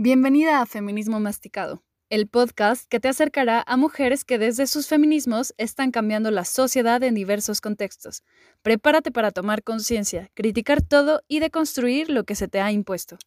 Bienvenida 0.00 0.60
a 0.60 0.66
Feminismo 0.66 1.18
Masticado, 1.18 1.82
el 2.08 2.28
podcast 2.28 2.88
que 2.88 3.00
te 3.00 3.08
acercará 3.08 3.64
a 3.66 3.76
mujeres 3.76 4.24
que 4.24 4.38
desde 4.38 4.68
sus 4.68 4.86
feminismos 4.86 5.54
están 5.58 5.90
cambiando 5.90 6.30
la 6.30 6.44
sociedad 6.44 7.02
en 7.02 7.16
diversos 7.16 7.60
contextos. 7.60 8.22
Prepárate 8.62 9.10
para 9.10 9.32
tomar 9.32 9.64
conciencia, 9.64 10.30
criticar 10.34 10.82
todo 10.82 11.22
y 11.26 11.40
deconstruir 11.40 12.10
lo 12.10 12.22
que 12.22 12.36
se 12.36 12.46
te 12.46 12.60
ha 12.60 12.70
impuesto. 12.70 13.18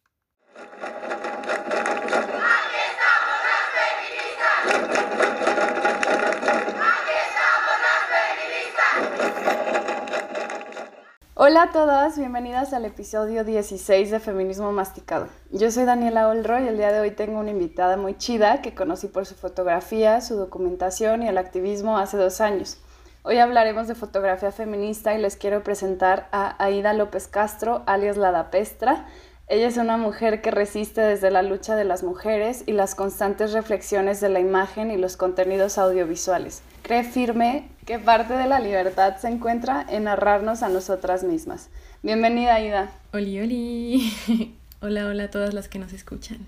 Hola 11.44 11.64
a 11.64 11.72
todas, 11.72 12.16
bienvenidas 12.16 12.72
al 12.72 12.84
episodio 12.84 13.42
16 13.42 14.12
de 14.12 14.20
Feminismo 14.20 14.70
Masticado. 14.70 15.26
Yo 15.50 15.72
soy 15.72 15.84
Daniela 15.86 16.28
Olro 16.28 16.62
y 16.62 16.68
el 16.68 16.76
día 16.76 16.92
de 16.92 17.00
hoy 17.00 17.10
tengo 17.10 17.40
una 17.40 17.50
invitada 17.50 17.96
muy 17.96 18.16
chida 18.16 18.62
que 18.62 18.76
conocí 18.76 19.08
por 19.08 19.26
su 19.26 19.34
fotografía, 19.34 20.20
su 20.20 20.36
documentación 20.36 21.24
y 21.24 21.28
el 21.28 21.38
activismo 21.38 21.98
hace 21.98 22.16
dos 22.16 22.40
años. 22.40 22.78
Hoy 23.24 23.38
hablaremos 23.38 23.88
de 23.88 23.96
fotografía 23.96 24.52
feminista 24.52 25.14
y 25.14 25.20
les 25.20 25.34
quiero 25.34 25.64
presentar 25.64 26.28
a 26.30 26.54
Aida 26.64 26.92
López 26.92 27.26
Castro, 27.26 27.82
alias 27.86 28.16
La 28.16 28.30
da 28.30 28.52
Pestra. 28.52 29.08
Ella 29.48 29.68
es 29.68 29.76
una 29.76 29.96
mujer 29.96 30.40
que 30.40 30.50
resiste 30.50 31.00
desde 31.00 31.30
la 31.30 31.42
lucha 31.42 31.76
de 31.76 31.84
las 31.84 32.02
mujeres 32.02 32.64
y 32.66 32.72
las 32.72 32.94
constantes 32.94 33.52
reflexiones 33.52 34.20
de 34.20 34.28
la 34.28 34.40
imagen 34.40 34.90
y 34.90 34.96
los 34.96 35.16
contenidos 35.16 35.78
audiovisuales. 35.78 36.62
Cree 36.82 37.04
firme 37.04 37.68
que 37.84 37.98
parte 37.98 38.34
de 38.34 38.46
la 38.46 38.60
libertad 38.60 39.16
se 39.18 39.28
encuentra 39.28 39.84
en 39.88 40.04
narrarnos 40.04 40.62
a 40.62 40.68
nosotras 40.68 41.24
mismas. 41.24 41.68
Bienvenida, 42.02 42.60
Ida. 42.60 42.92
Oli, 43.12 43.40
oli. 43.40 44.54
hola, 44.80 45.06
hola 45.06 45.24
a 45.24 45.30
todas 45.30 45.52
las 45.52 45.68
que 45.68 45.78
nos 45.78 45.92
escuchan. 45.92 46.38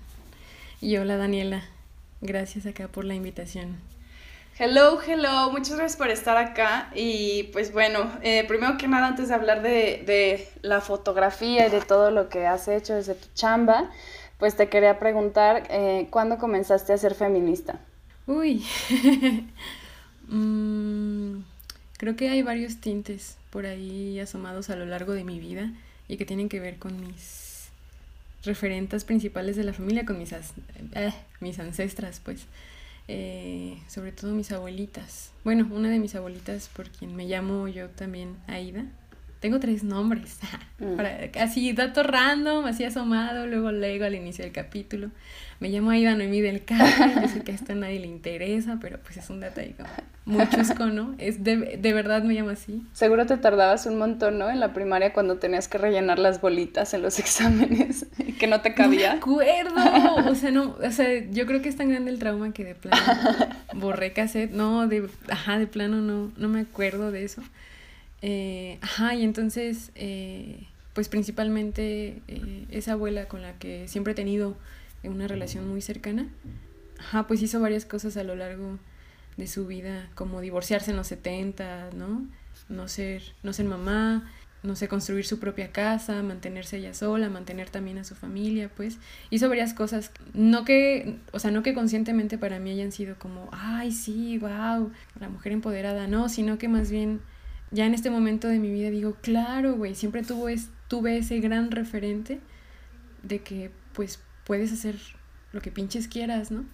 Y 0.81 0.97
hola, 0.97 1.17
Daniela. 1.17 1.63
Gracias 2.21 2.65
acá 2.65 2.87
por 2.87 3.05
la 3.05 3.13
invitación. 3.13 3.77
Hello, 4.57 4.99
hello, 5.05 5.51
muchas 5.51 5.75
gracias 5.75 5.97
por 5.97 6.09
estar 6.09 6.37
acá. 6.37 6.89
Y 6.95 7.43
pues 7.51 7.73
bueno, 7.73 8.09
eh, 8.21 8.45
primero 8.47 8.77
que 8.77 8.87
nada, 8.87 9.07
antes 9.07 9.27
de 9.27 9.35
hablar 9.35 9.61
de, 9.61 10.03
de, 10.05 10.47
la 10.61 10.79
fotografía 10.79 11.67
y 11.67 11.69
de 11.69 11.81
todo 11.81 12.09
lo 12.09 12.29
que 12.29 12.47
has 12.47 12.69
hecho 12.69 12.95
desde 12.95 13.15
tu 13.15 13.27
chamba, 13.33 13.91
pues 14.39 14.55
te 14.55 14.69
quería 14.69 14.97
preguntar, 14.97 15.67
eh, 15.69 16.07
¿cuándo 16.09 16.37
comenzaste 16.37 16.93
a 16.93 16.97
ser 16.97 17.15
feminista? 17.15 17.79
Uy, 18.27 18.65
Mm, 20.27 21.41
creo 21.97 22.15
que 22.15 22.29
hay 22.29 22.41
varios 22.41 22.77
tintes 22.77 23.37
por 23.51 23.65
ahí 23.65 24.19
asomados 24.19 24.69
a 24.69 24.75
lo 24.75 24.85
largo 24.85 25.13
de 25.13 25.23
mi 25.23 25.39
vida 25.39 25.71
y 26.07 26.17
que 26.17 26.25
tienen 26.25 26.49
que 26.49 26.59
ver 26.59 26.77
con 26.77 26.99
mis 26.99 27.67
referentes 28.43 29.03
principales 29.03 29.55
de 29.55 29.63
la 29.63 29.73
familia, 29.73 30.05
con 30.05 30.17
mis, 30.17 30.31
eh, 30.31 31.13
mis 31.39 31.59
ancestras, 31.59 32.21
pues. 32.23 32.47
Eh, 33.07 33.77
sobre 33.87 34.11
todo 34.11 34.33
mis 34.33 34.51
abuelitas. 34.51 35.31
Bueno, 35.43 35.67
una 35.71 35.89
de 35.89 35.99
mis 35.99 36.15
abuelitas, 36.15 36.69
por 36.69 36.89
quien 36.89 37.15
me 37.15 37.25
llamo 37.25 37.67
yo 37.67 37.89
también 37.89 38.37
Aida. 38.47 38.85
Tengo 39.45 39.59
tres 39.59 39.83
nombres. 39.83 40.39
Mm. 40.77 40.99
así, 41.39 41.71
dato 41.71 42.03
random, 42.03 42.65
así 42.65 42.83
asomado, 42.83 43.47
luego 43.47 43.71
leo 43.71 44.05
al 44.05 44.13
inicio 44.13 44.43
del 44.43 44.51
capítulo. 44.51 45.09
Me 45.61 45.69
llamo 45.69 45.91
Aida 45.91 46.13
Noemí 46.15 46.41
del 46.41 46.65
Carmen, 46.65 47.13
yo 47.21 47.29
sé 47.29 47.43
que 47.43 47.53
a 47.53 47.55
esto 47.55 47.71
a 47.71 47.75
nadie 47.75 48.01
le 48.01 48.07
interesa, 48.07 48.77
pero 48.81 48.99
pues 48.99 49.15
es 49.15 49.29
un 49.29 49.39
dato 49.39 49.61
ahí 49.61 49.73
como 49.73 49.87
muy 50.25 50.49
chusco, 50.49 50.87
¿no? 50.87 51.15
Es 51.17 51.45
de, 51.45 51.77
de 51.77 51.93
verdad 51.93 52.23
me 52.23 52.33
llamo 52.33 52.49
así. 52.49 52.85
Seguro 52.91 53.25
te 53.25 53.37
tardabas 53.37 53.85
un 53.85 53.97
montón, 53.97 54.37
¿no? 54.37 54.49
En 54.49 54.59
la 54.59 54.73
primaria 54.73 55.13
cuando 55.13 55.37
tenías 55.37 55.69
que 55.69 55.77
rellenar 55.77 56.19
las 56.19 56.41
bolitas 56.41 56.93
en 56.93 57.01
los 57.01 57.19
exámenes, 57.19 58.05
que 58.37 58.47
no 58.47 58.59
te 58.59 58.73
cabía. 58.73 59.07
No 59.07 59.13
me 59.13 59.19
acuerdo, 59.19 60.29
o 60.29 60.35
sea, 60.35 60.51
no, 60.51 60.75
o 60.83 60.91
sea, 60.91 61.07
yo 61.31 61.45
creo 61.45 61.61
que 61.61 61.69
es 61.69 61.77
tan 61.77 61.87
grande 61.87 62.11
el 62.11 62.19
trauma 62.19 62.51
que 62.51 62.65
de 62.65 62.75
plano 62.75 63.01
borré 63.75 64.11
cassette, 64.11 64.51
no, 64.51 64.89
de, 64.89 65.07
ajá, 65.29 65.57
de 65.57 65.67
plano 65.67 66.01
no, 66.01 66.33
no 66.35 66.49
me 66.49 66.59
acuerdo 66.59 67.13
de 67.13 67.23
eso. 67.23 67.41
Eh, 68.27 68.79
ajá, 68.81 69.13
y 69.13 69.23
entonces, 69.23 69.91
eh, 69.93 70.65
pues 70.93 71.09
principalmente 71.09 72.23
eh, 72.27 72.65
esa 72.71 72.93
abuela 72.93 73.27
con 73.27 73.43
la 73.43 73.53
que 73.59 73.87
siempre 73.87 74.13
he 74.13 74.15
tenido 74.15 74.57
una 75.03 75.27
relación 75.27 75.69
muy 75.69 75.79
cercana, 75.79 76.27
ajá, 76.97 77.27
pues 77.27 77.43
hizo 77.43 77.59
varias 77.59 77.85
cosas 77.85 78.17
a 78.17 78.23
lo 78.23 78.33
largo 78.33 78.79
de 79.37 79.45
su 79.45 79.67
vida, 79.67 80.09
como 80.15 80.41
divorciarse 80.41 80.89
en 80.89 80.97
los 80.97 81.05
70, 81.05 81.91
¿no? 81.95 82.25
No 82.67 82.87
ser, 82.87 83.21
no 83.43 83.53
ser 83.53 83.67
mamá, 83.67 84.27
no 84.63 84.75
sé, 84.75 84.87
construir 84.87 85.27
su 85.27 85.37
propia 85.39 85.71
casa, 85.71 86.23
mantenerse 86.23 86.77
ella 86.77 86.95
sola, 86.95 87.29
mantener 87.29 87.69
también 87.69 87.99
a 87.99 88.03
su 88.05 88.15
familia, 88.15 88.71
pues. 88.75 88.97
Hizo 89.29 89.49
varias 89.49 89.75
cosas, 89.75 90.09
no 90.33 90.65
que, 90.65 91.19
o 91.31 91.37
sea, 91.37 91.51
no 91.51 91.61
que 91.61 91.75
conscientemente 91.75 92.39
para 92.39 92.57
mí 92.57 92.71
hayan 92.71 92.91
sido 92.91 93.19
como, 93.19 93.49
ay, 93.51 93.91
sí, 93.91 94.39
wow, 94.39 94.91
la 95.19 95.29
mujer 95.29 95.51
empoderada, 95.51 96.07
no, 96.07 96.27
sino 96.27 96.57
que 96.57 96.67
más 96.67 96.89
bien 96.89 97.19
ya 97.71 97.85
en 97.85 97.93
este 97.93 98.09
momento 98.09 98.47
de 98.47 98.59
mi 98.59 98.71
vida 98.71 98.89
digo, 98.89 99.17
claro, 99.21 99.75
güey, 99.75 99.95
siempre 99.95 100.23
tuvo 100.23 100.49
es, 100.49 100.69
tuve 100.87 101.17
ese 101.17 101.39
gran 101.39 101.71
referente 101.71 102.39
de 103.23 103.39
que, 103.39 103.71
pues, 103.93 104.19
puedes 104.45 104.71
hacer 104.71 104.95
lo 105.51 105.61
que 105.61 105.71
pinches 105.71 106.07
quieras, 106.07 106.51
¿no? 106.51 106.65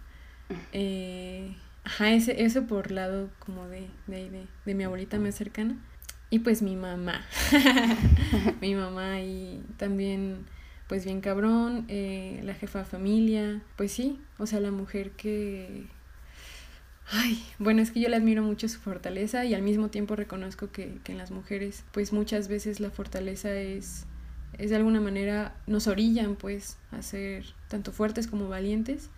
Eh, 0.74 1.56
ajá, 1.84 2.12
ese, 2.12 2.44
eso 2.44 2.68
por 2.68 2.92
lado 2.92 3.30
como 3.40 3.68
de, 3.68 3.90
de, 4.08 4.48
de, 4.66 4.76
mi 4.76 4.84
abuelita 4.84 5.20
más 5.20 5.36
cercana. 5.36 5.78
Y 6.30 6.40
pues 6.40 6.62
mi 6.62 6.76
mamá. 6.76 7.26
mi 8.62 8.76
mamá 8.76 9.22
y 9.22 9.64
también, 9.78 10.46
pues 10.88 11.06
bien 11.06 11.22
cabrón, 11.22 11.86
eh, 11.90 12.40
la 12.44 12.54
jefa 12.54 12.80
de 12.80 12.86
familia. 12.86 13.62
Pues 13.76 13.92
sí, 13.92 14.20
o 14.38 14.46
sea, 14.46 14.60
la 14.60 14.72
mujer 14.72 15.12
que... 15.12 15.88
Ay, 17.10 17.44
bueno, 17.60 17.82
es 17.82 17.92
que 17.92 18.00
yo 18.00 18.10
le 18.10 18.16
admiro 18.16 18.42
mucho 18.42 18.70
su 18.70 18.80
fortaleza 18.80 19.44
y 19.46 19.54
al 19.54 19.62
mismo 19.62 19.90
tiempo 19.90 20.16
reconozco 20.16 20.72
que, 20.72 21.00
que 21.04 21.12
en 21.12 21.18
las 21.18 21.32
mujeres, 21.32 21.84
pues 21.92 22.14
muchas 22.14 22.48
veces 22.48 22.80
la 22.80 22.90
fortaleza 22.90 23.54
es 23.54 24.06
es 24.58 24.70
de 24.70 24.76
alguna 24.76 25.02
manera 25.02 25.56
nos 25.66 25.88
orillan 25.88 26.36
pues 26.36 26.78
a 26.92 27.02
ser 27.02 27.46
tanto 27.68 27.92
fuertes 27.92 28.28
como 28.28 28.50
valientes 28.50 29.10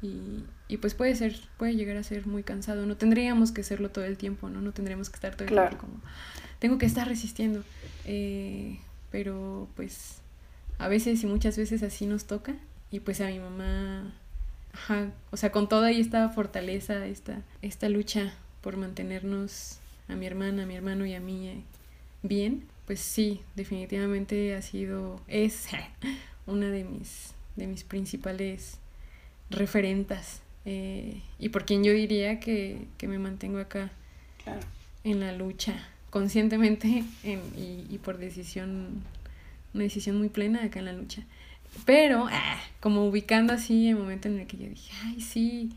y, 0.00 0.44
y, 0.68 0.76
pues 0.76 0.94
puede 0.94 1.16
ser, 1.16 1.36
puede 1.56 1.74
llegar 1.74 1.96
a 1.96 2.04
ser 2.04 2.24
muy 2.26 2.44
cansado. 2.44 2.86
No 2.86 2.96
tendríamos 2.96 3.50
que 3.50 3.64
serlo 3.64 3.90
todo 3.90 4.04
el 4.04 4.16
tiempo, 4.16 4.48
¿no? 4.48 4.60
No 4.60 4.72
tendríamos 4.72 5.10
que 5.10 5.16
estar 5.16 5.34
todo 5.34 5.48
el 5.48 5.54
tiempo 5.54 5.76
como, 5.76 6.00
tengo 6.60 6.78
que 6.78 6.86
estar 6.86 7.08
resistiendo. 7.08 7.64
Eh, 8.04 8.78
pero 9.10 9.68
pues 9.74 10.20
a 10.78 10.86
veces 10.86 11.22
y 11.24 11.26
muchas 11.26 11.56
veces 11.56 11.82
así 11.82 12.06
nos 12.06 12.26
toca. 12.26 12.54
Y 12.92 13.00
pues 13.00 13.20
a 13.20 13.26
mi 13.26 13.40
mamá, 13.40 14.14
ajá, 14.72 15.12
o 15.30 15.36
sea, 15.36 15.50
con 15.52 15.68
toda 15.68 15.90
esta 15.90 16.28
fortaleza, 16.30 17.06
esta, 17.06 17.42
esta 17.62 17.88
lucha 17.88 18.34
por 18.60 18.76
mantenernos 18.76 19.78
a 20.08 20.14
mi 20.14 20.26
hermana, 20.26 20.64
a 20.64 20.66
mi 20.66 20.74
hermano 20.74 21.06
y 21.06 21.14
a 21.14 21.20
mí 21.20 21.48
eh, 21.48 21.62
bien, 22.22 22.64
pues 22.86 23.00
sí, 23.00 23.42
definitivamente 23.54 24.54
ha 24.54 24.62
sido, 24.62 25.20
es 25.28 25.68
una 26.46 26.70
de 26.70 26.84
mis, 26.84 27.34
de 27.56 27.66
mis 27.66 27.84
principales 27.84 28.78
referentas 29.50 30.42
eh, 30.70 31.22
y 31.38 31.48
por 31.48 31.64
quien 31.64 31.82
yo 31.82 31.92
diría 31.92 32.40
que, 32.40 32.86
me 33.00 33.18
mantengo 33.18 33.58
acá 33.58 33.90
en 35.02 35.20
la 35.20 35.32
lucha 35.32 35.88
conscientemente 36.10 37.04
y, 37.24 37.98
por 38.04 38.18
decisión, 38.18 39.02
una 39.72 39.84
decisión 39.84 40.18
muy 40.18 40.28
plena 40.28 40.64
acá 40.64 40.80
en 40.80 40.84
la 40.84 40.92
lucha. 40.92 41.22
Pero, 41.84 42.26
ah, 42.30 42.60
como 42.80 43.06
ubicando 43.06 43.52
así 43.52 43.88
el 43.88 43.96
momento 43.96 44.28
en 44.28 44.40
el 44.40 44.46
que 44.46 44.56
yo 44.56 44.68
dije, 44.68 44.92
ay, 45.04 45.20
sí, 45.20 45.70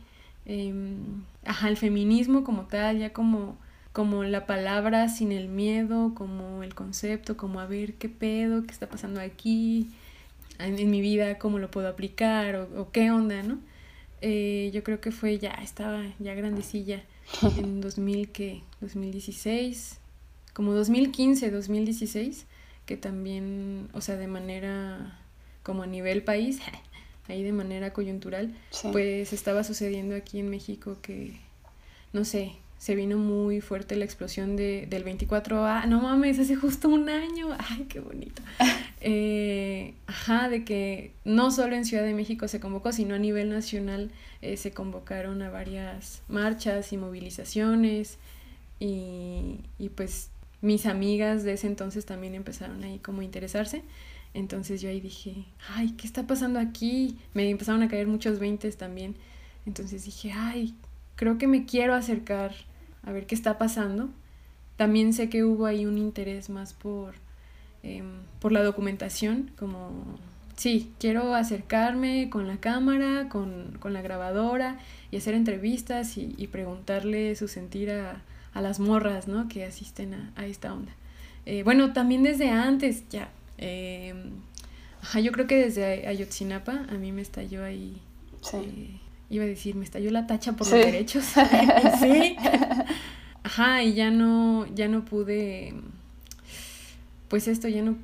em, 0.46 1.24
ajá, 1.46 1.69
el 1.69 1.78
feminismo 1.78 2.44
como 2.44 2.63
tal, 2.63 3.00
ya 3.00 3.13
como 3.13 3.57
como 3.94 4.24
la 4.24 4.46
palabra 4.46 5.09
sin 5.09 5.32
el 5.32 5.49
miedo, 5.49 6.14
como 6.16 6.64
el 6.64 6.73
concepto, 6.73 7.35
como 7.35 7.59
a 7.59 7.66
ver 7.66 7.96
qué 7.96 8.09
pedo, 8.09 8.64
qué 8.64 8.72
está 8.72 8.88
pasando 8.88 9.20
aquí, 9.20 9.90
en, 10.59 10.90
mi 10.90 11.02
vida, 11.02 11.38
cómo 11.38 11.59
lo 11.59 11.72
puedo 11.72 11.88
aplicar 11.90 12.55
o, 12.55 12.91
qué 12.91 13.11
onda, 13.11 13.44
¿no? 13.44 13.59
Eh, 14.22 14.70
yo 14.73 14.84
creo 14.84 15.02
que 15.02 15.11
fue 15.11 15.40
ya, 15.40 15.52
estaba 15.52 16.03
ya 16.20 16.34
grandecilla 16.35 17.03
en 17.58 17.82
2000, 17.82 18.29
que 18.29 18.61
2016, 18.79 19.99
como 20.53 20.73
2015, 20.73 21.52
2016, 21.52 22.46
que 22.85 22.97
también, 22.97 23.90
o 23.94 24.02
sea, 24.02 24.16
de 24.17 24.28
manera 24.28 25.20
como 25.63 25.84
a 25.84 25.87
nivel 25.87 26.23
país, 26.23 26.59
ahí 27.28 27.43
de 27.43 27.53
manera 27.53 27.93
coyuntural, 27.93 28.53
pues 28.91 29.34
estaba 29.34 29.63
sucediendo 29.63 30.16
aquí 30.16 30.40
en 30.40 30.49
México 30.49 30.97
que, 31.02 31.34
no 32.13 32.25
sé, 32.25 32.55
se 32.81 32.96
vino 32.96 33.16
muy 33.16 33.61
fuerte 33.61 33.96
la 33.96 34.05
explosión 34.05 34.55
de, 34.55 34.87
del 34.90 35.05
24A. 35.05 35.85
No 35.85 36.02
mames, 36.02 36.40
hace 36.40 36.55
justo 36.55 36.90
un 36.90 37.09
año. 37.09 37.49
Ay, 37.69 37.85
qué 37.87 37.99
bonito. 37.99 38.41
Eh, 39.03 39.96
ajá, 40.05 40.47
de 40.47 40.63
que 40.63 41.11
no 41.25 41.49
solo 41.49 41.75
en 41.75 41.85
Ciudad 41.85 42.03
de 42.03 42.13
México 42.13 42.47
se 42.47 42.59
convocó, 42.59 42.91
sino 42.91 43.16
a 43.16 43.17
nivel 43.17 43.49
nacional 43.49 44.11
eh, 44.43 44.58
se 44.58 44.69
convocaron 44.69 45.41
a 45.41 45.49
varias 45.49 46.22
marchas 46.28 46.93
y 46.93 46.97
movilizaciones. 46.97 48.19
Y, 48.79 49.61
y 49.79 49.90
pues 49.90 50.29
mis 50.61 50.85
amigas 50.85 51.43
de 51.43 51.53
ese 51.53 51.67
entonces 51.67 52.05
también 52.05 52.35
empezaron 52.35 52.84
ahí 52.84 52.99
como 52.99 53.22
a 53.22 53.23
interesarse. 53.23 53.84
Entonces 54.34 54.81
yo 54.81 54.90
ahí 54.90 55.02
dije, 55.02 55.46
ay, 55.69 55.91
¿qué 55.91 56.08
está 56.08 56.25
pasando 56.25 56.59
aquí? 56.59 57.17
Me 57.34 57.49
empezaron 57.49 57.84
a 57.84 57.90
caer 57.90 58.08
muchos 58.08 58.40
veintes 58.40 58.78
también. 58.78 59.16
Entonces 59.66 60.05
dije, 60.05 60.31
ay, 60.31 60.73
creo 61.16 61.37
que 61.37 61.47
me 61.47 61.66
quiero 61.66 61.93
acercar 61.93 62.53
a 63.03 63.11
ver 63.11 63.25
qué 63.25 63.35
está 63.35 63.58
pasando. 63.58 64.09
También 64.78 65.13
sé 65.13 65.29
que 65.29 65.43
hubo 65.43 65.66
ahí 65.66 65.85
un 65.85 65.97
interés 65.97 66.49
más 66.49 66.73
por, 66.73 67.13
em, 67.84 68.23
por 68.40 68.52
la 68.52 68.63
documentación, 68.63 69.52
como, 69.58 70.17
sí, 70.55 70.91
quiero 70.99 71.35
acercarme 71.35 72.29
con 72.29 72.47
la 72.47 72.58
cámara, 72.58 73.28
con, 73.29 73.79
la 73.84 74.02
grabadora 74.02 74.79
y 75.11 75.17
hacer 75.17 75.34
entrevistas 75.34 76.17
y, 76.17 76.47
preguntarle 76.47 77.35
su 77.35 77.47
sentir 77.47 77.91
a, 77.91 78.22
las 78.59 78.81
morras, 78.81 79.29
¿no? 79.29 79.47
Que 79.47 79.63
asisten 79.63 80.33
a, 80.35 80.45
esta 80.45 80.73
onda. 80.73 80.91
Eh, 81.45 81.63
bueno, 81.63 81.93
también 81.93 82.23
desde 82.23 82.49
antes, 82.49 83.07
ya. 83.09 83.29
Em, 83.57 84.31
yo 85.23 85.31
creo 85.31 85.47
que 85.47 85.55
desde 85.55 86.07
Ayotzinapa 86.07 86.85
a 86.89 86.95
mí 86.95 87.13
me 87.13 87.21
estalló 87.21 87.63
ahí. 87.63 88.01
Eh, 88.53 88.99
iba 89.29 89.45
a 89.45 89.47
decir, 89.47 89.75
me 89.75 89.85
estalló 89.85 90.11
la 90.11 90.27
tacha 90.27 90.53
por 90.53 90.67
los 90.67 90.85
derechos. 90.85 91.23
sí. 92.01 92.35
Ajá, 93.43 93.83
y 93.83 93.93
ya 93.93 94.11
no, 94.11 94.67
ya 94.75 94.87
no 94.87 95.05
pude, 95.05 95.73
pues 97.27 97.47
esto 97.47 97.67
ya 97.67 97.81
no, 97.81 97.97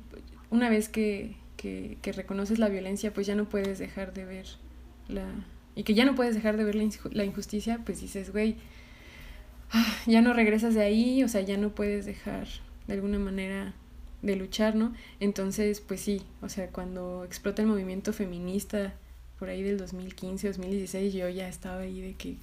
una 0.50 0.68
vez 0.68 0.88
que, 0.88 1.36
que, 1.56 1.96
que 2.02 2.12
reconoces 2.12 2.58
la 2.58 2.68
violencia, 2.68 3.12
pues 3.12 3.26
ya 3.26 3.36
no 3.36 3.48
puedes 3.48 3.78
dejar 3.78 4.12
de 4.12 4.24
ver 4.24 4.46
la, 5.06 5.24
y 5.78 5.84
que 5.84 5.94
ya 5.94 6.04
no 6.04 6.16
puedes 6.16 6.34
dejar 6.34 6.56
de 6.56 6.64
ver 6.64 6.74
la, 6.74 7.24
injusticia, 7.24 7.80
pues 7.86 8.00
dices, 8.00 8.32
güey, 8.32 8.56
ya 10.06 10.22
no 10.22 10.32
regresas 10.32 10.74
de 10.74 10.82
ahí, 10.82 11.22
o 11.22 11.28
sea, 11.28 11.40
ya 11.40 11.56
no 11.56 11.70
puedes 11.70 12.06
dejar 12.06 12.46
de 12.86 12.94
alguna 12.94 13.18
manera 13.18 13.74
de 14.22 14.36
luchar, 14.36 14.74
¿no? 14.74 14.94
Entonces, 15.20 15.80
pues 15.80 16.00
sí, 16.00 16.22
o 16.42 16.48
sea, 16.48 16.68
cuando 16.68 17.24
explota 17.24 17.62
el 17.62 17.68
movimiento 17.68 18.12
feminista 18.12 18.94
por 19.38 19.48
ahí 19.48 19.62
del 19.62 19.78
2015, 19.78 20.48
2016, 20.48 21.14
yo 21.14 21.28
ya 21.28 21.48
estaba 21.48 21.80
ahí 21.82 22.00
de 22.00 22.14
que, 22.14 22.36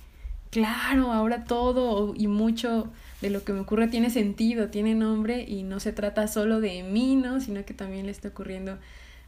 claro, 0.51 1.11
ahora 1.11 1.43
todo 1.43 2.13
y 2.15 2.27
mucho 2.27 2.89
de 3.21 3.29
lo 3.29 3.43
que 3.43 3.53
me 3.53 3.59
ocurre 3.61 3.87
tiene 3.87 4.09
sentido, 4.09 4.69
tiene 4.69 4.95
nombre 4.95 5.43
y 5.43 5.63
no 5.63 5.79
se 5.79 5.91
trata 5.91 6.27
solo 6.27 6.61
de 6.61 6.83
mí, 6.83 7.15
¿no? 7.15 7.41
Sino 7.41 7.65
que 7.65 7.73
también 7.73 8.05
le 8.05 8.11
está 8.13 8.29
ocurriendo, 8.29 8.77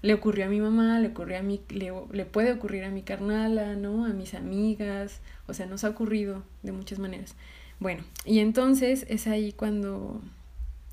le 0.02 0.14
ocurrió 0.14 0.46
a 0.46 0.50
mi 0.50 0.62
mamá, 0.62 1.00
le 1.00 1.10
ocurrió 1.10 1.40
a 1.40 1.42
mi, 1.42 1.60
le, 1.70 1.92
le 2.12 2.26
puede 2.26 2.54
ocurrir 2.54 2.86
a 2.86 2.92
mi 2.92 3.02
carnala, 3.02 3.76
¿no? 3.76 4.06
A 4.06 4.10
mis 4.10 4.34
amigas, 4.34 5.20
o 5.48 5.54
sea, 5.54 5.66
nos 5.66 5.84
ha 5.84 5.90
ocurrido 5.90 6.44
de 6.64 6.72
muchas 6.72 7.00
maneras. 7.00 7.36
Bueno, 7.80 8.04
y 8.26 8.40
entonces 8.40 9.06
es 9.08 9.28
ahí 9.28 9.52
cuando, 9.52 10.22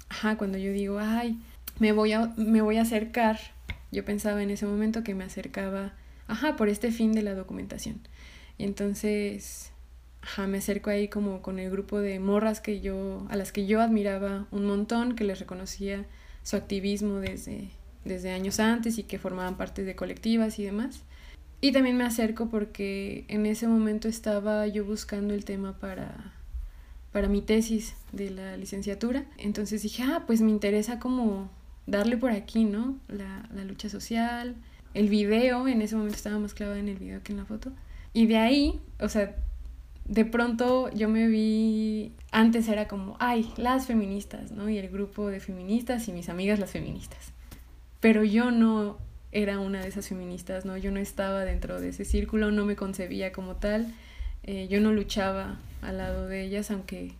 ajá, 0.09 0.37
cuando 0.37 0.59
yo 0.59 0.73
digo, 0.73 0.99
ay, 0.99 1.39
me 1.79 1.93
voy 1.93 2.13
a, 2.13 2.33
me 2.37 2.61
voy 2.61 2.77
a 2.77 2.83
acercar. 2.83 3.39
Yo 3.91 4.05
pensaba 4.05 4.43
en 4.43 4.51
ese 4.51 4.67
momento 4.67 5.03
que 5.03 5.15
me 5.15 5.25
acercaba, 5.25 5.95
ajá, 6.29 6.57
por 6.57 6.69
este 6.69 6.93
fin 6.93 7.13
de 7.13 7.23
la 7.23 7.35
documentación. 7.35 8.01
Y 8.59 8.65
entonces, 8.65 9.73
ajá, 10.21 10.47
me 10.47 10.59
acerco 10.59 10.91
ahí 10.91 11.09
como 11.09 11.43
con 11.43 11.59
el 11.59 11.71
grupo 11.71 12.01
de 12.01 12.19
morras 12.19 12.61
que 12.61 12.81
yo, 12.81 13.27
a 13.31 13.37
las 13.37 13.53
que 13.53 13.67
yo 13.67 13.81
admiraba 13.81 14.47
un 14.51 14.67
montón, 14.67 15.17
que 15.17 15.25
les 15.25 15.41
reconocía 15.41 16.05
su 16.43 16.57
activismo 16.57 17.17
desde, 17.17 17.71
desde 18.05 18.31
años 18.31 18.61
antes 18.61 18.99
y 18.99 19.05
que 19.05 19.19
formaban 19.19 19.57
parte 19.57 19.85
de 19.85 19.97
colectivas 19.97 20.59
y 20.59 20.65
demás. 20.65 21.03
Y 21.61 21.73
también 21.73 21.97
me 21.97 22.05
acerco 22.05 22.51
porque 22.51 23.25
en 23.29 23.47
ese 23.47 23.67
momento 23.67 24.07
estaba 24.07 24.67
yo 24.67 24.85
buscando 24.85 25.33
el 25.33 25.47
tema 25.47 25.79
para, 25.79 26.34
para 27.15 27.29
mi 27.29 27.43
tesis 27.43 27.95
de 28.11 28.29
la 28.31 28.57
licenciatura. 28.57 29.25
Entonces 29.39 29.85
dije, 29.85 30.03
ah, 30.03 30.25
pues 30.27 30.41
me 30.41 30.51
interesa 30.51 30.99
como 30.99 31.49
darle 31.87 32.17
por 32.17 32.33
aquí, 32.33 32.65
¿no? 32.65 32.99
La, 33.07 33.49
la 33.55 33.63
lucha 33.63 33.89
social, 33.89 34.57
el 34.95 35.09
video, 35.09 35.69
en 35.69 35.81
ese 35.81 35.95
momento 35.95 36.17
estaba 36.17 36.41
más 36.41 36.55
clavada 36.55 36.81
en 36.81 36.89
el 36.89 36.97
video 36.97 37.23
que 37.23 37.31
en 37.31 37.39
la 37.39 37.45
foto. 37.45 37.71
Y 38.15 38.27
de 38.27 38.39
ahí, 38.39 38.81
o 38.99 39.09
sea, 39.09 39.37
de 40.07 40.25
pronto 40.25 40.91
yo 40.93 41.09
me 41.09 41.29
vi, 41.29 42.11
antes 42.33 42.67
era 42.67 42.89
como, 42.89 43.17
ay, 43.21 43.49
las 43.59 43.87
feministas, 43.87 44.51
¿no? 44.51 44.69
Y 44.69 44.79
el 44.79 44.89
grupo 44.89 45.29
de 45.29 45.39
feministas 45.39 46.09
y 46.09 46.13
mis 46.13 46.29
amigas 46.29 46.59
las 46.59 46.73
feministas. 46.73 47.33
Pero 48.01 48.25
yo 48.25 48.51
no 48.51 48.99
era 49.31 49.61
una 49.61 49.83
de 49.83 49.87
esas 49.87 50.09
feministas, 50.09 50.65
¿no? 50.65 50.77
Yo 50.77 50.91
no 50.91 50.99
estaba 50.99 51.45
dentro 51.45 51.81
de 51.81 51.91
ese 51.91 52.05
círculo, 52.05 52.51
no 52.51 52.67
me 52.67 52.75
concebía 52.75 53.31
como 53.31 53.55
tal, 53.55 53.87
eh, 54.43 54.67
yo 54.69 54.81
no 54.81 54.93
luchaba 54.93 55.61
al 55.85 55.99
lado 55.99 56.27
de 56.27 56.43
ellas, 56.43 56.71
aunque, 56.71 57.13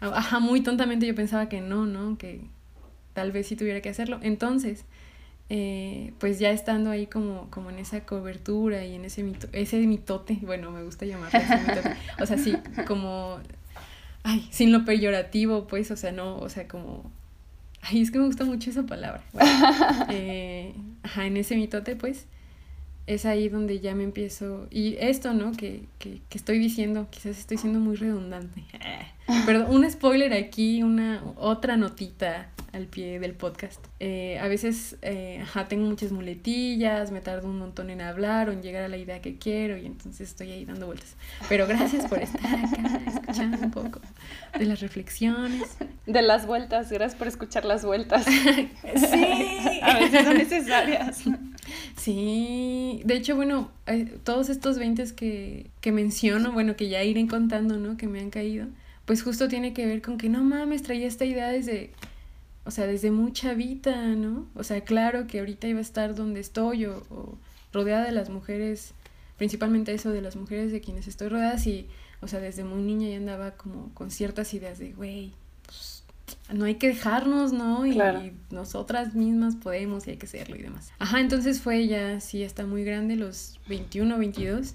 ajá, 0.00 0.38
muy 0.38 0.62
tontamente 0.62 1.06
yo 1.06 1.14
pensaba 1.14 1.48
que 1.48 1.60
no, 1.60 1.86
¿no? 1.86 2.18
Que 2.18 2.40
tal 3.12 3.32
vez 3.32 3.46
sí 3.46 3.56
tuviera 3.56 3.80
que 3.80 3.88
hacerlo. 3.88 4.18
Entonces, 4.22 4.84
eh, 5.48 6.12
pues 6.18 6.40
ya 6.40 6.50
estando 6.50 6.90
ahí 6.90 7.06
como, 7.06 7.48
como 7.50 7.70
en 7.70 7.78
esa 7.78 8.00
cobertura 8.00 8.84
y 8.84 8.96
en 8.96 9.04
ese, 9.04 9.22
mito, 9.22 9.46
ese 9.52 9.78
mitote, 9.78 10.38
bueno, 10.42 10.72
me 10.72 10.82
gusta 10.82 11.06
llamarlo 11.06 11.38
ese 11.38 11.56
mitote, 11.56 11.96
o 12.20 12.26
sea, 12.26 12.36
sí, 12.36 12.56
como, 12.86 13.38
ay, 14.24 14.48
sin 14.50 14.72
lo 14.72 14.84
peyorativo, 14.84 15.68
pues, 15.68 15.92
o 15.92 15.96
sea, 15.96 16.10
no, 16.10 16.36
o 16.38 16.48
sea, 16.48 16.66
como, 16.66 17.08
ay, 17.82 18.02
es 18.02 18.10
que 18.10 18.18
me 18.18 18.26
gusta 18.26 18.44
mucho 18.44 18.70
esa 18.70 18.86
palabra, 18.86 19.22
eh, 20.10 20.74
ajá, 21.04 21.26
en 21.26 21.36
ese 21.36 21.54
mitote, 21.54 21.94
pues, 21.94 22.26
es 23.06 23.24
ahí 23.26 23.48
donde 23.48 23.80
ya 23.80 23.94
me 23.94 24.04
empiezo, 24.04 24.66
y 24.70 24.96
esto, 24.98 25.32
¿no? 25.32 25.52
Que, 25.52 25.84
que, 25.98 26.20
que 26.28 26.38
estoy 26.38 26.58
diciendo, 26.58 27.08
quizás 27.10 27.38
estoy 27.38 27.58
siendo 27.58 27.80
muy 27.80 27.96
redundante, 27.96 28.64
pero 29.46 29.68
un 29.68 29.88
spoiler 29.90 30.32
aquí, 30.32 30.82
una 30.82 31.22
otra 31.36 31.76
notita 31.76 32.50
al 32.76 32.86
pie 32.86 33.18
del 33.18 33.32
podcast. 33.32 33.84
Eh, 34.00 34.38
a 34.38 34.48
veces, 34.48 34.96
eh, 35.02 35.40
ajá, 35.42 35.66
tengo 35.66 35.86
muchas 35.86 36.12
muletillas, 36.12 37.10
me 37.10 37.20
tardo 37.20 37.48
un 37.48 37.58
montón 37.58 37.90
en 37.90 38.02
hablar 38.02 38.48
o 38.48 38.52
en 38.52 38.62
llegar 38.62 38.84
a 38.84 38.88
la 38.88 38.98
idea 38.98 39.20
que 39.20 39.38
quiero 39.38 39.76
y 39.78 39.86
entonces 39.86 40.28
estoy 40.28 40.52
ahí 40.52 40.64
dando 40.64 40.86
vueltas. 40.86 41.16
Pero 41.48 41.66
gracias 41.66 42.06
por 42.06 42.18
estar 42.18 42.44
acá, 42.44 43.00
escuchando 43.06 43.58
un 43.58 43.70
poco 43.70 44.00
de 44.58 44.66
las 44.66 44.80
reflexiones. 44.80 45.78
De 46.06 46.22
las 46.22 46.46
vueltas, 46.46 46.92
gracias 46.92 47.18
por 47.18 47.28
escuchar 47.28 47.64
las 47.64 47.84
vueltas. 47.84 48.24
sí. 48.26 48.30
a 49.82 49.98
veces 49.98 50.24
son 50.24 50.36
necesarias. 50.36 51.24
Sí, 51.96 53.00
de 53.04 53.16
hecho, 53.16 53.36
bueno, 53.36 53.70
eh, 53.86 54.18
todos 54.22 54.48
estos 54.50 54.78
20 54.78 55.14
que, 55.14 55.70
que 55.80 55.92
menciono, 55.92 56.52
bueno, 56.52 56.76
que 56.76 56.88
ya 56.88 57.02
iré 57.02 57.26
contando, 57.26 57.78
¿no? 57.78 57.96
Que 57.96 58.06
me 58.06 58.20
han 58.20 58.30
caído, 58.30 58.66
pues 59.06 59.22
justo 59.22 59.48
tiene 59.48 59.72
que 59.72 59.86
ver 59.86 60.02
con 60.02 60.18
que 60.18 60.28
no 60.28 60.44
mames, 60.44 60.82
traía 60.82 61.06
esta 61.06 61.24
idea 61.24 61.48
desde, 61.48 61.90
o 62.64 62.70
sea, 62.70 62.86
desde 62.86 63.10
mucha 63.10 63.54
vida, 63.54 64.14
¿no? 64.14 64.46
O 64.54 64.62
sea, 64.62 64.82
claro 64.82 65.26
que 65.26 65.38
ahorita 65.38 65.68
iba 65.68 65.78
a 65.78 65.82
estar 65.82 66.14
donde 66.14 66.40
estoy 66.40 66.84
o, 66.86 67.38
rodeada 67.72 68.04
de 68.04 68.12
las 68.12 68.28
mujeres, 68.28 68.92
principalmente 69.38 69.92
eso 69.92 70.10
de 70.10 70.22
las 70.22 70.36
mujeres 70.36 70.72
de 70.72 70.80
quienes 70.80 71.08
estoy 71.08 71.28
rodeada, 71.28 71.58
y, 71.64 71.88
o 72.20 72.28
sea, 72.28 72.40
desde 72.40 72.64
muy 72.64 72.82
niña 72.82 73.08
ya 73.08 73.16
andaba 73.16 73.52
como 73.52 73.90
con 73.94 74.10
ciertas 74.10 74.52
ideas 74.54 74.78
de, 74.78 74.92
güey, 74.92 75.32
no 76.52 76.64
hay 76.64 76.76
que 76.76 76.88
dejarnos, 76.88 77.52
¿no? 77.52 77.86
Y, 77.86 78.00
nosotras 78.50 79.14
mismas 79.14 79.56
podemos 79.56 80.06
y 80.06 80.10
hay 80.10 80.16
que 80.16 80.26
hacerlo 80.26 80.56
y 80.56 80.62
demás. 80.62 80.92
Ajá, 80.98 81.20
entonces 81.20 81.60
fue 81.60 81.86
ya, 81.86 82.20
sí, 82.20 82.42
está 82.42 82.66
muy 82.66 82.84
grande, 82.84 83.16
los 83.16 83.60
21, 83.68 84.18
22, 84.18 84.74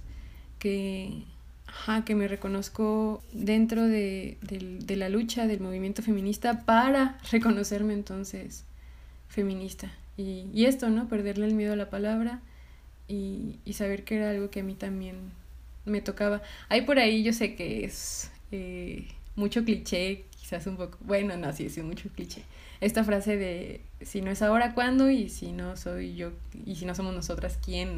que 0.60 1.24
ajá, 1.68 2.04
que 2.04 2.16
me 2.16 2.28
reconozco 2.28 3.24
dentro 3.32 3.88
de, 3.88 4.38
la 4.88 5.10
lucha 5.10 5.48
del 5.48 5.62
movimiento 5.62 6.02
feminista 6.02 6.66
para 6.66 7.18
reconocerme 7.32 7.94
entonces 7.94 8.66
feminista. 9.28 9.92
Y, 10.18 10.66
esto, 10.66 10.90
¿no? 10.90 11.08
Perderle 11.08 11.48
el 11.48 11.56
miedo 11.56 11.74
a 11.74 11.76
la 11.76 11.90
palabra 11.90 12.42
y, 13.08 13.60
saber 13.74 14.04
que 14.04 14.18
era 14.18 14.30
algo 14.30 14.52
que 14.52 14.60
a 14.60 14.64
mí 14.64 14.76
también 14.76 15.16
me 15.86 16.02
tocaba. 16.02 16.42
Hay 16.70 16.82
por 16.82 17.00
ahí, 17.00 17.24
yo 17.24 17.34
sé 17.34 17.56
que 17.56 17.86
es 17.86 18.30
eh, 18.52 19.08
mucho 19.36 19.64
cliché, 19.64 20.26
quizás 20.52 20.68
un 20.68 20.76
poco, 20.76 20.98
bueno, 21.00 21.38
no, 21.38 21.54
sí, 21.54 21.68
es 21.68 21.78
mucho 21.78 22.10
cliché. 22.14 22.44
Esta 22.82 23.06
frase 23.06 23.38
de 23.38 23.82
si 24.02 24.22
no 24.22 24.32
es 24.32 24.42
ahora, 24.42 24.74
¿cuándo? 24.74 25.10
Y 25.10 25.30
si 25.30 25.54
no 25.54 25.78
soy 25.78 26.16
yo, 26.16 26.32
y 26.66 26.76
si 26.76 26.86
no 26.86 26.94
somos 26.94 27.16
nosotras, 27.16 27.58
¿quién? 27.64 27.96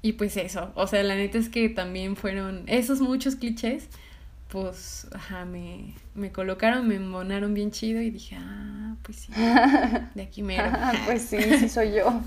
Y 0.00 0.12
pues 0.12 0.36
eso, 0.36 0.70
o 0.76 0.86
sea, 0.86 1.02
la 1.02 1.16
neta 1.16 1.38
es 1.38 1.48
que 1.48 1.68
también 1.68 2.14
fueron 2.14 2.62
esos 2.68 3.00
muchos 3.00 3.34
clichés, 3.34 3.88
pues, 4.48 5.08
ajá, 5.12 5.44
me, 5.44 5.94
me 6.14 6.30
colocaron, 6.30 6.86
me 6.86 6.94
embonaron 6.94 7.54
bien 7.54 7.72
chido 7.72 8.00
y 8.00 8.10
dije, 8.10 8.36
ah, 8.38 8.94
pues 9.02 9.18
sí, 9.18 9.32
de 10.14 10.22
aquí 10.22 10.42
mero. 10.42 10.70
pues 11.06 11.22
sí, 11.22 11.38
sí 11.58 11.68
soy 11.68 11.94
yo. 11.94 12.06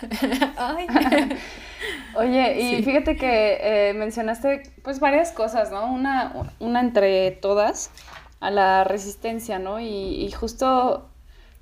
Oye, 2.16 2.60
y 2.60 2.82
fíjate 2.82 3.16
que 3.16 3.58
eh, 3.60 3.94
mencionaste 3.94 4.62
pues 4.82 5.00
varias 5.00 5.32
cosas, 5.32 5.70
¿no? 5.70 5.92
Una, 5.92 6.32
una 6.58 6.80
entre 6.80 7.30
todas, 7.30 7.90
a 8.46 8.50
la 8.52 8.84
resistencia, 8.84 9.58
¿no? 9.58 9.80
Y, 9.80 10.30
justo 10.30 11.08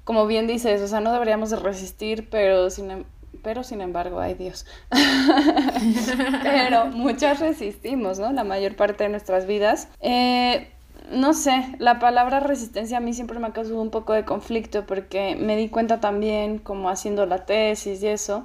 como 0.04 0.26
bien 0.26 0.46
dices, 0.46 0.82
o 0.82 0.86
sea, 0.86 1.00
no 1.00 1.14
deberíamos 1.14 1.48
de 1.48 1.56
resistir, 1.56 2.28
pero 2.30 2.68
sin, 2.68 2.90
em, 2.90 3.04
pero 3.42 3.64
sin 3.64 3.80
embargo, 3.80 4.20
ay 4.20 4.34
Dios. 4.34 4.66
pero 6.42 6.86
muchas 6.88 7.40
resistimos, 7.40 8.18
¿no? 8.18 8.32
La 8.34 8.44
mayor 8.44 8.76
parte 8.76 9.04
de 9.04 9.10
nuestras 9.10 9.46
vidas. 9.46 9.88
Eh, 10.00 10.68
no 11.10 11.32
sé, 11.32 11.74
la 11.78 11.98
palabra 11.98 12.40
resistencia 12.40 12.98
a 12.98 13.00
mí 13.00 13.14
siempre 13.14 13.38
me 13.38 13.46
ha 13.46 13.52
causado 13.52 13.80
un 13.80 13.90
poco 13.90 14.12
de 14.12 14.26
conflicto 14.26 14.84
porque 14.84 15.36
me 15.36 15.56
di 15.56 15.70
cuenta 15.70 16.00
también, 16.00 16.58
como 16.58 16.90
haciendo 16.90 17.24
la 17.24 17.46
tesis 17.46 18.02
y 18.02 18.08
eso, 18.08 18.44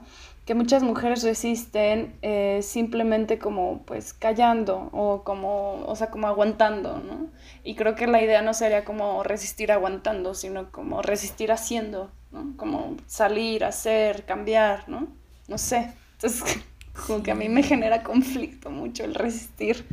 que 0.50 0.56
muchas 0.56 0.82
mujeres 0.82 1.22
resisten 1.22 2.18
eh, 2.24 2.62
simplemente 2.64 3.38
como 3.38 3.84
pues 3.86 4.14
callando 4.14 4.90
o 4.94 5.24
como, 5.24 5.86
o 5.86 5.96
sea, 5.96 6.10
como 6.10 6.26
aguantando, 6.26 6.98
¿no? 6.98 7.30
Y 7.64 7.76
creo 7.76 7.94
que 7.94 8.08
la 8.08 8.20
idea 8.20 8.42
no 8.42 8.56
sería 8.56 8.84
como 8.84 9.22
resistir 9.22 9.72
aguantando, 9.72 10.34
sino 10.34 10.72
como 10.72 11.04
resistir 11.04 11.52
haciendo, 11.52 12.10
¿no? 12.32 12.58
Como 12.58 12.98
salir, 13.06 13.64
hacer, 13.64 14.26
cambiar, 14.26 14.90
¿no? 14.90 15.10
No 15.48 15.60
sé. 15.60 15.94
Entonces, 16.14 16.60
como 17.06 17.22
que 17.22 17.30
a 17.30 17.36
mí 17.36 17.48
me 17.48 17.62
genera 17.62 18.02
conflicto 18.02 18.72
mucho 18.72 19.04
el 19.04 19.14
resistir. 19.14 19.86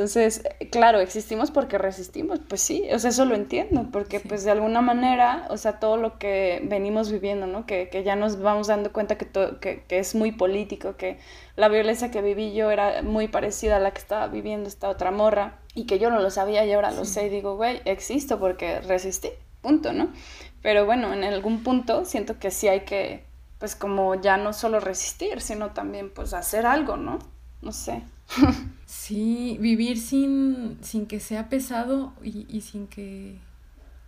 Entonces, 0.00 0.42
claro, 0.70 0.98
existimos 1.00 1.50
porque 1.50 1.76
resistimos, 1.76 2.40
pues 2.48 2.62
sí, 2.62 2.88
o 2.90 2.98
sea, 2.98 3.10
eso 3.10 3.26
lo 3.26 3.34
entiendo, 3.34 3.86
porque 3.92 4.18
pues 4.18 4.44
de 4.44 4.50
alguna 4.50 4.80
manera, 4.80 5.46
o 5.50 5.58
sea, 5.58 5.78
todo 5.78 5.98
lo 5.98 6.18
que 6.18 6.62
venimos 6.64 7.12
viviendo, 7.12 7.46
¿no? 7.46 7.66
Que, 7.66 7.90
que 7.90 8.02
ya 8.02 8.16
nos 8.16 8.40
vamos 8.40 8.68
dando 8.68 8.94
cuenta 8.94 9.18
que, 9.18 9.28
que, 9.60 9.84
que, 9.86 9.98
es 9.98 10.14
muy 10.14 10.32
político, 10.32 10.96
que 10.96 11.18
la 11.54 11.68
violencia 11.68 12.10
que 12.10 12.22
viví 12.22 12.54
yo 12.54 12.70
era 12.70 13.02
muy 13.02 13.28
parecida 13.28 13.76
a 13.76 13.78
la 13.78 13.90
que 13.90 13.98
estaba 13.98 14.26
viviendo 14.28 14.70
esta 14.70 14.88
otra 14.88 15.10
morra, 15.10 15.58
y 15.74 15.84
que 15.84 15.98
yo 15.98 16.08
no 16.08 16.18
lo 16.18 16.30
sabía 16.30 16.64
y 16.64 16.72
ahora 16.72 16.92
lo 16.92 17.04
sé 17.04 17.26
y 17.26 17.28
digo, 17.28 17.56
güey, 17.56 17.82
existo 17.84 18.40
porque 18.40 18.80
resistí, 18.80 19.28
punto, 19.60 19.92
¿no? 19.92 20.14
Pero 20.62 20.86
bueno, 20.86 21.12
en 21.12 21.24
algún 21.24 21.62
punto 21.62 22.06
siento 22.06 22.38
que 22.38 22.50
sí 22.50 22.68
hay 22.68 22.86
que, 22.86 23.26
pues 23.58 23.76
como 23.76 24.14
ya 24.14 24.38
no 24.38 24.54
solo 24.54 24.80
resistir, 24.80 25.42
sino 25.42 25.72
también 25.72 26.08
pues 26.08 26.32
hacer 26.32 26.64
algo, 26.64 26.96
¿no? 26.96 27.18
No 27.60 27.72
sé. 27.72 28.02
Sí, 28.86 29.56
vivir 29.60 29.98
sin, 29.98 30.78
sin 30.82 31.06
que 31.06 31.20
sea 31.20 31.48
pesado 31.48 32.12
y, 32.22 32.44
y 32.48 32.60
sin 32.60 32.88
que, 32.88 33.38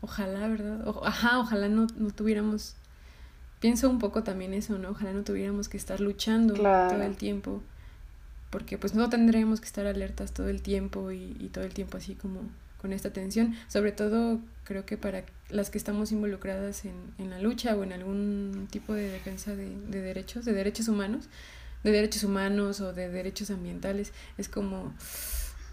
ojalá, 0.00 0.48
¿verdad? 0.48 0.84
ajá, 1.04 1.38
ojalá 1.38 1.68
no, 1.68 1.86
no, 1.96 2.10
tuviéramos, 2.10 2.74
pienso 3.60 3.88
un 3.88 4.00
poco 4.00 4.24
también 4.24 4.54
eso, 4.54 4.78
¿no? 4.78 4.90
Ojalá 4.90 5.12
no 5.12 5.22
tuviéramos 5.22 5.68
que 5.68 5.76
estar 5.76 6.00
luchando 6.00 6.54
todo 6.54 7.02
el 7.02 7.16
tiempo, 7.16 7.62
porque 8.50 8.76
pues 8.76 8.94
no 8.94 9.08
tendríamos 9.08 9.60
que 9.60 9.66
estar 9.66 9.86
alertas 9.86 10.32
todo 10.32 10.48
el 10.48 10.62
tiempo 10.62 11.12
y, 11.12 11.36
y 11.38 11.48
todo 11.48 11.64
el 11.64 11.74
tiempo 11.74 11.96
así 11.96 12.14
como 12.14 12.40
con 12.80 12.92
esta 12.92 13.12
tensión, 13.12 13.54
sobre 13.68 13.92
todo 13.92 14.40
creo 14.64 14.84
que 14.84 14.96
para 14.96 15.24
las 15.48 15.70
que 15.70 15.78
estamos 15.78 16.10
involucradas 16.10 16.84
en, 16.84 16.94
en 17.18 17.30
la 17.30 17.38
lucha 17.38 17.76
o 17.76 17.84
en 17.84 17.92
algún 17.92 18.66
tipo 18.70 18.94
de 18.94 19.08
defensa 19.08 19.54
de, 19.54 19.70
de 19.88 20.02
derechos, 20.02 20.44
de 20.44 20.52
derechos 20.52 20.88
humanos, 20.88 21.28
de 21.82 21.90
derechos 21.90 22.24
humanos 22.24 22.80
o 22.80 22.92
de 22.92 23.08
derechos 23.08 23.50
ambientales, 23.50 24.12
es 24.38 24.48
como, 24.48 24.94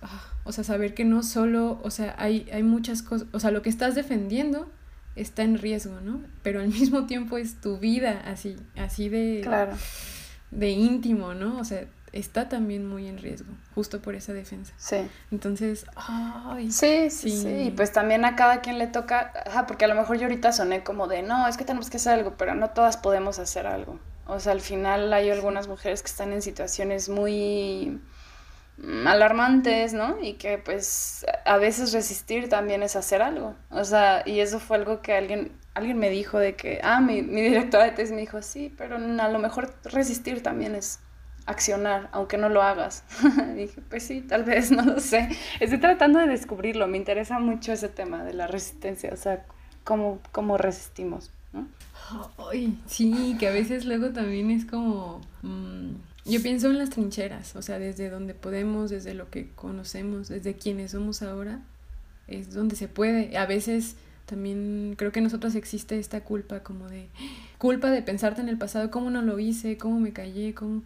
ah, 0.02 0.34
o 0.44 0.52
sea, 0.52 0.64
saber 0.64 0.94
que 0.94 1.06
no 1.06 1.24
solo, 1.24 1.80
o 1.84 1.92
sea, 1.92 2.16
hay, 2.18 2.50
hay 2.52 2.64
muchas 2.64 3.02
cosas, 3.02 3.28
o 3.32 3.40
sea, 3.40 3.52
lo 3.52 3.62
que 3.62 3.70
estás 3.70 3.96
defendiendo 3.96 4.70
está 5.16 5.44
en 5.44 5.58
riesgo, 5.58 6.00
¿no? 6.02 6.22
Pero 6.44 6.62
al 6.62 6.68
mismo 6.70 7.06
tiempo 7.06 7.38
es 7.38 7.62
tu 7.62 7.78
vida 7.78 8.22
así, 8.26 8.56
así 8.76 9.10
de, 9.10 9.42
claro. 9.44 9.74
de 10.52 10.70
íntimo, 10.70 11.34
¿no? 11.34 11.60
O 11.60 11.64
sea, 11.64 11.86
está 12.12 12.50
también 12.50 12.88
muy 12.88 13.08
en 13.08 13.18
riesgo, 13.18 13.54
justo 13.76 14.02
por 14.02 14.16
esa 14.16 14.34
defensa. 14.34 14.74
Sí. 14.78 14.98
Entonces, 15.32 15.86
ay, 15.96 16.72
sí, 16.72 17.10
sí, 17.10 17.30
sí, 17.30 17.48
y 17.68 17.72
pues 17.72 17.92
también 17.92 18.26
a 18.26 18.36
cada 18.36 18.62
quien 18.62 18.80
le 18.80 18.88
toca, 18.88 19.32
ajá, 19.46 19.68
porque 19.68 19.86
a 19.86 19.88
lo 19.88 19.96
mejor 19.96 20.18
yo 20.18 20.24
ahorita 20.24 20.52
soné 20.52 20.84
como 20.84 21.08
de, 21.08 21.22
no, 21.22 21.48
es 21.48 21.58
que 21.58 21.66
tenemos 21.66 21.90
que 21.90 21.98
hacer 21.98 22.14
algo, 22.14 22.36
pero 22.38 22.56
no 22.56 22.72
todas 22.72 22.98
podemos 22.98 23.40
hacer 23.40 23.68
algo. 23.68 24.00
O 24.30 24.40
sea, 24.40 24.52
al 24.54 24.62
final 24.62 25.12
hay 25.14 25.30
algunas 25.30 25.68
mujeres 25.68 26.02
que 26.02 26.08
están 26.10 26.32
en 26.34 26.42
situaciones 26.42 27.10
muy 27.10 28.00
alarmantes, 29.06 29.94
¿no? 29.94 30.18
Y 30.22 30.34
que 30.34 30.58
pues 30.58 31.26
a 31.46 31.58
veces 31.58 31.92
resistir 31.92 32.48
también 32.50 32.84
es 32.84 32.96
hacer 32.96 33.22
algo. 33.22 33.56
O 33.70 33.84
sea, 33.84 34.24
y 34.26 34.40
eso 34.40 34.60
fue 34.60 34.78
algo 34.78 35.02
que 35.02 35.14
alguien, 35.14 35.52
alguien 35.74 35.98
me 35.98 36.10
dijo 36.10 36.40
de 36.40 36.56
que, 36.56 36.80
ah, 36.84 37.02
mi, 37.02 37.22
mi 37.22 37.42
directora 37.42 37.86
de 37.86 37.92
tesis 37.92 38.12
me 38.12 38.22
dijo, 38.22 38.42
sí, 38.42 38.74
pero 38.78 38.96
a 38.96 39.30
lo 39.30 39.40
mejor 39.40 39.74
resistir 39.84 40.44
también 40.44 40.76
es 40.76 41.00
accionar, 41.46 42.10
aunque 42.12 42.38
no 42.38 42.50
lo 42.50 42.62
hagas. 42.62 43.04
dije, 43.56 43.82
pues 43.90 44.04
sí, 44.04 44.22
tal 44.22 44.44
vez, 44.44 44.72
no 44.72 44.84
lo 44.84 45.00
sé. 45.00 45.30
Estoy 45.60 45.80
tratando 45.80 46.20
de 46.20 46.28
descubrirlo, 46.28 46.88
me 46.88 46.98
interesa 46.98 47.40
mucho 47.40 47.74
ese 47.74 47.90
tema 47.90 48.24
de 48.24 48.34
la 48.34 48.48
resistencia, 48.48 49.10
o 49.12 49.18
sea, 49.18 49.46
cómo, 49.84 50.20
cómo 50.32 50.58
resistimos. 50.58 51.32
Ay, 52.52 52.80
sí, 52.88 53.36
que 53.40 53.48
a 53.48 53.52
veces 53.52 53.86
luego 53.86 54.10
también 54.10 54.52
es 54.52 54.66
como... 54.66 55.22
Mm, 55.42 55.96
yo 56.26 56.42
pienso 56.44 56.70
en 56.70 56.78
las 56.78 56.92
trincheras, 56.92 57.56
o 57.56 57.62
sea, 57.62 57.80
desde 57.80 58.10
donde 58.10 58.34
podemos, 58.36 58.90
desde 58.90 59.14
lo 59.14 59.30
que 59.30 59.50
conocemos, 59.56 60.28
desde 60.28 60.54
quienes 60.54 60.92
somos 60.92 61.22
ahora, 61.22 61.62
es 62.28 62.54
donde 62.54 62.76
se 62.76 62.88
puede. 62.88 63.36
A 63.38 63.46
veces 63.46 63.96
también 64.26 64.94
creo 64.96 65.12
que 65.12 65.20
en 65.20 65.24
nosotros 65.24 65.56
existe 65.56 65.98
esta 65.98 66.22
culpa 66.22 66.62
como 66.62 66.88
de 66.88 67.10
culpa 67.58 67.90
de 67.90 68.04
pensarte 68.04 68.42
en 68.42 68.50
el 68.50 68.58
pasado, 68.58 68.92
cómo 68.92 69.10
no 69.10 69.24
lo 69.24 69.40
hice, 69.40 69.78
cómo 69.78 70.00
me 70.00 70.14
callé, 70.14 70.54
cómo... 70.54 70.84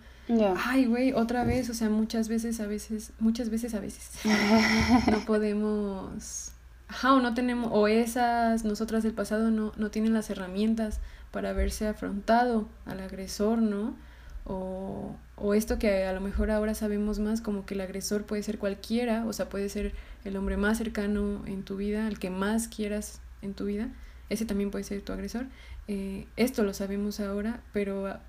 Ay, 0.66 0.86
güey, 0.86 1.12
otra 1.12 1.44
vez, 1.44 1.70
o 1.70 1.74
sea, 1.74 1.90
muchas 1.90 2.30
veces, 2.30 2.62
a 2.62 2.66
veces, 2.66 3.12
muchas 3.20 3.50
veces, 3.50 3.74
a 3.74 3.82
veces, 3.82 4.10
no 5.12 5.26
podemos 5.26 6.53
ajá, 6.94 7.16
o 7.16 7.22
no 7.22 7.34
tenemos, 7.34 7.72
o 7.74 7.88
esas, 7.88 8.64
nosotras 8.64 9.02
del 9.02 9.14
pasado 9.14 9.50
no, 9.50 9.74
no 9.78 9.90
tienen 9.90 10.14
las 10.14 10.30
herramientas 10.30 11.00
para 11.32 11.50
haberse 11.50 11.88
afrontado 11.88 12.68
al 12.86 13.00
agresor, 13.00 13.58
¿no? 13.58 13.96
O, 14.46 15.16
o 15.36 15.54
esto 15.56 15.80
que 15.80 16.06
a 16.06 16.14
lo 16.14 16.22
mejor 16.22 16.52
ahora 16.52 16.76
sabemos 16.76 17.18
más, 17.18 17.42
como 17.42 17.66
que 17.66 17.74
el 17.74 17.82
agresor 17.82 18.26
puede 18.26 18.44
ser 18.44 18.60
cualquiera, 18.60 19.26
o 19.26 19.34
sea, 19.34 19.50
puede 19.50 19.70
ser 19.70 19.94
el 20.24 20.38
hombre 20.38 20.56
más 20.56 20.78
cercano 20.78 21.44
en 21.48 21.64
tu 21.64 21.78
vida, 21.78 22.08
el 22.08 22.20
que 22.20 22.30
más 22.30 22.68
quieras 22.68 23.22
en 23.42 23.56
tu 23.56 23.66
vida, 23.66 23.90
ese 24.30 24.46
también 24.46 24.70
puede 24.70 24.84
ser 24.84 25.02
tu 25.02 25.14
agresor. 25.14 25.48
Eh, 25.88 26.28
esto 26.36 26.64
lo 26.64 26.76
sabemos 26.76 27.20
ahora, 27.20 27.62
pero 27.74 28.20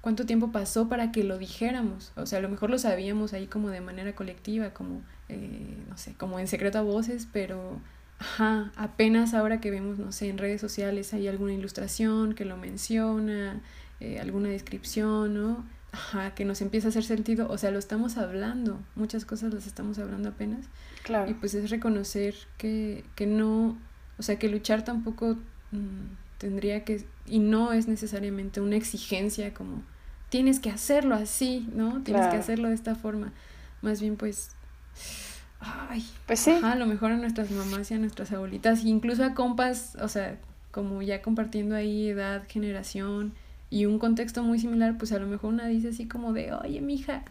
¿cuánto 0.00 0.24
tiempo 0.24 0.50
pasó 0.50 0.88
para 0.88 1.12
que 1.12 1.24
lo 1.24 1.36
dijéramos? 1.36 2.12
O 2.16 2.24
sea, 2.24 2.38
a 2.38 2.42
lo 2.42 2.48
mejor 2.48 2.70
lo 2.70 2.78
sabíamos 2.78 3.34
ahí 3.34 3.46
como 3.46 3.68
de 3.68 3.82
manera 3.82 4.14
colectiva, 4.14 4.70
como, 4.70 5.02
eh, 5.28 5.76
no 5.90 5.98
sé, 5.98 6.14
como 6.14 6.38
en 6.38 6.48
secreto 6.48 6.78
a 6.78 6.82
voces, 6.82 7.28
pero 7.30 7.80
Ajá, 8.18 8.72
apenas 8.76 9.34
ahora 9.34 9.60
que 9.60 9.70
vemos, 9.70 9.98
no 9.98 10.12
sé, 10.12 10.28
en 10.28 10.38
redes 10.38 10.60
sociales 10.60 11.12
hay 11.14 11.28
alguna 11.28 11.52
ilustración 11.52 12.34
que 12.34 12.44
lo 12.44 12.56
menciona, 12.56 13.60
eh, 14.00 14.18
alguna 14.20 14.48
descripción, 14.48 15.34
¿no? 15.34 15.64
Ajá, 15.92 16.34
que 16.34 16.44
nos 16.44 16.60
empieza 16.60 16.88
a 16.88 16.90
hacer 16.90 17.04
sentido, 17.04 17.48
o 17.48 17.58
sea, 17.58 17.70
lo 17.70 17.78
estamos 17.78 18.16
hablando, 18.16 18.80
muchas 18.96 19.24
cosas 19.24 19.52
las 19.54 19.66
estamos 19.66 19.98
hablando 19.98 20.30
apenas. 20.30 20.66
Claro. 21.02 21.30
Y 21.30 21.34
pues 21.34 21.54
es 21.54 21.70
reconocer 21.70 22.34
que, 22.58 23.04
que 23.14 23.26
no, 23.26 23.78
o 24.18 24.22
sea, 24.22 24.38
que 24.38 24.48
luchar 24.48 24.84
tampoco 24.84 25.36
mm, 25.70 26.38
tendría 26.38 26.84
que, 26.84 27.04
y 27.26 27.38
no 27.38 27.72
es 27.72 27.86
necesariamente 27.86 28.60
una 28.60 28.76
exigencia 28.76 29.54
como, 29.54 29.82
tienes 30.30 30.58
que 30.58 30.70
hacerlo 30.70 31.14
así, 31.14 31.68
¿no? 31.74 32.02
Tienes 32.02 32.26
que 32.26 32.36
hacerlo 32.36 32.68
de 32.68 32.74
esta 32.74 32.96
forma. 32.96 33.32
Más 33.82 34.00
bien, 34.00 34.16
pues, 34.16 34.50
Ay, 35.88 36.04
pues 36.26 36.40
sí. 36.40 36.58
a 36.62 36.74
lo 36.74 36.86
mejor 36.86 37.12
a 37.12 37.16
nuestras 37.16 37.50
mamás 37.50 37.90
y 37.90 37.94
a 37.94 37.98
nuestras 37.98 38.32
abuelitas, 38.32 38.84
incluso 38.84 39.24
a 39.24 39.34
compas, 39.34 39.96
o 40.00 40.08
sea, 40.08 40.36
como 40.70 41.02
ya 41.02 41.22
compartiendo 41.22 41.74
ahí 41.74 42.08
edad, 42.08 42.42
generación 42.48 43.32
y 43.70 43.86
un 43.86 43.98
contexto 43.98 44.42
muy 44.42 44.58
similar, 44.58 44.96
pues 44.98 45.12
a 45.12 45.18
lo 45.18 45.26
mejor 45.26 45.52
una 45.52 45.66
dice 45.66 45.88
así 45.88 46.06
como 46.06 46.32
de, 46.32 46.52
oye, 46.52 46.80
mija, 46.80 47.22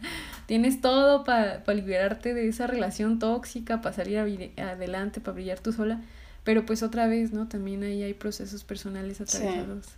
tienes 0.46 0.80
todo 0.80 1.24
para 1.24 1.62
liberarte 1.72 2.34
de 2.34 2.48
esa 2.48 2.66
relación 2.66 3.18
tóxica, 3.18 3.80
para 3.80 3.94
salir 3.94 4.18
adelante, 4.58 5.20
para 5.20 5.34
brillar 5.34 5.60
tú 5.60 5.72
sola, 5.72 6.00
pero 6.42 6.66
pues 6.66 6.82
otra 6.82 7.06
vez, 7.06 7.32
¿no? 7.32 7.48
También 7.48 7.82
ahí 7.82 8.02
hay 8.02 8.14
procesos 8.14 8.64
personales 8.64 9.20
atravesados. 9.20 9.86
Sí, 9.86 9.92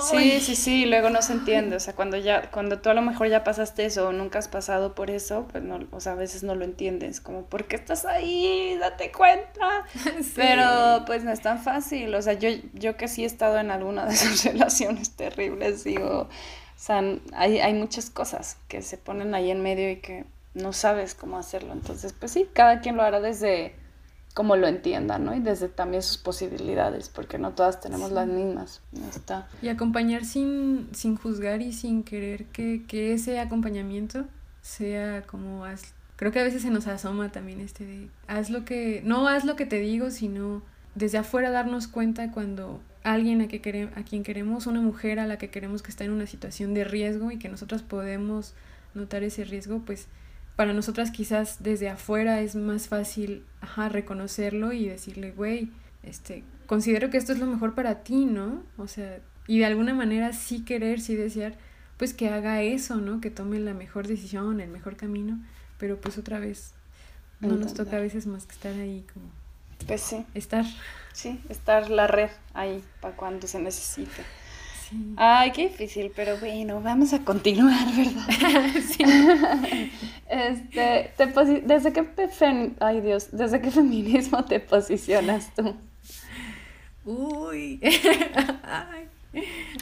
sí, 0.00 0.40
sí, 0.40 0.86
luego 0.86 1.10
no 1.10 1.22
se 1.22 1.32
entiende, 1.32 1.76
o 1.76 1.80
sea, 1.80 1.94
cuando 1.94 2.16
ya, 2.16 2.50
cuando 2.50 2.78
tú 2.80 2.90
a 2.90 2.94
lo 2.94 3.02
mejor 3.02 3.28
ya 3.28 3.42
pasaste 3.42 3.84
eso 3.84 4.08
o 4.08 4.12
nunca 4.12 4.38
has 4.38 4.48
pasado 4.48 4.94
por 4.94 5.10
eso, 5.10 5.46
pues 5.50 5.64
no, 5.64 5.80
o 5.90 6.00
sea, 6.00 6.12
a 6.12 6.14
veces 6.14 6.42
no 6.42 6.54
lo 6.54 6.64
entiendes, 6.64 7.20
como, 7.20 7.46
¿por 7.46 7.64
qué 7.64 7.76
estás 7.76 8.04
ahí? 8.04 8.76
Date 8.78 9.10
cuenta. 9.10 9.84
Pero 10.36 11.04
pues 11.04 11.24
no 11.24 11.32
es 11.32 11.40
tan 11.40 11.60
fácil, 11.60 12.14
o 12.14 12.22
sea, 12.22 12.34
yo, 12.34 12.48
yo 12.74 12.96
que 12.96 13.08
sí 13.08 13.24
he 13.24 13.26
estado 13.26 13.58
en 13.58 13.70
alguna 13.70 14.06
de 14.06 14.14
esas 14.14 14.44
relaciones 14.44 15.10
terribles, 15.10 15.84
digo, 15.84 16.28
o 16.28 16.28
sea, 16.76 17.02
hay, 17.34 17.60
hay 17.60 17.74
muchas 17.74 18.10
cosas 18.10 18.58
que 18.68 18.82
se 18.82 18.98
ponen 18.98 19.34
ahí 19.34 19.50
en 19.50 19.62
medio 19.62 19.90
y 19.90 19.96
que 19.96 20.24
no 20.54 20.72
sabes 20.72 21.14
cómo 21.14 21.38
hacerlo, 21.38 21.72
entonces, 21.72 22.12
pues 22.12 22.32
sí, 22.32 22.48
cada 22.52 22.80
quien 22.80 22.96
lo 22.96 23.02
hará 23.02 23.20
desde 23.20 23.74
como 24.34 24.56
lo 24.56 24.66
entiendan, 24.66 25.24
¿no? 25.24 25.34
Y 25.34 25.40
desde 25.40 25.68
también 25.68 26.02
sus 26.02 26.18
posibilidades, 26.18 27.08
porque 27.08 27.38
no 27.38 27.52
todas 27.52 27.80
tenemos 27.80 28.12
las 28.12 28.26
mismas. 28.26 28.80
Está. 29.10 29.48
Y 29.60 29.68
acompañar 29.68 30.24
sin, 30.24 30.88
sin 30.92 31.16
juzgar 31.16 31.60
y 31.60 31.72
sin 31.72 32.02
querer 32.02 32.46
que, 32.46 32.84
que 32.86 33.12
ese 33.12 33.40
acompañamiento 33.40 34.24
sea 34.62 35.22
como 35.22 35.64
haz, 35.64 35.94
creo 36.16 36.32
que 36.32 36.40
a 36.40 36.44
veces 36.44 36.62
se 36.62 36.70
nos 36.70 36.86
asoma 36.86 37.30
también 37.32 37.60
este 37.60 37.84
de 37.84 38.08
haz 38.28 38.48
lo 38.48 38.64
que, 38.64 39.02
no 39.04 39.28
haz 39.28 39.44
lo 39.44 39.56
que 39.56 39.66
te 39.66 39.80
digo, 39.80 40.10
sino 40.10 40.62
desde 40.94 41.18
afuera 41.18 41.50
darnos 41.50 41.88
cuenta 41.88 42.30
cuando 42.30 42.80
alguien 43.02 43.40
a, 43.40 43.48
que 43.48 43.60
queremos, 43.60 43.96
a 43.96 44.02
quien 44.02 44.22
queremos, 44.22 44.66
una 44.66 44.80
mujer 44.80 45.18
a 45.18 45.26
la 45.26 45.36
que 45.36 45.50
queremos 45.50 45.82
que 45.82 45.90
está 45.90 46.04
en 46.04 46.12
una 46.12 46.26
situación 46.26 46.74
de 46.74 46.84
riesgo 46.84 47.30
y 47.30 47.38
que 47.38 47.48
nosotros 47.48 47.82
podemos 47.82 48.54
notar 48.94 49.22
ese 49.22 49.44
riesgo, 49.44 49.80
pues 49.84 50.06
para 50.56 50.72
nosotras 50.72 51.10
quizás 51.10 51.62
desde 51.62 51.88
afuera 51.88 52.40
es 52.40 52.54
más 52.54 52.88
fácil, 52.88 53.44
ajá, 53.60 53.88
reconocerlo 53.88 54.72
y 54.72 54.86
decirle, 54.86 55.32
güey, 55.32 55.70
este, 56.02 56.44
considero 56.66 57.10
que 57.10 57.16
esto 57.16 57.32
es 57.32 57.38
lo 57.38 57.46
mejor 57.46 57.74
para 57.74 58.02
ti, 58.02 58.26
¿no? 58.26 58.62
O 58.76 58.86
sea, 58.86 59.20
y 59.46 59.58
de 59.58 59.66
alguna 59.66 59.94
manera 59.94 60.32
sí 60.32 60.64
querer, 60.64 61.00
sí 61.00 61.14
desear, 61.14 61.56
pues 61.96 62.14
que 62.14 62.28
haga 62.28 62.62
eso, 62.62 62.96
¿no? 62.96 63.20
Que 63.20 63.30
tome 63.30 63.58
la 63.60 63.74
mejor 63.74 64.06
decisión, 64.06 64.60
el 64.60 64.70
mejor 64.70 64.96
camino, 64.96 65.38
pero 65.78 66.00
pues 66.00 66.18
otra 66.18 66.38
vez 66.38 66.74
no 67.40 67.56
nos 67.56 67.74
toca 67.74 67.96
a 67.96 68.00
veces 68.00 68.26
más 68.26 68.46
que 68.46 68.52
estar 68.52 68.72
ahí 68.74 69.04
como... 69.12 69.26
Pues 69.86 70.00
sí. 70.00 70.24
Estar. 70.34 70.64
Sí, 71.12 71.40
estar 71.48 71.90
la 71.90 72.06
red 72.06 72.30
ahí 72.54 72.84
para 73.00 73.16
cuando 73.16 73.48
se 73.48 73.60
necesite. 73.60 74.22
Ay, 75.16 75.52
qué 75.52 75.68
difícil, 75.68 76.12
pero 76.14 76.36
bueno, 76.38 76.80
vamos 76.80 77.12
a 77.12 77.24
continuar, 77.24 77.86
¿verdad? 77.96 78.68
sí. 78.88 79.04
Este, 80.28 81.12
¿desde 81.64 81.92
qué 81.92 82.06
ay 82.80 83.00
Dios, 83.00 83.28
desde 83.32 83.60
qué 83.60 83.70
feminismo 83.70 84.44
te 84.44 84.60
posicionas 84.60 85.54
tú? 85.54 85.74
Uy. 87.04 87.80
ay. 88.62 89.08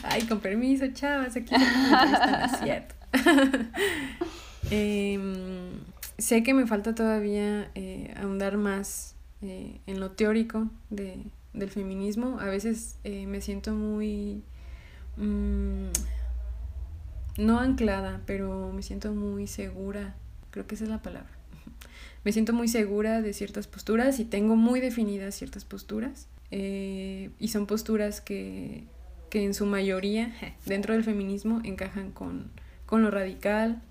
ay, 0.03 0.21
con 0.23 0.39
permiso, 0.39 0.87
chavas, 0.93 1.35
aquí 1.35 1.53
no 1.55 2.45
es 2.45 2.59
cierto. 2.59 2.95
Em, 4.69 5.81
sé 6.17 6.43
que 6.43 6.53
me 6.53 6.65
falta 6.65 6.95
todavía 6.95 7.69
eh, 7.75 8.13
ahondar 8.15 8.55
más 8.55 9.15
eh, 9.41 9.81
en 9.85 9.99
lo 9.99 10.11
teórico 10.11 10.69
de, 10.89 11.25
del 11.53 11.69
feminismo. 11.69 12.39
A 12.39 12.45
veces 12.45 12.97
eh, 13.03 13.27
me 13.27 13.41
siento 13.41 13.73
muy 13.73 14.43
Mm, 15.17 15.89
no 17.37 17.59
anclada, 17.59 18.21
pero 18.25 18.71
me 18.73 18.83
siento 18.83 19.13
muy 19.13 19.47
segura, 19.47 20.15
creo 20.51 20.67
que 20.67 20.75
esa 20.75 20.85
es 20.85 20.89
la 20.89 21.01
palabra. 21.01 21.31
Me 22.23 22.31
siento 22.31 22.53
muy 22.53 22.67
segura 22.67 23.21
de 23.21 23.33
ciertas 23.33 23.65
posturas 23.65 24.19
y 24.19 24.25
tengo 24.25 24.55
muy 24.55 24.79
definidas 24.79 25.33
ciertas 25.33 25.65
posturas. 25.65 26.27
Eh, 26.51 27.31
y 27.39 27.47
son 27.47 27.65
posturas 27.65 28.21
que, 28.21 28.83
que, 29.29 29.43
en 29.43 29.53
su 29.53 29.65
mayoría 29.65 30.31
dentro 30.65 30.93
del 30.93 31.03
feminismo 31.03 31.61
encajan 31.63 32.11
con, 32.11 32.51
con 32.85 33.01
lo 33.01 33.09
radical, 33.09 33.81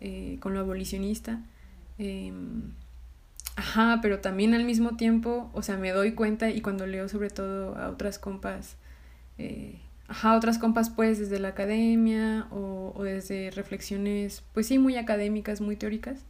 eh, 0.00 0.38
con 0.40 0.54
lo 0.54 0.60
abolicionista. 0.60 1.42
Em, 1.98 2.72
ajá, 3.56 3.98
pero 4.00 4.20
también 4.20 4.54
al 4.54 4.64
mismo 4.64 4.96
tiempo, 4.96 5.50
o 5.52 5.62
sea, 5.62 5.76
me 5.76 5.90
doy 5.90 6.12
cuenta 6.12 6.50
y 6.50 6.60
cuando 6.60 6.86
leo 6.86 7.08
sobre 7.08 7.30
todo 7.30 7.76
a 7.76 7.90
otras 7.90 8.18
compas 8.18 8.76
eh, 9.38 9.80
ajá, 10.14 10.36
otras 10.36 10.58
compas 10.58 10.90
pues 10.90 11.18
desde 11.18 11.40
la 11.40 11.48
academia 11.48 12.46
o, 12.52 12.92
o, 12.94 13.02
desde 13.02 13.50
reflexiones 13.50 14.44
pues 14.52 14.68
sí 14.68 14.78
muy 14.78 14.96
académicas, 14.96 15.60
muy 15.60 15.74
teóricas, 15.74 16.20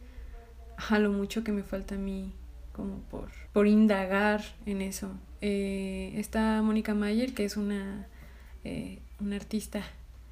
ajá, 0.79 0.99
lo 0.99 1.13
mucho 1.13 1.45
que 1.45 1.53
me 1.53 1.63
falta 1.63 1.97
a 1.97 1.99
mí 1.99 2.33
como 2.73 3.01
por, 3.11 3.29
por 3.53 3.67
indagar 3.67 4.43
en 4.65 4.81
eso. 4.81 5.13
Eh, 5.43 6.15
está 6.17 6.63
Mónica 6.63 6.95
Mayer, 6.95 7.35
que 7.35 7.45
es 7.45 7.59
una, 7.59 8.07
eh, 8.65 9.01
una 9.21 9.37
artista 9.37 9.83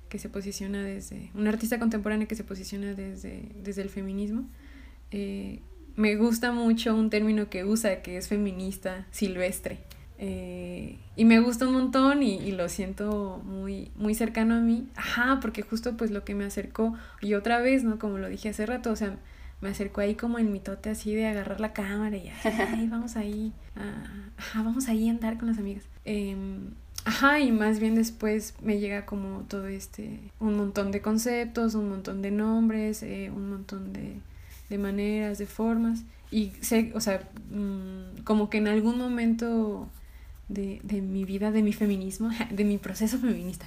que 0.09 0.19
se 0.19 0.31
posiciona 0.31 0.83
desde, 0.83 1.31
una 1.35 1.51
artista 1.51 1.79
contemporánea 1.79 2.27
que 2.27 2.35
se 2.35 2.45
posiciona 2.45 2.95
desde, 2.95 3.51
desde 3.63 3.83
el 3.83 3.91
feminismo. 3.91 4.49
Eh, 5.11 5.61
me 5.95 6.17
gusta 6.17 6.53
mucho 6.53 6.97
un 6.97 7.11
término 7.11 7.51
que 7.51 7.67
usa, 7.67 8.01
que 8.01 8.17
es 8.17 8.29
feminista 8.29 9.07
silvestre. 9.11 9.79
Eh, 10.25 10.99
y 11.17 11.25
me 11.25 11.41
gusta 11.41 11.67
un 11.67 11.73
montón 11.73 12.23
y, 12.23 12.37
y, 12.37 12.53
lo 12.53 12.69
siento 12.69 13.43
muy, 13.45 13.91
muy 13.97 14.15
cercano 14.15 14.55
a 14.55 14.61
mí. 14.61 14.87
Ajá, 14.95 15.41
porque 15.43 15.63
justo 15.63 15.97
pues 15.97 16.13
lo 16.13 16.25
que 16.25 16.37
me 16.37 16.45
acercó, 16.45 16.95
y 17.21 17.35
otra 17.35 17.61
vez, 17.61 17.83
¿no? 17.83 17.99
Como 17.99 18.19
lo 18.19 18.29
dije 18.29 18.51
hace 18.51 18.65
rato, 18.65 18.93
o 18.93 18.97
sea, 18.97 19.17
me 19.61 19.69
acercó 19.69 20.01
ahí 20.01 20.15
como 20.15 20.39
en 20.39 20.53
mitote 20.53 20.91
así 20.91 21.13
de 21.13 21.27
agarrar 21.27 21.61
la 21.61 21.73
cámara 21.73 22.17
y 22.17 22.31
vamos 22.89 23.17
ahí, 23.17 23.53
vamos 24.55 24.89
ahí 24.89 25.09
a 25.09 25.11
andar 25.11 25.39
con 25.39 25.49
las 25.49 25.59
amigas. 25.59 25.85
Em, 26.05 26.71
ajá, 27.05 27.41
y 27.41 27.51
más 27.51 27.81
bien 27.81 27.97
después 27.97 28.55
me 28.63 28.79
llega 28.79 29.07
como 29.07 29.41
todo 29.49 29.67
este, 29.67 30.21
un 30.39 30.57
montón 30.57 30.93
de 30.93 31.01
conceptos, 31.01 31.75
un 31.75 31.89
montón 31.89 32.23
de 32.23 32.31
nombres, 32.31 33.03
eh, 33.03 33.33
un 33.35 33.51
montón 33.51 33.93
de, 33.93 34.19
de 34.69 34.79
maneras, 34.79 35.39
de 35.39 35.47
formas. 35.47 36.05
Y 36.31 36.51
sé, 36.61 36.93
o 36.95 37.01
sea, 37.01 37.29
mm, 37.51 38.23
como 38.23 38.51
que 38.51 38.59
en 38.59 38.69
algún 38.69 38.99
momento 38.99 39.89
de, 40.49 40.81
de 40.83 41.01
mi 41.01 41.25
vida, 41.25 41.51
de 41.51 41.63
mi 41.63 41.73
feminismo, 41.73 42.31
de 42.51 42.65
mi 42.65 42.79
proceso 42.79 43.19
feminista, 43.19 43.67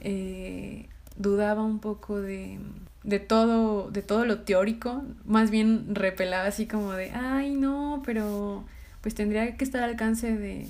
eh, 0.00 0.88
dudaba 1.16 1.62
un 1.62 1.78
poco 1.78 2.20
de, 2.20 2.58
de, 3.04 3.18
todo, 3.20 3.90
de 3.90 4.02
todo 4.02 4.24
lo 4.24 4.40
teórico, 4.40 5.04
más 5.24 5.50
bien 5.50 5.94
repelaba 5.94 6.46
así 6.46 6.66
como 6.66 6.92
de, 6.92 7.10
ay 7.10 7.54
no, 7.54 8.02
pero 8.04 8.64
pues 9.00 9.14
tendría 9.14 9.56
que 9.56 9.64
estar 9.64 9.82
al 9.82 9.90
alcance 9.90 10.36
de, 10.36 10.66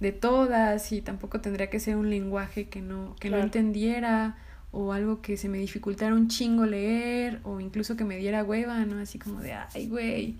de 0.00 0.12
todas 0.12 0.92
y 0.92 1.00
tampoco 1.00 1.40
tendría 1.40 1.68
que 1.70 1.80
ser 1.80 1.96
un 1.96 2.10
lenguaje 2.10 2.68
que 2.68 2.80
no, 2.80 3.16
que 3.20 3.30
no 3.30 3.38
entendiera 3.38 4.36
o 4.72 4.92
algo 4.92 5.20
que 5.20 5.36
se 5.36 5.48
me 5.48 5.58
dificultara 5.58 6.14
un 6.14 6.28
chingo 6.28 6.64
leer 6.64 7.40
o 7.44 7.60
incluso 7.60 7.96
que 7.96 8.04
me 8.04 8.16
diera 8.16 8.42
hueva, 8.42 8.84
¿no? 8.86 8.98
Así 9.00 9.18
como 9.18 9.40
de, 9.40 9.52
ay, 9.52 9.86
güey, 9.86 10.36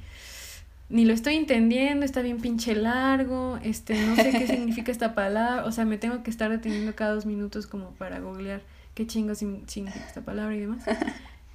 ni 0.88 1.04
lo 1.04 1.14
estoy 1.14 1.36
entendiendo, 1.36 2.04
está 2.04 2.22
bien 2.22 2.38
pinche 2.38 2.74
largo, 2.74 3.58
este, 3.62 3.94
no 4.06 4.14
sé 4.16 4.30
qué 4.30 4.46
significa 4.48 4.92
esta 4.92 5.14
palabra, 5.14 5.64
o 5.64 5.72
sea, 5.72 5.84
me 5.84 5.98
tengo 5.98 6.22
que 6.22 6.30
estar 6.30 6.50
deteniendo 6.50 6.94
cada 6.94 7.14
dos 7.14 7.26
minutos 7.26 7.66
como 7.66 7.90
para 7.92 8.20
googlear 8.20 8.60
qué 8.94 9.06
chingo 9.06 9.34
significa 9.34 10.06
esta 10.06 10.20
palabra 10.20 10.54
y 10.54 10.60
demás. 10.60 10.84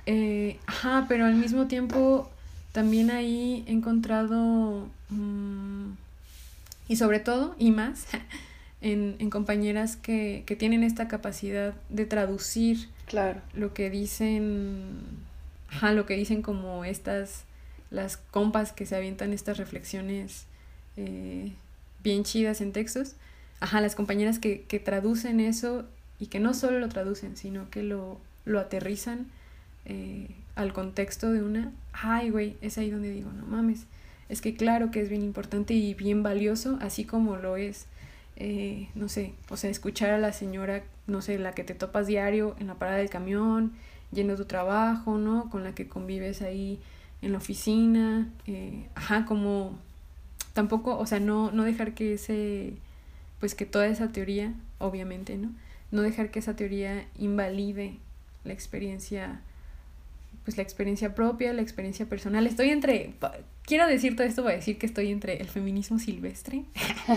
Eh, 0.10 0.58
ajá, 0.68 1.06
pero 1.10 1.26
al 1.26 1.36
mismo 1.36 1.68
tiempo 1.68 2.32
también 2.72 3.12
ahí 3.12 3.66
he 3.68 3.74
encontrado, 3.74 4.88
mm, 5.10 5.90
y 6.88 6.96
sobre 6.96 7.20
todo, 7.20 7.58
y 7.60 7.72
más, 7.72 8.08
en, 8.82 9.18
en 9.20 9.30
compañeras 9.30 9.98
que, 9.98 10.44
que 10.46 10.56
tienen 10.56 10.84
esta 10.84 11.10
capacidad 11.10 11.74
de 11.90 12.06
traducir 12.06 12.88
claro. 13.06 13.42
lo 13.54 13.74
que 13.74 13.90
dicen, 13.90 14.92
ajá, 15.68 15.92
lo 15.92 16.06
que 16.06 16.16
dicen 16.16 16.42
como 16.42 16.86
estas 16.86 17.44
las 17.90 18.18
compas 18.18 18.72
que 18.72 18.86
se 18.86 18.96
avientan 18.96 19.34
estas 19.34 19.58
reflexiones 19.58 20.46
eh, 20.98 21.52
bien 22.04 22.24
chidas 22.24 22.62
en 22.62 22.72
textos, 22.72 23.16
ajá, 23.60 23.82
las 23.82 23.96
compañeras 23.96 24.40
que, 24.40 24.64
que, 24.64 24.80
traducen 24.80 25.40
eso 25.40 25.86
y 26.20 26.28
que 26.28 26.40
no 26.40 26.54
solo 26.54 26.80
lo 26.80 26.90
traducen, 26.90 27.38
sino 27.38 27.70
que 27.70 27.84
lo, 27.84 28.20
lo 28.46 28.60
aterrizan 28.60 29.28
eh, 29.86 30.28
al 30.56 30.74
contexto 30.74 31.32
de 31.32 31.44
una, 31.44 31.72
ay, 31.94 32.30
güey, 32.30 32.58
es 32.62 32.78
ahí 32.78 32.90
donde 32.90 33.12
digo, 33.12 33.32
no 33.32 33.46
mames, 33.46 33.86
es 34.30 34.42
que 34.42 34.56
claro 34.56 34.92
que 34.92 35.02
es 35.02 35.10
bien 35.10 35.24
importante 35.24 35.74
y 35.74 35.94
bien 35.94 36.24
valioso, 36.24 36.78
así 36.82 37.06
como 37.06 37.38
lo 37.38 37.58
es, 37.58 37.86
eh, 38.36 38.90
no 38.96 39.08
sé, 39.10 39.34
o 39.50 39.58
sea, 39.58 39.70
escuchar 39.70 40.12
a 40.12 40.18
la 40.18 40.34
señora, 40.34 40.84
no 41.08 41.22
sé, 41.22 41.40
la 41.40 41.54
que 41.54 41.64
te 41.64 41.74
topas 41.74 42.08
diario 42.08 42.56
en 42.60 42.68
la 42.68 42.76
parada 42.76 42.98
del 42.98 43.10
camión, 43.10 43.74
yendo 44.12 44.34
a 44.34 44.38
tu 44.38 44.46
trabajo, 44.46 45.18
¿no? 45.18 45.50
Con 45.50 45.64
la 45.64 45.74
que 45.74 45.88
convives 45.88 46.42
ahí 46.42 46.80
en 47.22 47.32
la 47.32 47.38
oficina, 47.38 48.30
eh, 48.46 48.88
ajá, 48.96 49.26
como 49.26 49.78
tampoco, 50.54 50.98
o 50.98 51.06
sea, 51.06 51.20
no, 51.20 51.52
no 51.52 51.64
dejar 51.64 51.94
que 51.94 52.14
ese, 52.14 52.74
pues 53.40 53.56
que 53.56 53.66
toda 53.66 53.88
esa 53.88 54.12
teoría, 54.12 54.54
obviamente, 54.80 55.38
¿no? 55.38 55.52
No 55.92 56.02
dejar 56.02 56.32
que 56.32 56.40
esa 56.40 56.56
teoría 56.56 57.08
invalide 57.18 57.98
la 58.44 58.54
experiencia, 58.54 59.42
pues 60.44 60.58
la 60.58 60.64
experiencia 60.64 61.16
propia, 61.16 61.54
la 61.54 61.62
experiencia 61.62 62.06
personal. 62.08 62.46
Estoy 62.46 62.70
entre, 62.70 63.14
quiero 63.64 63.88
decir 63.88 64.16
todo 64.16 64.28
esto, 64.28 64.44
voy 64.44 64.54
a 64.54 64.56
decir 64.56 64.78
que 64.78 64.86
estoy 64.86 65.12
entre 65.12 65.38
el 65.38 65.48
feminismo 65.48 66.00
silvestre, 66.00 66.66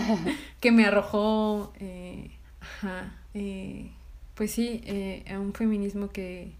que 0.59 0.71
me 0.71 0.85
arrojó, 0.85 1.73
eh, 1.79 2.31
ajá, 2.59 3.15
eh, 3.33 3.91
pues 4.35 4.51
sí, 4.51 4.81
a 5.29 5.39
un 5.39 5.53
feminismo 5.53 6.09
que, 6.09 6.53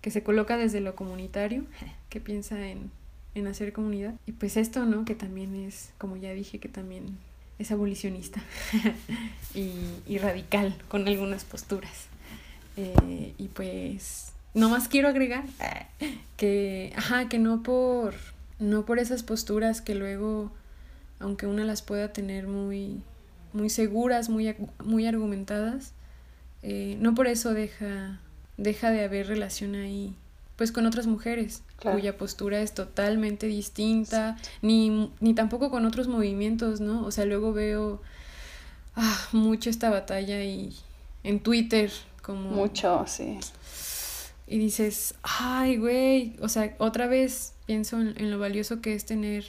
que 0.00 0.10
se 0.10 0.22
coloca 0.22 0.56
desde 0.56 0.80
lo 0.80 0.94
comunitario, 0.94 1.64
que 2.08 2.20
piensa 2.20 2.68
en, 2.68 2.90
en 3.34 3.46
hacer 3.46 3.72
comunidad. 3.72 4.14
Y 4.26 4.32
pues 4.32 4.56
esto, 4.56 4.84
¿no? 4.84 5.04
Que 5.04 5.14
también 5.14 5.54
es, 5.54 5.90
como 5.98 6.16
ya 6.16 6.32
dije, 6.32 6.58
que 6.58 6.68
también 6.68 7.18
es 7.58 7.70
abolicionista 7.70 8.42
y, 9.54 9.72
y, 10.06 10.18
radical 10.18 10.74
con 10.88 11.06
algunas 11.06 11.44
posturas. 11.44 12.06
Eh, 12.76 13.34
y 13.36 13.48
pues, 13.48 14.32
más 14.54 14.88
quiero 14.88 15.08
agregar 15.08 15.44
que, 16.36 16.92
ajá, 16.96 17.28
que 17.28 17.38
no 17.38 17.62
por, 17.62 18.14
no 18.58 18.86
por 18.86 18.98
esas 18.98 19.22
posturas 19.22 19.82
que 19.82 19.94
luego, 19.94 20.50
aunque 21.18 21.46
una 21.46 21.64
las 21.64 21.82
pueda 21.82 22.12
tener 22.12 22.46
muy, 22.46 23.02
muy 23.52 23.68
seguras, 23.68 24.30
muy, 24.30 24.54
muy 24.82 25.06
argumentadas, 25.06 25.92
eh, 26.62 26.96
no 26.98 27.14
por 27.14 27.26
eso 27.26 27.52
deja 27.52 28.20
deja 28.60 28.90
de 28.90 29.04
haber 29.04 29.26
relación 29.26 29.74
ahí 29.74 30.14
pues 30.56 30.72
con 30.72 30.84
otras 30.84 31.06
mujeres 31.06 31.62
cuya 31.80 32.18
postura 32.18 32.60
es 32.60 32.74
totalmente 32.74 33.46
distinta, 33.46 34.36
ni, 34.60 35.10
ni 35.18 35.32
tampoco 35.32 35.70
con 35.70 35.86
otros 35.86 36.06
movimientos, 36.06 36.82
¿no? 36.82 37.02
O 37.06 37.10
sea, 37.10 37.24
luego 37.24 37.54
veo 37.54 38.02
ah, 38.94 39.28
mucho 39.32 39.70
esta 39.70 39.88
batalla 39.88 40.44
y 40.44 40.76
en 41.24 41.40
Twitter 41.40 41.90
como... 42.20 42.50
Mucho, 42.50 43.06
sí. 43.06 43.38
y 44.46 44.58
dices, 44.58 45.14
ay, 45.22 45.78
güey, 45.78 46.36
o 46.42 46.50
sea, 46.50 46.74
otra 46.76 47.06
vez 47.06 47.54
pienso 47.64 47.98
en, 47.98 48.30
lo 48.30 48.38
valioso 48.38 48.82
que 48.82 48.92
es 48.92 49.06
tener 49.06 49.46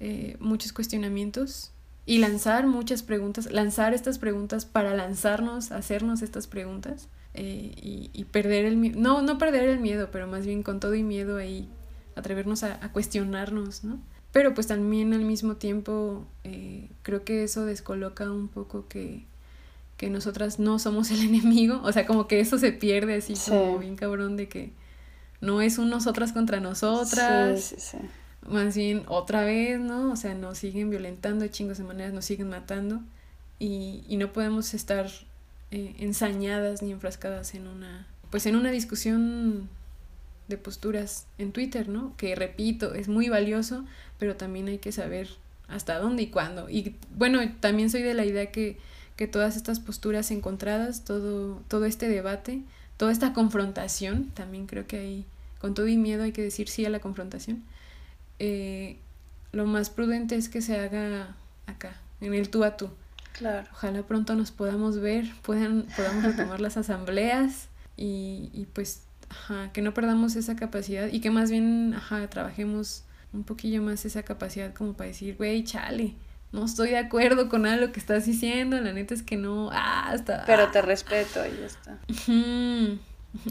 eh, 0.00 0.38
muchos 0.40 0.72
cuestionamientos 0.72 1.72
y 2.06 2.20
lanzar 2.20 2.66
muchas 2.66 3.02
preguntas, 3.02 3.52
lanzar 3.52 3.92
estas 3.92 4.18
preguntas 4.18 4.64
para 4.64 4.94
lanzarnos, 4.94 5.72
hacernos 5.72 6.22
estas 6.22 6.46
preguntas 6.46 7.08
eh, 7.34 7.72
y, 8.12 8.24
perder 8.24 8.64
el 8.64 8.76
miedo, 8.76 8.98
no, 8.98 9.22
no 9.22 9.38
perder 9.38 9.68
el 9.68 9.78
miedo, 9.78 10.08
pero 10.10 10.26
más 10.26 10.44
bien 10.44 10.62
con 10.62 10.80
todo 10.80 10.94
y 10.94 11.02
miedo 11.02 11.36
ahí 11.36 11.68
atrevernos 12.16 12.64
a, 12.64 12.92
cuestionarnos, 12.92 13.84
¿no? 13.84 14.00
Pero 14.32 14.54
pues 14.54 14.66
también 14.66 15.14
al 15.14 15.24
mismo 15.24 15.56
tiempo 15.56 16.26
eh, 16.44 16.90
creo 17.02 17.24
que 17.24 17.44
eso 17.44 17.64
descoloca 17.64 18.30
un 18.30 18.48
poco 18.48 18.88
que, 18.88 19.24
que 19.96 20.10
nosotras 20.10 20.58
no 20.58 20.78
somos 20.78 21.10
el 21.10 21.22
enemigo, 21.28 21.80
o 21.84 21.92
sea, 21.92 22.06
como 22.06 22.26
que 22.26 22.40
eso 22.40 22.58
se 22.58 22.72
pierde 22.72 23.14
así 23.14 23.34
como 23.48 23.78
bien 23.78 23.96
cabrón 23.96 24.36
de 24.36 24.48
que 24.48 24.72
no 25.40 25.62
es 25.62 25.78
un 25.78 25.90
nosotras 25.90 26.32
contra 26.32 26.60
nosotras. 26.60 27.60
Sí, 27.60 27.76
sí, 27.78 27.98
sí. 27.98 27.98
Más 28.48 28.74
bien 28.76 29.02
otra 29.06 29.44
vez, 29.44 29.78
¿no? 29.78 30.10
O 30.10 30.16
sea, 30.16 30.34
nos 30.34 30.58
siguen 30.58 30.90
violentando 30.90 31.44
de 31.44 31.50
chingos 31.50 31.78
de 31.78 31.84
maneras, 31.84 32.12
nos 32.12 32.24
siguen 32.24 32.48
matando 32.48 33.00
y, 33.58 34.04
y 34.08 34.16
no 34.16 34.32
podemos 34.32 34.74
estar 34.74 35.08
eh, 35.70 35.94
ensañadas 35.98 36.82
ni 36.82 36.92
enfrascadas 36.92 37.54
en 37.54 37.66
una, 37.66 38.06
pues 38.30 38.46
en 38.46 38.56
una 38.56 38.70
discusión 38.70 39.68
de 40.48 40.56
posturas 40.56 41.26
en 41.36 41.52
Twitter, 41.52 41.88
¿no? 41.88 42.16
Que 42.16 42.34
repito, 42.34 42.94
es 42.94 43.08
muy 43.08 43.28
valioso, 43.28 43.84
pero 44.18 44.36
también 44.36 44.68
hay 44.68 44.78
que 44.78 44.92
saber 44.92 45.28
hasta 45.68 45.98
dónde 45.98 46.22
y 46.22 46.26
cuándo. 46.28 46.68
Y 46.70 46.96
bueno, 47.16 47.40
también 47.60 47.90
soy 47.90 48.02
de 48.02 48.14
la 48.14 48.24
idea 48.24 48.50
que, 48.50 48.78
que 49.16 49.28
todas 49.28 49.56
estas 49.56 49.78
posturas 49.78 50.30
encontradas, 50.30 51.04
todo, 51.04 51.62
todo 51.68 51.84
este 51.84 52.08
debate, 52.08 52.62
toda 52.96 53.12
esta 53.12 53.32
confrontación, 53.32 54.30
también 54.30 54.66
creo 54.66 54.86
que 54.86 54.98
hay, 54.98 55.26
con 55.60 55.74
todo 55.74 55.86
y 55.88 55.96
miedo 55.96 56.22
hay 56.22 56.32
que 56.32 56.42
decir 56.42 56.68
sí 56.68 56.84
a 56.84 56.90
la 56.90 57.00
confrontación, 57.00 57.62
eh, 58.38 58.96
lo 59.52 59.66
más 59.66 59.90
prudente 59.90 60.36
es 60.36 60.48
que 60.48 60.62
se 60.62 60.78
haga 60.78 61.36
acá, 61.66 61.96
en 62.20 62.34
el 62.34 62.48
tú 62.48 62.64
a 62.64 62.76
tú. 62.76 62.90
Claro. 63.38 63.68
Ojalá 63.72 64.02
pronto 64.02 64.34
nos 64.34 64.50
podamos 64.50 64.98
ver, 65.00 65.26
puedan, 65.42 65.86
podamos 65.96 66.24
retomar 66.24 66.60
las 66.60 66.76
asambleas 66.76 67.68
y, 67.96 68.50
y 68.52 68.66
pues 68.72 69.04
ajá, 69.28 69.70
que 69.72 69.80
no 69.80 69.94
perdamos 69.94 70.36
esa 70.36 70.56
capacidad 70.56 71.06
y 71.06 71.20
que 71.20 71.30
más 71.30 71.50
bien 71.50 71.94
ajá, 71.96 72.28
trabajemos 72.28 73.04
un 73.32 73.44
poquillo 73.44 73.82
más 73.82 74.04
esa 74.04 74.22
capacidad 74.22 74.74
como 74.74 74.94
para 74.94 75.08
decir, 75.08 75.36
güey, 75.36 75.62
chale, 75.64 76.14
no 76.50 76.64
estoy 76.64 76.90
de 76.90 76.98
acuerdo 76.98 77.48
con 77.48 77.66
algo 77.66 77.92
que 77.92 78.00
estás 78.00 78.26
diciendo, 78.26 78.80
la 78.80 78.92
neta 78.92 79.14
es 79.14 79.22
que 79.22 79.36
no, 79.36 79.70
ah, 79.72 80.10
está. 80.14 80.44
Pero 80.46 80.68
te 80.70 80.80
respeto 80.82 81.40
y 81.46 81.60
ya 81.60 81.66
está. 81.66 81.98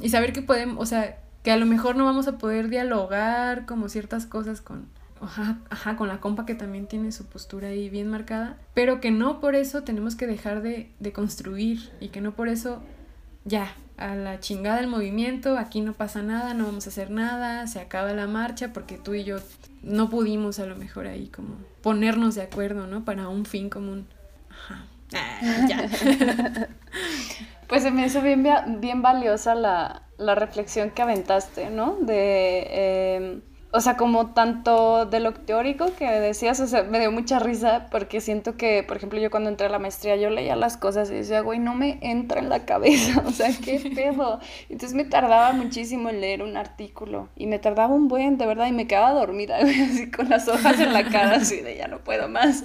Y 0.02 0.10
saber 0.10 0.34
que 0.34 0.42
podemos, 0.42 0.82
o 0.82 0.86
sea, 0.86 1.20
que 1.44 1.52
a 1.52 1.58
lo 1.58 1.68
mejor 1.68 1.96
no 1.96 2.06
vamos 2.06 2.28
a 2.28 2.40
poder 2.40 2.70
dialogar 2.70 3.66
como 3.66 3.90
ciertas 3.90 4.26
cosas 4.26 4.62
con, 4.62 4.88
ajá, 5.22 5.60
ajá, 5.70 5.96
con 5.96 6.08
la 6.08 6.20
compa 6.20 6.46
que 6.46 6.56
también 6.56 6.88
tiene 6.88 7.12
su 7.12 7.26
postura 7.26 7.70
ahí 7.70 7.90
bien 7.90 8.10
marcada, 8.10 8.58
pero 8.74 9.00
que 9.02 9.12
no 9.12 9.40
por 9.40 9.56
eso 9.56 9.84
tenemos 9.84 10.16
que 10.16 10.28
dejar 10.28 10.62
de, 10.62 10.92
de 11.00 11.12
construir 11.12 11.92
y 12.00 12.10
que 12.10 12.22
no 12.22 12.34
por 12.34 12.50
eso 12.50 12.82
ya, 13.46 13.74
a 13.98 14.16
la 14.16 14.40
chingada 14.40 14.80
el 14.80 14.88
movimiento, 14.88 15.58
aquí 15.58 15.82
no 15.82 15.94
pasa 15.94 16.22
nada, 16.22 16.54
no 16.54 16.66
vamos 16.66 16.86
a 16.86 16.90
hacer 16.90 17.10
nada, 17.10 17.66
se 17.68 17.80
acaba 17.80 18.14
la 18.14 18.28
marcha 18.28 18.74
porque 18.74 18.98
tú 18.98 19.14
y 19.14 19.24
yo 19.24 19.38
no 19.82 20.10
pudimos 20.10 20.60
a 20.60 20.66
lo 20.66 20.76
mejor 20.76 21.08
ahí 21.08 21.28
como 21.28 21.56
ponernos 21.82 22.36
de 22.36 22.44
acuerdo, 22.44 22.88
¿no? 22.88 23.06
Para 23.06 23.30
un 23.30 23.46
fin 23.46 23.70
común. 23.70 24.08
Ajá. 24.50 24.86
Ah, 25.14 25.66
ya. 25.68 25.90
pues 27.68 27.84
se 27.84 27.92
me 27.92 28.06
hizo 28.06 28.22
bien, 28.22 28.46
bien 28.80 29.02
valiosa 29.02 29.56
la, 29.56 30.04
la 30.18 30.36
reflexión 30.36 30.92
que 30.92 31.02
aventaste, 31.02 31.70
¿no? 31.70 31.96
De... 32.02 33.16
Em, 33.16 33.42
o 33.72 33.82
sea, 33.82 33.98
como 33.98 34.28
tanto 34.28 35.06
de 35.06 35.20
lo 35.20 35.34
teórico 35.34 35.88
que 35.98 36.10
decías, 36.10 36.60
o 36.62 36.68
sea, 36.68 36.84
me 36.84 37.00
dio 37.00 37.12
mucha 37.12 37.38
risa 37.38 37.88
porque 37.92 38.22
siento 38.22 38.56
que, 38.56 38.82
por 38.82 38.96
ejemplo, 38.96 39.20
yo 39.20 39.30
cuando 39.30 39.50
entré 39.50 39.68
a 39.68 39.70
la 39.70 39.78
maestría, 39.78 40.16
yo 40.16 40.30
leía 40.30 40.56
las 40.56 40.78
cosas 40.78 41.12
y 41.12 41.16
decía, 41.16 41.42
güey, 41.42 41.60
no 41.60 41.76
me 41.76 42.00
entra 42.02 42.40
en 42.40 42.48
la 42.48 42.66
cabeza, 42.66 43.22
o 43.28 43.32
sea, 43.32 43.50
qué 43.64 43.92
pedo. 43.96 44.40
Entonces 44.70 44.96
me 44.96 45.04
tardaba 45.04 45.52
muchísimo 45.52 46.10
en 46.10 46.22
leer 46.22 46.44
un 46.44 46.56
artículo 46.56 47.28
y 47.36 47.48
me 47.48 47.60
tardaba 47.60 47.94
un 47.94 48.08
buen, 48.08 48.38
de 48.38 48.46
verdad, 48.46 48.68
y 48.68 48.72
me 48.72 48.88
quedaba 48.88 49.12
dormida, 49.12 49.58
así 49.62 50.10
con 50.12 50.30
las 50.30 50.48
hojas 50.48 50.80
en 50.80 50.94
la 50.94 51.04
cara, 51.04 51.36
así 51.36 51.60
de 51.60 51.76
ya 51.76 51.90
no 51.90 52.00
puedo 52.00 52.30
más. 52.30 52.64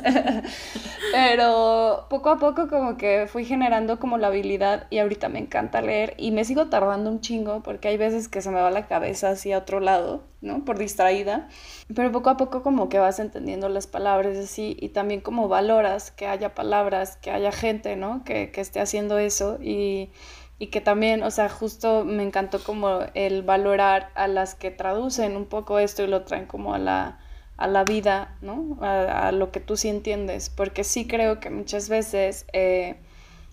Pero 1.10 2.06
poco 2.10 2.30
a 2.30 2.38
poco 2.38 2.68
como 2.68 2.96
que 2.96 3.26
fui 3.26 3.44
generando 3.44 3.98
como 3.98 4.18
la 4.18 4.28
habilidad 4.28 4.86
y 4.88 4.98
ahorita 4.98 5.28
me 5.28 5.40
encanta 5.40 5.82
leer 5.82 6.14
y 6.16 6.30
me 6.30 6.44
sigo 6.44 6.68
tardando 6.68 7.10
un 7.10 7.20
chingo 7.20 7.60
porque 7.62 7.88
hay 7.88 7.96
veces 7.96 8.28
que 8.28 8.40
se 8.40 8.50
me 8.50 8.60
va 8.60 8.70
la 8.70 8.86
cabeza 8.86 9.30
hacia 9.30 9.58
otro 9.58 9.80
lado 9.80 10.32
¿no? 10.42 10.64
Por 10.64 10.78
distraída, 10.92 11.48
pero 11.94 12.12
poco 12.12 12.30
a 12.30 12.36
poco 12.36 12.62
como 12.62 12.88
que 12.88 12.98
vas 12.98 13.18
entendiendo 13.18 13.68
las 13.68 13.86
palabras 13.86 14.36
así 14.36 14.76
y 14.78 14.90
también 14.90 15.20
como 15.22 15.48
valoras 15.48 16.10
que 16.10 16.26
haya 16.26 16.54
palabras, 16.54 17.16
que 17.16 17.30
haya 17.30 17.50
gente, 17.50 17.96
¿no? 17.96 18.22
Que, 18.24 18.50
que 18.50 18.60
esté 18.60 18.80
haciendo 18.80 19.18
eso 19.18 19.58
y, 19.60 20.10
y, 20.58 20.66
que 20.66 20.82
también, 20.82 21.22
o 21.22 21.30
sea, 21.30 21.48
justo 21.48 22.04
me 22.04 22.22
encantó 22.22 22.62
como 22.62 23.00
el 23.14 23.42
valorar 23.42 24.10
a 24.14 24.28
las 24.28 24.54
que 24.54 24.70
traducen 24.70 25.36
un 25.36 25.46
poco 25.46 25.78
esto 25.78 26.02
y 26.02 26.08
lo 26.08 26.22
traen 26.24 26.46
como 26.46 26.74
a 26.74 26.78
la, 26.78 27.18
a 27.56 27.66
la 27.66 27.84
vida, 27.84 28.36
¿no? 28.42 28.76
A, 28.82 29.28
a, 29.28 29.32
lo 29.32 29.50
que 29.50 29.60
tú 29.60 29.76
sí 29.76 29.88
entiendes, 29.88 30.50
porque 30.50 30.84
sí 30.84 31.06
creo 31.06 31.40
que 31.40 31.48
muchas 31.48 31.88
veces, 31.88 32.44
eh, 32.52 32.96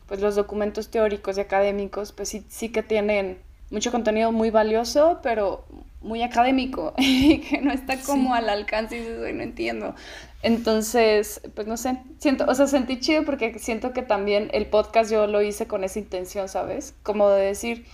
pues 0.08 0.19
los 0.19 0.36
documentos 0.36 0.89
teóricos 0.89 1.38
y 1.38 1.41
académicos, 1.41 2.12
pues 2.12 2.30
sí, 2.30 2.45
sí 2.49 2.69
que 2.69 2.84
tienen 2.84 3.39
mucho 3.71 3.91
contenido 3.91 4.32
muy 4.32 4.49
valioso, 4.49 5.19
pero 5.21 5.65
muy 6.02 6.24
académico 6.24 6.94
y 6.98 7.40
que 7.40 7.62
no 7.62 7.72
está 7.72 7.98
como 7.98 8.34
al 8.34 8.50
alcance 8.50 8.98
y 8.98 9.00
dices, 9.00 9.36
no 9.36 9.44
entiendo. 9.44 9.96
Entonces, 10.42 11.42
pues 11.54 11.68
no 11.68 11.76
sé, 11.76 12.02
siento, 12.18 12.46
o 12.48 12.56
sea, 12.56 12.68
sentí 12.68 13.00
chido 13.00 13.26
porque 13.26 13.60
siento 13.60 13.92
que 13.92 14.02
también 14.02 14.50
el 14.54 14.68
podcast 14.68 15.12
yo 15.12 15.28
lo 15.28 15.42
hice 15.42 15.68
con 15.68 15.84
esa 15.84 16.00
intención, 16.00 16.48
¿sabes? 16.48 16.96
Como 17.04 17.30
de 17.30 17.46
decir, 17.46 17.86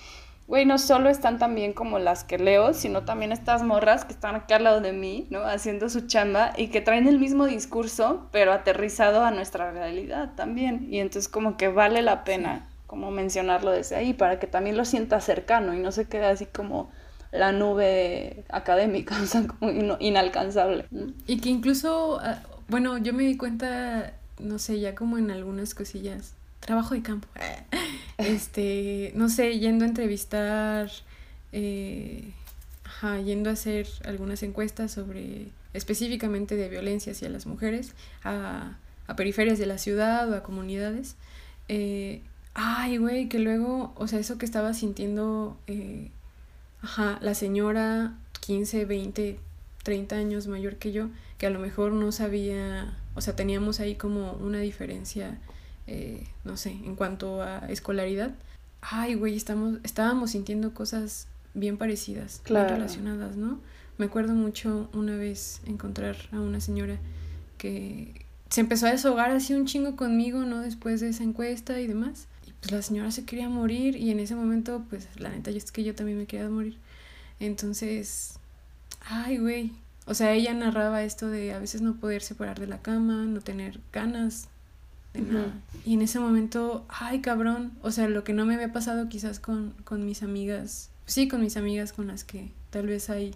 güey, 0.48 0.66
no 0.66 0.78
solo 0.78 1.10
están 1.10 1.40
también 1.40 1.74
como 1.74 1.98
las 1.98 2.24
que 2.24 2.38
leo, 2.38 2.74
sino 2.76 3.04
también 3.04 3.32
estas 3.32 3.64
morras 3.64 4.06
que 4.06 4.14
están 4.14 4.36
aquí 4.36 4.54
al 4.54 4.64
lado 4.64 4.80
de 4.80 4.94
mí, 4.94 5.26
¿no? 5.32 5.40
Haciendo 5.40 5.90
su 5.90 6.08
chamba 6.08 6.54
y 6.56 6.68
que 6.68 6.82
traen 6.82 7.08
el 7.08 7.18
mismo 7.18 7.48
discurso, 7.48 8.28
pero 8.32 8.54
aterrizado 8.54 9.24
a 9.26 9.32
nuestra 9.32 9.72
realidad 9.72 10.34
también. 10.36 10.88
Y 10.92 11.00
entonces 11.00 11.28
como 11.28 11.58
que 11.58 11.70
vale 11.70 12.04
la 12.04 12.24
pena 12.24 12.68
como 12.86 13.10
mencionarlo 13.10 13.72
desde 13.72 13.96
ahí 13.96 14.14
para 14.14 14.40
que 14.40 14.46
también 14.46 14.78
lo 14.78 14.86
sienta 14.86 15.20
cercano 15.20 15.74
y 15.74 15.80
no 15.80 15.92
se 15.92 16.08
quede 16.08 16.28
así 16.28 16.46
como 16.46 16.92
la 17.32 17.52
nube 17.52 18.44
académica, 18.50 19.20
o 19.24 19.26
sea, 19.26 19.46
como 19.48 19.72
inalcanzable. 20.00 20.86
Y 21.28 21.40
que 21.40 21.50
incluso, 21.50 22.20
ah, 22.22 22.42
bueno, 22.68 22.98
yo 22.98 23.14
me 23.14 23.24
di 23.24 23.38
cuenta, 23.38 24.14
no 24.40 24.60
sé, 24.60 24.80
ya 24.80 24.96
como 24.96 25.18
en 25.18 25.32
algunas 25.32 25.74
cosillas, 25.76 26.34
trabajo 26.60 26.94
de 26.94 27.02
campo, 27.02 27.28
este, 28.18 29.12
no 29.16 29.30
sé, 29.30 29.60
yendo 29.60 29.86
a 29.86 29.88
entrevistar, 29.88 30.90
eh, 31.52 32.32
ajá, 32.84 33.20
yendo 33.20 33.50
a 33.50 33.54
hacer 33.54 33.88
algunas 34.04 34.42
encuestas 34.44 34.92
sobre, 34.92 35.48
específicamente 35.74 36.56
de 36.56 36.70
violencia 36.70 37.12
hacia 37.12 37.30
las 37.30 37.46
mujeres, 37.46 37.94
a, 38.24 38.78
a 39.08 39.16
periferias 39.16 39.60
de 39.60 39.66
la 39.66 39.78
ciudad 39.78 40.32
o 40.32 40.36
a 40.36 40.44
comunidades, 40.44 41.16
eh, 41.68 42.22
ay, 42.54 42.98
güey, 42.98 43.28
que 43.30 43.40
luego, 43.40 43.94
o 43.96 44.08
sea, 44.08 44.20
eso 44.20 44.38
que 44.38 44.46
estaba 44.46 44.74
sintiendo 44.74 45.58
eh, 45.68 46.10
ajá, 46.86 47.18
la 47.22 47.34
señora 47.34 48.14
15, 48.42 48.86
20, 48.86 49.40
30 49.84 50.16
años 50.16 50.48
mayor 50.48 50.76
que 50.76 50.92
yo, 50.92 51.10
que 51.40 51.48
a 51.48 51.50
lo 51.50 51.58
mejor 51.58 51.92
no 51.94 52.12
sabía, 52.12 52.96
o 53.16 53.22
sea, 53.22 53.36
teníamos 53.36 53.80
ahí 53.80 53.96
como 53.96 54.34
una 54.34 54.60
diferencia, 54.60 55.40
eh, 55.88 56.28
no 56.44 56.58
sé, 56.58 56.70
en 56.70 56.96
cuanto 56.96 57.42
a 57.42 57.66
escolaridad. 57.70 58.36
Ay, 58.82 59.16
güey, 59.16 59.36
estamos, 59.36 59.80
estábamos 59.84 60.32
sintiendo 60.32 60.76
cosas 60.76 61.28
bien 61.56 61.78
parecidas, 61.78 62.44
bien 62.48 62.70
relacionadas, 62.70 63.36
¿no? 63.36 63.60
Me 63.98 64.06
acuerdo 64.06 64.34
mucho 64.34 64.88
una 64.94 65.16
vez 65.16 65.62
encontrar 65.66 66.16
a 66.32 66.40
una 66.40 66.62
señora 66.62 67.00
que 67.58 68.26
se 68.50 68.62
empezó 68.62 68.86
a 68.86 68.92
deshogar 68.92 69.32
así 69.32 69.56
un 69.56 69.66
chingo 69.66 69.96
conmigo, 69.96 70.44
¿no? 70.44 70.60
Después 70.60 71.02
de 71.02 71.10
esa 71.10 71.24
encuesta 71.24 71.80
y 71.80 71.88
demás. 71.88 72.28
Pues, 72.66 72.72
la 72.72 72.82
señora 72.82 73.12
se 73.12 73.26
quería 73.26 73.48
morir 73.48 73.96
y 73.96 74.10
en 74.10 74.20
ese 74.20 74.34
momento, 74.34 74.84
pues 74.90 75.08
la 75.20 75.30
neta 75.30 75.52
es 75.52 75.72
que 75.72 75.84
yo 75.84 75.94
también 75.94 76.18
me 76.18 76.26
quería 76.26 76.50
morir. 76.50 76.80
Entonces, 77.40 78.40
ay, 79.02 79.38
güey. 79.38 79.72
O 80.08 80.16
sea, 80.16 80.34
ella 80.34 80.52
narraba 80.56 81.04
esto 81.04 81.30
de 81.30 81.54
a 81.54 81.60
veces 81.60 81.82
no 81.82 81.98
poder 81.98 82.24
separar 82.24 82.60
de 82.60 82.66
la 82.66 82.82
cama, 82.82 83.26
no 83.26 83.40
tener 83.42 83.80
ganas 83.94 84.48
de 85.14 85.22
nada. 85.22 85.54
Y 85.86 85.94
en 85.94 86.02
ese 86.02 86.20
momento, 86.20 86.86
ay, 86.90 87.22
cabrón. 87.22 87.72
O 87.84 87.92
sea, 87.92 88.08
lo 88.08 88.24
que 88.24 88.34
no 88.34 88.48
me 88.48 88.56
había 88.56 88.74
pasado 88.74 89.10
quizás 89.10 89.40
con, 89.40 89.76
con 89.84 90.04
mis 90.04 90.24
amigas, 90.24 90.90
sí, 91.06 91.28
con 91.28 91.42
mis 91.42 91.58
amigas 91.58 91.94
con 91.94 92.08
las 92.08 92.24
que 92.24 92.50
tal 92.72 92.88
vez 92.88 93.12
hay, 93.12 93.36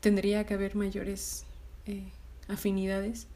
tendría 0.00 0.46
que 0.46 0.54
haber 0.54 0.74
mayores 0.74 1.44
eh, 1.86 2.08
afinidades, 2.48 3.28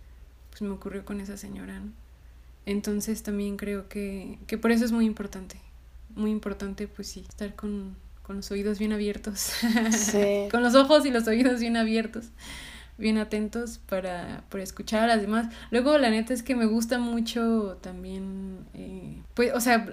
pues 0.50 0.62
me 0.62 0.70
ocurrió 0.70 1.04
con 1.04 1.20
esa 1.20 1.37
señora, 1.37 1.78
¿no? 1.78 2.01
Entonces 2.66 3.22
también 3.22 3.57
creo 3.57 3.88
que, 3.88 4.38
que 4.46 4.59
por 4.59 4.70
eso 4.70 4.85
es 4.85 4.92
muy 4.92 5.05
importante, 5.05 5.57
muy 6.14 6.31
importante 6.31 6.87
pues 6.88 7.09
sí, 7.09 7.25
estar 7.29 7.55
con, 7.55 7.96
con 8.22 8.37
los 8.37 8.51
oídos 8.51 8.79
bien 8.79 8.92
abiertos. 8.92 9.53
Sí. 9.90 10.48
con 10.51 10.62
los 10.62 10.75
ojos 10.75 11.05
y 11.07 11.11
los 11.11 11.27
oídos 11.27 11.61
bien 11.61 11.77
abiertos 11.77 12.31
bien 12.98 13.18
atentos 13.18 13.79
para, 13.79 14.44
escuchar 14.59 15.05
a 15.05 15.07
las 15.07 15.20
demás. 15.20 15.53
Luego, 15.70 15.98
la 15.98 16.11
neta 16.11 16.33
es 16.33 16.42
que 16.42 16.55
me 16.55 16.66
gusta 16.66 16.98
mucho 16.98 17.79
también, 17.81 18.64
eh, 18.75 19.22
pues, 19.35 19.53
o 19.55 19.61
sea, 19.61 19.87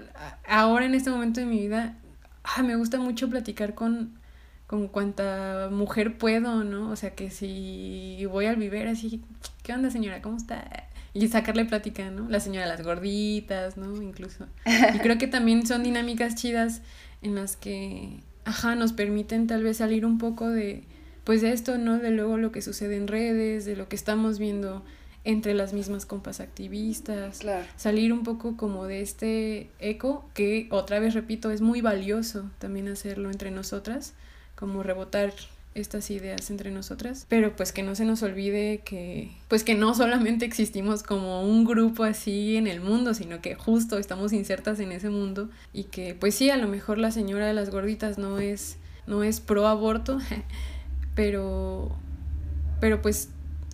ahora 0.48 0.86
en 0.86 0.94
este 0.94 1.10
momento 1.10 1.40
de 1.40 1.46
mi 1.46 1.60
vida, 1.60 1.98
ah, 2.44 2.64
me 2.64 2.76
gusta 2.76 3.00
mucho 3.00 3.30
platicar 3.30 3.74
con, 3.74 4.20
con 4.68 4.88
cuanta 4.88 5.70
mujer 5.72 6.18
puedo, 6.18 6.64
¿no? 6.64 6.92
O 6.92 6.96
sea, 6.96 7.16
que 7.16 7.32
si 7.32 8.24
voy 8.26 8.46
al 8.46 8.58
vivir 8.58 8.88
así, 8.88 9.24
¿qué 9.64 9.74
onda 9.74 9.90
señora? 9.90 10.22
¿Cómo 10.22 10.38
está? 10.38 10.88
Y 11.13 11.28
sacarle 11.28 11.65
plática, 11.65 12.12
¿no? 12.12 12.30
La 12.30 12.39
señora 12.39 12.65
de 12.65 12.72
las 12.72 12.86
gorditas, 12.86 13.78
¿no? 13.78 14.02
Incluso. 14.02 14.48
Y 14.95 15.00
creo 15.00 15.17
que 15.17 15.28
también 15.28 15.65
son 15.65 15.84
dinámicas 15.84 16.36
chidas 16.36 16.82
en 17.22 17.36
las 17.36 17.56
que, 17.56 18.19
ajá, 18.45 18.76
nos 18.76 18.93
permiten 18.93 19.48
tal 19.48 19.63
vez 19.63 19.78
salir 19.78 20.06
un 20.06 20.17
poco 20.17 20.50
de 20.50 20.84
pues 21.24 21.41
de 21.41 21.52
esto, 21.52 21.78
¿no? 21.78 22.00
De 22.00 22.10
luego 22.10 22.38
lo 22.38 22.52
que 22.52 22.63
sucede 22.63 22.98
en 22.98 23.08
redes, 23.08 23.63
de 23.63 23.76
lo 23.76 23.88
que 23.88 23.95
estamos 23.95 24.39
viendo 24.39 24.84
entre 25.24 25.54
las 25.54 25.74
mismas 25.74 26.08
compas 26.08 26.39
activistas, 26.39 27.41
salir 27.76 28.13
un 28.13 28.24
poco 28.24 28.58
como 28.58 28.86
de 28.86 29.02
este 29.02 29.69
eco, 29.80 30.28
que 30.34 30.67
otra 30.72 31.00
vez 31.00 31.13
repito, 31.13 31.52
es 31.52 31.62
muy 31.62 31.82
valioso 31.82 32.50
también 32.58 32.88
hacerlo 32.88 33.30
entre 33.30 33.52
nosotras, 33.52 34.13
como 34.56 34.82
rebotar 34.82 35.34
estas 35.80 36.10
ideas 36.12 36.50
entre 36.50 36.72
nosotras, 36.72 37.26
pero 37.30 37.56
pues 37.56 37.72
que 37.72 37.84
no 37.84 37.96
se 37.96 38.06
nos 38.06 38.24
olvide 38.24 38.82
que 38.86 39.32
pues 39.48 39.63
que 39.63 39.76
no 39.76 39.96
solamente 39.96 40.46
existimos 40.46 41.04
como 41.04 41.44
un 41.44 41.65
grupo 41.65 42.04
así 42.04 42.56
en 42.58 42.68
el 42.68 42.82
mundo, 42.82 43.13
sino 43.13 43.42
que 43.42 43.56
justo 43.56 43.98
estamos 43.98 44.34
insertas 44.34 44.80
en 44.80 44.92
ese 44.92 45.10
mundo 45.10 45.50
y 45.74 45.86
que 45.86 46.15
pues 46.15 46.36
sí, 46.36 46.50
a 46.50 46.58
lo 46.58 46.68
mejor 46.68 46.98
la 46.98 47.12
señora 47.12 47.48
de 47.48 47.54
las 47.54 47.70
gorditas 47.70 48.18
no 48.18 48.39
es 48.39 48.78
no 49.10 49.24
es 49.24 49.42
pro 49.42 49.68
aborto, 49.68 50.20
pero, 51.15 51.92
pero 52.80 53.02
pues, 53.02 53.30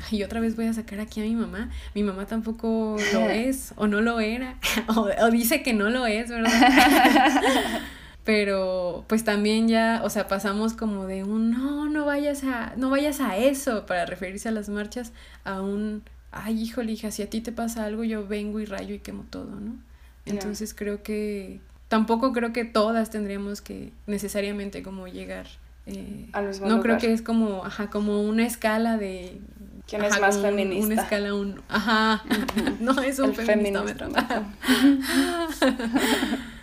y 0.10 0.24
otra 0.24 0.40
vez 0.40 0.56
voy 0.56 0.66
a 0.66 0.74
sacar 0.74 1.00
aquí 1.00 1.22
a 1.22 1.24
mi 1.24 1.36
mamá. 1.36 1.70
Mi 1.94 2.02
mamá 2.02 2.26
tampoco 2.26 2.98
lo 3.14 3.20
es, 3.30 3.74
o 3.76 3.86
no 3.86 4.02
lo 4.02 4.20
era, 4.20 4.56
o, 4.96 5.30
dice 5.30 5.62
que 5.62 5.74
no 5.74 5.90
lo 5.90 6.08
es, 6.08 6.30
¿verdad? 6.30 7.82
Pero 8.26 9.06
pues 9.08 9.24
también 9.24 9.70
ya, 9.70 10.02
o 10.04 10.10
sea, 10.10 10.28
pasamos 10.28 10.74
como 10.74 11.06
de 11.06 11.24
un 11.24 11.52
no, 11.52 11.90
no 11.90 12.06
vayas 12.06 12.44
a, 12.44 12.74
no 12.76 12.90
vayas 12.90 13.22
a 13.22 13.38
eso 13.38 13.86
para 13.86 14.06
referirse 14.06 14.50
a 14.50 14.52
las 14.52 14.68
marchas, 14.68 15.14
a 15.46 15.62
un 15.62 16.04
ay, 16.32 16.62
híjole, 16.62 16.92
hija, 16.92 17.12
si 17.12 17.24
a 17.24 17.30
ti 17.30 17.40
te 17.40 17.54
pasa 17.54 17.86
algo, 17.86 18.04
yo 18.04 18.28
vengo 18.28 18.60
y 18.60 18.66
rayo 18.66 18.94
y 18.94 19.00
quemo 19.00 19.26
todo, 19.30 19.60
¿no? 19.60 19.78
Entonces 20.26 20.74
creo 20.74 21.02
que 21.02 21.62
tampoco 21.88 22.34
creo 22.34 22.52
que 22.52 22.66
todas 22.66 23.10
tendríamos 23.10 23.62
que 23.62 23.94
necesariamente 24.08 24.84
como 24.84 25.08
llegar 25.08 25.48
eh, 25.88 26.28
no 26.66 26.82
creo 26.82 26.98
que 26.98 27.14
es 27.14 27.22
como, 27.22 27.64
ajá, 27.64 27.90
como 27.90 28.24
una 28.24 28.46
escala 28.46 28.98
de... 28.98 29.40
¿Quién 29.88 30.04
es 30.04 30.20
más 30.20 30.40
feminista? 30.40 30.94
Una 30.94 31.02
escala, 31.02 31.34
un... 31.36 31.62
Ajá, 31.70 32.24
no 32.80 33.00
es 33.02 33.20
un 33.20 33.36
feminista. 33.36 33.86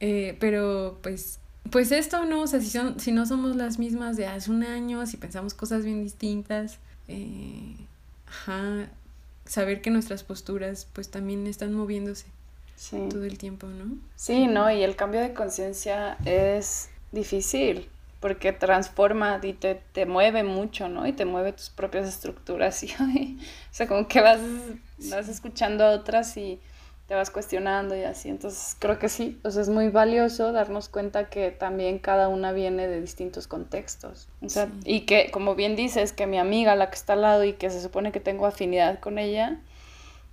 eh, 0.00 0.36
pero 0.40 0.98
pues, 1.02 1.38
pues 1.70 1.92
esto, 1.92 2.24
¿no? 2.24 2.42
O 2.42 2.46
sea, 2.46 2.60
si, 2.60 2.70
son, 2.70 2.98
si 2.98 3.12
no 3.12 3.26
somos 3.26 3.56
las 3.56 3.78
mismas 3.78 4.16
de 4.16 4.26
hace 4.26 4.50
un 4.50 4.64
año, 4.64 5.06
si 5.06 5.16
pensamos 5.16 5.54
cosas 5.54 5.84
bien 5.84 6.02
distintas, 6.02 6.78
eh, 7.08 7.76
ajá, 8.26 8.88
saber 9.44 9.82
que 9.82 9.90
nuestras 9.90 10.22
posturas 10.22 10.86
pues 10.92 11.10
también 11.10 11.46
están 11.46 11.74
moviéndose 11.74 12.26
todo 12.90 13.24
el 13.24 13.36
tiempo, 13.36 13.66
¿no? 13.66 13.98
Sí, 14.16 14.46
¿no? 14.46 14.70
Y 14.70 14.82
el 14.82 14.96
cambio 14.96 15.20
de 15.20 15.34
conciencia 15.34 16.16
es 16.24 16.88
difícil 17.12 17.88
porque 18.20 18.52
transforma 18.52 19.40
y 19.42 19.54
te, 19.54 19.82
te, 19.92 20.06
mueve 20.06 20.44
mucho, 20.44 20.88
¿no? 20.88 21.06
Y 21.06 21.12
te 21.12 21.24
mueve 21.24 21.52
tus 21.52 21.70
propias 21.70 22.08
estructuras 22.08 22.82
y, 22.84 22.92
o 22.92 23.74
sea, 23.74 23.86
como 23.86 24.08
que 24.08 24.20
vas, 24.20 24.40
vas 25.10 25.28
escuchando 25.28 25.84
a 25.84 25.90
otras 25.90 26.36
y 26.36 26.60
te 27.10 27.16
vas 27.16 27.30
cuestionando 27.30 27.96
y 27.96 28.04
así. 28.04 28.28
Entonces 28.28 28.76
creo 28.78 29.00
que 29.00 29.08
sí, 29.08 29.40
o 29.42 29.50
sea, 29.50 29.62
es 29.62 29.68
muy 29.68 29.88
valioso 29.88 30.52
darnos 30.52 30.88
cuenta 30.88 31.28
que 31.28 31.50
también 31.50 31.98
cada 31.98 32.28
una 32.28 32.52
viene 32.52 32.86
de 32.86 33.00
distintos 33.00 33.48
contextos. 33.48 34.28
O 34.40 34.48
sea, 34.48 34.68
y 34.84 35.00
que, 35.00 35.28
como 35.32 35.56
bien 35.56 35.74
dices, 35.74 36.12
que 36.12 36.28
mi 36.28 36.38
amiga, 36.38 36.76
la 36.76 36.88
que 36.88 36.94
está 36.94 37.14
al 37.14 37.22
lado 37.22 37.42
y 37.42 37.54
que 37.54 37.68
se 37.68 37.82
supone 37.82 38.12
que 38.12 38.20
tengo 38.20 38.46
afinidad 38.46 39.00
con 39.00 39.18
ella, 39.18 39.58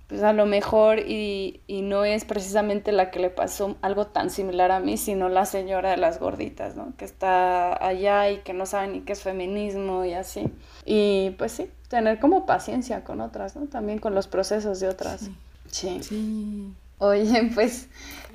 pues 0.06 0.22
a 0.22 0.32
lo 0.32 0.46
mejor 0.46 1.00
y, 1.00 1.62
y, 1.66 1.82
no 1.82 2.04
es 2.04 2.24
precisamente 2.24 2.92
la 2.92 3.10
que 3.10 3.18
le 3.18 3.30
pasó 3.30 3.74
algo 3.82 4.06
tan 4.06 4.30
similar 4.30 4.70
a 4.70 4.78
mí, 4.78 4.98
sino 4.98 5.28
la 5.28 5.46
señora 5.46 5.90
de 5.90 5.96
las 5.96 6.20
gorditas, 6.20 6.76
¿no? 6.76 6.92
Que 6.96 7.06
está 7.06 7.84
allá 7.84 8.30
y 8.30 8.38
que 8.42 8.52
no 8.52 8.66
sabe 8.66 8.86
ni 8.86 9.00
qué 9.00 9.14
es 9.14 9.22
feminismo 9.24 10.04
y 10.04 10.12
así. 10.12 10.48
Y 10.84 11.30
pues 11.38 11.50
sí, 11.50 11.68
tener 11.88 12.20
como 12.20 12.46
paciencia 12.46 13.02
con 13.02 13.20
otras, 13.20 13.56
¿no? 13.56 13.66
También 13.66 13.98
con 13.98 14.14
los 14.14 14.28
procesos 14.28 14.78
de 14.78 14.88
otras. 14.88 15.22
Sí. 15.22 15.34
Sí. 15.70 16.72
Oye, 16.98 17.50
pues, 17.54 17.88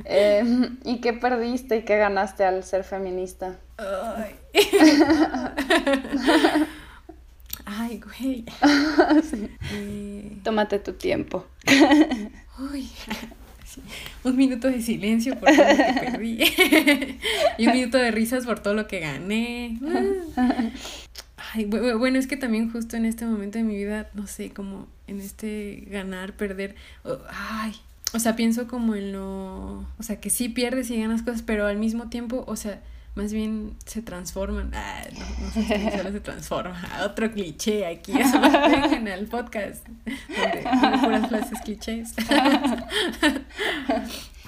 em, 0.06 0.78
¿y 0.84 1.02
qué 1.02 1.14
perdiste 1.14 1.78
y 1.78 1.84
qué 1.84 1.98
ganaste 1.98 2.46
al 2.46 2.64
ser 2.64 2.84
feminista? 2.84 3.58
Ay. 3.78 4.36
Ay, 7.66 8.02
güey. 8.02 8.44
Eh, 9.72 10.38
Tómate 10.44 10.80
tu 10.80 10.94
tiempo. 10.94 11.46
Uy. 12.60 12.90
Un 14.24 14.36
minuto 14.36 14.68
de 14.68 14.82
silencio 14.82 15.40
por 15.40 15.50
todo 15.50 15.66
lo 15.66 15.78
que 15.78 15.94
perdí. 16.00 16.40
y 17.58 17.68
un 17.68 17.74
minuto 17.74 17.98
de 17.98 18.12
risas 18.12 18.46
por 18.46 18.60
todo 18.60 18.74
lo 18.74 18.88
que 18.88 19.00
gané. 19.00 19.80
Ay, 21.56 21.66
bueno, 21.66 22.18
es 22.18 22.26
que 22.26 22.36
también 22.36 22.72
justo 22.72 22.98
en 22.98 23.06
este 23.06 23.28
momento 23.28 23.60
de 23.60 23.64
mi 23.64 23.76
vida, 23.76 24.10
no 24.16 24.26
sé, 24.26 24.50
como 24.50 24.88
en 25.06 25.20
este 25.20 25.88
ganar, 25.88 26.34
perder. 26.34 26.74
Ay, 27.30 27.76
o 28.12 28.18
sea, 28.18 28.36
pienso 28.36 28.68
como 28.68 28.96
en 28.96 29.14
lo. 29.14 29.86
O 30.00 30.02
sea, 30.02 30.20
que 30.20 30.32
sí 30.32 30.50
pierdes 30.50 30.90
y 30.90 31.00
ganas 31.00 31.22
cosas, 31.22 31.44
pero 31.44 31.68
al 31.68 31.78
mismo 31.78 32.10
tiempo, 32.10 32.44
o 32.48 32.56
sea, 32.56 32.82
más 33.14 33.34
bien 33.34 33.76
se 33.86 34.02
transforman. 34.02 34.72
Ah, 34.74 35.04
no, 35.14 35.52
sé 35.52 35.64
si 35.64 35.96
solo 35.96 36.12
se 36.12 36.22
transforma. 36.22 36.90
Otro 37.06 37.32
cliché 37.32 37.86
aquí, 37.86 38.14
eso 38.20 38.42
en 38.92 39.08
el 39.08 39.28
podcast, 39.28 39.88
donde 39.88 41.00
puras 41.04 41.30
frases 41.30 41.62
clichés. 41.62 42.14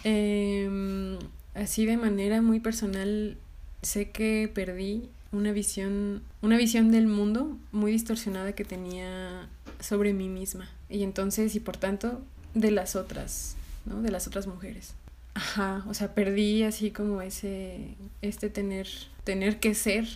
Em, 0.08 1.18
así 1.56 1.88
de 1.88 1.98
manera 1.98 2.39
muy 2.39 2.60
personal, 2.60 3.39
sé 3.82 4.12
que 4.12 4.52
perdí 4.54 5.10
una 5.36 5.52
visión, 5.52 6.21
una 6.41 6.58
visión 6.58 6.91
del 6.91 7.08
mundo 7.08 7.58
muy 7.71 7.91
distorsionada 7.91 8.54
que 8.54 8.65
tenía 8.65 9.50
sobre 9.80 10.13
mí 10.13 10.30
misma. 10.30 10.69
Y 10.89 11.04
entonces, 11.04 11.56
y 11.56 11.60
por 11.60 11.78
tanto, 11.78 12.21
de 12.54 12.71
las 12.71 12.95
otras, 12.95 13.56
¿no? 13.86 14.02
De 14.02 14.12
las 14.12 14.28
otras 14.28 14.48
mujeres. 14.48 14.95
Ajá, 15.34 15.84
o 15.88 15.93
sea, 15.93 16.13
perdí 16.13 16.63
así 16.63 16.91
como 16.91 17.21
ese, 17.21 17.95
este 18.21 18.50
tener, 18.50 18.88
tener 19.26 19.60
que 19.60 19.76
ser, 19.76 20.08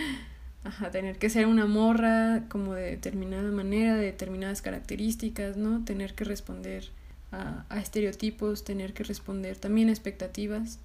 ajá, 0.64 0.90
tener 0.90 1.18
que 1.18 1.28
ser 1.28 1.46
una 1.46 1.66
morra 1.66 2.44
como 2.48 2.74
de 2.74 2.82
determinada 2.82 3.50
manera, 3.50 3.96
de 3.96 4.04
determinadas 4.04 4.62
características, 4.62 5.56
¿no? 5.56 5.84
Tener 5.84 6.14
que 6.14 6.24
responder 6.24 6.90
a, 7.32 7.64
a 7.68 7.80
estereotipos, 7.80 8.62
tener 8.62 8.92
que 8.92 9.02
responder 9.02 9.56
también 9.56 9.88
a 9.88 9.92
expectativas, 9.92 10.78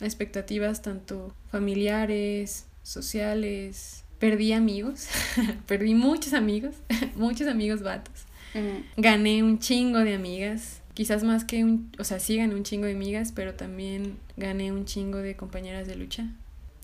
expectativas 0.00 0.82
tanto 0.82 1.34
familiares, 1.50 2.66
sociales, 2.82 4.04
perdí 4.18 4.52
amigos, 4.52 5.08
perdí 5.66 5.94
muchos 5.94 6.32
amigos, 6.32 6.74
muchos 7.16 7.46
amigos 7.48 7.82
vatos, 7.82 8.24
gané 8.96 9.42
un 9.42 9.58
chingo 9.58 9.98
de 10.00 10.14
amigas, 10.14 10.80
quizás 10.94 11.22
más 11.22 11.44
que 11.44 11.64
un, 11.64 11.92
o 11.98 12.04
sea, 12.04 12.18
sí 12.18 12.36
gané 12.36 12.54
un 12.54 12.64
chingo 12.64 12.86
de 12.86 12.92
amigas, 12.92 13.32
pero 13.32 13.54
también 13.54 14.18
gané 14.36 14.72
un 14.72 14.84
chingo 14.84 15.18
de 15.18 15.36
compañeras 15.36 15.86
de 15.86 15.96
lucha. 15.96 16.26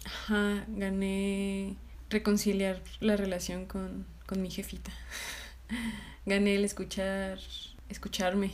Ajá, 0.05 0.65
gané 0.69 1.77
reconciliar 2.11 2.83
la 3.01 3.17
relación 3.17 3.67
con, 3.67 4.07
con 4.27 4.43
mi 4.43 4.51
jefita. 4.51 4.93
gané 6.27 6.57
el 6.57 6.65
escuchar, 6.65 7.39
escucharme. 7.89 8.51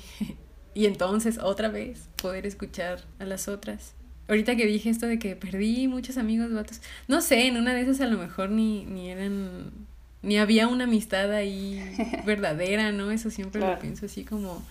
y 0.75 0.87
entonces 0.87 1.38
otra 1.38 1.68
vez 1.68 2.09
poder 2.16 2.46
escuchar 2.46 3.05
a 3.18 3.25
las 3.25 3.49
otras. 3.49 3.94
Ahorita 4.31 4.57
que 4.57 4.64
dije 4.64 4.88
esto 4.88 5.07
de 5.07 5.19
que 5.19 5.37
perdí 5.37 5.88
muchos 5.88 6.16
amigos 6.16 6.53
vatos, 6.53 6.81
no 7.09 7.21
sé, 7.21 7.47
en 7.47 7.57
una 7.59 7.75
de 7.75 7.83
esas 7.83 8.01
a 8.01 8.07
lo 8.07 8.16
mejor 8.16 8.51
ni, 8.51 8.85
ni 8.87 9.11
eran, 9.11 9.73
ni 10.23 10.38
había 10.38 10.69
una 10.69 10.85
amistad 10.85 11.33
ahí 11.33 11.83
verdadera, 12.25 12.93
¿no? 12.93 13.11
Eso 13.11 13.31
siempre 13.31 13.61
lo 13.61 13.79
pienso 13.79 14.07
así 14.07 14.25
como 14.25 14.62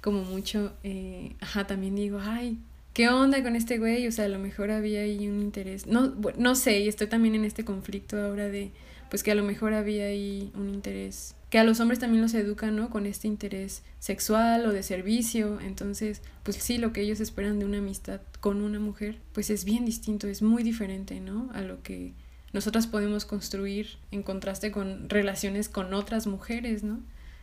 como 0.00 0.22
mucho, 0.22 0.72
eh, 0.84 1.32
ajá, 1.40 1.66
también 1.66 1.96
digo, 1.96 2.20
ay, 2.22 2.58
¿qué 2.94 3.08
onda 3.08 3.42
con 3.42 3.56
este 3.56 3.78
güey? 3.78 4.06
O 4.06 4.12
sea, 4.12 4.26
a 4.26 4.28
lo 4.28 4.38
mejor 4.38 4.70
había 4.70 5.00
ahí 5.00 5.28
un 5.28 5.40
interés, 5.40 5.86
no, 5.86 6.14
no 6.36 6.54
sé, 6.54 6.78
y 6.80 6.88
estoy 6.88 7.08
también 7.08 7.34
en 7.34 7.44
este 7.44 7.64
conflicto 7.64 8.20
ahora 8.20 8.48
de, 8.48 8.70
pues 9.10 9.22
que 9.22 9.32
a 9.32 9.34
lo 9.34 9.42
mejor 9.42 9.74
había 9.74 10.06
ahí 10.06 10.50
un 10.54 10.68
interés 10.68 11.34
que 11.50 11.58
a 11.58 11.64
los 11.64 11.80
hombres 11.80 11.98
también 11.98 12.22
los 12.22 12.34
educan, 12.34 12.76
¿no? 12.76 12.90
Con 12.90 13.06
este 13.06 13.26
interés 13.26 13.82
sexual 13.98 14.66
o 14.66 14.72
de 14.72 14.82
servicio. 14.82 15.60
Entonces, 15.60 16.20
pues 16.42 16.56
sí, 16.56 16.78
lo 16.78 16.92
que 16.92 17.00
ellos 17.00 17.20
esperan 17.20 17.58
de 17.58 17.64
una 17.64 17.78
amistad 17.78 18.20
con 18.40 18.60
una 18.60 18.78
mujer, 18.78 19.18
pues 19.32 19.50
es 19.50 19.64
bien 19.64 19.84
distinto, 19.84 20.28
es 20.28 20.42
muy 20.42 20.62
diferente, 20.62 21.20
¿no? 21.20 21.50
A 21.54 21.62
lo 21.62 21.82
que 21.82 22.12
nosotras 22.52 22.86
podemos 22.86 23.24
construir 23.24 23.98
en 24.10 24.22
contraste 24.22 24.72
con 24.72 25.08
relaciones 25.08 25.68
con 25.68 25.94
otras 25.94 26.26
mujeres, 26.26 26.82
¿no? 26.82 27.00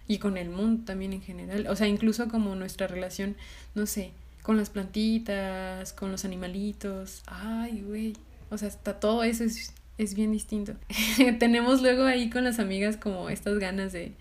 Y 0.08 0.20
con 0.20 0.38
el 0.38 0.50
mundo 0.50 0.84
también 0.86 1.14
en 1.14 1.22
general. 1.22 1.68
O 1.68 1.76
sea, 1.76 1.88
incluso 1.88 2.28
como 2.28 2.56
nuestra 2.56 2.86
relación, 2.86 3.36
no 3.74 3.88
sé, 3.88 4.12
con 4.44 4.58
las 4.58 4.70
plantitas, 4.70 5.94
con 5.94 6.12
los 6.12 6.26
animalitos. 6.26 7.24
Ay, 7.26 7.82
güey. 7.82 8.14
O 8.52 8.58
sea, 8.60 8.68
hasta 8.68 9.00
todo 9.00 9.24
eso 9.24 9.44
es 9.44 9.74
es 9.98 10.16
bien 10.16 10.32
distinto. 10.32 10.74
Tenemos 11.40 11.82
luego 11.82 12.04
ahí 12.04 12.30
con 12.30 12.44
las 12.44 12.60
amigas 12.60 12.98
como 12.98 13.30
estas 13.30 13.60
ganas 13.60 13.94
de, 13.94 14.14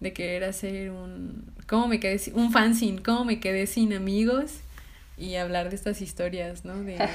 de 0.00 0.12
querer 0.12 0.44
hacer 0.44 0.90
un, 0.90 1.44
¿cómo 1.66 1.88
me 1.88 2.00
quedé? 2.00 2.20
Un 2.34 2.52
fanzine, 2.52 3.02
¿cómo 3.02 3.24
me 3.24 3.40
quedé 3.40 3.66
sin 3.66 3.92
amigos? 3.92 4.60
Y 5.16 5.34
hablar 5.34 5.70
de 5.70 5.76
estas 5.76 6.00
historias, 6.00 6.64
¿no? 6.64 6.76
De, 6.84 6.96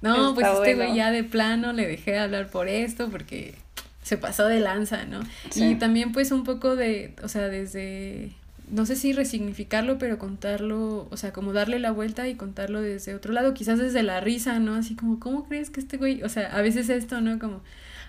no, 0.00 0.34
pues 0.34 0.46
este 0.46 0.74
güey 0.74 0.94
ya 0.94 1.10
de 1.10 1.24
plano 1.24 1.72
le 1.72 1.86
dejé 1.86 2.12
de 2.12 2.18
hablar 2.18 2.48
por 2.48 2.68
esto 2.68 3.10
porque 3.10 3.54
se 4.02 4.16
pasó 4.16 4.46
de 4.46 4.60
lanza, 4.60 5.04
¿no? 5.04 5.20
Y 5.54 5.74
también 5.74 6.12
pues 6.12 6.32
un 6.32 6.44
poco 6.44 6.76
de, 6.76 7.14
o 7.22 7.28
sea, 7.28 7.48
desde 7.48 8.32
no 8.70 8.86
sé 8.86 8.96
si 8.96 9.12
resignificarlo, 9.12 9.98
pero 9.98 10.18
contarlo, 10.18 11.08
o 11.10 11.16
sea, 11.16 11.32
como 11.32 11.52
darle 11.52 11.78
la 11.78 11.90
vuelta 11.90 12.28
y 12.28 12.34
contarlo 12.34 12.80
desde 12.80 13.14
otro 13.14 13.32
lado, 13.32 13.54
quizás 13.54 13.78
desde 13.78 14.02
la 14.02 14.20
risa, 14.20 14.58
¿no? 14.58 14.74
Así 14.74 14.94
como, 14.94 15.20
¿cómo 15.20 15.44
crees 15.44 15.70
que 15.70 15.80
este 15.80 15.96
güey, 15.96 16.22
o 16.22 16.28
sea, 16.28 16.54
a 16.54 16.62
veces 16.62 16.88
esto, 16.88 17.20
¿no? 17.20 17.38
Como, 17.38 17.62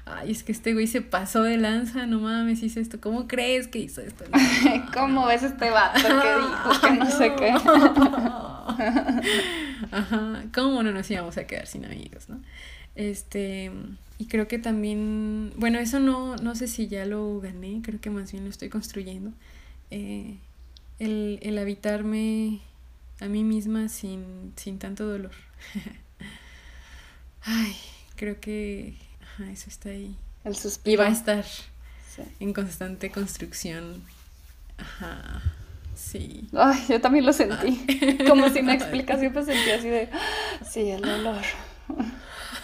ay, 0.05 0.31
es 0.31 0.43
que 0.43 0.51
este 0.51 0.73
güey 0.73 0.87
se 0.87 1.01
pasó 1.01 1.43
de 1.43 1.57
lanza, 1.57 2.05
no 2.05 2.19
mames, 2.19 2.63
hizo 2.63 2.79
esto, 2.79 2.99
¿cómo 2.99 3.27
crees 3.27 3.67
que 3.67 3.79
hizo 3.79 4.01
esto? 4.01 4.25
¿Cómo 4.93 5.27
ves 5.27 5.43
este 5.43 5.69
vato 5.69 6.01
que 6.01 6.09
dijo 6.09 6.81
que 6.81 6.91
no 6.91 7.09
sé 7.09 7.33
qué? 7.37 7.49
Ajá, 9.91 10.43
¿cómo 10.53 10.83
no 10.83 10.91
nos 10.91 11.09
íbamos 11.09 11.37
a 11.37 11.47
quedar 11.47 11.67
sin 11.67 11.85
amigos, 11.85 12.29
no? 12.29 12.39
Este, 12.95 13.71
y 14.17 14.25
creo 14.25 14.47
que 14.47 14.59
también, 14.59 15.53
bueno, 15.55 15.79
eso 15.79 15.99
no, 15.99 16.35
no 16.35 16.55
sé 16.55 16.67
si 16.67 16.87
ya 16.87 17.05
lo 17.05 17.39
gané, 17.39 17.81
creo 17.81 18.01
que 18.01 18.09
más 18.09 18.31
bien 18.31 18.43
lo 18.43 18.49
estoy 18.49 18.69
construyendo. 18.69 19.31
Eh, 19.91 20.37
el, 20.99 21.39
el 21.41 21.57
habitarme 21.57 22.61
a 23.19 23.25
mí 23.25 23.43
misma 23.43 23.89
sin, 23.89 24.53
sin 24.55 24.79
tanto 24.79 25.05
dolor. 25.05 25.31
Ay, 27.41 27.75
creo 28.15 28.39
que 28.39 28.95
eso 29.51 29.69
está 29.69 29.89
ahí. 29.89 30.15
El 30.43 30.55
suspiro. 30.55 30.93
Y 30.93 30.95
va 30.97 31.07
a 31.07 31.11
estar 31.11 31.45
en 32.39 32.53
constante 32.53 33.11
construcción. 33.11 34.03
Ajá. 34.77 35.41
Sí. 35.95 36.47
Ay, 36.53 36.85
yo 36.87 37.01
también 37.01 37.25
lo 37.25 37.33
sentí. 37.33 38.17
Como 38.27 38.49
sin 38.49 38.69
explicación, 38.69 39.33
pues 39.33 39.45
sentí 39.45 39.71
así 39.71 39.89
de. 39.89 40.09
Sí, 40.67 40.89
el 40.89 41.01
dolor. 41.01 41.41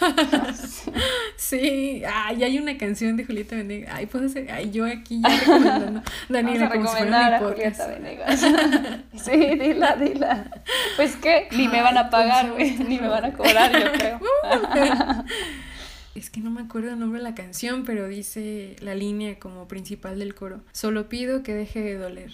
sí, 1.36 2.02
ay, 2.06 2.44
hay 2.44 2.58
una 2.58 2.76
canción 2.78 3.16
de 3.16 3.24
Julieta 3.24 3.56
Venegas. 3.56 3.92
Ay, 3.94 4.06
puedo 4.06 4.26
hacer, 4.26 4.50
ay, 4.50 4.70
yo 4.70 4.86
aquí 4.86 5.20
ya 5.22 5.40
recomendando. 5.40 6.02
Daniela, 6.28 6.68
Vamos 6.68 6.90
a 6.90 6.94
recomendar 6.94 7.34
a 7.34 7.38
Julieta 7.40 7.86
Venegas. 7.86 8.40
sí, 9.24 9.36
dila, 9.36 9.96
dila. 9.96 10.50
Pues 10.96 11.16
que 11.16 11.48
ni 11.52 11.68
me 11.68 11.82
van 11.82 11.98
a 11.98 12.10
pagar, 12.10 12.50
güey, 12.52 12.76
ni 12.78 12.98
me 12.98 13.08
van 13.08 13.24
a 13.24 13.32
cobrar, 13.32 13.72
yo 13.72 13.92
creo. 13.92 14.20
es 16.14 16.30
que 16.30 16.40
no 16.40 16.50
me 16.50 16.62
acuerdo 16.62 16.90
el 16.90 16.98
nombre 16.98 17.20
de 17.20 17.24
la 17.24 17.34
canción, 17.34 17.84
pero 17.84 18.08
dice 18.08 18.76
la 18.80 18.94
línea 18.94 19.38
como 19.38 19.68
principal 19.68 20.18
del 20.18 20.34
coro. 20.34 20.60
Solo 20.72 21.08
pido 21.08 21.42
que 21.42 21.54
deje 21.54 21.80
de 21.80 21.96
doler. 21.96 22.32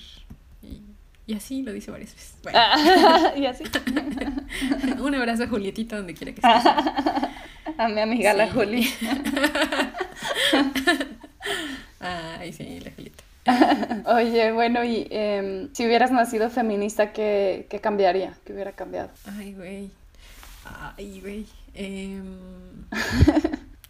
Y 1.27 1.35
así 1.35 1.63
lo 1.63 1.73
dice 1.73 1.91
varias 1.91 2.15
veces. 2.15 2.35
Bueno. 2.43 2.59
y 3.37 3.47
así. 3.47 3.65
Un 5.01 5.15
abrazo 5.15 5.45
a 5.45 5.49
Julietita 5.49 5.97
donde 5.97 6.15
quiera 6.15 6.33
que 6.33 6.41
esté. 6.41 6.49
a 7.79 7.89
mi 7.89 8.01
amiga 8.01 8.33
la 8.35 8.51
Juli. 8.51 8.89
Ay, 12.01 12.53
sí, 12.53 12.81
la 12.81 12.91
Julieta. 12.91 13.25
Oye, 14.07 14.53
bueno, 14.53 14.85
y 14.85 15.07
eh, 15.11 15.69
si 15.73 15.87
hubieras 15.87 16.11
nacido 16.11 16.51
feminista, 16.51 17.13
¿qué, 17.13 17.67
¿qué, 17.71 17.81
cambiaría? 17.81 18.35
¿Qué 18.45 18.53
hubiera 18.53 18.73
cambiado? 18.73 19.11
Ay, 19.27 19.55
güey. 19.55 19.91
Ay, 20.65 21.21
güey. 21.21 21.47
Eh, 21.75 22.21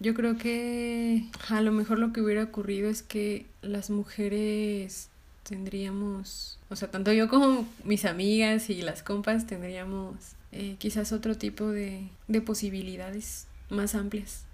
yo 0.00 0.14
creo 0.14 0.36
que 0.36 1.24
a 1.48 1.60
lo 1.60 1.72
mejor 1.72 1.98
lo 1.98 2.12
que 2.12 2.20
hubiera 2.20 2.44
ocurrido 2.44 2.88
es 2.88 3.02
que 3.02 3.46
las 3.60 3.90
mujeres 3.90 5.10
tendríamos, 5.42 6.58
o 6.72 6.76
sea, 6.76 6.90
tanto 6.90 7.12
yo 7.12 7.28
como 7.28 7.68
mis 7.84 8.04
amigas 8.04 8.70
y 8.70 8.80
las 8.82 9.02
compas 9.02 9.46
tendríamos 9.46 10.16
eh, 10.52 10.76
quizás 10.78 11.12
otro 11.12 11.36
tipo 11.36 11.68
de, 11.68 12.08
de 12.28 12.40
posibilidades 12.40 13.46
más 13.68 13.94
amplias 13.94 14.44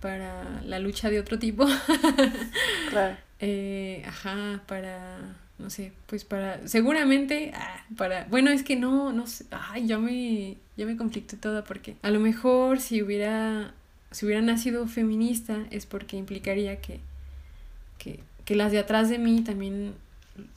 para 0.00 0.62
la 0.62 0.80
lucha 0.80 1.10
de 1.10 1.20
otro 1.20 1.38
tipo. 1.38 1.66
claro. 2.90 3.16
Eh, 3.38 4.02
ajá, 4.06 4.62
para, 4.66 5.36
no 5.58 5.70
sé, 5.70 5.92
pues 6.06 6.24
para, 6.24 6.66
seguramente, 6.66 7.52
ah, 7.54 7.84
para, 7.96 8.24
bueno, 8.24 8.50
es 8.50 8.64
que 8.64 8.76
no, 8.76 9.12
no 9.12 9.26
sé, 9.26 9.46
ay, 9.50 9.86
ya 9.86 9.98
me, 9.98 10.56
ya 10.76 10.86
me 10.86 10.96
conflicté 10.96 11.36
toda 11.36 11.64
porque 11.64 11.96
a 12.02 12.10
lo 12.10 12.20
mejor 12.20 12.80
si 12.80 13.00
hubiera, 13.00 13.74
si 14.10 14.26
hubiera 14.26 14.42
nacido 14.42 14.86
feminista 14.88 15.66
es 15.70 15.86
porque 15.86 16.16
implicaría 16.16 16.80
que, 16.80 17.00
que, 17.98 18.20
que 18.44 18.56
las 18.56 18.72
de 18.72 18.78
atrás 18.78 19.08
de 19.08 19.18
mí 19.18 19.42
también 19.42 19.94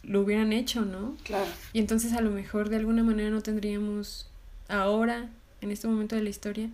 lo 0.04 0.22
hubieran 0.22 0.54
hecho, 0.54 0.86
¿no? 0.86 1.16
Claro. 1.24 1.50
Y 1.74 1.80
entonces 1.80 2.14
a 2.14 2.22
lo 2.22 2.32
mejor 2.32 2.70
de 2.70 2.78
alguna 2.78 3.04
manera 3.04 3.30
no 3.30 3.42
tendríamos 3.42 4.30
ahora, 4.68 5.30
en 5.62 5.72
este 5.72 5.88
momento 5.88 6.16
de 6.16 6.24
la 6.24 6.30
historia, 6.30 6.70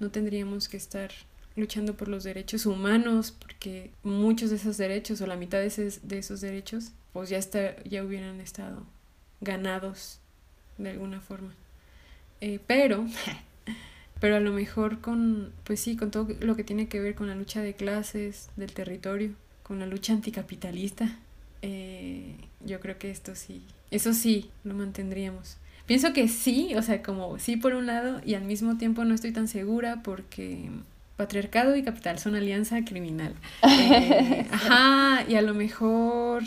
no 0.00 0.10
tendríamos 0.10 0.68
que 0.68 0.76
estar 0.76 1.10
luchando 1.56 1.94
por 1.94 2.08
los 2.08 2.24
derechos 2.24 2.66
humanos, 2.66 3.32
porque 3.38 3.90
muchos 4.02 4.50
de 4.50 4.56
esos 4.56 4.76
derechos 4.76 5.20
o 5.20 5.26
la 5.26 5.36
mitad 5.36 5.58
de, 5.58 5.66
esos 5.66 6.40
derechos, 6.40 6.92
pues 7.12 7.28
ya, 7.28 7.38
está, 7.38 7.82
ya 7.84 8.04
hubieran 8.04 8.40
estado 8.40 8.84
ganados 9.40 10.18
de 10.78 10.90
alguna 10.90 11.20
forma. 11.20 11.54
Eh, 12.40 12.58
pero, 12.66 13.06
pero 14.20 14.36
a 14.36 14.40
lo 14.40 14.52
mejor 14.52 15.00
con, 15.00 15.52
pues 15.64 15.80
sí, 15.80 15.96
con 15.96 16.10
todo 16.10 16.28
lo 16.40 16.56
que 16.56 16.64
tiene 16.64 16.88
que 16.88 17.00
ver 17.00 17.14
con 17.14 17.28
la 17.28 17.34
lucha 17.34 17.60
de 17.60 17.74
clases, 17.74 18.50
del 18.56 18.72
territorio, 18.72 19.32
con 19.62 19.78
la 19.78 19.86
lucha 19.86 20.12
anticapitalista, 20.12 21.18
eh, 21.62 22.34
yo 22.64 22.80
creo 22.80 22.98
que 22.98 23.10
esto 23.10 23.34
sí, 23.34 23.62
eso 23.90 24.12
sí, 24.12 24.50
lo 24.64 24.74
mantendríamos. 24.74 25.56
Pienso 25.86 26.12
que 26.12 26.28
sí, 26.28 26.74
o 26.76 26.82
sea, 26.82 27.02
como 27.02 27.38
sí 27.38 27.56
por 27.56 27.74
un 27.74 27.86
lado 27.86 28.20
y 28.24 28.34
al 28.34 28.44
mismo 28.44 28.78
tiempo 28.78 29.04
no 29.04 29.14
estoy 29.14 29.32
tan 29.32 29.48
segura 29.48 30.02
porque 30.02 30.70
patriarcado 31.16 31.76
y 31.76 31.82
capital 31.82 32.18
son 32.18 32.34
alianza 32.34 32.84
criminal. 32.84 33.34
Eh, 33.62 34.46
ajá, 34.52 35.24
y 35.28 35.34
a 35.34 35.42
lo 35.42 35.54
mejor... 35.54 36.42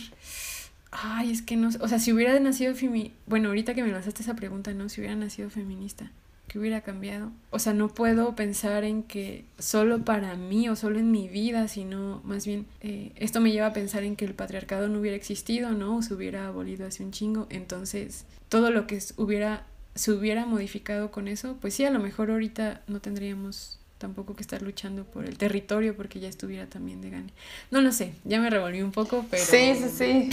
Ay, 0.92 1.32
es 1.32 1.42
que 1.42 1.58
no, 1.58 1.70
o 1.82 1.88
sea, 1.90 2.00
si 2.00 2.14
hubiera 2.14 2.40
nacido 2.40 2.74
femi 2.74 3.12
bueno, 3.26 3.50
ahorita 3.50 3.74
que 3.74 3.84
me 3.84 3.92
lanzaste 3.92 4.24
esa 4.24 4.36
pregunta, 4.36 4.74
¿no? 4.74 4.88
Si 4.88 5.02
hubiera 5.02 5.16
nacido 5.16 5.50
feminista, 5.50 6.10
¿qué 6.56 6.60
hubiera 6.60 6.80
cambiado? 6.80 7.34
O 7.50 7.60
sea, 7.60 7.74
no 7.74 7.90
puedo 7.90 8.34
pensar 8.34 8.86
en 8.86 9.04
que 9.04 9.44
solo 9.60 10.06
para 10.06 10.38
mí 10.38 10.70
o 10.70 10.78
solo 10.78 11.00
en 11.00 11.12
mi 11.12 11.28
vida, 11.28 11.68
sino 11.68 12.22
más 12.24 12.46
bien 12.48 12.66
eh, 12.80 13.12
esto 13.18 13.42
me 13.42 13.52
lleva 13.52 13.68
a 13.68 13.74
pensar 13.74 14.04
en 14.04 14.16
que 14.16 14.24
el 14.24 14.34
patriarcado 14.34 14.88
no 14.88 15.02
hubiera 15.02 15.18
existido, 15.18 15.72
¿no? 15.72 15.98
O 15.98 16.02
se 16.02 16.14
hubiera 16.14 16.48
abolido 16.48 16.88
hace 16.88 17.04
un 17.04 17.12
chingo. 17.12 17.46
Entonces, 17.50 18.24
todo 18.48 18.72
lo 18.72 18.88
que 18.88 19.00
hubiera, 19.18 19.66
se 19.96 20.14
hubiera 20.14 20.46
modificado 20.46 21.12
con 21.12 21.28
eso, 21.28 21.58
pues 21.60 21.74
sí, 21.74 21.84
a 21.84 21.92
lo 21.92 22.00
mejor 22.00 22.32
ahorita 22.32 22.84
no 22.88 23.02
tendríamos 23.02 23.78
tampoco 23.98 24.36
que 24.36 24.42
estar 24.42 24.62
luchando 24.62 25.06
por 25.06 25.26
el 25.26 25.38
territorio 25.38 25.96
porque 25.96 26.20
ya 26.20 26.28
estuviera 26.28 26.68
también 26.68 27.02
de 27.02 27.10
gane. 27.10 27.34
No 27.72 27.82
lo 27.82 27.92
sé, 27.92 28.14
ya 28.24 28.40
me 28.40 28.50
revolví 28.50 28.82
un 28.82 28.92
poco, 28.92 29.26
pero... 29.30 29.44
Sí, 29.44 29.76
sí, 29.76 29.90
sí. 29.90 30.30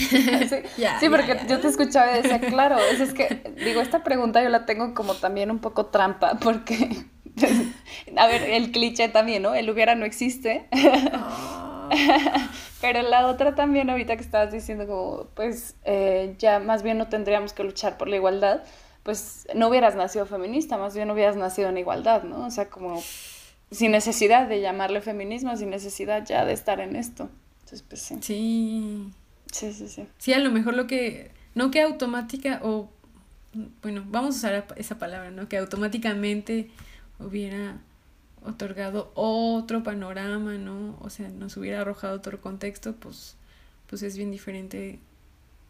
Sí, 0.99 1.09
porque 1.09 1.39
yo 1.47 1.59
te 1.59 1.67
escuchaba 1.67 2.11
y 2.11 2.21
decía, 2.21 2.39
claro, 2.39 2.77
es, 2.79 3.13
que, 3.13 3.53
digo, 3.63 3.81
esta 3.81 4.03
pregunta 4.03 4.43
yo 4.43 4.49
la 4.49 4.65
tengo 4.65 4.93
como 4.93 5.15
también 5.15 5.49
un 5.51 5.59
poco 5.59 5.87
trampa 5.87 6.35
porque, 6.35 7.05
a 8.17 8.27
ver, 8.27 8.43
el 8.43 8.71
cliché 8.71 9.09
también, 9.09 9.43
¿no? 9.43 9.55
El 9.55 9.69
hubiera 9.69 9.95
no 9.95 10.05
existe. 10.05 10.67
Ah. 11.13 11.89
Pero 12.81 13.01
la 13.01 13.27
otra 13.27 13.55
también, 13.55 13.89
ahorita 13.89 14.15
que 14.17 14.23
estabas 14.23 14.51
diciendo 14.51 14.85
como, 14.87 15.27
pues 15.35 15.75
eh, 15.85 16.35
ya 16.37 16.59
más 16.59 16.83
bien 16.83 16.97
no 16.97 17.07
tendríamos 17.07 17.53
que 17.53 17.63
luchar 17.63 17.97
por 17.97 18.09
la 18.09 18.17
igualdad, 18.17 18.63
pues 19.03 19.47
no 19.55 19.69
hubieras 19.69 19.95
nacido 19.95 20.25
feminista, 20.25 20.77
más 20.77 20.95
bien 20.95 21.09
hubieras 21.11 21.35
nacido 21.35 21.69
en 21.69 21.77
igualdad, 21.77 22.23
¿no? 22.23 22.45
O 22.45 22.51
sea, 22.51 22.69
como 22.69 23.01
sin 23.73 23.91
necesidad 23.91 24.47
de 24.47 24.61
llamarle 24.61 25.01
feminismo, 25.01 25.55
sin 25.57 25.69
necesidad 25.69 26.25
ya 26.25 26.45
de 26.45 26.53
estar 26.53 26.79
en 26.79 26.95
esto. 26.95 27.29
Entonces, 27.61 27.83
pues 27.87 28.01
sí. 28.01 28.17
Sí. 28.21 29.11
Sí, 29.51 29.73
sí, 29.73 29.87
sí. 29.87 30.07
Sí, 30.17 30.33
a 30.33 30.39
lo 30.39 30.51
mejor 30.51 30.73
lo 30.73 30.87
que, 30.87 31.31
no 31.53 31.71
que 31.71 31.81
automática 31.81 32.59
o, 32.63 32.89
bueno, 33.81 34.03
vamos 34.07 34.35
a 34.35 34.37
usar 34.39 34.67
esa 34.77 34.97
palabra, 34.97 35.31
¿no? 35.31 35.47
Que 35.47 35.57
automáticamente 35.57 36.69
hubiera 37.19 37.77
otorgado 38.43 39.11
otro 39.15 39.83
panorama, 39.83 40.57
¿no? 40.57 40.97
O 41.01 41.09
sea, 41.09 41.29
nos 41.29 41.55
hubiera 41.57 41.81
arrojado 41.81 42.15
otro 42.15 42.41
contexto, 42.41 42.95
pues, 42.95 43.35
pues 43.87 44.01
es 44.03 44.17
bien 44.17 44.31
diferente 44.31 44.99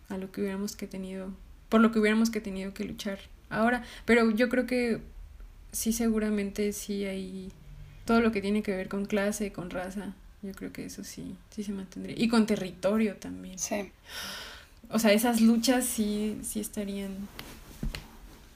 a 0.09 0.17
lo 0.17 0.31
que 0.31 0.41
hubiéramos 0.41 0.75
que 0.75 0.87
tenido, 0.87 1.29
por 1.69 1.81
lo 1.81 1.91
que 1.91 1.99
hubiéramos 1.99 2.29
que 2.29 2.41
tenido 2.41 2.73
que 2.73 2.85
luchar 2.85 3.19
ahora. 3.49 3.83
Pero 4.05 4.31
yo 4.31 4.49
creo 4.49 4.65
que 4.65 5.01
sí, 5.71 5.91
seguramente 5.91 6.71
sí 6.71 7.05
hay 7.05 7.51
todo 8.05 8.21
lo 8.21 8.31
que 8.31 8.41
tiene 8.41 8.63
que 8.63 8.75
ver 8.75 8.89
con 8.89 9.05
clase, 9.05 9.51
con 9.51 9.69
raza. 9.69 10.13
Yo 10.41 10.51
creo 10.51 10.73
que 10.73 10.85
eso 10.85 11.03
sí, 11.03 11.35
sí 11.51 11.63
se 11.63 11.71
mantendría. 11.71 12.15
Y 12.17 12.27
con 12.27 12.45
territorio 12.45 13.15
también. 13.15 13.57
Sí. 13.57 13.91
O 14.89 14.99
sea, 14.99 15.13
esas 15.13 15.41
luchas 15.41 15.85
sí, 15.85 16.39
sí 16.43 16.59
estarían 16.59 17.15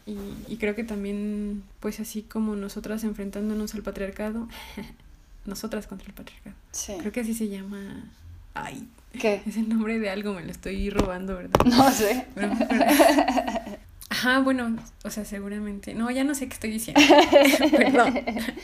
y, 0.08 0.54
y, 0.54 0.56
creo 0.56 0.74
que 0.74 0.86
también, 0.86 1.64
pues 1.82 2.00
así 2.00 2.22
como 2.22 2.56
nosotras 2.56 3.04
enfrentándonos 3.04 3.76
al 3.76 3.84
patriarcado, 3.84 4.48
nosotras 5.46 5.86
contra 5.86 6.08
el 6.08 6.14
patriarcado. 6.14 6.56
Sí. 6.72 6.94
Creo 6.98 7.12
que 7.12 7.20
así 7.20 7.34
se 7.34 7.50
llama. 7.50 8.06
Ay. 8.54 8.88
¿Qué? 9.20 9.42
Es 9.48 9.58
el 9.58 9.68
nombre 9.68 10.00
de 10.00 10.10
algo, 10.10 10.34
me 10.34 10.46
lo 10.46 10.52
estoy 10.52 10.90
robando, 10.90 11.36
¿verdad? 11.36 11.60
No 11.66 11.92
sé. 11.92 12.26
Pero, 12.36 12.54
pero... 12.58 12.86
Ajá, 14.18 14.40
bueno, 14.40 14.76
o 15.04 15.12
sea, 15.12 15.26
seguramente. 15.26 15.94
No, 15.94 16.10
ya 16.10 16.24
no 16.24 16.34
sé 16.34 16.48
qué 16.48 16.54
estoy 16.56 16.72
diciendo. 16.72 17.00
Perdón. 17.72 18.20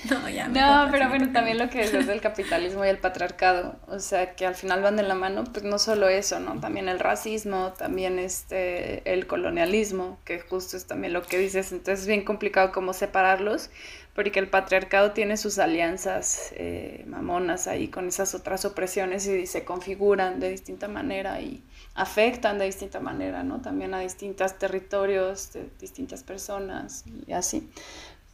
No, 0.10 0.28
ya. 0.28 0.47
No, 0.47 0.89
pero 0.91 1.10
bueno, 1.10 1.32
también 1.32 1.60
lo 1.60 1.70
que 1.70 1.82
es 1.82 2.08
del 2.08 2.22
capitalismo 2.22 2.84
y 2.84 2.88
el 2.88 2.97
patriarcado. 2.97 3.76
O 3.88 3.99
sea, 3.99 4.34
que 4.34 4.47
al 4.47 4.56
final 4.56 4.82
van 4.82 4.95
de 4.95 5.04
la 5.04 5.14
mano, 5.14 5.43
pues 5.43 5.64
no 5.64 5.78
solo 5.78 6.08
eso, 6.08 6.39
¿no? 6.39 6.60
También 6.60 6.89
el 6.89 6.99
racismo, 6.99 7.72
también 7.78 8.18
este, 8.18 9.14
el 9.14 9.28
colonialismo, 9.28 10.18
que 10.26 10.39
justo 10.39 10.76
es 10.76 10.88
también 10.88 11.14
lo 11.14 11.22
que 11.22 11.38
dices. 11.38 11.72
Entonces 11.72 12.01
es 12.01 12.08
bien 12.08 12.26
complicado 12.26 12.72
cómo 12.72 12.93
separarlos, 12.93 13.70
porque 14.16 14.39
el 14.39 14.47
patriarcado 14.47 15.12
tiene 15.12 15.38
sus 15.38 15.60
alianzas 15.60 16.51
eh, 16.56 17.04
mamonas 17.06 17.68
ahí 17.68 17.89
con 17.89 18.08
esas 18.08 18.34
otras 18.34 18.66
opresiones 18.66 19.28
y 19.28 19.45
se 19.45 19.66
configuran 19.66 20.39
de 20.39 20.49
distinta 20.49 20.88
manera 20.88 21.41
y 21.41 21.64
afectan 21.96 22.58
de 22.58 22.66
distinta 22.66 23.00
manera, 23.00 23.44
¿no? 23.44 23.62
También 23.62 23.94
a 23.94 24.00
distintos 24.00 24.58
territorios, 24.58 25.54
de 25.54 25.70
distintas 25.80 26.24
personas 26.24 27.06
y 27.28 27.34
así. 27.34 27.70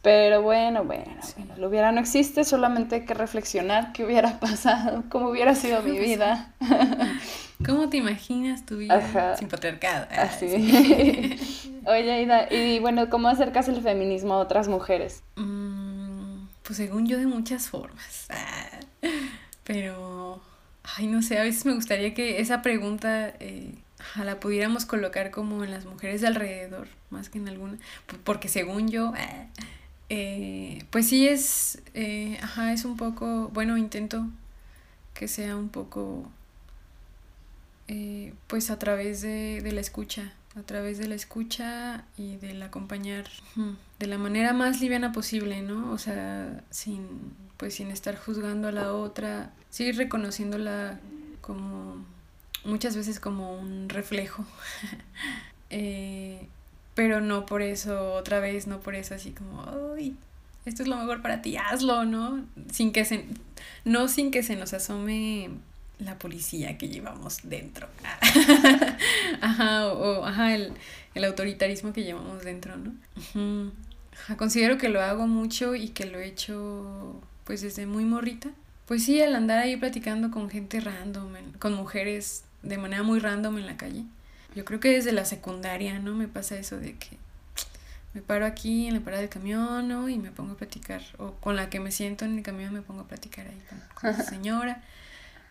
Pero 0.02 0.40
bueno, 0.40 0.84
bueno, 0.84 1.04
bueno, 1.36 1.54
lo 1.58 1.68
hubiera 1.68 1.92
no 1.92 2.00
existe, 2.00 2.44
solamente 2.44 2.94
hay 2.96 3.04
que 3.04 3.12
reflexionar 3.12 3.92
qué 3.92 4.04
hubiera 4.04 4.40
pasado, 4.40 5.04
cómo 5.10 5.28
hubiera 5.28 5.54
sido 5.54 5.82
mi 5.82 5.98
vida. 5.98 6.54
¿Cómo 7.66 7.90
te 7.90 7.98
imaginas 7.98 8.64
tu 8.64 8.78
vida 8.78 8.96
Ajá. 8.96 9.36
sin 9.36 9.48
patriarcado? 9.48 10.06
Ah, 10.10 10.22
Así. 10.22 10.48
Sí. 10.48 11.82
Oye, 11.86 12.22
Ida, 12.22 12.50
y 12.50 12.78
bueno, 12.78 13.10
¿cómo 13.10 13.28
acercas 13.28 13.68
el 13.68 13.82
feminismo 13.82 14.34
a 14.34 14.38
otras 14.38 14.68
mujeres? 14.68 15.22
Mm, 15.36 16.46
pues 16.62 16.78
según 16.78 17.06
yo 17.06 17.18
de 17.18 17.26
muchas 17.26 17.68
formas. 17.68 18.26
Ah, 18.30 18.80
pero 19.64 20.40
Ay, 20.82 21.06
no 21.06 21.22
sé, 21.22 21.38
a 21.38 21.42
veces 21.42 21.66
me 21.66 21.74
gustaría 21.74 22.14
que 22.14 22.40
esa 22.40 22.62
pregunta 22.62 23.34
eh, 23.40 23.74
la 24.16 24.40
pudiéramos 24.40 24.86
colocar 24.86 25.30
como 25.30 25.62
en 25.64 25.70
las 25.70 25.84
mujeres 25.84 26.20
de 26.20 26.28
alrededor, 26.28 26.88
más 27.10 27.28
que 27.28 27.38
en 27.38 27.48
alguna, 27.48 27.78
porque 28.24 28.48
según 28.48 28.88
yo, 28.88 29.12
eh, 30.08 30.84
pues 30.90 31.08
sí 31.08 31.28
es, 31.28 31.82
eh, 31.94 32.38
ajá, 32.42 32.72
es 32.72 32.84
un 32.84 32.96
poco, 32.96 33.48
bueno, 33.52 33.76
intento 33.76 34.26
que 35.14 35.28
sea 35.28 35.56
un 35.56 35.68
poco, 35.68 36.30
eh, 37.88 38.32
pues 38.46 38.70
a 38.70 38.78
través 38.78 39.20
de, 39.22 39.60
de 39.62 39.72
la 39.72 39.80
escucha, 39.80 40.32
a 40.56 40.62
través 40.62 40.98
de 40.98 41.06
la 41.06 41.14
escucha 41.14 42.04
y 42.16 42.36
del 42.36 42.62
acompañar 42.62 43.26
de 43.98 44.06
la 44.06 44.18
manera 44.18 44.52
más 44.52 44.80
liviana 44.80 45.12
posible, 45.12 45.62
¿no? 45.62 45.92
O 45.92 45.98
sea, 45.98 46.64
sin 46.70 47.06
pues 47.56 47.74
sin 47.74 47.90
estar 47.90 48.16
juzgando 48.16 48.68
a 48.68 48.72
la 48.72 48.94
otra, 48.94 49.52
sí 49.70 49.92
reconociéndola 49.92 50.98
como 51.40 52.04
muchas 52.64 52.96
veces 52.96 53.20
como 53.20 53.58
un 53.58 53.88
reflejo. 53.88 54.44
eh, 55.70 56.46
pero 56.94 57.20
no 57.20 57.46
por 57.46 57.62
eso, 57.62 58.14
otra 58.14 58.40
vez, 58.40 58.66
no 58.66 58.80
por 58.80 58.94
eso 58.94 59.14
así 59.14 59.30
como, 59.30 59.62
uy, 59.94 60.16
esto 60.66 60.82
es 60.82 60.88
lo 60.88 60.96
mejor 60.96 61.22
para 61.22 61.40
ti, 61.40 61.56
hazlo, 61.56 62.04
¿no? 62.04 62.44
Sin 62.70 62.92
que 62.92 63.04
se, 63.04 63.24
no 63.84 64.08
sin 64.08 64.30
que 64.30 64.42
se 64.42 64.56
nos 64.56 64.74
asome 64.74 65.50
la 65.98 66.18
policía 66.18 66.76
que 66.76 66.88
llevamos 66.88 67.38
dentro. 67.44 67.88
ajá, 69.40 69.86
o, 69.86 70.24
ajá, 70.24 70.54
el, 70.54 70.72
el, 71.14 71.24
autoritarismo 71.24 71.92
que 71.92 72.04
llevamos 72.04 72.44
dentro, 72.44 72.76
¿no? 72.76 72.92
Ajá, 74.12 74.36
considero 74.36 74.76
que 74.76 74.88
lo 74.88 75.00
hago 75.00 75.26
mucho 75.26 75.74
y 75.74 75.88
que 75.88 76.04
lo 76.04 76.18
he 76.18 76.26
hecho 76.26 77.20
pues 77.44 77.62
desde 77.62 77.86
muy 77.86 78.04
morrita. 78.04 78.50
Pues 78.90 79.04
sí, 79.04 79.22
al 79.22 79.36
andar 79.36 79.60
ahí 79.60 79.76
platicando 79.76 80.32
con 80.32 80.50
gente 80.50 80.80
random, 80.80 81.32
con 81.60 81.74
mujeres 81.74 82.42
de 82.64 82.76
manera 82.76 83.04
muy 83.04 83.20
random 83.20 83.58
en 83.58 83.66
la 83.66 83.76
calle. 83.76 84.02
Yo 84.56 84.64
creo 84.64 84.80
que 84.80 84.90
desde 84.90 85.12
la 85.12 85.24
secundaria, 85.24 86.00
¿no? 86.00 86.12
Me 86.16 86.26
pasa 86.26 86.56
eso 86.56 86.76
de 86.76 86.96
que 86.96 87.16
me 88.14 88.20
paro 88.20 88.46
aquí 88.46 88.88
en 88.88 88.94
la 88.94 89.00
parada 89.00 89.20
del 89.20 89.30
camión, 89.30 89.86
¿no? 89.86 90.08
Y 90.08 90.18
me 90.18 90.32
pongo 90.32 90.54
a 90.54 90.56
platicar. 90.56 91.02
O 91.18 91.34
con 91.34 91.54
la 91.54 91.70
que 91.70 91.78
me 91.78 91.92
siento 91.92 92.24
en 92.24 92.38
el 92.38 92.42
camión 92.42 92.74
me 92.74 92.82
pongo 92.82 93.02
a 93.02 93.06
platicar 93.06 93.46
ahí 93.46 93.62
con, 93.68 93.80
con 93.94 94.18
la 94.18 94.24
señora. 94.24 94.82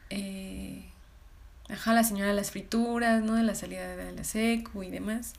Eh, 0.10 0.84
ajá, 1.70 1.94
la 1.94 2.04
señora 2.04 2.32
de 2.32 2.36
las 2.36 2.52
frituras, 2.52 3.24
¿no? 3.24 3.36
De 3.36 3.44
la 3.44 3.56
salida 3.56 3.96
de 3.96 4.12
la 4.12 4.26
secu 4.26 4.84
y 4.84 4.92
demás. 4.92 5.32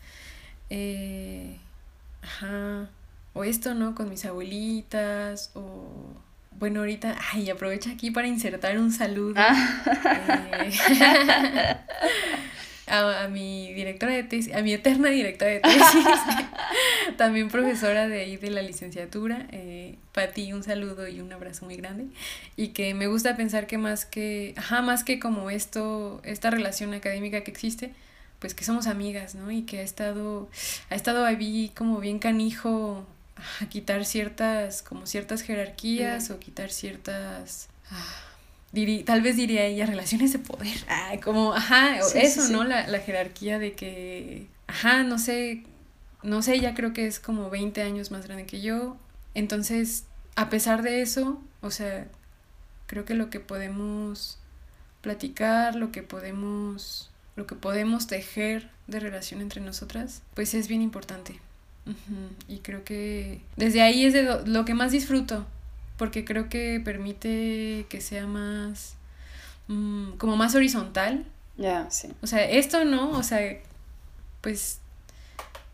Eh, 0.70 1.59
ajá. 2.22 2.88
O 3.34 3.44
esto, 3.44 3.74
¿no? 3.74 3.94
Con 3.94 4.09
mis 4.09 4.24
abuelitas. 4.24 5.51
O 5.53 6.14
bueno, 6.61 6.80
ahorita, 6.80 7.16
ay, 7.32 7.48
aprovecho 7.48 7.90
aquí 7.90 8.11
para 8.11 8.28
insertar 8.28 8.78
un 8.78 8.92
saludo 8.92 9.34
ah. 9.38 9.82
eh, 10.62 11.76
a, 12.86 13.24
a, 13.24 13.28
mi 13.28 13.72
directora 13.72 14.12
de 14.12 14.24
tesis, 14.24 14.54
a 14.54 14.61
mi 14.61 14.74
eterna 14.74 15.08
directora 15.08 15.52
de 15.52 15.61
tesis, 15.61 16.06
también 17.16 17.48
profesora 17.48 18.08
de 18.08 18.20
ahí 18.20 18.36
de 18.36 18.50
la 18.50 18.61
licenciatura, 18.61 19.46
eh, 19.52 19.96
Pati, 20.12 20.52
un 20.52 20.62
saludo 20.62 21.08
y 21.08 21.22
un 21.22 21.32
abrazo 21.32 21.64
muy 21.64 21.76
grande, 21.76 22.08
y 22.56 22.68
que 22.68 22.92
me 22.92 23.06
gusta 23.06 23.36
pensar 23.36 23.66
que 23.66 23.78
más 23.78 24.04
que, 24.04 24.52
ajá, 24.58 24.82
más 24.82 25.02
que 25.02 25.18
como 25.18 25.48
esto, 25.48 26.20
esta 26.24 26.50
relación 26.50 26.92
académica 26.92 27.40
que 27.40 27.50
existe, 27.50 27.94
pues 28.38 28.54
que 28.54 28.64
somos 28.64 28.86
amigas, 28.86 29.34
¿no? 29.34 29.50
Y 29.50 29.62
que 29.62 29.78
ha 29.78 29.82
estado, 29.82 30.50
ha 30.90 30.94
estado 30.94 31.24
ahí 31.24 31.72
como 31.74 32.00
bien 32.00 32.18
canijo 32.18 33.06
a 33.61 33.68
quitar 33.68 34.05
ciertas, 34.05 34.82
como 34.82 35.07
ciertas 35.07 35.43
jerarquías 35.43 36.30
o 36.30 36.38
quitar 36.38 36.70
ciertas, 36.70 37.68
ah, 37.91 38.24
tal 39.05 39.22
vez 39.22 39.36
diría 39.36 39.64
ella, 39.64 39.86
relaciones 39.86 40.32
de 40.32 40.38
poder, 40.38 40.78
ah, 40.88 41.12
como, 41.22 41.55
ajá, 41.55 42.03
sí, 42.03 42.18
eso, 42.18 42.47
sí, 42.47 42.53
¿no? 42.53 42.64
La, 42.64 42.86
la 42.86 43.01
jerarquía 43.01 43.59
de 43.59 43.72
que, 43.72 44.47
ajá, 44.66 45.03
no 45.03 45.18
sé, 45.18 45.64
no 46.22 46.43
sé, 46.43 46.55
ella 46.55 46.74
creo 46.74 46.93
que 46.93 47.07
es 47.07 47.20
como 47.20 47.51
20 47.51 47.82
años 47.82 48.11
más 48.11 48.26
grande 48.26 48.47
que 48.47 48.61
yo, 48.61 48.97
entonces, 49.34 50.05
a 50.36 50.51
pesar 50.51 50.82
de 50.82 51.03
eso, 51.03 51.43
o 51.61 51.70
sea, 51.70 52.07
creo 52.86 53.05
que 53.05 53.14
lo 53.14 53.30
que 53.30 53.41
podemos 53.41 54.38
platicar, 55.01 55.76
lo 55.76 55.93
que 55.93 56.03
podemos, 56.03 57.11
lo 57.36 57.47
que 57.47 57.55
podemos 57.55 58.07
tejer 58.07 58.70
de 58.86 59.01
relación 59.01 59.41
entre 59.41 59.61
nosotras, 59.61 60.22
pues 60.34 60.55
es 60.55 60.68
bien 60.68 60.82
importante. 60.82 61.41
Uh 61.91 62.12
-huh. 62.12 62.55
Y 62.55 62.59
creo 62.59 62.84
que 62.84 63.41
desde 63.57 63.82
ahí 63.82 64.05
es 64.05 64.12
de 64.12 64.22
lo, 64.47 64.64
que 64.64 64.74
más 64.74 64.93
disfruto, 64.93 65.47
porque 65.97 66.24
creo 66.24 66.49
que 66.49 66.80
permite 66.84 67.86
que 67.88 68.01
sea 68.01 68.26
más, 68.26 68.95
um, 69.68 70.16
como 70.16 70.36
más 70.36 70.55
horizontal. 70.55 71.24
Ya, 71.57 71.62
yeah, 71.62 71.91
sí. 71.91 72.09
O 72.22 72.26
sea, 72.26 72.45
esto 72.45 72.84
no, 72.84 73.11
o 73.11 73.22
sea, 73.22 73.41
pues, 74.41 74.80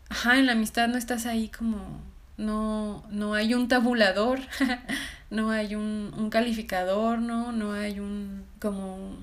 ajá, 0.09 0.37
en 0.37 0.45
la 0.45 0.53
amistad 0.53 0.87
no 0.87 0.97
estás 0.97 1.25
ahí 1.25 1.49
como, 1.49 2.01
no, 2.37 3.05
no 3.09 3.33
hay 3.33 3.53
un 3.53 3.67
tabulador, 3.67 4.39
no 5.29 5.51
hay 5.51 5.75
un, 5.75 6.13
un 6.17 6.29
calificador, 6.29 7.19
¿no? 7.19 7.51
No 7.51 7.73
hay 7.73 7.99
un, 7.99 8.43
como, 8.59 9.15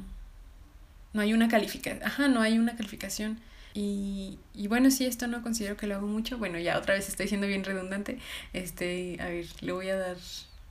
no 1.12 1.20
hay 1.20 1.32
una 1.32 1.48
calificación, 1.48 2.02
ajá, 2.04 2.28
no 2.28 2.40
hay 2.40 2.58
una 2.58 2.76
calificación 2.76 3.38
y, 3.74 4.38
y, 4.54 4.68
bueno, 4.68 4.90
sí, 4.92 5.04
esto 5.04 5.26
no 5.26 5.42
considero 5.42 5.76
que 5.76 5.88
lo 5.88 5.96
hago 5.96 6.06
mucho. 6.06 6.38
Bueno, 6.38 6.58
ya 6.58 6.78
otra 6.78 6.94
vez 6.94 7.08
estoy 7.08 7.26
siendo 7.26 7.48
bien 7.48 7.64
redundante. 7.64 8.18
Este, 8.52 9.16
a 9.20 9.26
ver, 9.26 9.46
le 9.60 9.72
voy 9.72 9.88
a 9.90 9.96
dar. 9.96 10.16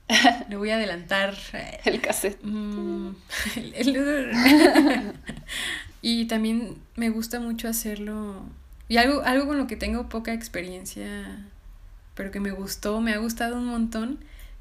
Le 0.48 0.56
voy 0.56 0.70
a 0.70 0.76
adelantar. 0.76 1.34
El 1.84 2.00
cassette. 2.00 2.38
Mm, 2.42 3.10
el, 3.56 3.96
el, 3.96 5.12
y 6.02 6.26
también 6.26 6.78
me 6.96 7.10
gusta 7.10 7.40
mucho 7.40 7.68
hacerlo. 7.68 8.42
Y 8.88 8.96
algo, 8.96 9.22
algo 9.22 9.46
con 9.46 9.58
lo 9.58 9.66
que 9.66 9.76
tengo 9.76 10.08
poca 10.08 10.32
experiencia, 10.32 11.46
pero 12.14 12.30
que 12.30 12.40
me 12.40 12.52
gustó, 12.52 13.00
me 13.00 13.12
ha 13.12 13.18
gustado 13.18 13.56
un 13.56 13.66
montón, 13.66 14.18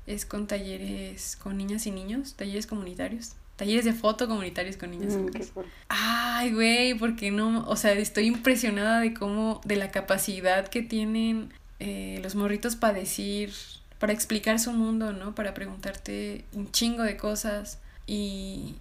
es 0.08 0.26
con 0.26 0.48
talleres 0.48 1.36
con 1.36 1.58
niñas 1.58 1.86
y 1.88 1.92
niños, 1.92 2.36
talleres 2.36 2.66
comunitarios 2.66 3.36
talleres 3.64 3.86
de 3.86 3.94
foto 3.94 4.28
comunitarios 4.28 4.76
con 4.78 4.92
niñas. 4.92 5.16
Mm, 5.16 5.28
qué 5.28 5.46
cool. 5.48 5.66
Ay, 5.88 6.52
güey, 6.52 6.94
porque 6.96 7.32
no, 7.32 7.66
o 7.68 7.76
sea, 7.76 7.94
estoy 7.94 8.26
impresionada 8.26 9.00
de 9.00 9.14
cómo, 9.14 9.62
de 9.64 9.78
la 9.78 9.90
capacidad 9.90 10.68
que 10.68 10.82
tienen 10.82 11.54
eh, 11.80 12.20
los 12.22 12.36
morritos 12.36 12.76
para 12.76 12.94
decir, 12.94 13.54
para 14.00 14.12
explicar 14.12 14.60
su 14.60 14.74
mundo, 14.74 15.14
¿no? 15.14 15.34
Para 15.34 15.54
preguntarte 15.54 16.44
un 16.52 16.72
chingo 16.72 17.04
de 17.04 17.16
cosas 17.16 17.80
y, 18.06 18.76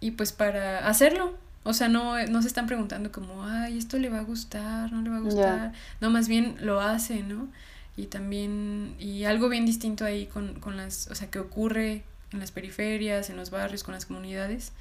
y 0.00 0.12
pues 0.12 0.32
para 0.32 0.88
hacerlo. 0.88 1.34
O 1.62 1.72
sea, 1.74 1.88
no, 1.88 2.24
no 2.26 2.42
se 2.42 2.48
están 2.48 2.66
preguntando 2.66 3.12
como, 3.12 3.44
ay, 3.44 3.78
esto 3.78 3.98
le 3.98 4.08
va 4.08 4.20
a 4.20 4.24
gustar, 4.24 4.90
no 4.92 5.02
le 5.02 5.10
va 5.10 5.18
a 5.18 5.20
gustar. 5.20 5.72
No, 6.00 6.10
más 6.10 6.26
bien 6.26 6.56
lo 6.60 6.80
hace, 6.80 7.22
¿no? 7.22 7.48
Y 7.96 8.06
también, 8.06 8.94
y 8.98 9.24
algo 9.24 9.48
bien 9.48 9.66
distinto 9.66 10.04
ahí 10.04 10.26
con, 10.26 10.60
con 10.60 10.76
las, 10.76 11.08
o 11.08 11.14
sea, 11.14 11.30
que 11.30 11.38
ocurre 11.38 12.04
en 12.32 12.40
las 12.40 12.52
periferias, 12.52 13.30
en 13.30 13.36
los 13.36 13.50
barrios, 13.50 13.84
con 13.84 13.94
las 13.94 14.06
comunidades, 14.06 14.72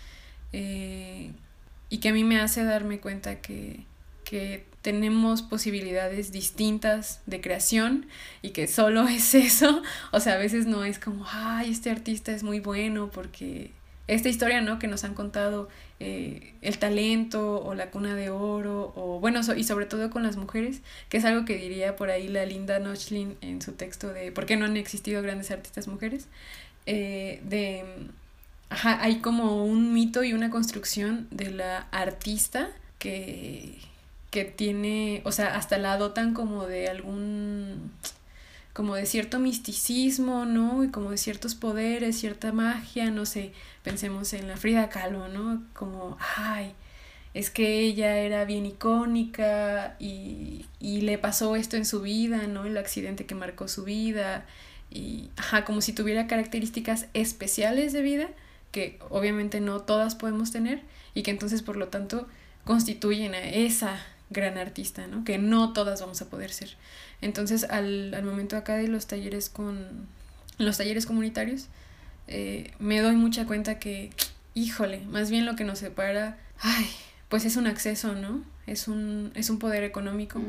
eh, 0.53 1.31
y 1.89 1.97
que 1.99 2.09
a 2.09 2.13
mí 2.13 2.23
me 2.23 2.39
hace 2.39 2.63
darme 2.63 2.99
cuenta 2.99 3.41
que, 3.41 3.85
que 4.23 4.65
tenemos 4.81 5.41
posibilidades 5.41 6.31
distintas 6.31 7.21
de 7.25 7.41
creación 7.41 8.05
y 8.41 8.51
que 8.51 8.67
solo 8.67 9.07
es 9.07 9.35
eso. 9.35 9.81
O 10.11 10.19
sea, 10.19 10.33
a 10.33 10.37
veces 10.37 10.65
no 10.65 10.83
es 10.83 10.99
como, 10.99 11.25
ay, 11.29 11.71
este 11.71 11.89
artista 11.89 12.31
es 12.31 12.43
muy 12.43 12.59
bueno 12.59 13.09
porque 13.11 13.71
esta 14.07 14.29
historia, 14.29 14.61
¿no? 14.61 14.79
Que 14.79 14.87
nos 14.87 15.03
han 15.03 15.13
contado 15.13 15.67
eh, 15.99 16.53
el 16.61 16.77
talento 16.77 17.61
o 17.61 17.73
la 17.73 17.91
cuna 17.91 18.15
de 18.15 18.29
oro, 18.29 18.93
o 18.95 19.19
bueno, 19.19 19.41
y 19.55 19.63
sobre 19.63 19.85
todo 19.85 20.09
con 20.09 20.23
las 20.23 20.37
mujeres, 20.37 20.81
que 21.09 21.17
es 21.17 21.25
algo 21.25 21.43
que 21.43 21.57
diría 21.57 21.95
por 21.95 22.09
ahí 22.09 22.27
la 22.29 22.45
Linda 22.45 22.79
Nochlin 22.79 23.35
en 23.41 23.61
su 23.61 23.73
texto 23.73 24.13
de 24.13 24.31
¿Por 24.31 24.45
qué 24.45 24.55
no 24.55 24.65
han 24.65 24.77
existido 24.77 25.21
grandes 25.21 25.51
artistas 25.51 25.87
mujeres? 25.87 26.27
Eh, 26.87 27.41
de, 27.43 27.83
ajá, 28.69 29.03
hay 29.03 29.19
como 29.19 29.65
un 29.65 29.93
mito 29.93 30.23
y 30.23 30.31
una 30.33 30.49
construcción 30.49 31.27
de 31.31 31.51
la 31.51 31.79
artista 31.91 32.69
que, 32.97 33.77
que 34.31 34.45
tiene, 34.45 35.21
o 35.25 35.33
sea, 35.33 35.55
hasta 35.57 35.77
la 35.77 35.97
dotan 35.97 36.33
como 36.33 36.65
de 36.65 36.87
algún 36.87 37.91
como 38.73 38.95
de 38.95 39.05
cierto 39.07 39.39
misticismo, 39.39 40.45
¿no? 40.45 40.83
Y 40.83 40.89
como 40.89 41.11
de 41.11 41.17
ciertos 41.17 41.55
poderes, 41.55 42.19
cierta 42.19 42.51
magia, 42.53 43.11
no 43.11 43.25
sé, 43.25 43.51
pensemos 43.83 44.33
en 44.33 44.47
la 44.47 44.55
Frida 44.55 44.87
Kahlo, 44.89 45.27
¿no? 45.29 45.63
Como, 45.73 46.17
ay, 46.37 46.73
es 47.33 47.49
que 47.49 47.79
ella 47.81 48.17
era 48.19 48.45
bien 48.45 48.65
icónica 48.67 49.95
y, 49.99 50.67
y 50.79 51.01
le 51.01 51.17
pasó 51.17 51.55
esto 51.55 51.75
en 51.75 51.85
su 51.85 52.01
vida, 52.01 52.47
¿no? 52.47 52.65
El 52.65 52.77
accidente 52.77 53.25
que 53.25 53.35
marcó 53.35 53.67
su 53.67 53.83
vida 53.83 54.45
y, 54.89 55.29
ajá, 55.35 55.65
como 55.65 55.81
si 55.81 55.93
tuviera 55.93 56.27
características 56.27 57.07
especiales 57.13 57.93
de 57.93 58.01
vida 58.01 58.29
que 58.71 58.99
obviamente 59.09 59.59
no 59.59 59.81
todas 59.81 60.15
podemos 60.15 60.51
tener 60.51 60.81
y 61.13 61.23
que 61.23 61.31
entonces 61.31 61.61
por 61.61 61.77
lo 61.77 61.87
tanto 61.87 62.27
constituyen 62.65 63.33
a 63.33 63.39
esa 63.39 63.99
gran 64.29 64.57
artista, 64.57 65.07
¿no? 65.07 65.23
Que 65.23 65.37
no 65.37 65.73
todas 65.73 66.01
vamos 66.01 66.21
a 66.21 66.29
poder 66.29 66.51
ser. 66.51 66.75
Entonces, 67.21 67.63
al, 67.63 68.13
al 68.13 68.23
momento 68.23 68.57
acá 68.57 68.75
de 68.75 68.87
los 68.87 69.07
talleres 69.07 69.49
con 69.49 70.07
los 70.57 70.77
talleres 70.77 71.05
comunitarios, 71.05 71.67
eh, 72.27 72.71
me 72.79 72.99
doy 72.99 73.15
mucha 73.15 73.45
cuenta 73.45 73.79
que, 73.79 74.11
híjole, 74.53 74.99
más 75.05 75.29
bien 75.29 75.45
lo 75.45 75.55
que 75.55 75.63
nos 75.63 75.79
separa, 75.79 76.37
ay, 76.59 76.87
pues 77.29 77.45
es 77.45 77.55
un 77.55 77.67
acceso, 77.67 78.15
¿no? 78.15 78.43
Es 78.65 78.87
un, 78.87 79.31
es 79.33 79.49
un 79.49 79.59
poder 79.59 79.83
económico 79.83 80.41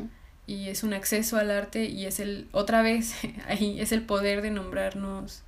y 0.48 0.70
es 0.70 0.82
un 0.82 0.94
acceso 0.94 1.36
al 1.36 1.50
arte 1.50 1.84
y 1.84 2.06
es 2.06 2.18
el, 2.20 2.48
otra 2.52 2.80
vez, 2.80 3.14
ahí 3.46 3.80
es 3.80 3.92
el 3.92 4.02
poder 4.02 4.40
de 4.40 4.50
nombrarnos, 4.50 5.42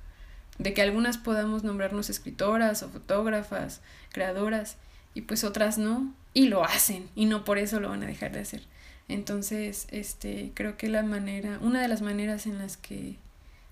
de 0.59 0.73
que 0.75 0.83
algunas 0.83 1.17
podamos 1.17 1.63
nombrarnos 1.63 2.11
escritoras 2.11 2.83
o 2.83 2.89
fotógrafas, 2.89 3.81
creadoras 4.13 4.77
y 5.15 5.21
pues 5.21 5.43
otras 5.43 5.79
no, 5.79 6.13
y 6.35 6.49
lo 6.49 6.63
hacen 6.63 7.09
y 7.15 7.25
no 7.25 7.43
por 7.43 7.57
eso 7.57 7.79
lo 7.79 7.89
van 7.89 8.03
a 8.03 8.07
dejar 8.07 8.31
de 8.31 8.41
hacer. 8.41 8.61
Entonces, 9.07 9.87
este, 9.89 10.51
creo 10.53 10.77
que 10.77 10.87
la 10.87 11.01
manera, 11.01 11.57
una 11.61 11.81
de 11.81 11.87
las 11.87 12.03
maneras 12.03 12.45
en 12.45 12.59
las 12.59 12.77
que 12.77 13.15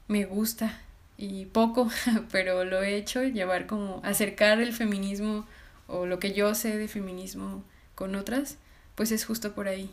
me 0.07 0.25
gusta 0.25 0.81
y 1.15 1.45
poco, 1.45 1.91
pero 2.31 2.65
lo 2.65 2.81
he 2.81 2.95
hecho, 2.95 3.23
llevar 3.23 3.67
como 3.67 4.01
acercar 4.03 4.59
el 4.61 4.73
feminismo 4.73 5.45
o 5.87 6.07
lo 6.07 6.17
que 6.17 6.33
yo 6.33 6.55
sé 6.55 6.75
de 6.75 6.87
feminismo 6.87 7.63
con 7.93 8.15
otras, 8.15 8.57
pues 8.95 9.11
es 9.11 9.25
justo 9.25 9.53
por 9.53 9.67
ahí, 9.67 9.91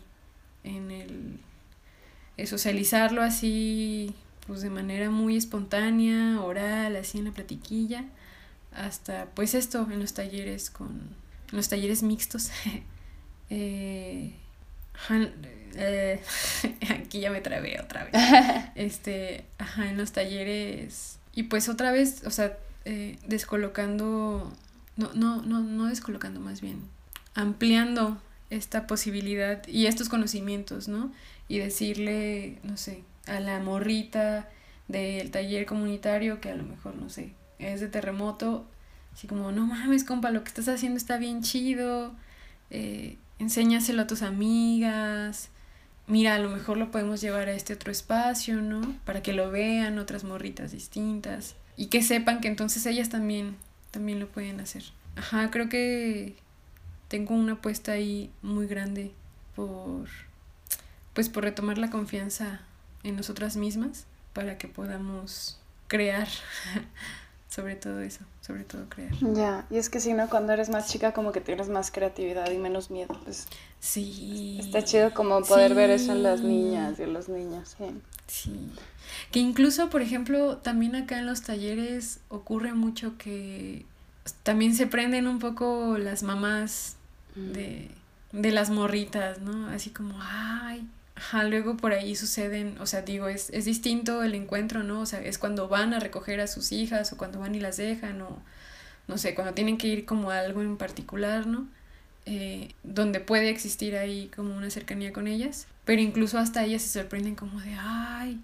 en 0.67 0.91
el 0.91 2.47
socializarlo 2.47 3.23
así, 3.23 4.15
pues 4.47 4.61
de 4.61 4.71
manera 4.71 5.11
muy 5.11 5.37
espontánea, 5.37 6.41
oral, 6.41 6.97
así 6.97 7.19
en 7.19 7.25
la 7.25 7.33
platiquilla, 7.33 8.05
hasta 8.73 9.27
pues 9.35 9.55
esto 9.55 9.87
en 9.91 10.01
los 10.01 10.15
talleres 10.15 10.71
con 10.71 11.01
los 11.51 11.69
talleres 11.69 12.03
mixtos. 12.03 12.51
eh, 13.51 14.33
eh, 15.75 16.23
aquí 16.91 17.21
ya 17.21 17.31
me 17.31 17.41
trabé 17.41 17.81
otra 17.81 18.05
vez. 18.05 18.13
Este, 18.75 19.45
ajá, 19.59 19.89
en 19.89 19.97
los 19.97 20.13
talleres. 20.13 21.19
Y 21.35 21.45
pues 21.45 21.69
otra 21.69 21.93
vez, 21.93 22.23
o 22.27 22.31
sea, 22.31 22.59
eh, 22.85 23.19
descolocando, 23.27 24.53
no, 24.97 25.13
no, 25.15 25.43
no, 25.43 25.61
no 25.61 25.87
descolocando 25.87 26.41
más 26.41 26.61
bien, 26.61 26.83
ampliando 27.35 28.21
esta 28.51 28.87
posibilidad 28.87 29.67
y 29.67 29.87
estos 29.87 30.09
conocimientos, 30.09 30.89
¿no? 30.89 31.13
Y 31.49 31.59
decirle, 31.59 32.59
no 32.63 32.77
sé, 32.77 33.03
a 33.27 33.41
la 33.41 33.59
morrita 33.61 34.49
del 34.89 35.31
taller 35.31 35.67
comunitario 35.67 36.41
que 36.41 36.51
a 36.51 36.57
lo 36.57 36.65
mejor, 36.65 36.95
no 36.97 37.11
sé, 37.11 37.33
es 37.59 37.81
de 37.81 37.89
terremoto, 37.89 38.67
Así 39.17 39.27
como, 39.27 39.51
no 39.51 39.65
mames, 39.65 40.05
compa, 40.05 40.31
lo 40.31 40.43
que 40.45 40.49
estás 40.49 40.69
haciendo 40.69 40.99
está 40.99 41.17
bien 41.17 41.41
chido. 41.41 42.15
Eh, 42.69 43.17
enséñaselo 43.39 44.03
a 44.03 44.07
tus 44.07 44.21
amigas. 44.21 45.49
Mira, 46.07 46.35
a 46.35 46.39
lo 46.39 46.51
mejor 46.51 46.77
lo 46.77 46.91
podemos 46.91 47.23
llevar 47.23 47.49
a 47.49 47.55
este 47.55 47.73
otro 47.73 47.91
espacio, 47.91 48.61
¿no? 48.61 48.95
Para 49.07 49.23
que 49.23 49.33
lo 49.33 49.51
vean 49.51 49.99
otras 49.99 50.23
morritas 50.23 50.73
distintas. 50.73 51.57
Y 51.79 51.87
que 51.87 52.03
sepan 52.03 52.43
que 52.43 52.49
entonces 52.49 52.85
ellas 52.85 53.09
también, 53.09 53.57
también 53.91 54.21
lo 54.21 54.29
pueden 54.29 54.61
hacer. 54.61 54.85
Ajá, 55.17 55.51
creo 55.51 55.71
que 55.71 56.37
tengo 57.09 57.35
una 57.35 57.55
apuesta 57.55 57.93
ahí 57.93 58.31
muy 58.43 58.67
grande 58.67 59.13
por, 59.55 60.09
pues 61.15 61.29
por 61.29 61.45
retomar 61.45 61.79
la 61.79 61.91
confianza 61.91 62.61
en 63.03 63.17
nosotras 63.17 63.57
mismas 63.57 64.07
para 64.33 64.59
que 64.59 64.69
podamos 64.69 65.59
crear 65.89 66.29
sobre 67.49 67.77
todo 67.77 68.01
eso, 68.01 68.25
sobre 68.43 68.65
todo 68.65 68.87
crear. 68.89 69.13
Ya, 69.35 69.67
y 69.71 69.79
es 69.79 69.89
que 69.89 69.99
si 69.99 70.13
no, 70.13 70.29
cuando 70.29 70.53
eres 70.53 70.69
más 70.69 70.89
chica 70.89 71.13
como 71.13 71.33
que 71.33 71.41
tienes 71.41 71.69
más 71.69 71.91
creatividad 71.91 72.51
y 72.51 72.59
menos 72.59 72.91
miedo, 72.91 73.19
pues 73.25 73.47
sí. 73.81 74.59
Está 74.61 74.85
chido 74.85 75.15
como 75.15 75.41
poder 75.41 75.75
ver 75.75 75.89
eso 75.89 76.13
en 76.13 76.23
las 76.23 76.41
niñas 76.41 76.99
y 76.99 77.05
en 77.05 77.13
los 77.15 77.29
niños, 77.31 77.77
sí. 77.79 77.87
Sí. 78.27 78.71
Que 79.31 79.39
incluso, 79.39 79.89
por 79.89 80.03
ejemplo, 80.03 80.59
también 80.59 80.97
acá 80.97 81.19
en 81.19 81.27
los 81.27 81.43
talleres 81.43 82.21
ocurre 82.29 82.75
mucho 82.75 83.17
que 83.17 83.87
también 84.43 84.75
se 84.75 84.87
prenden 84.87 85.27
un 85.27 85.39
poco 85.39 85.99
las 85.99 86.23
mamás 86.23 86.97
mm. 87.35 87.53
de, 87.53 87.91
de 88.33 88.51
las 88.53 88.71
morritas, 88.71 89.41
¿no? 89.41 89.69
Así 89.69 89.91
como, 89.91 90.17
ay, 90.21 90.87
Ajá, 91.17 91.45
luego 91.45 91.79
por 91.79 91.93
ahí 91.95 92.15
suceden, 92.15 92.77
o 92.79 92.87
sea, 92.87 93.01
digo, 93.01 93.29
es, 93.29 93.49
es 93.51 93.65
distinto 93.65 94.23
el 94.23 94.35
encuentro, 94.35 94.83
¿no? 94.83 95.01
O 95.01 95.07
sea, 95.07 95.21
es 95.23 95.39
cuando 95.39 95.67
van 95.67 95.95
a 95.95 95.99
recoger 95.99 96.41
a 96.41 96.47
sus 96.47 96.73
hijas 96.73 97.11
o 97.13 97.17
cuando 97.17 97.41
van 97.41 97.55
y 97.55 97.61
las 97.61 97.79
dejan 97.79 98.21
o, 98.21 98.43
no 99.09 99.17
sé, 99.17 99.35
cuando 99.35 99.55
tienen 99.55 99.79
que 99.79 99.89
ir 99.89 100.05
como 100.05 100.31
a 100.31 100.41
algo 100.41 100.61
en 100.61 100.77
particular, 100.77 101.47
¿no? 101.47 101.67
Eh, 102.27 102.75
donde 102.83 103.21
puede 103.21 103.49
existir 103.49 103.97
ahí 103.97 104.31
como 104.37 104.55
una 104.57 104.69
cercanía 104.69 105.13
con 105.13 105.27
ellas, 105.27 105.67
pero 105.87 106.03
incluso 106.03 106.39
hasta 106.39 106.65
ellas 106.65 106.83
se 106.83 107.01
sorprenden 107.01 107.35
como 107.35 107.61
de, 107.61 107.75
ay, 107.79 108.39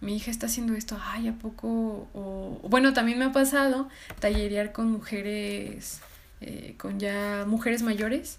mi 0.00 0.16
hija 0.16 0.30
está 0.30 0.46
haciendo 0.46 0.74
esto, 0.74 0.98
ay, 1.02 1.28
¿a 1.28 1.32
poco? 1.32 2.08
O, 2.14 2.60
bueno, 2.68 2.92
también 2.92 3.18
me 3.18 3.24
ha 3.24 3.32
pasado 3.32 3.88
tallerear 4.20 4.72
con 4.72 4.90
mujeres, 4.90 6.00
eh, 6.40 6.74
con 6.78 7.00
ya 7.00 7.44
mujeres 7.46 7.82
mayores, 7.82 8.38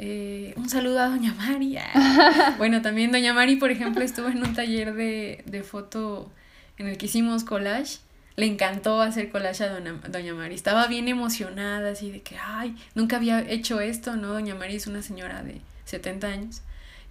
eh, 0.00 0.54
un 0.56 0.68
saludo 0.68 1.00
a 1.00 1.08
Doña 1.08 1.34
Mari. 1.34 1.76
bueno, 2.58 2.82
también 2.82 3.10
Doña 3.10 3.34
Mari, 3.34 3.56
por 3.56 3.72
ejemplo, 3.72 4.04
estuvo 4.04 4.28
en 4.28 4.38
un 4.38 4.54
taller 4.54 4.94
de, 4.94 5.42
de 5.44 5.62
foto 5.64 6.30
en 6.78 6.86
el 6.86 6.96
que 6.96 7.06
hicimos 7.06 7.42
collage. 7.42 7.98
Le 8.36 8.46
encantó 8.46 9.02
hacer 9.02 9.28
collage 9.28 9.64
a 9.64 9.70
Doña, 9.70 9.94
Doña 10.08 10.34
Mari. 10.34 10.54
Estaba 10.54 10.86
bien 10.86 11.08
emocionada, 11.08 11.90
así 11.90 12.12
de 12.12 12.22
que, 12.22 12.36
ay, 12.38 12.76
nunca 12.94 13.16
había 13.16 13.40
hecho 13.40 13.80
esto, 13.80 14.14
¿no? 14.14 14.28
Doña 14.28 14.54
Mari 14.54 14.76
es 14.76 14.86
una 14.86 15.02
señora 15.02 15.42
de 15.42 15.60
70 15.84 16.26
años 16.28 16.62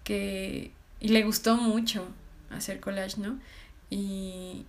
que... 0.05 0.71
Y 0.99 1.09
le 1.09 1.23
gustó 1.23 1.57
mucho 1.57 2.07
hacer 2.49 2.79
collage, 2.79 3.19
¿no? 3.19 3.37
Y, 3.89 4.65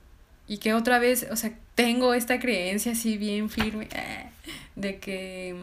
y 0.47 0.59
que 0.59 0.75
otra 0.75 0.99
vez, 0.99 1.27
o 1.31 1.37
sea, 1.37 1.57
tengo 1.75 2.15
esta 2.15 2.41
creencia 2.41 2.93
así 2.93 3.19
bien 3.19 3.51
firme 3.51 3.89
de 4.77 4.99
que 4.99 5.57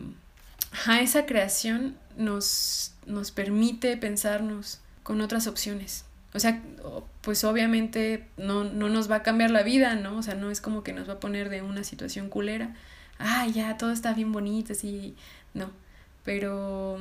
a 0.86 1.02
esa 1.02 1.26
creación 1.26 1.98
nos, 2.18 2.94
nos 3.06 3.32
permite 3.32 3.98
pensarnos 3.98 4.80
con 5.04 5.22
otras 5.22 5.48
opciones. 5.48 6.06
O 6.34 6.40
sea, 6.40 6.62
pues 7.22 7.44
obviamente 7.46 8.28
no, 8.38 8.66
no 8.66 8.90
nos 8.90 9.10
va 9.10 9.18
a 9.18 9.24
cambiar 9.24 9.52
la 9.52 9.64
vida, 9.64 9.96
¿no? 9.96 10.18
O 10.18 10.24
sea, 10.24 10.36
no 10.36 10.52
es 10.52 10.60
como 10.60 10.84
que 10.84 10.92
nos 10.92 11.08
va 11.08 11.14
a 11.14 11.20
poner 11.20 11.50
de 11.50 11.62
una 11.62 11.84
situación 11.84 12.30
culera. 12.30 12.76
Ah, 13.20 13.48
ya, 13.48 13.78
todo 13.78 13.92
está 13.92 14.14
bien 14.14 14.34
bonito, 14.34 14.74
así. 14.74 15.16
No. 15.54 15.72
Pero 16.26 16.98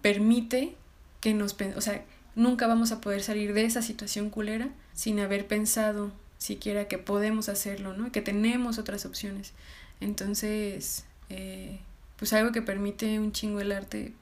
permite 0.00 0.76
que 1.20 1.34
nos, 1.34 1.56
o 1.76 1.80
sea, 1.80 2.04
nunca 2.34 2.66
vamos 2.66 2.92
a 2.92 3.00
poder 3.00 3.22
salir 3.22 3.54
de 3.54 3.64
esa 3.64 3.82
situación 3.82 4.30
culera 4.30 4.68
sin 4.92 5.20
haber 5.20 5.46
pensado 5.46 6.12
siquiera 6.38 6.88
que 6.88 6.98
podemos 6.98 7.48
hacerlo, 7.48 7.94
¿no? 7.94 8.10
Que 8.12 8.22
tenemos 8.22 8.78
otras 8.78 9.04
opciones. 9.04 9.52
Entonces, 10.00 11.04
eh, 11.28 11.78
pues 12.16 12.32
algo 12.32 12.52
que 12.52 12.62
permite 12.62 13.18
un 13.18 13.32
chingo 13.32 13.60
el 13.60 13.72
arte 13.72 14.12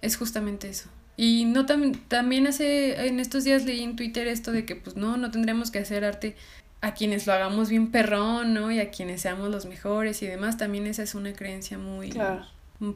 es 0.00 0.16
justamente 0.16 0.68
eso. 0.68 0.88
Y 1.16 1.44
no 1.46 1.66
también 1.66 2.46
hace, 2.46 3.06
en 3.06 3.18
estos 3.18 3.44
días 3.44 3.64
leí 3.64 3.82
en 3.82 3.96
Twitter 3.96 4.28
esto 4.28 4.52
de 4.52 4.64
que 4.64 4.76
pues 4.76 4.96
no, 4.96 5.16
no 5.16 5.30
tendremos 5.30 5.70
que 5.70 5.80
hacer 5.80 6.04
arte 6.04 6.36
a 6.80 6.94
quienes 6.94 7.26
lo 7.26 7.32
hagamos 7.32 7.68
bien 7.68 7.90
perrón, 7.90 8.54
¿no? 8.54 8.70
Y 8.70 8.78
a 8.78 8.90
quienes 8.90 9.22
seamos 9.22 9.50
los 9.50 9.66
mejores 9.66 10.22
y 10.22 10.26
demás. 10.26 10.56
También 10.56 10.86
esa 10.86 11.02
es 11.02 11.14
una 11.14 11.32
creencia 11.32 11.76
muy, 11.76 12.12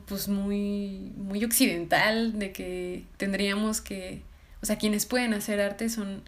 pues 0.06 0.28
muy, 0.28 1.12
muy 1.16 1.44
occidental 1.44 2.38
de 2.38 2.52
que 2.52 3.04
tendríamos 3.16 3.80
que, 3.80 4.22
o 4.62 4.66
sea, 4.66 4.76
quienes 4.78 5.06
pueden 5.06 5.34
hacer 5.34 5.60
arte 5.60 5.88
son 5.88 6.22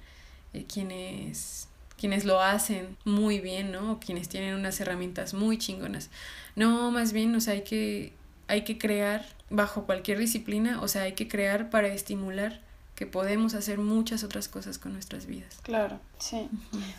eh, 0.53 0.65
quienes 0.67 1.69
quienes 1.97 2.25
lo 2.25 2.41
hacen 2.41 2.97
muy 3.05 3.41
bien, 3.41 3.73
¿no? 3.73 3.93
O 3.93 4.01
quienes 4.01 4.29
tienen 4.29 4.55
unas 4.55 4.81
herramientas 4.81 5.33
muy 5.33 5.59
chingonas. 5.59 6.11
No, 6.57 6.91
más 6.91 7.13
bien, 7.13 7.35
o 7.35 7.41
sea, 7.41 7.55
hay 7.55 7.63
que, 7.63 8.13
hay 8.49 8.63
que 8.63 8.77
crear 8.79 9.25
bajo 9.49 9.85
cualquier 9.87 10.19
disciplina, 10.19 10.83
o 10.83 10.89
sea, 10.89 11.03
hay 11.03 11.13
que 11.13 11.29
crear 11.29 11.71
para 11.71 11.89
estimular 11.89 12.61
que 12.95 13.07
podemos 13.07 13.55
hacer 13.55 13.79
muchas 13.79 14.23
otras 14.23 14.49
cosas 14.49 14.79
con 14.79 14.93
nuestras 14.93 15.27
vidas. 15.27 15.57
Claro, 15.63 15.99
sí. 16.19 16.49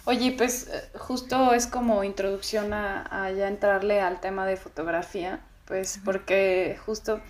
Oye, 0.03 0.33
pues 0.35 0.67
eh, 0.67 0.89
justo 0.97 1.53
es 1.53 1.67
como 1.67 2.03
introducción 2.03 2.73
a, 2.73 3.31
ya 3.31 3.47
entrarle 3.47 4.01
al 4.01 4.19
tema 4.19 4.45
de 4.45 4.57
fotografía, 4.57 5.39
pues 5.65 5.99
porque 6.03 6.77
justo 6.85 7.21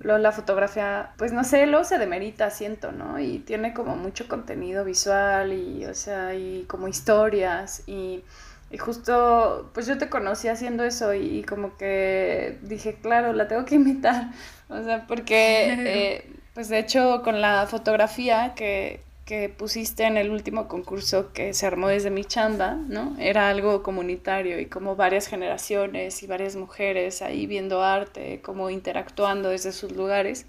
lo, 0.00 0.18
la 0.18 0.32
fotografía, 0.32 1.12
pues 1.16 1.32
no 1.32 1.44
sé, 1.44 1.66
lo 1.66 1.84
se 1.84 1.98
demerita, 1.98 2.50
siento, 2.50 2.92
¿no? 2.92 3.18
Y 3.18 3.38
tiene 3.38 3.74
como 3.74 3.96
mucho 3.96 4.28
contenido 4.28 4.84
visual 4.84 5.52
y, 5.52 5.84
o 5.86 5.94
sea, 5.94 6.34
y 6.34 6.64
como 6.68 6.88
historias 6.88 7.82
y 7.86 8.24
y 8.72 8.78
justo, 8.78 9.70
pues 9.74 9.86
yo 9.86 9.98
te 9.98 10.08
conocí 10.08 10.48
haciendo 10.48 10.82
eso 10.84 11.12
y, 11.12 11.42
como 11.42 11.76
que 11.76 12.58
dije, 12.62 12.94
claro, 13.02 13.34
la 13.34 13.46
tengo 13.46 13.64
que 13.64 13.76
imitar. 13.76 14.30
O 14.72 14.82
sea, 14.82 15.06
porque, 15.06 15.66
eh, 16.24 16.32
pues 16.54 16.70
de 16.70 16.78
hecho, 16.78 17.20
con 17.22 17.42
la 17.42 17.66
fotografía 17.66 18.54
que, 18.54 19.02
que 19.24 19.48
pusiste 19.48 20.04
en 20.04 20.16
el 20.16 20.30
último 20.30 20.66
concurso 20.66 21.32
que 21.32 21.54
se 21.54 21.66
armó 21.66 21.88
desde 21.88 22.10
mi 22.10 22.24
chamba, 22.24 22.74
¿no? 22.74 23.16
Era 23.20 23.48
algo 23.48 23.82
comunitario 23.82 24.58
y 24.58 24.66
como 24.66 24.96
varias 24.96 25.28
generaciones 25.28 26.22
y 26.22 26.26
varias 26.26 26.56
mujeres 26.56 27.22
ahí 27.22 27.46
viendo 27.46 27.82
arte, 27.82 28.40
como 28.42 28.68
interactuando 28.70 29.50
desde 29.50 29.72
sus 29.72 29.92
lugares. 29.92 30.46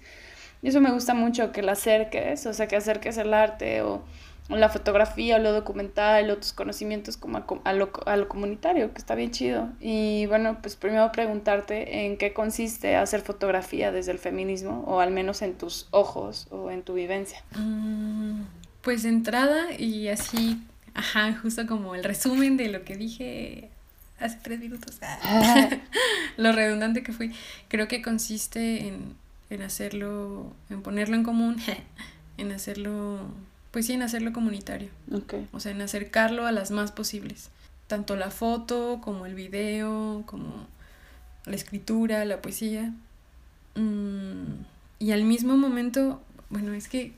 Y 0.62 0.68
eso 0.68 0.80
me 0.80 0.90
gusta 0.90 1.14
mucho, 1.14 1.52
que 1.52 1.62
la 1.62 1.72
acerques, 1.72 2.46
o 2.46 2.52
sea, 2.52 2.66
que 2.66 2.76
acerques 2.76 3.16
el 3.18 3.34
arte 3.34 3.82
o 3.82 4.02
la 4.48 4.68
fotografía, 4.68 5.36
o 5.36 5.38
lo 5.38 5.52
documental, 5.52 6.30
o 6.30 6.36
tus 6.36 6.52
conocimientos 6.52 7.16
como 7.16 7.38
a, 7.64 7.72
lo, 7.72 7.90
a, 8.04 8.16
lo, 8.16 8.28
comunitario, 8.28 8.92
que 8.92 8.98
está 8.98 9.14
bien 9.14 9.30
chido. 9.30 9.70
Y 9.80 10.26
bueno, 10.26 10.58
pues 10.60 10.76
primero 10.76 11.10
preguntarte 11.12 12.04
en 12.04 12.18
qué 12.18 12.32
consiste 12.32 12.96
hacer 12.96 13.22
fotografía 13.22 13.90
desde 13.90 14.12
el 14.12 14.18
feminismo, 14.18 14.84
o 14.86 15.00
al 15.00 15.12
menos 15.12 15.42
en 15.42 15.56
tus 15.56 15.88
ojos 15.92 16.46
o 16.50 16.70
en 16.70 16.82
tu 16.82 16.94
vivencia. 16.94 17.42
Mm, 17.56 18.42
pues 18.84 19.04
entrada 19.04 19.72
y 19.78 20.08
así, 20.08 20.60
ajá, 20.94 21.36
justo 21.40 21.66
como 21.66 21.94
el 21.94 22.04
resumen 22.04 22.56
de 22.56 22.68
lo 22.68 22.84
que 22.84 22.96
dije 22.96 23.70
hace 24.20 24.38
tres 24.42 24.60
minutos, 24.60 25.00
lo 26.36 26.52
redundante 26.52 27.02
que 27.02 27.12
fui, 27.12 27.32
creo 27.68 27.88
que 27.88 28.02
consiste 28.02 28.86
en, 28.86 29.16
en 29.50 29.62
hacerlo, 29.62 30.52
en 30.70 30.82
ponerlo 30.82 31.16
en 31.16 31.24
común, 31.24 31.56
en 32.38 32.52
hacerlo 32.52 33.28
pues 33.74 33.86
sí, 33.86 33.94
en 33.94 34.02
hacerlo 34.02 34.32
comunitario. 34.32 34.88
O 35.50 35.58
sea, 35.58 35.72
en 35.72 35.82
acercarlo 35.82 36.46
a 36.46 36.52
las 36.52 36.70
más 36.70 36.92
posibles. 36.92 37.50
Tanto 37.88 38.14
la 38.14 38.30
foto 38.30 39.00
como 39.02 39.26
el 39.26 39.34
video, 39.34 40.22
como 40.26 40.68
la 41.44 41.56
escritura, 41.56 42.24
la 42.24 42.40
poesía. 42.40 42.94
Mm, 43.74 44.62
y 45.00 45.10
al 45.10 45.24
mismo 45.24 45.56
momento, 45.56 46.22
bueno, 46.50 46.72
es 46.72 46.86
que 46.86 47.14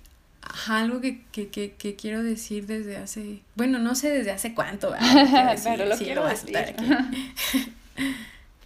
algo 0.69 1.01
que, 1.01 1.23
que, 1.33 1.49
que, 1.49 1.73
que, 1.73 1.97
quiero 1.97 2.23
decir 2.23 2.67
desde 2.67 2.97
hace, 2.97 3.41
bueno, 3.55 3.79
no 3.79 3.95
sé 3.95 4.11
desde 4.11 4.31
hace 4.31 4.55
cuánto, 4.55 4.93
pero 5.65 5.87
lo 5.87 5.97
quiero 5.97 6.27
decir. 6.27 6.57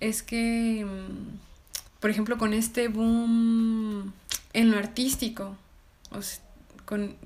es 0.00 0.22
que, 0.22 0.84
mm, 0.84 2.00
por 2.00 2.10
ejemplo, 2.10 2.38
con 2.38 2.54
este 2.54 2.88
boom 2.88 4.12
en 4.52 4.70
lo 4.70 4.78
artístico, 4.78 5.56
o 6.10 6.22
sea, 6.22 6.40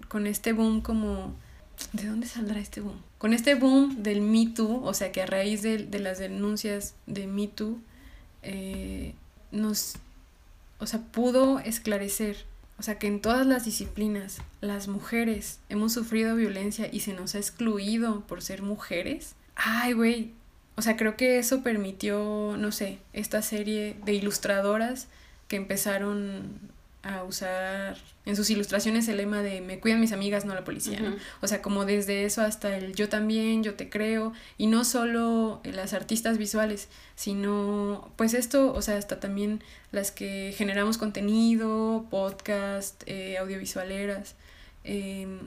con, 0.08 0.26
este 0.26 0.52
boom 0.52 0.82
como... 0.82 1.34
¿De 1.92 2.06
dónde 2.06 2.26
saldrá 2.26 2.60
este 2.60 2.80
boom? 2.80 3.00
Con 3.18 3.32
este 3.32 3.54
boom 3.54 4.02
del 4.02 4.20
Me 4.20 4.46
Too, 4.46 4.82
o 4.84 4.94
sea 4.94 5.10
que 5.10 5.22
a 5.22 5.26
raíz 5.26 5.62
de, 5.62 5.88
las 5.98 6.18
denuncias 6.18 6.94
de 7.06 7.26
Me 7.26 7.48
Too, 7.48 7.78
eh, 8.42 9.14
nos, 9.50 9.94
o 10.78 10.86
sea, 10.86 11.00
pudo 11.00 11.60
esclarecer, 11.60 12.44
o 12.78 12.82
sea 12.82 12.98
que 12.98 13.06
en 13.06 13.20
todas 13.20 13.46
las 13.46 13.64
disciplinas 13.64 14.38
las 14.60 14.88
mujeres 14.88 15.60
hemos 15.68 15.92
sufrido 15.92 16.36
violencia 16.36 16.88
y 16.90 17.00
se 17.00 17.12
nos 17.12 17.34
ha 17.34 17.38
excluido 17.38 18.20
por 18.22 18.42
ser 18.42 18.62
mujeres. 18.62 19.36
Ay, 19.54 19.92
güey, 19.92 20.32
o 20.76 20.82
sea, 20.82 20.96
creo 20.96 21.16
que 21.16 21.38
eso 21.38 21.62
permitió, 21.62 22.56
no 22.58 22.72
sé, 22.72 22.98
esta 23.12 23.42
serie 23.42 23.96
de 24.04 24.14
ilustradoras 24.14 25.06
que 25.46 25.56
empezaron 25.56 26.58
a 27.04 27.22
usar 27.22 27.96
en 28.26 28.36
sus 28.36 28.48
ilustraciones 28.48 29.06
el 29.08 29.18
lema 29.18 29.42
de 29.42 29.60
me 29.60 29.78
cuidan 29.78 30.00
mis 30.00 30.12
amigas, 30.12 30.46
no 30.46 30.54
la 30.54 30.64
policía, 30.64 31.14
O 31.42 31.46
sea, 31.46 31.60
como 31.60 31.84
desde 31.84 32.24
eso 32.24 32.40
hasta 32.40 32.76
el 32.76 32.94
yo 32.94 33.08
también, 33.10 33.62
yo 33.62 33.74
te 33.74 33.90
creo, 33.90 34.32
y 34.56 34.66
no 34.66 34.84
solo 34.84 35.60
las 35.64 35.92
artistas 35.92 36.38
visuales, 36.38 36.88
sino 37.14 38.10
pues 38.16 38.32
esto, 38.32 38.72
o 38.72 38.80
sea, 38.80 38.96
hasta 38.96 39.20
también 39.20 39.62
las 39.92 40.10
que 40.10 40.54
generamos 40.56 40.96
contenido, 40.96 42.06
podcast, 42.10 43.02
eh, 43.06 43.36
audiovisualeras. 43.36 44.34
Em, 44.84 45.38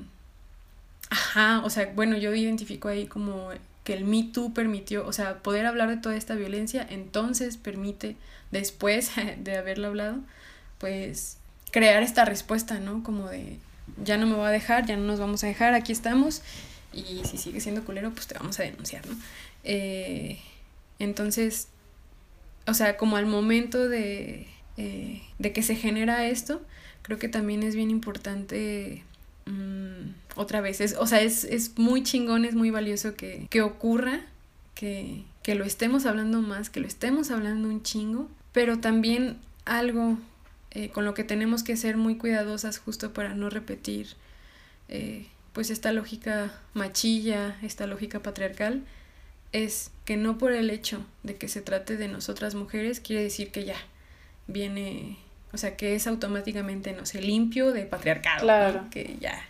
ajá, 1.10 1.62
o 1.66 1.70
sea, 1.72 1.92
bueno, 1.96 2.18
yo 2.18 2.34
identifico 2.36 2.88
ahí 2.90 3.08
como 3.08 3.50
que 3.84 3.94
el 3.94 4.06
Me 4.06 4.24
Too 4.24 4.54
permitió, 4.54 5.08
o 5.08 5.14
sea, 5.14 5.42
poder 5.42 5.66
hablar 5.66 5.90
de 5.90 5.98
toda 5.98 6.16
esta 6.16 6.36
violencia, 6.36 6.86
entonces 6.88 7.58
permite, 7.58 8.18
después 8.52 9.12
de 9.40 9.58
haberlo 9.58 9.88
hablado, 9.88 10.20
pues 10.78 11.37
crear 11.78 12.02
esta 12.02 12.26
respuesta, 12.26 12.80
¿no? 12.80 13.04
Como 13.04 13.30
de, 13.30 13.60
ya 14.04 14.18
no 14.18 14.26
me 14.26 14.34
voy 14.34 14.48
a 14.48 14.50
dejar, 14.50 14.88
ya 14.88 14.98
no 14.98 15.04
nos 15.04 15.20
vamos 15.20 15.44
a 15.44 15.48
dejar, 15.48 15.76
aquí 15.76 15.92
estamos, 15.92 16.42
y 16.92 17.22
si 17.24 17.38
sigue 17.38 17.62
siendo 17.62 17.86
culero, 17.86 18.10
pues 18.10 18.26
te 18.26 18.34
vamos 18.34 18.60
a 18.60 18.64
denunciar, 18.64 19.06
¿no? 19.06 19.16
Eh, 19.64 20.40
entonces, 20.98 21.68
o 22.66 22.74
sea, 22.74 22.98
como 22.98 23.16
al 23.16 23.28
momento 23.28 23.88
de, 23.88 24.48
eh, 24.78 25.22
de 25.38 25.54
que 25.54 25.62
se 25.62 25.76
genera 25.76 26.26
esto, 26.26 26.64
creo 27.04 27.20
que 27.20 27.30
también 27.30 27.62
es 27.62 27.76
bien 27.76 27.92
importante 27.92 29.04
mm, 29.46 30.14
otra 30.36 30.62
vez, 30.62 30.82
es, 30.82 30.96
o 30.98 31.06
sea, 31.06 31.22
es, 31.22 31.44
es, 31.44 31.78
muy 31.78 32.02
chingón, 32.02 32.44
es 32.44 32.56
muy 32.56 32.72
valioso 32.72 33.14
que, 33.14 33.46
que 33.52 33.62
ocurra, 33.62 34.22
que, 34.74 35.26
que 35.44 35.54
lo 35.54 35.64
estemos 35.64 36.08
hablando 36.08 36.42
más, 36.42 36.72
que 36.72 36.80
lo 36.80 36.88
estemos 36.88 37.30
hablando 37.30 37.70
un 37.70 37.84
chingo, 37.84 38.28
pero 38.52 38.80
también 38.80 39.38
algo 39.66 40.18
eh, 40.72 40.90
con 40.90 41.06
lo 41.06 41.14
que 41.14 41.24
tenemos 41.24 41.64
que 41.64 41.78
ser 41.78 41.98
muy 41.98 42.18
cuidadosas 42.18 42.78
justo 42.78 43.14
para 43.14 43.34
no 43.34 43.50
repetir 43.50 44.10
eh, 44.90 45.28
pues 45.54 45.70
esta 45.70 45.92
lógica 45.92 46.52
machilla, 46.74 47.58
esta 47.64 47.88
lógica 47.88 48.22
patriarcal, 48.22 48.84
es 49.54 49.92
que 50.06 50.18
no 50.18 50.38
por 50.38 50.52
el 50.52 50.70
hecho 50.70 51.04
de 51.24 51.36
que 51.36 51.48
se 51.48 51.62
trate 51.62 51.98
de 51.98 52.08
nosotras 52.08 52.54
mujeres 52.54 53.00
quiere 53.00 53.24
decir 53.24 53.52
que 53.52 53.66
ya 53.66 53.78
viene, 54.46 55.18
o 55.54 55.58
sea, 55.58 55.76
que 55.76 55.96
es 55.96 56.06
automáticamente, 56.06 56.94
no 56.94 57.06
sé, 57.06 57.22
limpio 57.22 57.72
de 57.72 57.86
patriarcado, 57.86 58.42
claro. 58.42 58.86
que 58.92 59.18
ya, 59.20 59.42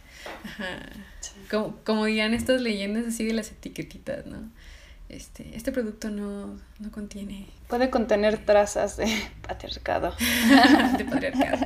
como, 1.50 1.76
como 1.84 2.06
dirían 2.06 2.34
estas 2.34 2.62
leyendas 2.62 3.06
así 3.06 3.26
de 3.26 3.34
las 3.34 3.52
etiquetitas, 3.52 4.26
¿no? 4.26 4.50
Este, 5.10 5.56
este 5.56 5.72
producto 5.72 6.10
no, 6.10 6.60
no 6.80 6.92
contiene... 6.92 7.48
Puede 7.68 7.90
contener 7.90 8.46
trazas 8.46 8.98
de 8.98 9.08
patriarcado. 9.48 10.16
de 10.98 11.06
patriarcado. 11.06 11.66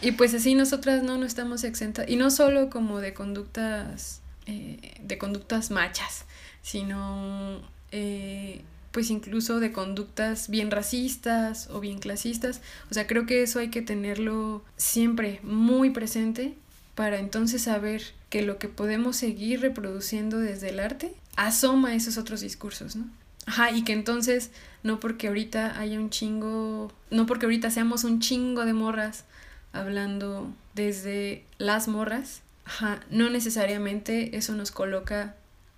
Y 0.00 0.12
pues 0.12 0.34
así 0.34 0.54
nosotras 0.54 1.02
no, 1.02 1.16
no 1.16 1.24
estamos 1.26 1.62
exentas, 1.62 2.08
y 2.08 2.16
no 2.16 2.30
solo 2.30 2.70
como 2.70 3.00
de 3.00 3.14
conductas, 3.14 4.20
eh, 4.46 4.94
de 5.00 5.18
conductas 5.18 5.70
machas, 5.70 6.24
sino 6.60 7.60
eh, 7.92 8.62
pues 8.90 9.10
incluso 9.10 9.60
de 9.60 9.70
conductas 9.70 10.48
bien 10.48 10.72
racistas 10.72 11.68
o 11.70 11.78
bien 11.78 11.98
clasistas. 11.98 12.60
O 12.90 12.94
sea, 12.94 13.06
creo 13.06 13.26
que 13.26 13.42
eso 13.42 13.60
hay 13.60 13.68
que 13.68 13.80
tenerlo 13.80 14.64
siempre 14.76 15.38
muy 15.44 15.90
presente 15.90 16.56
para 16.94 17.18
entonces 17.18 17.62
saber 17.62 18.02
que 18.30 18.42
lo 18.42 18.58
que 18.58 18.68
podemos 18.68 19.16
seguir 19.16 19.60
reproduciendo 19.60 20.38
desde 20.38 20.70
el 20.70 20.80
arte 20.80 21.14
asoma 21.36 21.94
esos 21.94 22.18
otros 22.18 22.40
discursos, 22.40 22.96
¿no? 22.96 23.06
Ajá, 23.46 23.70
y 23.72 23.82
que 23.82 23.92
entonces 23.92 24.50
no 24.82 25.00
porque 25.00 25.28
ahorita 25.28 25.78
haya 25.78 25.98
un 25.98 26.10
chingo, 26.10 26.92
no 27.10 27.26
porque 27.26 27.46
ahorita 27.46 27.70
seamos 27.70 28.04
un 28.04 28.20
chingo 28.20 28.64
de 28.64 28.72
morras 28.72 29.24
hablando 29.72 30.52
desde 30.74 31.44
las 31.58 31.88
morras, 31.88 32.42
ajá, 32.64 33.00
no 33.10 33.30
necesariamente 33.30 34.36
eso 34.36 34.54
nos 34.54 34.70
coloca 34.70 35.34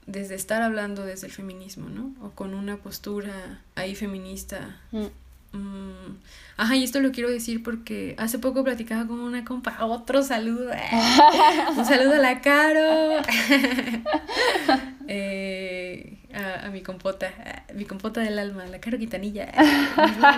desde 0.06 0.34
estar 0.34 0.62
hablando 0.62 1.04
desde 1.04 1.26
el 1.26 1.32
feminismo, 1.32 1.88
¿no? 1.88 2.14
O 2.20 2.30
con 2.30 2.54
una 2.54 2.76
postura 2.76 3.62
ahí 3.74 3.94
feminista. 3.94 4.80
Mm. 4.92 5.06
Mm, 5.54 6.16
ajá, 6.56 6.76
y 6.76 6.82
esto 6.82 6.98
lo 7.00 7.12
quiero 7.12 7.30
decir 7.30 7.62
porque 7.62 8.16
hace 8.18 8.40
poco 8.40 8.64
platicaba 8.64 9.06
con 9.06 9.20
una 9.20 9.44
compa, 9.44 9.76
otro 9.84 10.22
saludo, 10.22 10.72
eh, 10.72 10.80
un 11.76 11.86
saludo 11.86 12.14
a 12.14 12.18
la 12.18 12.40
Caro, 12.40 13.22
eh, 15.08 16.18
a, 16.34 16.68
mi 16.70 16.82
compota, 16.82 17.32
a 17.68 17.72
mi 17.72 17.84
compota 17.84 18.20
del 18.20 18.38
alma, 18.38 18.66
la 18.66 18.80
Caro 18.80 18.98
Quitanilla, 18.98 19.52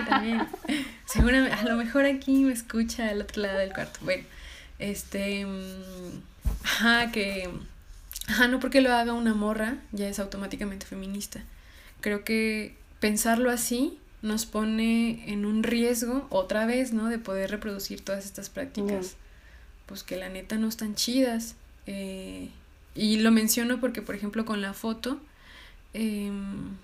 también. 0.07 0.47
Seguramente, 1.05 1.55
a 1.55 1.63
lo 1.63 1.75
mejor 1.75 2.05
aquí 2.05 2.43
me 2.43 2.53
escucha 2.53 3.09
al 3.09 3.21
otro 3.21 3.41
lado 3.41 3.57
del 3.57 3.73
cuarto. 3.73 3.99
Bueno, 4.03 4.23
este, 4.77 5.45
mm, 5.45 6.21
ajá, 6.63 7.11
que 7.11 7.49
Ajá, 8.27 8.49
no 8.49 8.59
porque 8.59 8.81
lo 8.81 8.93
haga 8.93 9.13
una 9.13 9.33
morra 9.33 9.77
ya 9.93 10.07
es 10.07 10.19
automáticamente 10.19 10.85
feminista. 10.85 11.41
Creo 12.01 12.23
que 12.23 12.75
pensarlo 12.99 13.49
así 13.49 13.97
nos 14.21 14.45
pone 14.45 15.31
en 15.31 15.45
un 15.45 15.63
riesgo 15.63 16.27
otra 16.29 16.65
vez, 16.65 16.93
¿no? 16.93 17.07
De 17.07 17.19
poder 17.19 17.51
reproducir 17.51 18.01
todas 18.01 18.25
estas 18.25 18.49
prácticas, 18.49 19.15
pues 19.85 20.03
que 20.03 20.17
la 20.17 20.29
neta 20.29 20.57
no 20.57 20.67
están 20.67 20.95
chidas. 20.95 21.55
Eh, 21.85 22.49
y 22.95 23.17
lo 23.19 23.31
menciono 23.31 23.79
porque, 23.79 24.01
por 24.01 24.15
ejemplo, 24.15 24.45
con 24.45 24.61
la 24.61 24.73
foto, 24.73 25.19
em, 25.93 26.75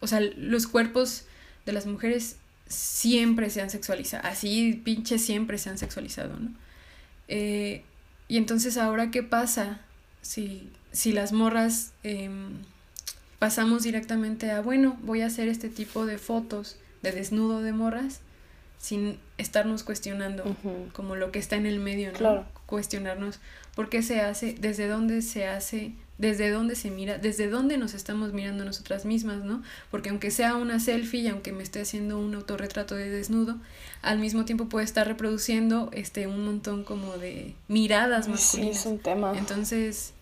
o 0.00 0.06
sea, 0.06 0.20
los 0.20 0.66
cuerpos 0.66 1.24
de 1.64 1.72
las 1.72 1.86
mujeres 1.86 2.36
siempre 2.68 3.50
se 3.50 3.62
han 3.62 3.70
sexualizado, 3.70 4.26
así 4.26 4.80
pinche 4.84 5.18
siempre 5.18 5.58
se 5.58 5.70
han 5.70 5.78
sexualizado, 5.78 6.38
¿no? 6.38 6.50
Eh, 7.28 7.84
y 8.28 8.36
entonces 8.36 8.76
ahora, 8.76 9.10
¿qué 9.10 9.22
pasa? 9.22 9.80
si, 10.22 10.70
si 10.92 11.12
las 11.12 11.32
morras 11.32 11.92
em, 12.04 12.52
pasamos 13.42 13.82
directamente 13.82 14.52
a, 14.52 14.60
bueno, 14.60 14.96
voy 15.02 15.22
a 15.22 15.26
hacer 15.26 15.48
este 15.48 15.68
tipo 15.68 16.06
de 16.06 16.16
fotos 16.16 16.76
de 17.02 17.10
desnudo 17.10 17.60
de 17.60 17.72
morras 17.72 18.20
sin 18.78 19.18
estarnos 19.36 19.82
cuestionando 19.82 20.44
como 20.92 21.16
lo 21.16 21.32
que 21.32 21.40
está 21.40 21.56
en 21.56 21.66
el 21.66 21.80
medio, 21.80 22.12
¿no? 22.20 22.46
Cuestionarnos 22.66 23.40
por 23.74 23.88
qué 23.88 24.00
se 24.04 24.20
hace, 24.20 24.54
desde 24.60 24.86
dónde 24.86 25.22
se 25.22 25.48
hace, 25.48 25.90
desde 26.18 26.50
dónde 26.50 26.76
se 26.76 26.92
mira, 26.92 27.18
desde 27.18 27.48
dónde 27.48 27.78
nos 27.78 27.94
estamos 27.94 28.32
mirando 28.32 28.64
nosotras 28.64 29.04
mismas, 29.04 29.38
¿no? 29.38 29.64
Porque 29.90 30.10
aunque 30.10 30.30
sea 30.30 30.54
una 30.54 30.78
selfie 30.78 31.22
y 31.22 31.26
aunque 31.26 31.50
me 31.50 31.64
esté 31.64 31.80
haciendo 31.80 32.20
un 32.20 32.36
autorretrato 32.36 32.94
de 32.94 33.10
desnudo, 33.10 33.56
al 34.02 34.20
mismo 34.20 34.44
tiempo 34.44 34.66
puede 34.66 34.84
estar 34.84 35.08
reproduciendo 35.08 35.90
este 35.92 36.28
un 36.28 36.44
montón 36.44 36.84
como 36.84 37.16
de 37.16 37.56
miradas 37.66 38.28
masculinas. 38.28 38.76
Sí, 38.76 38.78
es 38.78 38.86
un 38.86 39.00
tema. 39.00 39.36
Entonces, 39.36 40.12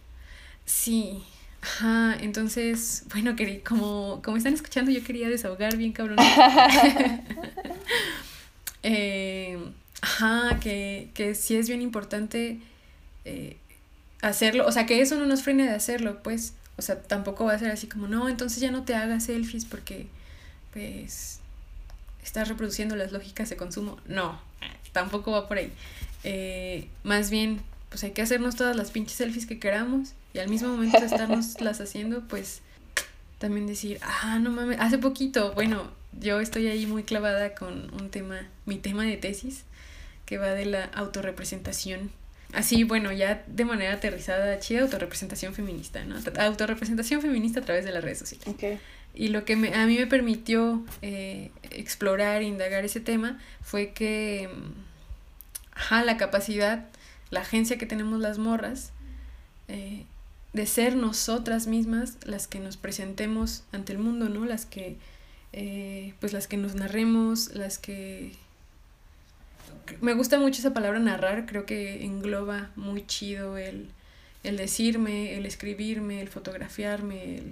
sí, 0.64 1.22
Ajá, 1.62 2.16
entonces, 2.20 3.04
bueno, 3.10 3.36
que, 3.36 3.62
como, 3.62 4.22
como 4.22 4.36
están 4.36 4.54
escuchando, 4.54 4.90
yo 4.90 5.04
quería 5.04 5.28
desahogar 5.28 5.76
bien 5.76 5.92
cabrón. 5.92 6.18
eh, 8.82 9.58
ajá, 10.00 10.58
que, 10.60 11.10
que 11.14 11.34
sí 11.34 11.56
es 11.56 11.68
bien 11.68 11.82
importante 11.82 12.58
eh, 13.24 13.56
hacerlo, 14.22 14.66
o 14.66 14.72
sea, 14.72 14.86
que 14.86 15.02
eso 15.02 15.16
no 15.16 15.26
nos 15.26 15.42
frene 15.42 15.64
de 15.64 15.74
hacerlo, 15.74 16.22
pues, 16.22 16.54
o 16.76 16.82
sea, 16.82 17.02
tampoco 17.02 17.44
va 17.44 17.52
a 17.52 17.58
ser 17.58 17.70
así 17.70 17.86
como, 17.86 18.08
no, 18.08 18.28
entonces 18.28 18.60
ya 18.60 18.70
no 18.70 18.84
te 18.84 18.94
hagas 18.94 19.24
selfies 19.24 19.66
porque, 19.66 20.06
pues, 20.72 21.40
estás 22.24 22.48
reproduciendo 22.48 22.96
las 22.96 23.12
lógicas 23.12 23.50
de 23.50 23.56
consumo. 23.56 23.98
No, 24.06 24.40
tampoco 24.92 25.32
va 25.32 25.48
por 25.48 25.58
ahí. 25.58 25.70
Eh, 26.24 26.88
más 27.02 27.30
bien, 27.30 27.60
pues 27.90 28.02
hay 28.04 28.12
que 28.12 28.22
hacernos 28.22 28.56
todas 28.56 28.74
las 28.74 28.90
pinches 28.90 29.18
selfies 29.18 29.46
que 29.46 29.58
queramos 29.58 30.14
y 30.32 30.38
al 30.38 30.48
mismo 30.48 30.68
momento 30.68 30.98
de 30.98 31.06
estarnos 31.06 31.60
las 31.60 31.80
haciendo, 31.80 32.22
pues 32.28 32.62
también 33.38 33.66
decir, 33.66 33.98
ah, 34.02 34.38
no 34.38 34.50
mames, 34.50 34.78
hace 34.80 34.96
poquito, 34.98 35.52
bueno, 35.52 35.90
yo 36.18 36.40
estoy 36.40 36.68
ahí 36.68 36.86
muy 36.86 37.02
clavada 37.02 37.54
con 37.54 37.92
un 37.94 38.10
tema, 38.10 38.46
mi 38.64 38.78
tema 38.78 39.04
de 39.04 39.16
tesis, 39.16 39.64
que 40.24 40.38
va 40.38 40.48
de 40.48 40.66
la 40.66 40.84
autorrepresentación 40.84 42.10
así, 42.52 42.84
bueno, 42.84 43.12
ya 43.12 43.42
de 43.46 43.64
manera 43.64 43.94
aterrizada, 43.94 44.58
chida, 44.58 44.82
autorrepresentación 44.82 45.54
feminista, 45.54 46.04
¿no? 46.04 46.16
Autorrepresentación 46.38 47.22
feminista 47.22 47.60
a 47.60 47.62
través 47.62 47.84
de 47.84 47.92
las 47.92 48.02
redes 48.02 48.18
sociales. 48.18 48.46
Okay. 48.48 48.78
Y 49.14 49.28
lo 49.28 49.44
que 49.44 49.56
me, 49.56 49.74
a 49.74 49.86
mí 49.86 49.96
me 49.96 50.06
permitió 50.06 50.84
eh, 51.02 51.50
explorar 51.70 52.42
e 52.42 52.44
indagar 52.44 52.84
ese 52.84 53.00
tema 53.00 53.38
fue 53.62 53.90
que, 53.90 54.48
ajá, 55.72 56.04
la 56.04 56.16
capacidad, 56.16 56.86
la 57.30 57.40
agencia 57.40 57.78
que 57.78 57.86
tenemos 57.86 58.20
las 58.20 58.38
morras, 58.38 58.92
eh, 59.68 60.04
de 60.52 60.66
ser 60.66 60.96
nosotras 60.96 61.66
mismas 61.66 62.16
las 62.24 62.48
que 62.48 62.58
nos 62.58 62.76
presentemos 62.76 63.64
ante 63.72 63.92
el 63.92 63.98
mundo, 63.98 64.28
¿no? 64.28 64.44
Las 64.44 64.66
que, 64.66 64.96
eh, 65.52 66.14
pues 66.20 66.32
las 66.32 66.48
que 66.48 66.56
nos 66.56 66.74
narremos, 66.74 67.54
las 67.54 67.78
que 67.78 68.32
me 70.00 70.14
gusta 70.14 70.38
mucho 70.38 70.60
esa 70.60 70.72
palabra 70.72 70.98
narrar, 70.98 71.46
creo 71.46 71.66
que 71.66 72.04
engloba 72.04 72.70
muy 72.76 73.06
chido 73.06 73.56
el, 73.56 73.88
el 74.44 74.56
decirme, 74.56 75.36
el 75.36 75.46
escribirme, 75.46 76.20
el 76.20 76.28
fotografiarme, 76.28 77.42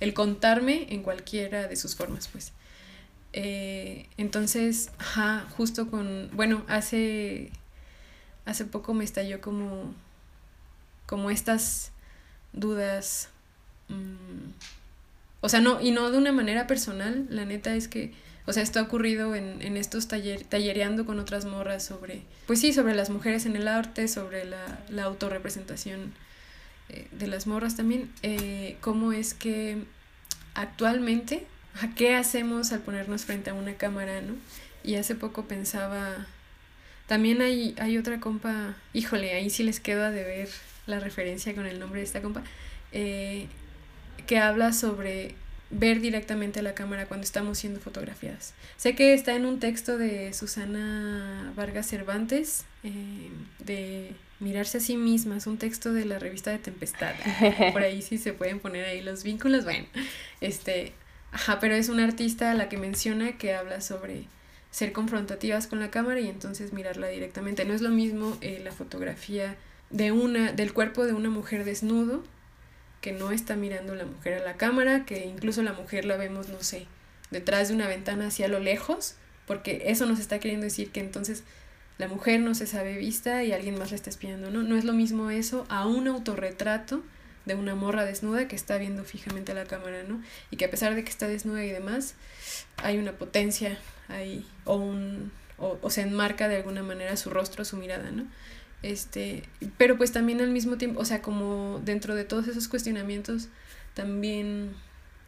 el, 0.00 0.14
contarme 0.14 0.86
en 0.92 1.02
cualquiera 1.02 1.68
de 1.68 1.76
sus 1.76 1.94
formas, 1.94 2.28
pues. 2.28 2.52
Eh, 3.32 4.06
entonces, 4.16 4.90
ajá, 4.98 5.46
justo 5.56 5.90
con, 5.90 6.30
bueno, 6.32 6.64
hace, 6.68 7.50
hace 8.46 8.64
poco 8.64 8.94
me 8.94 9.04
estalló 9.04 9.40
como, 9.40 9.94
como 11.04 11.30
estas 11.30 11.92
dudas, 12.52 13.28
mm, 13.88 14.50
o 15.42 15.48
sea, 15.48 15.60
no, 15.60 15.80
y 15.80 15.90
no 15.90 16.10
de 16.10 16.18
una 16.18 16.32
manera 16.32 16.66
personal, 16.66 17.26
la 17.28 17.44
neta 17.44 17.74
es 17.74 17.88
que 17.88 18.14
o 18.46 18.52
sea, 18.52 18.62
esto 18.62 18.78
ha 18.78 18.82
ocurrido 18.82 19.34
en, 19.34 19.60
en 19.60 19.76
estos 19.76 20.06
taller, 20.06 20.44
tallereando 20.44 21.04
con 21.04 21.18
otras 21.18 21.44
morras 21.44 21.84
sobre, 21.84 22.22
pues 22.46 22.60
sí, 22.60 22.72
sobre 22.72 22.94
las 22.94 23.10
mujeres 23.10 23.44
en 23.44 23.56
el 23.56 23.66
arte, 23.66 24.06
sobre 24.06 24.44
la, 24.44 24.78
la 24.88 25.02
autorrepresentación 25.02 26.14
eh, 26.88 27.08
de 27.10 27.26
las 27.26 27.48
morras 27.48 27.76
también. 27.76 28.10
Eh, 28.22 28.76
¿Cómo 28.80 29.12
es 29.12 29.34
que 29.34 29.78
actualmente, 30.54 31.44
a 31.82 31.92
qué 31.94 32.14
hacemos 32.14 32.70
al 32.70 32.80
ponernos 32.80 33.24
frente 33.24 33.50
a 33.50 33.54
una 33.54 33.74
cámara, 33.74 34.20
no? 34.20 34.34
Y 34.84 34.94
hace 34.94 35.16
poco 35.16 35.46
pensaba, 35.46 36.26
también 37.06 37.40
hay, 37.42 37.74
hay 37.78 37.98
otra 37.98 38.20
compa, 38.20 38.74
híjole, 38.92 39.32
ahí 39.34 39.50
sí 39.50 39.62
les 39.62 39.80
quedo 39.80 40.04
a 40.04 40.10
deber 40.10 40.48
la 40.86 41.00
referencia 41.00 41.54
con 41.54 41.66
el 41.66 41.78
nombre 41.78 42.00
de 42.00 42.06
esta 42.06 42.22
compa, 42.22 42.42
eh, 42.92 43.46
que 44.26 44.38
habla 44.38 44.72
sobre 44.72 45.34
ver 45.70 46.00
directamente 46.00 46.60
a 46.60 46.62
la 46.62 46.74
cámara 46.74 47.06
cuando 47.06 47.24
estamos 47.24 47.58
siendo 47.58 47.80
fotografiadas. 47.80 48.54
Sé 48.76 48.94
que 48.94 49.14
está 49.14 49.34
en 49.34 49.46
un 49.46 49.58
texto 49.58 49.98
de 49.98 50.32
Susana 50.32 51.52
Vargas 51.56 51.88
Cervantes, 51.88 52.64
eh, 52.84 53.30
de 53.58 54.12
Mirarse 54.38 54.78
a 54.78 54.80
sí 54.80 54.96
misma, 54.96 55.38
es 55.38 55.46
un 55.46 55.56
texto 55.56 55.94
de 55.94 56.04
la 56.04 56.18
revista 56.18 56.50
de 56.50 56.58
Tempestad. 56.58 57.14
Por 57.72 57.82
ahí 57.82 58.02
sí 58.02 58.18
se 58.18 58.34
pueden 58.34 58.60
poner 58.60 58.84
ahí 58.84 59.00
los 59.00 59.22
vínculos, 59.22 59.64
bueno, 59.64 59.86
este, 60.42 60.92
ajá, 61.32 61.58
pero 61.58 61.74
es 61.74 61.88
una 61.88 62.04
artista 62.04 62.50
a 62.50 62.54
la 62.54 62.68
que 62.68 62.76
menciona 62.76 63.38
que 63.38 63.54
habla 63.54 63.80
sobre 63.80 64.26
ser 64.76 64.92
confrontativas 64.92 65.68
con 65.68 65.80
la 65.80 65.90
cámara 65.90 66.20
y 66.20 66.28
entonces 66.28 66.74
mirarla 66.74 67.08
directamente. 67.08 67.64
No 67.64 67.72
es 67.72 67.80
lo 67.80 67.88
mismo 67.88 68.36
eh, 68.42 68.60
la 68.62 68.72
fotografía 68.72 69.56
de 69.88 70.12
una, 70.12 70.52
del 70.52 70.74
cuerpo 70.74 71.06
de 71.06 71.14
una 71.14 71.30
mujer 71.30 71.64
desnudo 71.64 72.22
que 73.00 73.12
no 73.12 73.30
está 73.30 73.56
mirando 73.56 73.94
la 73.94 74.04
mujer 74.04 74.34
a 74.34 74.44
la 74.44 74.58
cámara, 74.58 75.06
que 75.06 75.24
incluso 75.24 75.62
la 75.62 75.72
mujer 75.72 76.04
la 76.04 76.18
vemos, 76.18 76.50
no 76.50 76.62
sé, 76.62 76.86
detrás 77.30 77.68
de 77.68 77.74
una 77.74 77.88
ventana 77.88 78.26
hacia 78.26 78.48
lo 78.48 78.60
lejos, 78.60 79.14
porque 79.46 79.84
eso 79.86 80.04
nos 80.04 80.20
está 80.20 80.40
queriendo 80.40 80.64
decir 80.64 80.90
que 80.90 81.00
entonces 81.00 81.42
la 81.96 82.06
mujer 82.06 82.40
no 82.40 82.54
se 82.54 82.66
sabe 82.66 82.98
vista 82.98 83.44
y 83.44 83.52
alguien 83.52 83.78
más 83.78 83.92
la 83.92 83.96
está 83.96 84.10
espiando, 84.10 84.50
¿no? 84.50 84.62
No 84.62 84.76
es 84.76 84.84
lo 84.84 84.92
mismo 84.92 85.30
eso 85.30 85.64
a 85.70 85.86
un 85.86 86.06
autorretrato 86.06 87.02
de 87.46 87.54
una 87.54 87.74
morra 87.74 88.04
desnuda 88.04 88.48
que 88.48 88.56
está 88.56 88.76
viendo 88.76 89.04
fijamente 89.04 89.52
a 89.52 89.54
la 89.54 89.64
cámara, 89.64 90.02
¿no? 90.02 90.20
Y 90.50 90.56
que 90.56 90.66
a 90.66 90.70
pesar 90.70 90.94
de 90.94 91.04
que 91.04 91.10
está 91.10 91.28
desnuda 91.28 91.64
y 91.64 91.70
demás, 91.70 92.14
hay 92.76 92.98
una 92.98 93.12
potencia 93.12 93.78
ahí, 94.08 94.44
o 94.64 94.76
un, 94.76 95.32
o, 95.56 95.78
o 95.80 95.90
se 95.90 96.02
enmarca 96.02 96.48
de 96.48 96.56
alguna 96.56 96.82
manera 96.82 97.16
su 97.16 97.30
rostro, 97.30 97.64
su 97.64 97.76
mirada, 97.76 98.10
¿no? 98.10 98.26
Este, 98.82 99.42
pero 99.78 99.96
pues 99.96 100.12
también 100.12 100.40
al 100.40 100.50
mismo 100.50 100.76
tiempo, 100.76 101.00
o 101.00 101.04
sea, 101.04 101.22
como 101.22 101.80
dentro 101.84 102.14
de 102.14 102.24
todos 102.24 102.46
esos 102.48 102.68
cuestionamientos, 102.68 103.48
también, 103.94 104.74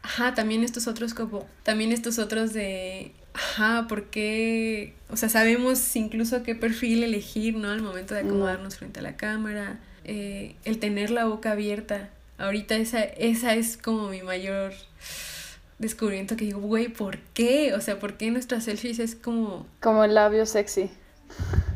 ajá, 0.01 0.33
también 0.35 0.63
estos 0.63 0.87
otros 0.87 1.13
como, 1.13 1.47
también 1.63 1.91
estos 1.91 2.19
otros 2.19 2.53
de, 2.53 3.13
ajá, 3.33 3.87
¿por 3.87 4.05
qué? 4.09 4.93
O 5.09 5.17
sea, 5.17 5.29
sabemos 5.29 5.95
incluso 5.95 6.43
qué 6.43 6.55
perfil 6.55 7.03
elegir, 7.03 7.55
¿no? 7.55 7.69
Al 7.69 7.81
momento 7.81 8.13
de 8.13 8.21
acomodarnos 8.21 8.77
frente 8.77 8.99
a 8.99 9.03
la 9.03 9.17
cámara, 9.17 9.79
eh, 10.11 10.55
el 10.65 10.79
tener 10.79 11.11
la 11.11 11.25
boca 11.25 11.51
abierta. 11.51 12.09
Ahorita 12.37 12.75
esa, 12.75 13.03
esa 13.03 13.53
es 13.53 13.77
como 13.77 14.09
mi 14.09 14.23
mayor 14.23 14.73
descubrimiento 15.77 16.35
que 16.35 16.45
digo, 16.45 16.59
güey, 16.61 16.87
¿por 16.87 17.19
qué? 17.33 17.73
O 17.75 17.81
sea, 17.81 17.99
¿por 17.99 18.17
qué 18.17 18.31
nuestras 18.31 18.63
selfies 18.63 18.99
es 18.99 19.15
como... 19.15 19.67
Como 19.81 20.03
el 20.03 20.15
labio 20.15 20.45
sexy. 20.45 20.89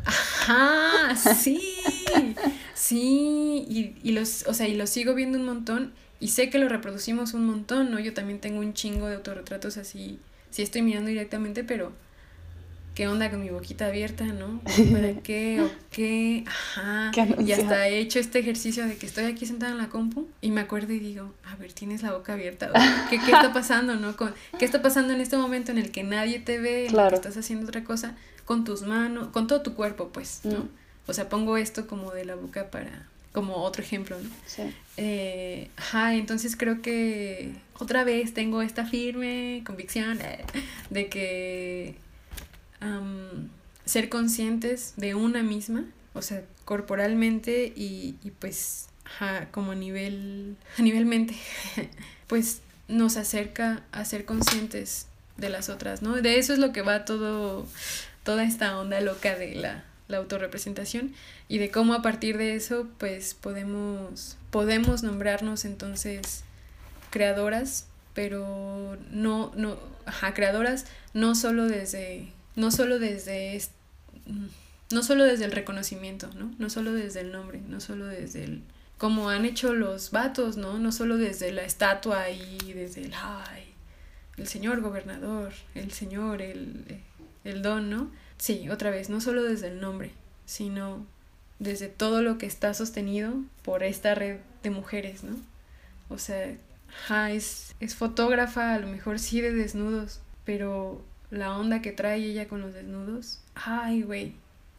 Ajá 0.04 1.14
sí. 1.14 1.76
Sí, 2.74 3.64
y, 3.68 3.96
y 4.02 4.12
los, 4.12 4.46
o 4.46 4.54
sea, 4.54 4.68
y 4.68 4.74
los 4.74 4.90
sigo 4.90 5.14
viendo 5.14 5.38
un 5.38 5.44
montón 5.44 5.92
y 6.20 6.28
sé 6.28 6.50
que 6.50 6.58
lo 6.58 6.68
reproducimos 6.68 7.34
un 7.34 7.46
montón, 7.46 7.90
¿no? 7.90 7.98
Yo 7.98 8.14
también 8.14 8.40
tengo 8.40 8.60
un 8.60 8.74
chingo 8.74 9.06
de 9.06 9.16
autorretratos 9.16 9.76
así, 9.76 10.18
sí 10.50 10.62
estoy 10.62 10.82
mirando 10.82 11.08
directamente, 11.08 11.64
pero 11.64 11.92
¿qué 12.94 13.08
onda 13.08 13.30
con 13.30 13.40
mi 13.40 13.50
boquita 13.50 13.86
abierta, 13.86 14.24
no? 14.24 14.60
¿Para 14.92 15.14
qué? 15.22 15.60
¿O 15.60 15.70
qué? 15.90 16.44
Ajá. 16.46 17.10
y 17.40 17.52
hasta 17.52 17.88
he 17.88 17.98
hecho 17.98 18.18
este 18.18 18.38
ejercicio 18.38 18.86
de 18.86 18.96
que 18.96 19.06
estoy 19.06 19.24
aquí 19.24 19.46
sentada 19.46 19.72
en 19.72 19.78
la 19.78 19.88
compu 19.88 20.28
y 20.40 20.50
me 20.50 20.60
acuerdo 20.60 20.92
y 20.92 21.00
digo, 21.00 21.32
a 21.44 21.56
ver, 21.56 21.72
tienes 21.72 22.02
la 22.02 22.12
boca 22.12 22.34
abierta. 22.34 22.70
¿Qué, 23.10 23.18
qué 23.18 23.32
está 23.32 23.52
pasando, 23.52 23.96
no? 23.96 24.14
¿Qué 24.58 24.64
está 24.64 24.80
pasando 24.80 25.12
en 25.12 25.20
este 25.20 25.36
momento 25.36 25.72
en 25.72 25.78
el 25.78 25.90
que 25.90 26.04
nadie 26.04 26.38
te 26.38 26.58
ve, 26.58 26.86
en 26.86 26.98
el 26.98 27.08
que 27.08 27.14
estás 27.16 27.36
haciendo 27.36 27.66
otra 27.66 27.84
cosa 27.84 28.16
con 28.44 28.64
tus 28.64 28.82
manos, 28.82 29.28
con 29.28 29.46
todo 29.46 29.62
tu 29.62 29.74
cuerpo, 29.74 30.10
pues, 30.10 30.40
¿no? 30.44 30.60
Mm. 30.60 30.68
O 31.06 31.12
sea, 31.12 31.28
pongo 31.28 31.56
esto 31.56 31.86
como 31.86 32.12
de 32.12 32.24
la 32.24 32.34
boca 32.34 32.70
para 32.70 33.08
como 33.32 33.56
otro 33.56 33.82
ejemplo, 33.82 34.16
¿no? 34.16 34.30
Sí. 34.46 34.62
Eh, 34.96 35.68
ajá, 35.76 36.14
entonces 36.14 36.56
creo 36.56 36.80
que 36.82 37.52
otra 37.80 38.04
vez 38.04 38.32
tengo 38.32 38.62
esta 38.62 38.86
firme 38.86 39.62
convicción 39.66 40.20
eh, 40.20 40.44
de 40.90 41.08
que 41.08 41.96
ser 43.84 44.08
conscientes 44.08 44.94
de 44.96 45.14
una 45.14 45.42
misma, 45.42 45.84
o 46.14 46.22
sea, 46.22 46.42
corporalmente 46.64 47.72
y, 47.76 48.16
y 48.22 48.30
pues, 48.30 48.88
como 49.50 49.72
a 49.72 49.74
nivel, 49.74 50.56
a 50.78 50.82
nivel 50.82 51.06
mente, 51.06 51.34
pues 52.26 52.60
nos 52.88 53.16
acerca 53.16 53.82
a 53.92 54.04
ser 54.04 54.24
conscientes 54.24 55.06
de 55.36 55.48
las 55.48 55.68
otras, 55.68 56.02
¿no? 56.02 56.14
De 56.14 56.38
eso 56.38 56.52
es 56.52 56.58
lo 56.58 56.72
que 56.72 56.82
va 56.82 57.04
todo, 57.04 57.66
toda 58.22 58.44
esta 58.44 58.78
onda 58.78 59.00
loca 59.00 59.34
de 59.36 59.54
la 59.54 59.84
la 60.08 60.18
autorrepresentación 60.18 61.14
y 61.48 61.58
de 61.58 61.70
cómo 61.70 61.94
a 61.94 62.02
partir 62.02 62.36
de 62.36 62.54
eso 62.54 62.86
pues 62.98 63.34
podemos 63.34 64.36
podemos 64.50 65.02
nombrarnos 65.02 65.64
entonces 65.64 66.44
creadoras 67.10 67.86
pero 68.12 68.98
no 69.10 69.52
no 69.56 69.78
ajá, 70.04 70.34
creadoras 70.34 70.84
no 71.14 71.34
solo 71.34 71.66
desde 71.66 72.32
no 72.56 72.70
solo 72.70 72.98
desde 72.98 73.60
no 74.90 75.02
solo 75.02 75.24
desde 75.24 75.44
el 75.44 75.52
reconocimiento 75.52 76.30
no 76.36 76.54
no 76.58 76.70
solo 76.70 76.92
desde 76.92 77.20
el 77.20 77.32
nombre 77.32 77.60
no 77.66 77.80
solo 77.80 78.06
desde 78.06 78.44
el 78.44 78.62
como 78.98 79.30
han 79.30 79.44
hecho 79.44 79.74
los 79.74 80.10
vatos 80.10 80.56
no 80.56 80.78
no 80.78 80.92
solo 80.92 81.16
desde 81.16 81.52
la 81.52 81.62
estatua 81.62 82.30
y 82.30 82.72
desde 82.72 83.02
el 83.02 83.14
ay 83.14 83.64
el 84.36 84.46
señor 84.46 84.80
gobernador 84.80 85.52
el 85.74 85.92
señor 85.92 86.42
el 86.42 87.00
el 87.44 87.62
don 87.62 87.90
no 87.90 88.10
Sí, 88.38 88.68
otra 88.68 88.90
vez, 88.90 89.08
no 89.08 89.20
solo 89.20 89.42
desde 89.42 89.68
el 89.68 89.80
nombre, 89.80 90.10
sino 90.44 91.06
desde 91.58 91.88
todo 91.88 92.22
lo 92.22 92.36
que 92.36 92.46
está 92.46 92.74
sostenido 92.74 93.34
por 93.62 93.82
esta 93.82 94.14
red 94.14 94.38
de 94.62 94.70
mujeres, 94.70 95.24
¿no? 95.24 95.36
O 96.08 96.18
sea, 96.18 96.54
es, 97.30 97.74
es 97.80 97.94
fotógrafa, 97.94 98.74
a 98.74 98.78
lo 98.78 98.88
mejor 98.88 99.18
sí 99.18 99.40
de 99.40 99.52
desnudos, 99.52 100.20
pero 100.44 101.02
la 101.38 101.56
onda 101.56 101.82
que 101.82 101.92
trae 101.92 102.18
ella 102.18 102.48
con 102.48 102.60
los 102.60 102.72
desnudos, 102.72 103.40
ay, 103.54 104.02
güey. 104.02 104.34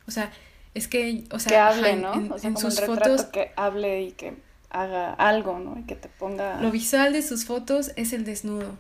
O 0.08 0.12
sea, 0.12 0.32
es 0.74 0.88
que, 0.88 1.24
o 1.32 1.40
sea, 1.40 1.50
que 1.50 1.58
hable, 1.58 1.96
¿no? 1.96 2.14
En, 2.14 2.32
o 2.32 2.38
sea, 2.38 2.56
sus 2.56 2.82
fotos 2.82 3.24
que 3.24 3.52
hable 3.56 4.04
y 4.04 4.12
que 4.12 4.34
haga 4.70 5.14
algo, 5.14 5.60
¿no? 5.60 5.80
Y 5.80 5.84
que 5.84 5.96
te 5.96 6.10
ponga 6.10 6.62
Lo 6.62 6.72
visual 6.72 7.14
de 7.14 7.22
sus 7.22 7.46
fotos 7.46 7.92
es 7.96 8.14
el 8.14 8.26
desnudo, 8.26 8.78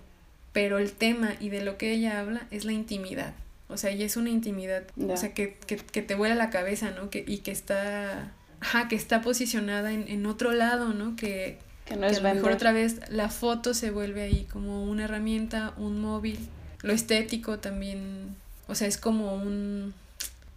pero 0.51 0.77
el 0.77 0.91
tema 0.91 1.33
y 1.39 1.49
de 1.49 1.61
lo 1.61 1.77
que 1.77 1.91
ella 1.91 2.19
habla 2.19 2.47
es 2.51 2.65
la 2.65 2.73
intimidad. 2.73 3.33
O 3.67 3.77
sea, 3.77 3.91
y 3.91 4.03
es 4.03 4.15
una 4.15 4.29
intimidad, 4.29 4.83
o 5.09 5.17
sea, 5.17 5.33
que, 5.33 5.57
que, 5.65 5.77
que, 5.77 6.01
te 6.03 6.13
vuela 6.13 6.35
la 6.35 6.51
cabeza, 6.51 6.91
¿no? 6.91 7.09
Que, 7.09 7.25
y 7.27 7.39
que 7.39 7.51
está, 7.51 8.31
ajá, 8.59 8.87
que 8.87 8.95
está 8.95 9.21
posicionada 9.21 9.91
en, 9.91 10.07
en 10.07 10.27
otro 10.27 10.51
lado, 10.51 10.93
¿no? 10.93 11.15
Que, 11.15 11.57
que 11.85 11.95
no 11.95 12.05
es 12.05 12.19
a 12.19 12.21
lo 12.21 12.35
mejor 12.35 12.51
otra 12.51 12.73
vez 12.73 12.99
la 13.09 13.29
foto 13.29 13.73
se 13.73 13.89
vuelve 13.89 14.21
ahí 14.21 14.47
como 14.51 14.83
una 14.83 15.05
herramienta, 15.05 15.73
un 15.77 15.99
móvil. 15.99 16.37
Lo 16.85 16.93
estético 16.93 17.57
también, 17.57 18.35
o 18.67 18.75
sea, 18.75 18.87
es 18.87 18.99
como 18.99 19.33
un, 19.33 19.95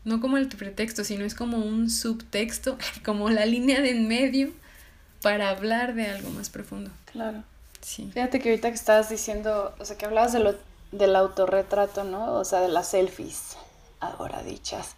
no 0.05 0.21
como 0.21 0.37
el 0.37 0.47
pretexto, 0.49 1.03
sino 1.03 1.25
es 1.25 1.35
como 1.35 1.57
un 1.57 1.89
subtexto, 1.89 2.77
como 3.03 3.31
la 3.31 3.47
línea 3.47 3.81
de 3.81 3.93
en 3.93 4.07
medio 4.09 4.51
para 5.23 5.49
hablar 5.49 5.95
de 5.95 6.07
algo 6.07 6.29
más 6.29 6.51
profundo. 6.51 6.91
Claro. 7.13 7.45
Sí. 7.81 8.11
Fíjate 8.13 8.41
que 8.41 8.51
ahorita 8.51 8.69
que 8.69 8.75
estabas 8.75 9.09
diciendo, 9.09 9.75
o 9.79 9.85
sea, 9.87 9.97
que 9.97 10.05
hablabas 10.05 10.35
de 10.35 10.41
lo 10.41 10.55
del 10.93 11.17
autorretrato, 11.17 12.05
¿no? 12.05 12.35
O 12.35 12.45
sea, 12.45 12.61
de 12.61 12.69
las 12.69 12.89
selfies, 12.89 13.57
ahora 13.99 14.43
dichas. 14.43 14.97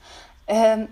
Em, 0.48 0.88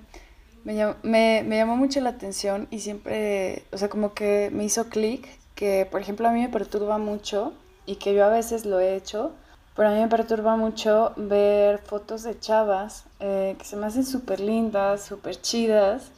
me, 0.63 0.95
me, 1.03 1.43
me, 1.43 1.57
llamó 1.57 1.77
mucho 1.77 2.01
la 2.01 2.11
atención 2.11 2.69
y 2.71 2.79
siempre, 2.79 3.65
o 3.73 3.77
sea, 3.77 3.89
como 3.89 4.15
que 4.15 4.51
me 4.53 4.63
hizo 4.63 4.89
clic 4.89 5.29
que, 5.57 5.85
por 5.91 6.01
ejemplo, 6.01 6.29
a 6.29 6.31
mí 6.31 6.43
me 6.43 6.49
perturba 6.49 6.99
mucho 6.99 7.55
y 7.87 7.97
que 7.97 8.15
yo 8.15 8.25
a 8.25 8.29
veces 8.29 8.67
lo 8.67 8.79
he 8.79 8.95
hecho, 8.95 9.35
pero 9.79 9.91
a 9.91 9.93
mí 9.93 10.01
me 10.01 10.09
perturba 10.09 10.57
mucho 10.57 11.13
ver 11.17 11.79
fotos 11.79 12.25
de 12.25 12.37
chavas 12.37 13.05
eh, 13.21 13.55
que 13.57 13.65
se 13.65 13.77
me 13.77 13.87
hacen 13.87 14.05
súper 14.05 14.41
lindas, 14.41 15.07
súper 15.07 15.41
chidas, 15.41 16.11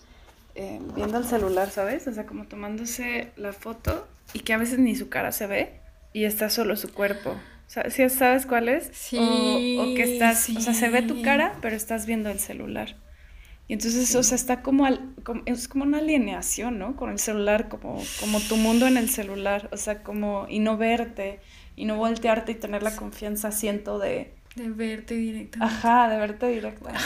eh, 0.54 0.80
viendo 0.96 1.18
el 1.18 1.26
celular, 1.26 1.68
¿sabes? 1.68 2.08
O 2.08 2.12
sea, 2.12 2.24
como 2.24 2.46
tomándose 2.46 3.32
la 3.36 3.52
foto 3.52 4.08
y 4.32 4.38
que 4.38 4.54
a 4.54 4.56
veces 4.56 4.78
ni 4.78 4.96
su 4.96 5.11
cara 5.11 5.30
se 5.30 5.46
ve 5.46 5.78
y 6.14 6.24
está 6.24 6.48
solo 6.48 6.74
su 6.74 6.94
cuerpo. 6.94 7.34
¿Sí 7.66 8.08
sabes 8.08 8.46
cuál 8.46 8.70
es? 8.70 8.92
Sí. 8.94 9.76
O, 9.78 9.94
que 9.94 10.04
estás, 10.14 10.48
o 10.56 10.61
sea, 10.62 10.72
se 10.72 10.88
ve 10.88 11.02
tu 11.02 11.20
cara, 11.20 11.58
pero 11.61 11.76
estás 11.76 12.06
viendo 12.06 12.30
el 12.30 12.40
celular. 12.40 12.96
Y 13.68 13.74
entonces, 13.74 14.14
o 14.16 14.22
sea, 14.22 14.36
está 14.36 14.62
como, 14.62 14.86
al, 14.86 15.14
es 15.44 15.68
como 15.68 15.84
una 15.84 15.98
alineación, 15.98 16.78
¿no? 16.78 16.96
Con 16.96 17.11
el 17.11 17.18
celular, 17.18 17.68
como, 17.68 18.02
como 18.20 18.40
tu 18.40 18.56
mundo 18.56 18.86
en 18.86 18.96
el 18.96 19.11
celular, 19.11 19.68
o 19.70 19.76
sea, 19.76 20.02
como, 20.02 20.46
y 20.48 20.61
no 20.61 20.78
verte, 20.78 21.40
y 21.81 21.87
no 21.87 21.97
voltearte 21.97 22.53
y 22.53 22.55
tener 22.57 22.83
la 22.83 22.95
confianza, 22.95 23.53
siento, 23.53 23.99
de... 23.99 24.35
De 24.55 24.68
verte 24.68 25.14
directamente. 25.14 25.74
Ajá, 25.74 26.09
de 26.11 26.18
verte 26.18 26.49
directamente. 26.49 27.01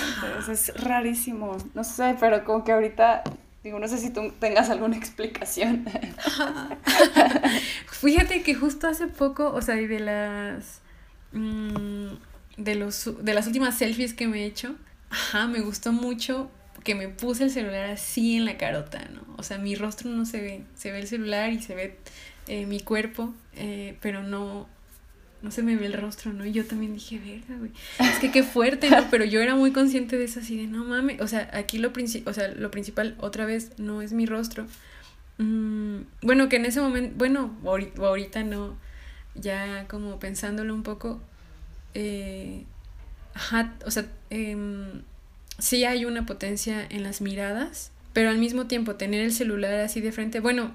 es 0.50 0.74
rarísimo, 0.82 1.56
no 1.74 1.84
sé, 1.84 2.16
pero 2.18 2.42
como 2.44 2.64
que 2.64 2.72
ahorita 2.72 3.22
Digo, 3.62 3.78
no 3.78 3.88
sé 3.88 3.96
si 3.96 4.10
tú 4.10 4.30
tengas 4.40 4.68
alguna 4.68 4.96
explicación. 4.96 5.86
Fíjate 7.86 8.42
que 8.42 8.54
justo 8.54 8.88
hace 8.88 9.06
poco, 9.06 9.54
o 9.54 9.62
sea, 9.62 9.76
de 9.76 10.00
las. 10.00 10.80
Mm, 11.32 12.08
de, 12.58 12.74
los, 12.74 13.24
de 13.24 13.32
las 13.32 13.46
últimas 13.46 13.78
selfies 13.78 14.12
que 14.12 14.28
me 14.28 14.42
he 14.42 14.44
hecho, 14.44 14.74
ajá, 15.08 15.46
me 15.46 15.60
gustó 15.60 15.92
mucho 15.92 16.50
que 16.82 16.94
me 16.94 17.08
puse 17.08 17.44
el 17.44 17.50
celular 17.50 17.90
así 17.90 18.36
en 18.36 18.44
la 18.44 18.58
carota, 18.58 19.02
¿no? 19.14 19.22
O 19.38 19.42
sea, 19.42 19.56
mi 19.56 19.76
rostro 19.76 20.10
no 20.10 20.26
se 20.26 20.42
ve, 20.42 20.64
se 20.74 20.92
ve 20.92 20.98
el 20.98 21.06
celular 21.06 21.50
y 21.50 21.62
se 21.62 21.74
ve 21.74 21.96
eh, 22.46 22.66
mi 22.66 22.80
cuerpo, 22.80 23.34
eh, 23.54 23.96
pero 24.00 24.22
no, 24.22 24.68
no 25.42 25.50
se 25.50 25.62
me 25.62 25.76
ve 25.76 25.86
el 25.86 25.92
rostro, 25.92 26.32
¿no? 26.32 26.44
Y 26.44 26.52
yo 26.52 26.66
también 26.66 26.94
dije, 26.94 27.18
verga, 27.18 27.58
güey. 27.58 27.70
Es 27.98 28.18
que 28.18 28.30
qué 28.30 28.42
fuerte, 28.42 28.90
¿no? 28.90 29.06
Pero 29.10 29.24
yo 29.24 29.40
era 29.40 29.54
muy 29.54 29.72
consciente 29.72 30.16
de 30.16 30.24
eso, 30.24 30.40
así 30.40 30.56
de, 30.56 30.66
no 30.66 30.84
mames. 30.84 31.20
O 31.20 31.28
sea, 31.28 31.50
aquí 31.52 31.78
lo, 31.78 31.90
o 31.90 32.32
sea, 32.32 32.48
lo 32.48 32.70
principal, 32.70 33.14
otra 33.18 33.44
vez, 33.44 33.72
no 33.78 34.02
es 34.02 34.12
mi 34.12 34.26
rostro. 34.26 34.66
Mm, 35.38 36.00
bueno, 36.22 36.48
que 36.48 36.56
en 36.56 36.66
ese 36.66 36.80
momento, 36.80 37.14
bueno, 37.18 37.56
ahorita, 37.98 38.42
no, 38.44 38.76
ya 39.34 39.86
como 39.88 40.18
pensándolo 40.18 40.74
un 40.74 40.82
poco, 40.82 41.20
eh, 41.94 42.64
o 43.84 43.90
sea, 43.90 44.06
eh, 44.30 44.56
sí 45.58 45.84
hay 45.84 46.04
una 46.04 46.26
potencia 46.26 46.86
en 46.88 47.02
las 47.02 47.20
miradas, 47.20 47.90
pero 48.12 48.30
al 48.30 48.38
mismo 48.38 48.66
tiempo 48.66 48.96
tener 48.96 49.20
el 49.20 49.32
celular 49.32 49.74
así 49.80 50.00
de 50.00 50.12
frente, 50.12 50.40
bueno, 50.40 50.72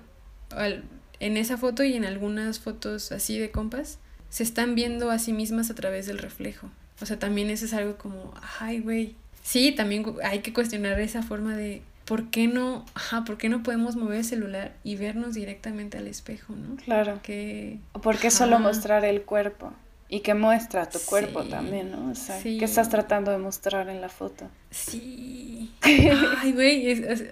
en 1.19 1.37
esa 1.37 1.57
foto 1.57 1.83
y 1.83 1.93
en 1.93 2.05
algunas 2.05 2.59
fotos 2.59 3.11
así 3.11 3.37
de 3.37 3.51
compas, 3.51 3.99
se 4.29 4.43
están 4.43 4.75
viendo 4.75 5.11
a 5.11 5.19
sí 5.19 5.33
mismas 5.33 5.69
a 5.69 5.75
través 5.75 6.05
del 6.05 6.17
reflejo. 6.17 6.69
O 7.01 7.05
sea, 7.05 7.17
también 7.17 7.49
eso 7.49 7.65
es 7.65 7.73
algo 7.73 7.97
como, 7.97 8.33
ay, 8.59 8.79
güey. 8.79 9.15
Sí, 9.41 9.71
también 9.71 10.05
hay 10.23 10.39
que 10.39 10.53
cuestionar 10.53 10.99
esa 10.99 11.23
forma 11.23 11.55
de 11.55 11.81
por 12.05 12.29
qué 12.29 12.47
no, 12.47 12.85
ajá, 12.93 13.23
por 13.23 13.37
qué 13.37 13.49
no 13.49 13.63
podemos 13.63 13.95
mover 13.95 14.17
el 14.17 14.25
celular 14.25 14.73
y 14.83 14.95
vernos 14.95 15.35
directamente 15.35 15.97
al 15.97 16.07
espejo, 16.07 16.55
¿no? 16.55 16.75
Claro. 16.77 17.19
Que, 17.23 17.79
o 17.93 18.01
por 18.01 18.17
qué 18.17 18.31
solo 18.31 18.59
mostrar 18.59 19.05
el 19.05 19.21
cuerpo 19.21 19.73
y 20.09 20.21
que 20.21 20.33
muestra 20.33 20.89
tu 20.89 20.99
cuerpo 20.99 21.43
también, 21.45 21.91
¿no? 21.91 22.09
O 22.11 22.15
sea, 22.15 22.41
¿qué 22.41 22.63
estás 22.63 22.89
tratando 22.89 23.31
de 23.31 23.37
mostrar 23.37 23.89
en 23.89 24.01
la 24.01 24.09
foto? 24.09 24.49
Sí. 24.71 25.71
Ay, 25.81 26.51
güey, 26.51 26.89
es, 26.89 27.23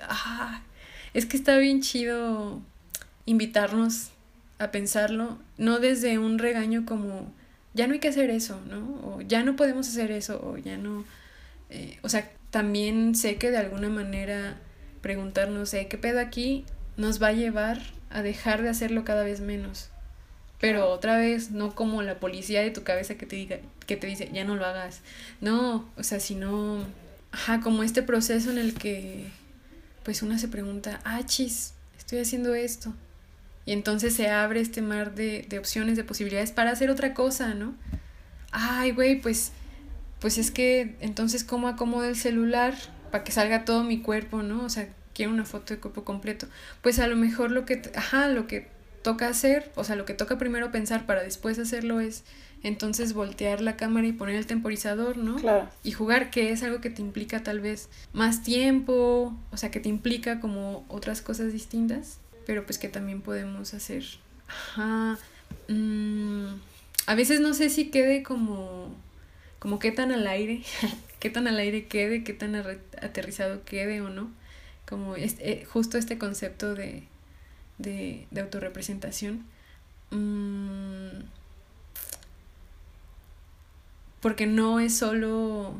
es 1.14 1.26
que 1.26 1.38
está 1.38 1.58
bien 1.58 1.82
chido 1.82 2.62
invitarnos 3.28 4.10
a 4.58 4.72
pensarlo, 4.72 5.38
no 5.60 5.78
desde 5.78 6.18
un 6.18 6.40
regaño 6.40 6.84
como, 6.88 7.32
ya 7.76 7.86
no 7.86 7.94
hay 7.94 8.00
que 8.00 8.08
hacer 8.08 8.32
eso, 8.32 8.60
¿no? 8.68 8.80
O 9.04 9.22
ya 9.22 9.44
no 9.44 9.56
podemos 9.56 9.88
hacer 9.88 10.10
eso, 10.10 10.42
o 10.44 10.58
ya 10.58 10.78
no... 10.78 11.06
Eh, 11.70 12.00
o 12.02 12.10
sea, 12.10 12.32
también 12.50 13.14
sé 13.14 13.36
que 13.36 13.52
de 13.52 13.58
alguna 13.58 13.90
manera 13.90 14.58
preguntarnos, 15.02 15.72
eh, 15.76 15.88
¿qué 15.88 16.00
pedo 16.00 16.20
aquí? 16.20 16.66
nos 16.98 17.22
va 17.22 17.28
a 17.28 17.34
llevar 17.34 17.80
a 18.10 18.22
dejar 18.24 18.64
de 18.64 18.70
hacerlo 18.70 19.06
cada 19.06 19.24
vez 19.24 19.40
menos. 19.40 19.90
Pero 20.60 20.90
otra 20.90 21.18
vez, 21.18 21.52
no 21.52 21.76
como 21.76 22.02
la 22.02 22.20
policía 22.20 22.62
de 22.62 22.72
tu 22.72 22.84
cabeza 22.84 23.16
que 23.16 23.28
te 23.28 23.36
diga, 23.36 23.60
que 23.86 23.96
te 23.96 24.08
dice, 24.08 24.30
ya 24.34 24.44
no 24.44 24.56
lo 24.56 24.66
hagas. 24.66 25.02
No, 25.40 25.88
o 25.96 26.04
sea, 26.04 26.20
sino, 26.20 26.84
ajá, 27.32 27.62
como 27.62 27.84
este 27.84 28.02
proceso 28.02 28.50
en 28.50 28.58
el 28.58 28.74
que 28.74 29.28
pues 30.04 30.24
una 30.24 30.40
se 30.40 30.48
pregunta, 30.48 31.00
ah, 31.04 31.22
chis, 31.26 31.74
estoy 31.98 32.20
haciendo 32.20 32.56
esto. 32.56 32.94
Y 33.68 33.74
entonces 33.74 34.16
se 34.16 34.30
abre 34.30 34.62
este 34.62 34.82
mar 34.82 35.14
de, 35.14 35.46
de 35.50 35.60
opciones, 35.60 35.98
de 35.98 36.06
posibilidades 36.06 36.54
para 36.54 36.72
hacer 36.72 36.90
otra 36.90 37.14
cosa, 37.14 37.54
¿no? 37.54 37.76
Ay, 38.52 38.92
güey, 38.92 39.20
pues, 39.20 39.52
pues 40.22 40.38
es 40.38 40.52
que 40.52 40.96
entonces 41.02 41.44
cómo 41.44 41.68
acomodo 41.68 42.06
el 42.06 42.16
celular 42.16 42.76
para 43.12 43.26
que 43.26 43.34
salga 43.34 43.66
todo 43.66 43.84
mi 43.84 44.00
cuerpo, 44.02 44.42
¿no? 44.42 44.64
O 44.64 44.70
sea, 44.70 44.88
quiero 45.14 45.34
una 45.34 45.44
foto 45.44 45.74
de 45.74 45.82
cuerpo 45.82 46.06
completo. 46.06 46.48
Pues 46.82 46.98
a 47.00 47.08
lo 47.08 47.18
mejor 47.18 47.52
lo 47.52 47.66
que, 47.66 47.82
ajá, 47.94 48.30
lo 48.30 48.48
que 48.48 48.70
toca 49.02 49.28
hacer, 49.28 49.70
o 49.76 49.84
sea, 49.84 49.98
lo 49.98 50.06
que 50.06 50.14
toca 50.14 50.38
primero 50.38 50.72
pensar 50.72 51.06
para 51.06 51.22
después 51.22 51.60
hacerlo 51.60 52.00
es 52.00 52.24
entonces 52.64 53.12
voltear 53.12 53.60
la 53.60 53.76
cámara 53.76 54.08
y 54.08 54.14
poner 54.14 54.36
el 54.36 54.48
temporizador, 54.48 55.18
¿no? 55.18 55.36
Claro. 55.36 55.68
Y 55.84 55.92
jugar, 55.92 56.30
que 56.30 56.54
es 56.54 56.64
algo 56.64 56.80
que 56.80 56.90
te 56.90 57.02
implica 57.02 57.44
tal 57.44 57.60
vez 57.60 57.90
más 58.14 58.44
tiempo, 58.44 59.38
o 59.52 59.58
sea, 59.58 59.72
que 59.72 59.82
te 59.82 59.90
implica 59.90 60.40
como 60.40 60.86
otras 60.88 61.22
cosas 61.22 61.52
distintas, 61.52 62.20
pero 62.48 62.66
pues 62.66 62.80
que 62.80 62.88
también 62.88 63.22
podemos 63.22 63.74
hacer. 63.74 64.06
Ajá. 64.48 65.20
Mm, 65.68 66.56
a 67.06 67.14
veces 67.14 67.42
no 67.42 67.54
sé 67.54 67.70
si 67.70 67.92
quede 67.92 68.24
como, 68.24 68.96
como 69.60 69.80
qué 69.80 69.92
tan 69.92 70.14
al 70.14 70.26
aire, 70.26 70.64
qué 71.20 71.30
tan 71.30 71.48
al 71.48 71.60
aire 71.60 71.88
quede, 71.88 72.24
qué 72.24 72.34
tan 72.34 72.56
aterrizado 72.56 73.66
quede 73.66 74.02
o 74.02 74.10
no. 74.10 74.32
Como 74.88 75.18
este, 75.18 75.66
justo 75.66 75.98
este 75.98 76.18
concepto 76.18 76.74
de, 76.74 77.04
de, 77.78 78.26
de 78.32 78.42
autorrepresentación. 78.42 79.46
Mm, 80.12 81.26
porque 84.22 84.48
no 84.48 84.80
es 84.80 84.98
solo 84.98 85.76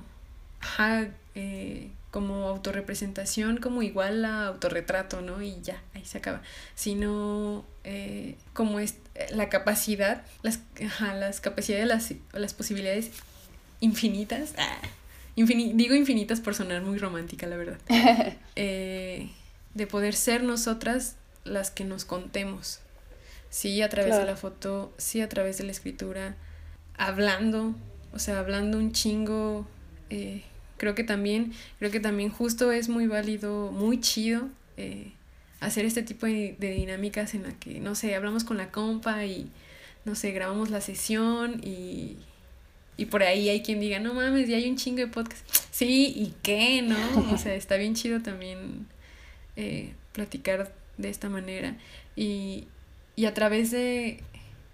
eh, 1.36 1.92
como 2.18 2.48
autorrepresentación, 2.48 3.58
como 3.58 3.84
igual 3.84 4.26
a 4.26 4.48
autorretrato, 4.48 5.22
¿no? 5.22 5.40
Y 5.44 5.62
ya, 5.62 5.84
ahí 5.94 6.04
se 6.04 6.18
acaba. 6.18 6.42
Sino 6.74 7.64
eh, 7.84 8.38
como 8.54 8.80
es 8.80 8.96
la 9.30 9.50
capacidad, 9.50 10.24
las, 10.42 10.62
las 11.00 11.42
capacidades, 11.42 11.86
las, 11.86 12.14
las 12.34 12.56
posibilidades 12.56 13.12
infinitas. 13.82 14.56
Ah, 14.58 14.80
digo 15.36 15.94
infinitas 15.94 16.42
por 16.42 16.56
sonar 16.56 16.82
muy 16.82 16.98
romántica, 16.98 17.46
la 17.46 17.56
verdad. 17.56 17.78
Eh, 18.56 19.30
de 19.76 19.86
poder 19.86 20.16
ser 20.16 20.42
nosotras 20.42 21.18
las 21.44 21.70
que 21.70 21.84
nos 21.84 22.04
contemos. 22.04 22.80
Sí, 23.52 23.80
a 23.84 23.90
través 23.90 24.18
de 24.18 24.26
la 24.26 24.36
foto, 24.36 24.92
sí, 24.98 25.22
a 25.22 25.30
través 25.30 25.60
de 25.60 25.66
la 25.66 25.72
escritura, 25.72 26.36
hablando, 26.98 27.76
o 28.12 28.18
sea, 28.18 28.40
hablando 28.40 28.80
un 28.80 28.92
chingo, 28.92 29.68
eh, 30.10 30.42
creo 30.78 30.96
que 30.96 31.04
también, 31.04 31.54
creo 31.80 31.92
que 31.92 32.00
también 32.00 32.30
justo 32.30 32.72
es 32.72 32.90
muy 32.90 33.08
válido, 33.08 33.72
muy 33.72 34.00
chido 34.00 34.50
eh, 34.78 35.12
hacer 35.60 35.86
este 35.86 36.04
tipo 36.04 36.26
de, 36.26 36.56
dinámicas 36.60 37.34
en 37.34 37.44
la 37.44 37.52
que, 37.54 37.80
no 37.80 37.96
sé, 37.96 38.16
hablamos 38.16 38.44
con 38.44 38.58
la 38.58 38.72
compa 38.72 39.26
y, 39.26 39.50
no 40.06 40.16
sé, 40.16 40.32
grabamos 40.32 40.70
la 40.70 40.82
sesión 40.82 41.62
y, 41.64 42.18
y 42.96 43.06
por 43.06 43.24
ahí 43.24 43.50
hay 43.50 43.62
quien 43.62 43.80
diga, 43.80 44.00
no 44.00 44.14
mames, 44.14 44.48
ya 44.48 44.58
hay 44.58 44.70
un 44.70 44.78
chingo 44.78 45.00
de 45.00 45.08
podcast. 45.08 45.46
Sí, 45.72 46.14
¿y 46.16 46.34
qué? 46.44 46.82
¿No? 46.82 46.98
O 47.34 47.38
sea, 47.38 47.56
está 47.56 47.76
bien 47.78 47.96
chido 47.96 48.22
también 48.22 48.88
eh, 49.56 49.94
platicar 50.14 50.74
de 50.98 51.10
esta 51.10 51.30
manera. 51.30 51.76
Y, 52.16 52.68
y 53.16 53.26
a 53.26 53.34
través 53.34 53.72
de, 53.72 54.24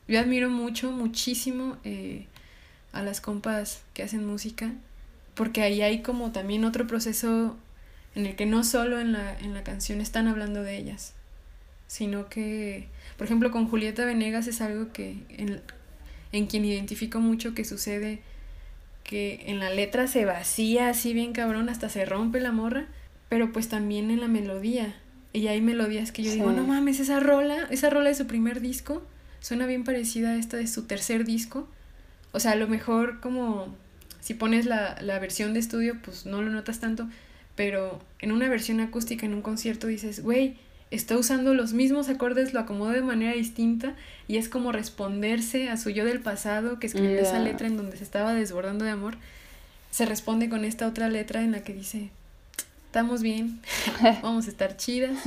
yo 0.07 0.19
admiro 0.19 0.49
mucho, 0.49 0.91
muchísimo 0.91 1.77
eh, 1.83 2.25
a 2.91 3.01
las 3.01 3.21
compas 3.21 3.83
que 3.93 4.03
hacen 4.03 4.25
música, 4.25 4.73
porque 5.35 5.61
ahí 5.61 5.81
hay 5.81 6.01
como 6.01 6.31
también 6.31 6.65
otro 6.65 6.87
proceso 6.87 7.55
en 8.15 8.25
el 8.25 8.35
que 8.35 8.45
no 8.45 8.63
solo 8.63 8.99
en 8.99 9.13
la, 9.13 9.37
en 9.39 9.53
la 9.53 9.63
canción 9.63 10.01
están 10.01 10.27
hablando 10.27 10.63
de 10.63 10.77
ellas, 10.77 11.13
sino 11.87 12.29
que, 12.29 12.87
por 13.17 13.25
ejemplo, 13.25 13.51
con 13.51 13.67
Julieta 13.67 14.05
Venegas 14.05 14.47
es 14.47 14.61
algo 14.61 14.91
que 14.91 15.17
en, 15.29 15.61
en 16.31 16.47
quien 16.47 16.65
identifico 16.65 17.19
mucho 17.19 17.53
que 17.53 17.65
sucede 17.65 18.21
que 19.03 19.43
en 19.47 19.59
la 19.59 19.69
letra 19.69 20.07
se 20.07 20.25
vacía 20.25 20.89
así 20.89 21.13
bien 21.13 21.33
cabrón, 21.33 21.69
hasta 21.69 21.89
se 21.89 22.05
rompe 22.05 22.39
la 22.39 22.51
morra, 22.51 22.87
pero 23.29 23.51
pues 23.51 23.67
también 23.67 24.11
en 24.11 24.21
la 24.21 24.27
melodía. 24.27 24.95
Y 25.33 25.47
hay 25.47 25.61
melodías 25.61 26.11
que 26.11 26.23
yo 26.23 26.31
digo, 26.31 26.51
no 26.51 26.63
mames, 26.65 26.99
esa 26.99 27.19
rola, 27.19 27.67
esa 27.71 27.89
rola 27.89 28.09
de 28.09 28.15
su 28.15 28.27
primer 28.27 28.61
disco 28.61 29.01
suena 29.39 29.65
bien 29.65 29.83
parecida 29.83 30.31
a 30.31 30.35
esta 30.35 30.57
de 30.57 30.67
su 30.67 30.83
tercer 30.83 31.25
disco. 31.25 31.67
O 32.31 32.39
sea, 32.39 32.51
a 32.51 32.55
lo 32.55 32.67
mejor 32.67 33.19
como 33.19 33.75
si 34.23 34.33
pones 34.33 34.65
la, 34.65 34.95
la 35.01 35.19
versión 35.19 35.53
de 35.53 35.59
estudio, 35.59 35.97
pues 36.01 36.25
no 36.25 36.41
lo 36.41 36.49
notas 36.49 36.79
tanto, 36.79 37.09
pero 37.57 38.01
en 38.19 38.31
una 38.31 38.47
versión 38.47 38.79
acústica, 38.79 39.25
en 39.25 39.33
un 39.33 39.41
concierto, 39.41 39.87
dices, 39.87 40.23
güey, 40.23 40.55
está 40.91 41.17
usando 41.17 41.53
los 41.53 41.73
mismos 41.73 42.07
acordes, 42.07 42.53
lo 42.53 42.61
acomoda 42.61 42.93
de 42.93 43.01
manera 43.01 43.33
distinta 43.33 43.95
y 44.29 44.37
es 44.37 44.47
como 44.47 44.71
responderse 44.71 45.69
a 45.69 45.75
su 45.75 45.89
yo 45.89 46.05
del 46.05 46.21
pasado 46.21 46.79
que 46.79 46.87
escribió 46.87 47.19
esa 47.19 47.39
letra 47.39 47.67
en 47.67 47.75
donde 47.75 47.97
se 47.97 48.05
estaba 48.05 48.33
desbordando 48.33 48.85
de 48.85 48.91
amor. 48.91 49.17
Se 49.91 50.05
responde 50.05 50.47
con 50.47 50.63
esta 50.63 50.87
otra 50.87 51.09
letra 51.09 51.41
en 51.41 51.51
la 51.51 51.61
que 51.61 51.73
dice, 51.73 52.09
estamos 52.85 53.21
bien, 53.21 53.59
vamos 54.23 54.47
a 54.47 54.49
estar 54.51 54.77
chidas, 54.77 55.17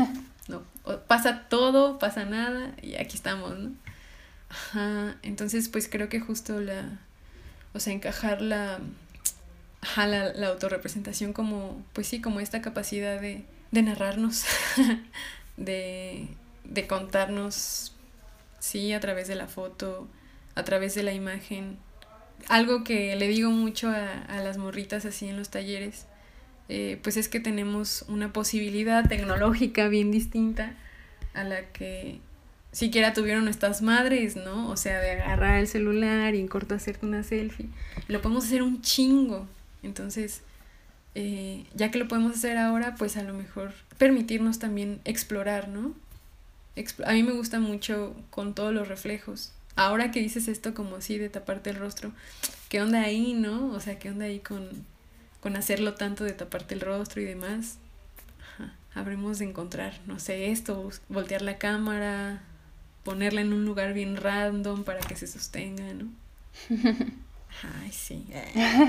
no, 0.49 0.63
pasa 1.07 1.49
todo, 1.51 1.99
pasa 1.99 2.25
nada 2.25 2.73
y 2.81 2.95
aquí 2.95 3.15
estamos, 3.17 3.59
¿no? 3.59 3.73
Ajá, 4.49 5.17
entonces 5.23 5.69
pues 5.69 5.87
creo 5.87 6.09
que 6.09 6.19
justo 6.19 6.61
la, 6.61 7.01
o 7.77 7.81
sea, 7.81 7.93
encajar 7.93 8.41
la, 8.41 8.81
la, 9.97 10.33
la 10.33 10.49
autorrepresentación 10.49 11.33
como, 11.33 11.83
pues 11.93 12.07
sí, 12.09 12.21
como 12.21 12.41
esta 12.41 12.63
capacidad 12.63 13.21
de, 13.21 13.45
de 13.71 13.83
narrarnos, 13.83 14.45
de, 15.57 16.29
de 16.65 16.87
contarnos, 16.87 17.95
sí, 18.59 18.93
a 18.93 19.01
través 19.01 19.29
de 19.29 19.35
la 19.35 19.47
foto, 19.47 20.09
a 20.55 20.65
través 20.65 20.95
de 20.95 21.03
la 21.03 21.13
imagen. 21.13 21.77
Algo 22.49 22.83
que 22.83 23.15
le 23.17 23.29
digo 23.29 23.51
mucho 23.51 23.89
a, 23.89 24.23
a 24.23 24.43
las 24.43 24.57
morritas 24.57 25.05
así 25.05 25.29
en 25.29 25.37
los 25.37 25.51
talleres, 25.51 26.07
eh, 26.69 26.99
pues 27.03 27.17
es 27.17 27.29
que 27.29 27.41
tenemos 27.41 28.05
una 28.09 28.33
posibilidad 28.33 29.07
tecnológica 29.09 29.89
bien 29.89 30.11
distinta 30.11 30.75
a 31.35 31.45
la 31.45 31.67
que 31.67 32.21
siquiera 32.77 33.15
tuvieron 33.15 33.45
nuestras 33.45 33.81
madres, 33.81 34.37
¿no? 34.37 34.69
O 34.69 34.77
sea, 34.77 35.01
de 35.01 35.13
agarrar 35.13 35.59
el 35.61 35.67
celular 35.67 36.35
y 36.35 36.41
en 36.41 36.47
corto 36.47 36.75
hacerte 36.75 37.07
una 37.07 37.23
selfie. 37.23 37.71
Lo 38.07 38.21
podemos 38.21 38.45
hacer 38.45 38.63
un 38.63 38.83
chingo. 38.83 39.49
Entonces, 39.83 40.43
eh, 41.15 41.65
ya 41.75 41.91
que 41.91 41.99
lo 41.99 42.07
podemos 42.07 42.37
hacer 42.37 42.59
ahora, 42.59 42.95
pues 42.97 43.17
a 43.17 43.23
lo 43.23 43.33
mejor 43.33 43.73
permitirnos 43.97 44.59
también 44.59 45.01
explorar, 45.05 45.69
¿no? 45.69 45.95
a 47.07 47.13
mí 47.13 47.23
me 47.23 47.33
gusta 47.33 47.59
mucho 47.59 48.15
con 48.29 48.55
todos 48.55 48.75
los 48.75 48.89
reflejos. 48.89 49.53
Ahora 49.77 50.11
que 50.11 50.21
dices 50.21 50.47
esto 50.47 50.75
como 50.75 50.97
así 50.97 51.17
de 51.17 51.31
taparte 51.31 51.71
el 51.71 51.77
rostro, 51.77 52.13
¿qué 52.69 52.83
onda 52.83 53.01
ahí, 53.01 53.33
no? 53.33 53.69
O 53.69 53.81
sea, 53.81 53.99
¿qué 53.99 54.11
onda 54.11 54.27
ahí 54.27 54.41
con, 54.41 54.69
con 55.41 55.57
hacerlo 55.57 55.95
tanto 55.95 56.25
de 56.25 56.33
taparte 56.33 56.75
el 56.75 56.83
rostro 56.83 57.23
y 57.23 57.25
demás? 57.25 57.79
habremos 58.95 59.39
de 59.39 59.47
encontrar, 59.47 59.95
no 60.07 60.19
sé, 60.19 60.51
esto, 60.51 60.91
voltear 61.09 61.43
la 61.43 61.59
cámara, 61.59 62.43
ponerla 63.07 63.41
en 63.41 63.53
un 63.53 63.65
lugar 63.65 63.93
bien 63.93 64.17
random 64.17 64.83
para 64.83 64.99
que 64.99 65.15
se 65.15 65.29
sostenga, 65.29 65.85
¿no? 65.95 66.09
Ay, 67.63 67.93
sí. 67.93 68.27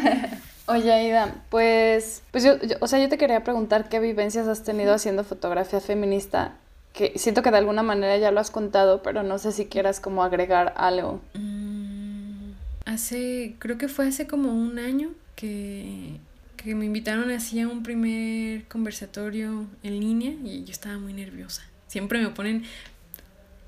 Oye, 0.66 0.92
Aida, 0.92 1.36
pues, 1.50 2.24
pues 2.32 2.44
yo, 2.44 2.56
o 2.82 2.88
sea, 2.88 3.00
yo 3.00 3.10
te 3.10 3.20
quería 3.20 3.44
preguntar 3.44 3.90
qué 3.90 4.00
vivencias 4.00 4.48
has 4.48 4.64
tenido 4.64 4.94
haciendo 4.94 5.24
fotografía 5.24 5.80
feminista, 5.80 6.56
que 6.94 7.14
siento 7.16 7.44
que 7.44 7.52
de 7.52 7.58
alguna 7.58 7.84
manera 7.84 8.18
ya 8.18 8.32
lo 8.32 8.40
has 8.40 8.50
contado, 8.50 9.04
pero 9.04 9.22
no 9.22 9.38
sé 9.38 9.52
si 9.52 9.68
quieras 9.68 10.00
como 10.00 10.24
agregar 10.24 10.74
algo. 10.78 11.22
Mm, 11.36 12.54
hace, 12.86 13.56
creo 13.60 13.78
que 13.78 13.88
fue 13.88 14.08
hace 14.08 14.26
como 14.26 14.52
un 14.52 14.80
año 14.80 15.12
que, 15.36 16.18
que 16.58 16.74
me 16.74 16.86
invitaron 16.86 17.30
así 17.30 17.62
a 17.62 17.68
un 17.68 17.84
primer 17.84 18.68
conversatorio 18.68 19.68
en 19.84 20.00
línea 20.00 20.32
y 20.44 20.66
yo 20.66 20.72
estaba 20.72 20.98
muy 20.98 21.14
nerviosa. 21.14 21.62
Siempre 21.88 22.20
me 22.22 22.30
ponen, 22.30 22.66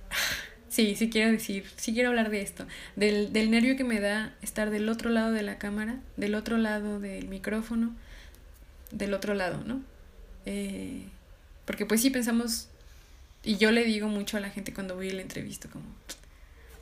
Sí, 0.69 0.95
sí 0.95 1.09
quiero 1.09 1.31
decir, 1.31 1.65
sí 1.77 1.93
quiero 1.93 2.09
hablar 2.09 2.29
de 2.29 2.41
esto, 2.41 2.65
del, 2.95 3.33
del 3.33 3.49
nervio 3.49 3.75
que 3.75 3.83
me 3.83 3.99
da 3.99 4.35
estar 4.43 4.69
del 4.69 4.87
otro 4.87 5.09
lado 5.09 5.31
de 5.31 5.41
la 5.41 5.57
cámara, 5.57 5.97
del 6.15 6.35
otro 6.35 6.57
lado 6.57 6.99
del 6.99 7.27
micrófono, 7.27 7.95
del 8.91 9.15
otro 9.15 9.33
lado, 9.33 9.63
¿no? 9.65 9.81
Eh, 10.45 11.05
porque 11.65 11.87
pues 11.87 12.01
sí 12.01 12.11
pensamos, 12.11 12.67
y 13.43 13.57
yo 13.57 13.71
le 13.71 13.83
digo 13.83 14.09
mucho 14.09 14.37
a 14.37 14.39
la 14.39 14.51
gente 14.51 14.71
cuando 14.71 14.95
voy 14.95 15.09
a 15.09 15.13
la 15.13 15.23
entrevista, 15.23 15.67
como, 15.69 15.85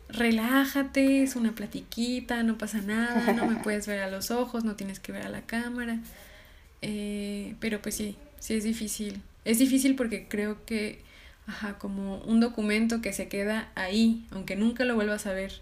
relájate, 0.10 1.24
es 1.24 1.36
una 1.36 1.54
platiquita, 1.54 2.44
no 2.44 2.58
pasa 2.58 2.82
nada, 2.82 3.34
no 3.34 3.46
me 3.46 3.56
puedes 3.56 3.88
ver 3.88 4.02
a 4.02 4.10
los 4.10 4.32
ojos, 4.32 4.64
no 4.64 4.76
tienes 4.76 5.00
que 5.00 5.12
ver 5.12 5.24
a 5.24 5.30
la 5.30 5.42
cámara. 5.42 6.00
Eh, 6.82 7.56
pero 7.60 7.82
pues 7.82 7.96
sí, 7.96 8.18
sí 8.40 8.56
es 8.56 8.64
difícil. 8.64 9.22
Es 9.46 9.60
difícil 9.60 9.96
porque 9.96 10.28
creo 10.28 10.66
que 10.66 11.02
ajá, 11.48 11.78
como 11.80 12.18
un 12.20 12.40
documento 12.40 13.02
que 13.02 13.14
se 13.14 13.28
queda 13.28 13.72
ahí, 13.76 14.26
aunque 14.32 14.56
nunca 14.56 14.86
lo 14.86 14.96
vuelvas 14.96 15.26
a 15.26 15.34
ver 15.34 15.62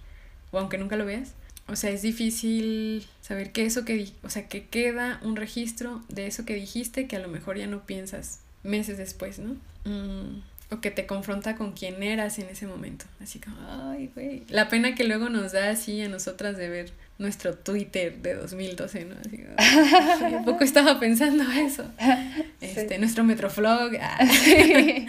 o 0.52 0.60
aunque 0.60 0.78
nunca 0.78 0.96
lo 0.96 1.06
veas, 1.06 1.34
o 1.68 1.76
sea, 1.76 1.90
es 1.90 2.02
difícil 2.02 3.08
saber 3.22 3.52
qué 3.52 3.66
eso 3.66 3.86
que, 3.86 4.12
o 4.24 4.30
sea, 4.30 4.48
que 4.48 4.66
queda 4.66 5.20
un 5.24 5.36
registro 5.36 6.04
de 6.10 6.28
eso 6.28 6.46
que 6.46 6.56
dijiste 6.56 7.08
que 7.08 7.16
a 7.16 7.20
lo 7.20 7.28
mejor 7.28 7.58
ya 7.58 7.68
no 7.68 7.86
piensas 7.86 8.40
meses 8.64 8.98
después, 8.98 9.40
¿no? 9.40 9.56
Mm, 9.86 10.42
o 10.72 10.82
que 10.82 10.92
te 10.92 11.06
confronta 11.06 11.56
con 11.56 11.74
quién 11.74 12.02
eras 12.04 12.40
en 12.40 12.50
ese 12.50 12.68
momento. 12.68 13.06
Así 13.22 13.40
como, 13.40 13.58
ay, 13.68 14.12
güey. 14.14 14.44
La 14.50 14.70
pena 14.70 14.96
que 14.96 15.04
luego 15.04 15.30
nos 15.30 15.52
da 15.52 15.70
así 15.70 16.02
a 16.02 16.10
nosotras 16.10 16.58
de 16.58 16.70
ver 16.70 16.92
nuestro 17.18 17.56
Twitter 17.56 18.18
de 18.18 18.36
2012, 18.36 19.06
¿no? 19.06 19.16
Así 19.24 19.38
como, 19.38 20.46
poco 20.46 20.64
estaba 20.64 21.00
pensando 21.00 21.44
eso. 21.52 21.86
Este, 22.62 22.98
nuestro 22.98 23.24
Metroflog. 23.24 23.92
Ah. 24.02 24.18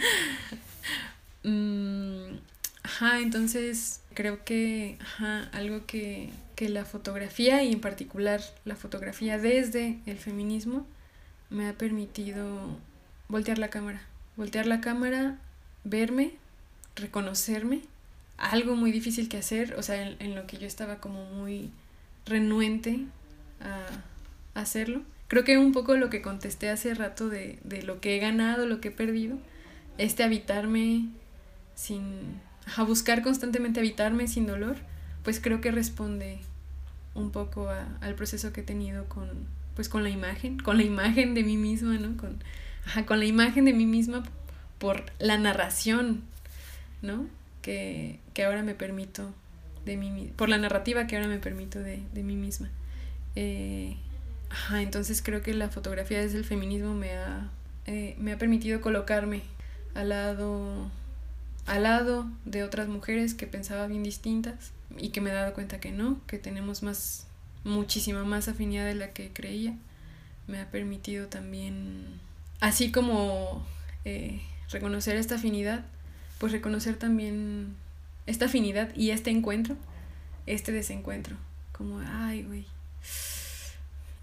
Mm, 1.47 2.39
ajá, 2.83 3.19
entonces 3.21 4.01
creo 4.13 4.43
que, 4.43 4.97
ajá, 4.99 5.45
algo 5.53 5.85
que, 5.85 6.29
que 6.57 6.67
la 6.67 6.83
fotografía 6.83 7.63
y 7.63 7.71
en 7.71 7.79
particular 7.79 8.41
la 8.65 8.75
fotografía 8.75 9.37
desde 9.37 9.99
el 10.05 10.17
feminismo 10.17 10.85
me 11.49 11.69
ha 11.69 11.73
permitido 11.73 12.45
voltear 13.29 13.59
la 13.59 13.69
cámara. 13.69 14.01
Voltear 14.35 14.67
la 14.67 14.81
cámara 14.81 15.37
verme, 15.85 16.33
reconocerme, 16.97 17.79
algo 18.37 18.75
muy 18.75 18.91
difícil 18.91 19.29
que 19.29 19.37
hacer, 19.37 19.75
o 19.75 19.83
sea, 19.83 20.05
en, 20.19 20.35
lo 20.35 20.47
que 20.47 20.57
yo 20.57 20.67
estaba 20.67 20.97
como 20.99 21.23
muy 21.27 21.71
renuente 22.25 23.05
a, 23.61 23.85
hacerlo. 24.59 25.01
Creo 25.29 25.45
que 25.45 25.57
un 25.57 25.71
poco 25.71 25.95
lo 25.95 26.09
que 26.09 26.21
contesté 26.21 26.69
hace 26.69 26.93
rato 26.93 27.29
de, 27.29 27.57
de 27.63 27.83
lo 27.83 28.01
que 28.01 28.17
he 28.17 28.19
ganado, 28.19 28.65
lo 28.65 28.81
que 28.81 28.89
he 28.89 28.91
perdido, 28.91 29.37
este 29.97 30.23
habitarme 30.23 31.05
sin, 31.77 32.41
a 32.75 32.83
buscar 32.83 33.21
constantemente 33.21 33.79
habitarme 33.79 34.27
sin 34.27 34.47
dolor, 34.47 34.75
pues 35.23 35.39
creo 35.39 35.61
que 35.61 35.71
responde 35.71 36.39
un 37.13 37.31
poco 37.31 37.69
al 37.69 38.15
proceso 38.15 38.51
que 38.51 38.61
he 38.61 38.63
tenido 38.63 39.05
con, 39.05 39.29
pues 39.75 39.87
con 39.87 40.03
la 40.03 40.09
imagen, 40.09 40.59
con 40.59 40.77
la 40.77 40.83
imagen 40.83 41.33
de 41.35 41.43
mí 41.43 41.55
misma, 41.55 41.97
¿no? 41.97 42.17
Con, 42.17 42.43
con 43.05 43.19
la 43.19 43.25
imagen 43.25 43.65
de 43.65 43.73
mí 43.73 43.85
misma 43.85 44.23
por 44.79 45.05
la 45.19 45.37
narración, 45.37 46.23
¿no? 47.01 47.27
Que, 47.61 48.19
ahora 48.45 48.63
me 48.63 48.75
permito 48.75 49.33
de 49.85 49.97
mí 49.97 50.31
por 50.35 50.47
la 50.47 50.57
narrativa 50.57 51.07
que 51.07 51.15
ahora 51.15 51.27
me 51.27 51.39
permito 51.39 51.79
de, 51.79 52.01
mí 52.13 52.35
misma. 52.35 52.69
Eh, 53.35 53.97
ajá, 54.49 54.81
entonces 54.81 55.21
creo 55.21 55.41
que 55.41 55.53
la 55.53 55.69
fotografía 55.69 56.21
desde 56.21 56.37
el 56.37 56.45
feminismo 56.45 56.93
me 56.93 57.13
ha, 57.13 57.49
eh, 57.85 58.15
me 58.19 58.31
ha 58.31 58.37
permitido 58.37 58.81
colocarme 58.81 59.41
al 59.95 60.09
lado, 60.09 60.89
al 61.67 61.83
lado 61.83 62.25
de 62.45 62.63
otras 62.63 62.87
mujeres 62.87 63.33
que 63.33 63.45
pensaba 63.45 63.87
bien 63.87 64.01
distintas 64.01 64.71
y 64.97 65.09
que 65.09 65.21
me 65.21 65.29
he 65.29 65.33
dado 65.33 65.53
cuenta 65.53 65.79
que 65.79 65.91
no, 65.91 66.19
que 66.25 66.39
tenemos 66.39 66.81
más, 66.81 67.27
muchísima 67.63 68.23
más 68.23 68.47
afinidad 68.47 68.85
de 68.85 68.95
la 68.95 69.11
que 69.11 69.31
creía. 69.33 69.75
Me 70.47 70.61
ha 70.61 70.71
permitido 70.71 71.27
también, 71.27 72.05
así 72.61 72.91
como 72.91 73.65
eh, 74.05 74.41
reconocer 74.71 75.17
esta 75.17 75.35
afinidad, 75.35 75.83
pues 76.39 76.53
reconocer 76.53 76.95
también 76.97 77.75
esta 78.25 78.45
afinidad 78.45 78.95
y 78.95 79.11
este 79.11 79.29
encuentro, 79.29 79.75
este 80.45 80.71
desencuentro, 80.71 81.35
como, 81.73 81.99
ay, 81.99 82.43
güey. 82.43 82.65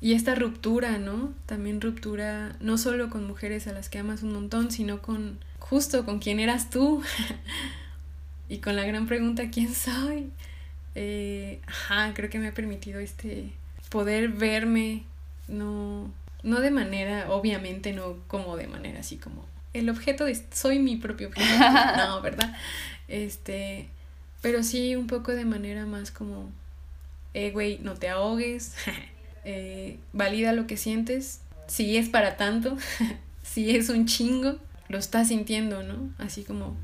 Y 0.05 0.13
esta 0.13 0.35
ruptura, 0.35 0.99
¿no? 0.99 1.33
También 1.47 1.81
ruptura, 1.81 2.57
no 2.61 2.77
solo 2.77 3.09
con 3.09 3.27
mujeres 3.27 3.67
a 3.69 3.73
las 3.73 3.89
que 3.89 3.99
amas 3.99 4.23
un 4.23 4.35
montón, 4.35 4.71
sino 4.71 5.01
con, 5.01 5.39
justo 5.59 6.05
con 6.05 6.19
quién 6.19 6.41
eras 6.41 6.69
tú. 6.69 7.03
y 8.51 8.59
con 8.59 8.77
la 8.77 8.85
gran 8.85 9.07
pregunta, 9.07 9.49
¿quién 9.51 9.75
soy? 9.75 10.29
Eh, 10.95 11.59
ajá, 11.67 12.13
creo 12.13 12.29
que 12.29 12.39
me 12.39 12.49
ha 12.49 12.53
permitido 12.53 13.01
este, 13.01 13.51
poder 13.89 14.29
verme, 14.29 15.05
no, 15.49 16.13
no 16.43 16.61
de 16.61 16.71
manera, 16.71 17.33
obviamente, 17.33 17.95
no 17.95 18.19
como 18.27 18.59
de 18.59 18.67
manera 18.67 19.01
así 19.01 19.17
como 19.17 19.47
el 19.73 19.89
objeto 19.89 20.27
de 20.27 20.39
soy 20.53 20.81
mi 20.81 20.97
propio 20.97 21.29
objeto. 21.29 21.49
no, 21.97 22.21
¿verdad? 22.21 22.55
Este, 23.09 23.89
pero 24.43 24.63
sí 24.63 24.97
un 24.97 25.07
poco 25.07 25.33
de 25.33 25.47
manera 25.47 25.87
más 25.87 26.11
como, 26.11 26.51
eh, 27.33 27.53
güey, 27.53 27.79
no 27.79 27.95
te 27.95 28.11
ahogues, 28.11 28.75
eh, 29.45 29.99
valida 30.13 30.53
lo 30.53 30.67
que 30.67 30.77
sientes, 30.77 31.41
si 31.67 31.97
es 31.97 32.09
para 32.09 32.37
tanto, 32.37 32.77
si 33.43 33.77
es 33.77 33.89
un 33.89 34.07
chingo, 34.07 34.59
lo 34.89 34.99
estás 34.99 35.29
sintiendo, 35.29 35.83
¿no? 35.83 36.11
Así 36.19 36.45
como, 36.45 36.77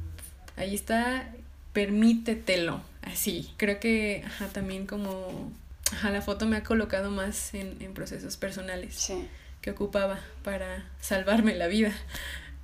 ahí 0.56 0.74
está, 0.74 1.30
permítetelo, 1.72 2.82
así. 3.02 3.50
Creo 3.56 3.80
que 3.80 4.22
ajá, 4.26 4.48
también 4.48 4.86
como, 4.86 5.52
ajá, 5.92 6.10
la 6.10 6.22
foto 6.22 6.46
me 6.46 6.56
ha 6.56 6.62
colocado 6.62 7.10
más 7.10 7.54
en, 7.54 7.76
en 7.80 7.94
procesos 7.94 8.36
personales 8.36 9.12
que 9.60 9.70
ocupaba 9.70 10.18
para 10.42 10.88
salvarme 11.00 11.54
la 11.54 11.66
vida. 11.66 11.92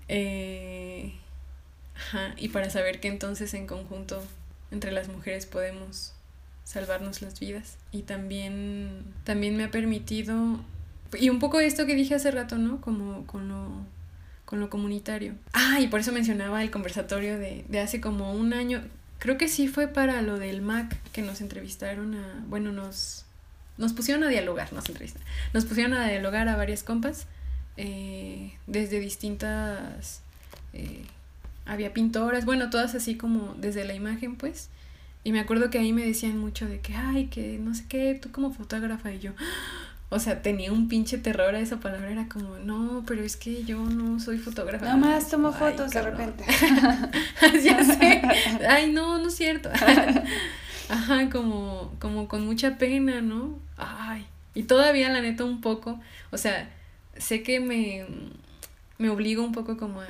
Eh, 0.08 1.12
y 2.36 2.48
para 2.48 2.70
saber 2.70 3.00
que 3.00 3.08
entonces 3.08 3.54
en 3.54 3.66
conjunto 3.66 4.22
entre 4.70 4.92
las 4.92 5.08
mujeres 5.08 5.46
podemos 5.46 6.12
salvarnos 6.66 7.22
las 7.22 7.38
vidas. 7.38 7.78
Y 7.92 8.02
también, 8.02 9.04
también 9.24 9.56
me 9.56 9.64
ha 9.64 9.70
permitido, 9.70 10.60
y 11.18 11.30
un 11.30 11.38
poco 11.38 11.60
esto 11.60 11.86
que 11.86 11.94
dije 11.94 12.16
hace 12.16 12.30
rato, 12.32 12.58
¿no? 12.58 12.80
Como 12.80 13.24
con 13.26 13.48
lo, 13.48 13.70
con 14.44 14.58
lo 14.60 14.68
comunitario. 14.68 15.34
Ah, 15.52 15.80
y 15.80 15.86
por 15.86 16.00
eso 16.00 16.12
mencionaba 16.12 16.62
el 16.62 16.70
conversatorio 16.70 17.38
de, 17.38 17.64
de 17.68 17.80
hace 17.80 18.00
como 18.00 18.32
un 18.32 18.52
año. 18.52 18.82
Creo 19.18 19.38
que 19.38 19.48
sí 19.48 19.68
fue 19.68 19.86
para 19.86 20.20
lo 20.22 20.38
del 20.38 20.60
MAC 20.60 21.00
que 21.12 21.22
nos 21.22 21.40
entrevistaron 21.40 22.16
a, 22.16 22.44
bueno, 22.48 22.72
nos, 22.72 23.24
nos 23.78 23.92
pusieron 23.92 24.24
a 24.24 24.28
dialogar, 24.28 24.72
nos 24.72 24.88
entrevistaron, 24.88 25.26
nos 25.54 25.64
pusieron 25.64 25.94
a 25.94 26.08
dialogar 26.08 26.48
a 26.48 26.56
varias 26.56 26.82
compas 26.82 27.26
eh, 27.76 28.52
desde 28.66 29.00
distintas... 29.00 30.20
Eh, 30.72 31.04
había 31.64 31.92
pintoras, 31.92 32.44
bueno, 32.44 32.70
todas 32.70 32.94
así 32.94 33.16
como 33.16 33.54
desde 33.58 33.84
la 33.84 33.94
imagen, 33.94 34.36
pues. 34.36 34.68
Y 35.26 35.32
me 35.32 35.40
acuerdo 35.40 35.70
que 35.70 35.78
ahí 35.78 35.92
me 35.92 36.06
decían 36.06 36.38
mucho 36.38 36.68
de 36.68 36.78
que, 36.78 36.94
ay, 36.94 37.26
que 37.26 37.58
no 37.58 37.74
sé 37.74 37.84
qué, 37.88 38.14
tú 38.14 38.30
como 38.30 38.52
fotógrafa 38.52 39.10
y 39.10 39.18
yo, 39.18 39.32
o 40.08 40.20
sea, 40.20 40.40
tenía 40.40 40.70
un 40.70 40.86
pinche 40.86 41.18
terror 41.18 41.52
a 41.56 41.58
esa 41.58 41.80
palabra, 41.80 42.12
era 42.12 42.28
como, 42.28 42.58
no, 42.58 43.02
pero 43.08 43.24
es 43.24 43.36
que 43.36 43.64
yo 43.64 43.78
no 43.86 44.20
soy 44.20 44.38
fotógrafa. 44.38 44.84
Nada 44.84 44.96
más 44.96 45.28
tomo 45.28 45.52
fotos 45.52 45.90
de 45.90 46.00
repente. 46.00 46.44
ya 47.64 47.82
sé, 47.82 48.22
ay, 48.68 48.92
no, 48.92 49.18
no 49.18 49.26
es 49.26 49.34
cierto. 49.34 49.68
Ajá, 50.88 51.28
como, 51.28 51.92
como 51.98 52.28
con 52.28 52.46
mucha 52.46 52.78
pena, 52.78 53.20
¿no? 53.20 53.58
Ay, 53.76 54.24
y 54.54 54.62
todavía 54.62 55.08
la 55.08 55.22
neta 55.22 55.42
un 55.42 55.60
poco, 55.60 55.98
o 56.30 56.38
sea, 56.38 56.70
sé 57.16 57.42
que 57.42 57.58
me, 57.58 58.06
me 58.98 59.10
obligo 59.10 59.42
un 59.42 59.50
poco 59.50 59.76
como 59.76 60.02
a, 60.02 60.06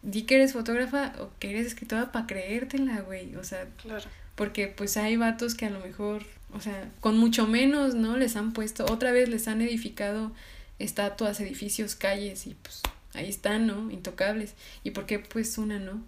di 0.00 0.22
que 0.22 0.36
eres 0.36 0.54
fotógrafa 0.54 1.12
o 1.20 1.28
que 1.38 1.50
eres 1.50 1.66
escritora 1.66 2.12
para 2.12 2.26
creértela, 2.26 3.02
güey, 3.02 3.36
o 3.36 3.44
sea, 3.44 3.66
claro. 3.82 4.08
Porque 4.34 4.68
pues 4.68 4.96
hay 4.96 5.16
vatos 5.16 5.54
que 5.54 5.66
a 5.66 5.70
lo 5.70 5.80
mejor, 5.80 6.24
o 6.52 6.60
sea, 6.60 6.90
con 7.00 7.18
mucho 7.18 7.46
menos, 7.46 7.94
¿no? 7.94 8.16
Les 8.16 8.36
han 8.36 8.52
puesto, 8.52 8.84
otra 8.90 9.12
vez 9.12 9.28
les 9.28 9.48
han 9.48 9.60
edificado 9.62 10.32
estatuas, 10.78 11.40
edificios, 11.40 11.94
calles 11.94 12.46
y 12.46 12.54
pues 12.54 12.82
ahí 13.14 13.28
están, 13.28 13.66
¿no? 13.66 13.90
Intocables. 13.90 14.54
¿Y 14.82 14.90
por 14.90 15.06
qué 15.06 15.18
pues 15.18 15.58
una 15.58 15.78
no? 15.78 16.02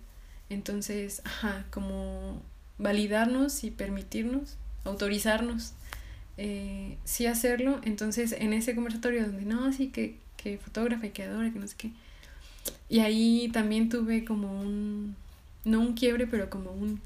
Entonces, 0.49 1.23
ajá, 1.25 1.67
como 1.71 2.43
validarnos 2.79 3.65
y 3.65 3.71
permitirnos, 3.71 4.57
autorizarnos 4.85 5.73
eh, 6.37 6.99
sí 7.05 7.27
hacerlo. 7.27 7.81
Entonces, 7.85 8.33
en 8.33 8.53
ese 8.53 8.75
conversatorio 8.75 9.25
donde 9.27 9.45
no, 9.45 9.73
sí 9.73 9.89
que 9.89 10.19
que 10.37 10.59
fotógrafa 10.59 11.07
y 11.07 11.11
que 11.11 11.25
adora, 11.25 11.53
que 11.53 11.59
no 11.59 11.67
sé 11.67 11.75
qué. 11.77 11.91
Y 12.89 13.01
ahí 13.01 13.51
también 13.53 13.89
tuve 13.89 14.25
como 14.25 14.61
un, 14.61 15.17
no 15.65 15.81
un 15.81 15.95
quiebre, 15.95 16.27
pero 16.27 16.51
como 16.51 16.71
un, 16.71 17.01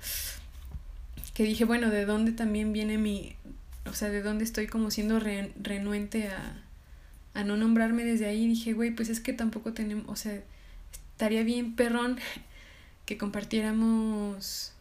que 1.35 1.45
dije, 1.45 1.65
bueno, 1.65 1.91
¿de 1.91 2.05
dónde 2.05 2.33
también 2.33 2.73
viene 2.73 2.99
mi, 2.99 3.37
o 3.87 3.93
sea, 3.95 4.09
de 4.09 4.23
dónde 4.23 4.45
estoy 4.45 4.67
como 4.67 4.91
siendo 4.91 5.21
renuente 5.21 6.29
a, 6.29 6.63
a 7.35 7.45
no 7.45 7.57
nombrarme 7.57 8.05
desde 8.05 8.27
ahí? 8.27 8.47
Dije, 8.47 8.73
güey, 8.73 8.91
pues 8.91 9.09
es 9.09 9.21
que 9.21 9.33
tampoco 9.33 9.73
tenemos, 9.73 10.07
o 10.09 10.17
sea, 10.17 10.43
estaría 11.13 11.43
bien 11.43 11.77
perrón 11.77 12.19
que 13.07 13.17
compartiéramos, 13.19 14.73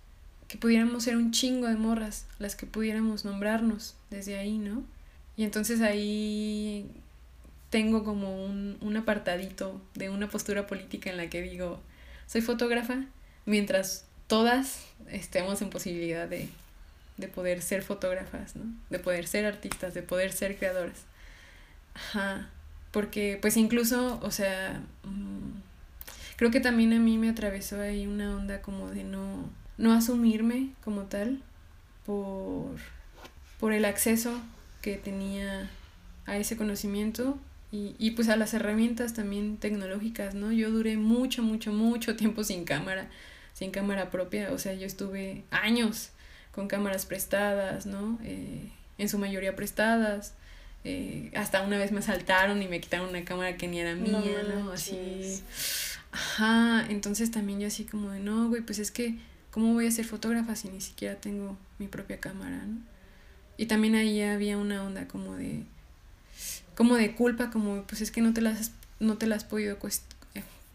que 0.47 0.57
pudiéramos 0.57 1.03
ser 1.03 1.17
un 1.17 1.31
chingo 1.31 1.67
de 1.67 1.75
morras, 1.75 2.25
las 2.39 2.55
que 2.55 2.65
pudiéramos 2.65 3.25
nombrarnos 3.25 3.95
desde 4.09 4.37
ahí, 4.37 4.57
¿no? 4.57 4.83
Y 5.37 5.43
entonces 5.43 5.81
ahí 5.81 6.85
tengo 7.69 8.03
como 8.03 8.45
un, 8.45 8.77
un 8.81 8.97
apartadito 8.97 9.81
de 9.93 10.09
una 10.09 10.27
postura 10.29 10.67
política 10.67 11.09
en 11.09 11.17
la 11.17 11.29
que 11.29 11.41
digo, 11.41 11.79
soy 12.25 12.41
fotógrafa, 12.41 13.05
mientras 13.45 14.05
todas 14.29 14.85
estemos 15.11 15.61
en 15.61 15.69
posibilidad 15.69 16.29
de, 16.29 16.47
de 17.17 17.27
poder 17.27 17.61
ser 17.61 17.83
fotógrafas, 17.83 18.55
¿no? 18.55 18.63
De 18.89 18.99
poder 18.99 19.27
ser 19.27 19.45
artistas, 19.45 19.93
de 19.93 20.03
poder 20.03 20.31
ser 20.31 20.57
creadoras. 20.57 20.99
Ajá, 21.93 22.49
porque 22.91 23.37
pues 23.41 23.57
incluso, 23.57 24.21
o 24.23 24.31
sea, 24.31 24.81
mm, 25.03 25.59
creo 26.37 26.51
que 26.51 26.61
también 26.61 26.93
a 26.93 26.99
mí 26.99 27.17
me 27.17 27.29
atravesó 27.29 27.81
ahí 27.81 28.07
una 28.07 28.33
onda 28.37 28.61
como 28.61 28.89
de 28.89 29.03
no, 29.03 29.49
no 29.77 29.91
asumirme 29.91 30.69
como 30.85 31.01
tal 31.03 31.41
por 32.05 32.77
por 33.59 33.73
el 33.73 33.85
acceso 33.85 34.39
que 34.81 34.95
tenía 34.95 35.69
a 36.25 36.37
ese 36.37 36.55
conocimiento 36.55 37.37
y, 37.71 37.95
y 37.99 38.11
pues 38.11 38.29
a 38.29 38.37
las 38.37 38.53
herramientas 38.53 39.13
también 39.13 39.57
tecnológicas, 39.57 40.33
¿no? 40.33 40.51
Yo 40.51 40.71
duré 40.71 40.97
mucho, 40.97 41.43
mucho, 41.43 41.71
mucho 41.73 42.15
tiempo 42.15 42.43
sin 42.43 42.63
cámara, 42.63 43.09
sin 43.59 43.71
cámara 43.71 44.09
propia, 44.09 44.53
o 44.53 44.57
sea, 44.57 44.73
yo 44.73 44.87
estuve 44.87 45.43
años 45.51 46.11
con 46.53 46.69
cámaras 46.69 47.05
prestadas, 47.05 47.85
¿no? 47.85 48.17
Eh, 48.23 48.69
en 48.97 49.09
su 49.09 49.17
mayoría 49.17 49.53
prestadas. 49.53 50.33
Eh, 50.85 51.29
hasta 51.35 51.61
una 51.61 51.77
vez 51.77 51.91
me 51.91 51.99
asaltaron 51.99 52.61
y 52.61 52.69
me 52.69 52.79
quitaron 52.79 53.09
una 53.09 53.25
cámara 53.25 53.57
que 53.57 53.67
ni 53.67 53.81
era 53.81 53.95
mía, 53.95 54.43
¿no? 54.47 54.71
Así. 54.71 55.43
Ajá, 56.13 56.85
entonces 56.87 57.31
también 57.31 57.59
yo 57.59 57.67
así 57.67 57.83
como 57.83 58.11
de, 58.11 58.21
no, 58.21 58.47
güey, 58.47 58.61
pues 58.61 58.79
es 58.79 58.91
que, 58.91 59.17
¿cómo 59.51 59.73
voy 59.73 59.87
a 59.87 59.91
ser 59.91 60.05
fotógrafa 60.05 60.55
si 60.55 60.69
ni 60.69 60.79
siquiera 60.79 61.15
tengo 61.15 61.57
mi 61.79 61.89
propia 61.89 62.21
cámara, 62.21 62.63
¿no? 62.65 62.77
Y 63.57 63.65
también 63.65 63.95
ahí 63.95 64.21
había 64.21 64.57
una 64.57 64.85
onda 64.85 65.05
como 65.09 65.35
de, 65.35 65.65
como 66.75 66.95
de 66.95 67.13
culpa, 67.13 67.51
como, 67.51 67.83
pues 67.83 67.99
es 67.99 68.09
que 68.09 68.21
no 68.21 68.33
te 68.33 68.39
las, 68.39 68.71
no 69.01 69.17
te 69.17 69.27
las 69.27 69.43
has 69.43 69.49
podido, 69.49 69.77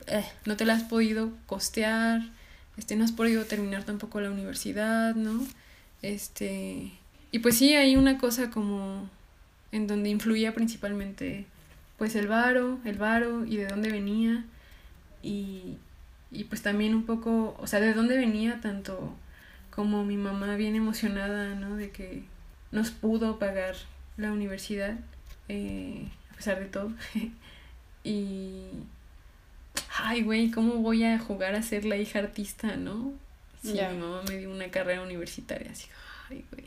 eh, 0.06 0.26
no 0.44 0.58
te 0.58 0.66
las 0.66 0.82
has 0.82 0.88
podido 0.90 1.32
costear, 1.46 2.20
este, 2.76 2.96
no 2.96 3.04
has 3.04 3.12
podido 3.12 3.44
terminar 3.44 3.84
tampoco 3.84 4.20
la 4.20 4.30
universidad, 4.30 5.14
¿no? 5.14 5.46
Este, 6.02 6.92
y 7.30 7.38
pues 7.40 7.56
sí, 7.56 7.74
hay 7.74 7.96
una 7.96 8.18
cosa 8.18 8.50
como 8.50 9.08
en 9.72 9.86
donde 9.86 10.10
influía 10.10 10.54
principalmente 10.54 11.46
pues 11.98 12.14
el 12.16 12.28
varo, 12.28 12.78
el 12.84 12.98
varo 12.98 13.44
y 13.44 13.56
de 13.56 13.66
dónde 13.66 13.90
venía 13.90 14.44
y, 15.22 15.78
y 16.30 16.44
pues 16.44 16.62
también 16.62 16.94
un 16.94 17.04
poco, 17.04 17.56
o 17.58 17.66
sea, 17.66 17.80
de 17.80 17.94
dónde 17.94 18.16
venía 18.16 18.60
tanto 18.60 19.14
como 19.70 20.04
mi 20.04 20.16
mamá 20.16 20.56
bien 20.56 20.76
emocionada, 20.76 21.54
¿no? 21.54 21.76
De 21.76 21.90
que 21.90 22.22
nos 22.70 22.90
pudo 22.90 23.38
pagar 23.38 23.74
la 24.16 24.32
universidad, 24.32 24.98
eh, 25.48 26.08
a 26.30 26.36
pesar 26.36 26.60
de 26.60 26.66
todo. 26.66 26.92
y, 28.04 28.66
ay, 29.98 30.22
güey, 30.22 30.50
¿cómo 30.50 30.74
voy 30.76 31.04
a 31.04 31.18
jugar 31.18 31.54
a 31.54 31.62
ser 31.62 31.84
la 31.84 31.96
hija 31.96 32.18
artista, 32.18 32.76
no? 32.76 33.12
Si 33.62 33.72
mi 33.72 33.98
mamá 33.98 34.22
me 34.28 34.38
dio 34.38 34.50
una 34.50 34.70
carrera 34.70 35.02
universitaria, 35.02 35.70
así, 35.70 35.86
ay, 36.30 36.44
güey. 36.50 36.66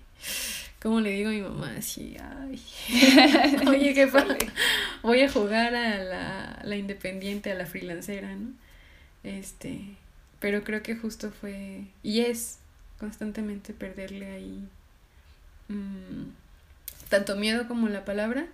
¿Cómo 0.81 0.99
le 0.99 1.11
digo 1.11 1.29
a 1.29 1.33
mi 1.33 1.41
mamá? 1.41 1.75
Así, 1.77 2.15
ay. 2.19 2.61
Oye, 3.67 3.93
qué 3.93 4.07
padre. 4.07 4.49
Voy 5.01 5.21
a 5.21 5.31
jugar 5.31 5.75
a 5.75 6.03
la, 6.03 6.61
la 6.63 6.75
independiente, 6.75 7.51
a 7.51 7.55
la 7.55 7.65
freelancera, 7.65 8.35
¿no? 8.35 8.49
Este, 9.23 9.81
pero 10.39 10.63
creo 10.63 10.83
que 10.83 10.95
justo 10.95 11.31
fue, 11.31 11.85
y 12.03 12.21
es 12.21 12.59
constantemente 12.99 13.73
perderle 13.73 14.31
ahí 14.31 14.67
mmm, 15.67 16.31
tanto 17.09 17.35
miedo 17.35 17.67
como 17.67 17.89
la 17.89 18.05
palabra 18.05 18.47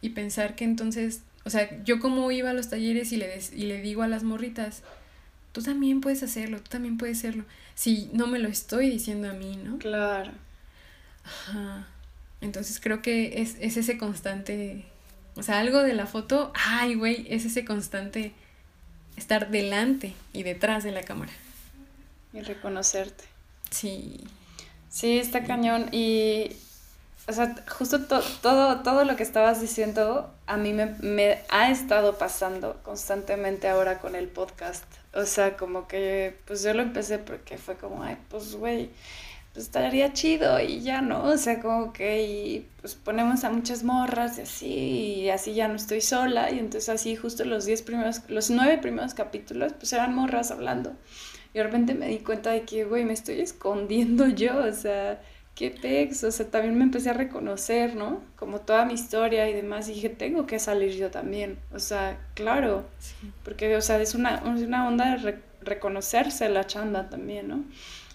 y 0.00 0.10
pensar 0.10 0.54
que 0.54 0.64
entonces, 0.64 1.22
o 1.48 1.50
sea, 1.50 1.82
yo 1.82 1.98
como 1.98 2.30
iba 2.30 2.50
a 2.50 2.52
los 2.52 2.68
talleres 2.68 3.10
y 3.10 3.16
le, 3.16 3.40
y 3.56 3.62
le 3.62 3.80
digo 3.80 4.02
a 4.02 4.06
las 4.06 4.22
morritas, 4.22 4.82
tú 5.52 5.62
también 5.62 6.02
puedes 6.02 6.22
hacerlo, 6.22 6.60
tú 6.60 6.68
también 6.68 6.98
puedes 6.98 7.16
hacerlo, 7.16 7.46
si 7.74 8.10
no 8.12 8.26
me 8.26 8.38
lo 8.38 8.50
estoy 8.50 8.90
diciendo 8.90 9.30
a 9.30 9.32
mí, 9.32 9.56
¿no? 9.56 9.78
Claro. 9.78 10.30
Ajá. 11.24 11.88
Entonces 12.42 12.80
creo 12.80 13.00
que 13.00 13.40
es, 13.40 13.56
es 13.60 13.78
ese 13.78 13.96
constante, 13.96 14.84
o 15.36 15.42
sea, 15.42 15.58
algo 15.60 15.82
de 15.82 15.94
la 15.94 16.06
foto, 16.06 16.52
ay, 16.54 16.96
güey, 16.96 17.26
es 17.30 17.46
ese 17.46 17.64
constante 17.64 18.34
estar 19.16 19.50
delante 19.50 20.12
y 20.34 20.42
detrás 20.42 20.84
de 20.84 20.92
la 20.92 21.02
cámara. 21.02 21.32
Y 22.34 22.42
reconocerte. 22.42 23.24
Sí. 23.70 24.20
Sí, 24.90 25.18
está 25.18 25.44
cañón. 25.44 25.88
Y, 25.92 26.52
o 27.28 27.32
sea, 27.32 27.54
justo 27.68 28.00
todo, 28.06 28.80
todo 28.80 29.04
lo 29.04 29.14
que 29.16 29.22
estabas 29.22 29.60
diciendo 29.60 30.32
a 30.46 30.56
mí 30.56 30.72
me, 30.72 30.86
me 31.00 31.38
ha 31.50 31.70
estado 31.70 32.18
pasando 32.18 32.80
constantemente 32.82 33.68
ahora 33.68 33.98
con 33.98 34.14
el 34.14 34.28
podcast. 34.28 34.84
O 35.14 35.24
sea, 35.24 35.56
como 35.56 35.86
que, 35.86 36.36
pues 36.46 36.62
yo 36.62 36.74
lo 36.74 36.82
empecé 36.82 37.18
porque 37.18 37.58
fue 37.58 37.76
como, 37.76 38.02
ay, 38.02 38.16
pues, 38.28 38.56
güey 38.56 38.90
pues 39.52 39.66
estaría 39.66 40.12
chido 40.12 40.60
y 40.60 40.80
ya 40.82 41.00
no, 41.00 41.24
o 41.24 41.36
sea, 41.36 41.60
como 41.60 41.92
que 41.92 42.22
y 42.22 42.68
pues 42.80 42.94
ponemos 42.94 43.44
a 43.44 43.50
muchas 43.50 43.82
morras 43.82 44.38
y 44.38 44.42
así, 44.42 44.66
y 44.66 45.30
así 45.30 45.54
ya 45.54 45.68
no 45.68 45.74
estoy 45.74 46.00
sola, 46.00 46.50
y 46.50 46.58
entonces 46.58 46.88
así 46.88 47.16
justo 47.16 47.44
los 47.44 47.64
10 47.64 47.82
primeros, 47.82 48.22
los 48.28 48.50
9 48.50 48.78
primeros 48.78 49.14
capítulos, 49.14 49.72
pues 49.72 49.92
eran 49.92 50.14
morras 50.14 50.50
hablando. 50.50 50.94
Y 51.54 51.58
de 51.58 51.64
repente 51.64 51.94
me 51.94 52.08
di 52.08 52.18
cuenta 52.18 52.50
de 52.50 52.62
que, 52.62 52.84
güey, 52.84 53.04
me 53.04 53.14
estoy 53.14 53.40
escondiendo 53.40 54.26
yo, 54.42 54.58
o 54.58 54.72
sea, 54.72 55.20
qué 55.58 55.72
pex, 55.72 56.22
o 56.22 56.30
sea, 56.30 56.48
también 56.48 56.78
me 56.78 56.84
empecé 56.84 57.10
a 57.10 57.14
reconocer, 57.14 57.96
¿no? 57.96 58.22
Como 58.36 58.60
toda 58.60 58.84
mi 58.84 58.94
historia 58.94 59.50
y 59.50 59.52
demás, 59.52 59.88
y 59.88 59.94
dije, 59.94 60.08
tengo 60.08 60.46
que 60.46 60.60
salir 60.60 60.92
yo 60.92 61.10
también, 61.10 61.58
o 61.74 61.80
sea, 61.80 62.16
claro, 62.34 62.86
porque, 63.42 63.74
o 63.74 63.80
sea, 63.80 64.00
es 64.00 64.14
una, 64.14 64.36
es 64.36 64.62
una 64.62 64.86
onda 64.86 65.16
de 65.16 65.40
reconocerse 65.62 66.48
la 66.48 66.64
chanda 66.64 67.10
también, 67.10 67.48
¿no? 67.48 67.64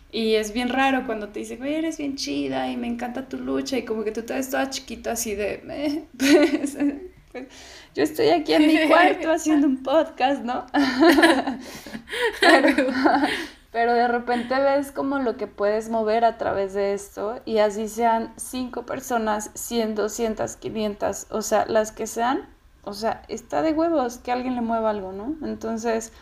Y 0.09 0.35
es 0.35 0.53
bien 0.53 0.69
raro 0.69 1.05
cuando 1.05 1.29
te 1.29 1.39
dicen, 1.39 1.61
oye, 1.61 1.79
eres 1.79 1.97
bien 1.97 2.15
chida 2.15 2.71
y 2.71 2.77
me 2.77 2.87
encanta 2.87 3.27
tu 3.27 3.37
lucha 3.37 3.77
y 3.77 3.83
como 3.83 4.05
que 4.05 4.13
tú 4.13 4.21
te 4.21 4.35
ves 4.35 4.49
toda 4.49 4.69
chiquita 4.69 5.11
así 5.11 5.35
de, 5.35 5.61
pues, 6.17 6.77
pues, 7.33 7.47
yo 7.93 8.03
estoy 8.03 8.29
aquí 8.29 8.53
en 8.53 8.67
mi 8.67 8.79
cuarto 8.87 9.29
haciendo 9.29 9.67
un 9.67 9.83
podcast, 9.83 10.43
¿no? 10.43 10.65
pero, 12.39 12.87
pero 13.73 13.93
de 13.93 14.07
repente 14.07 14.57
ves 14.57 14.93
como 14.93 15.19
lo 15.19 15.35
que 15.35 15.47
puedes 15.47 15.89
mover 15.89 16.23
a 16.23 16.37
través 16.37 16.73
de 16.73 16.93
esto 16.93 17.41
y 17.43 17.57
así 17.57 17.89
sean 17.89 18.33
cinco 18.37 18.85
personas, 18.85 19.51
100, 19.55 19.95
200, 19.95 20.55
500, 20.55 21.27
o 21.31 21.41
sea, 21.41 21.65
las 21.65 21.91
que 21.91 22.07
sean, 22.07 22.47
o 22.83 22.93
sea, 22.93 23.23
está 23.27 23.61
de 23.61 23.73
huevos 23.73 24.19
que 24.19 24.31
alguien 24.31 24.55
le 24.55 24.61
mueva 24.61 24.91
algo, 24.91 25.11
¿no? 25.11 25.35
Entonces 25.45 26.13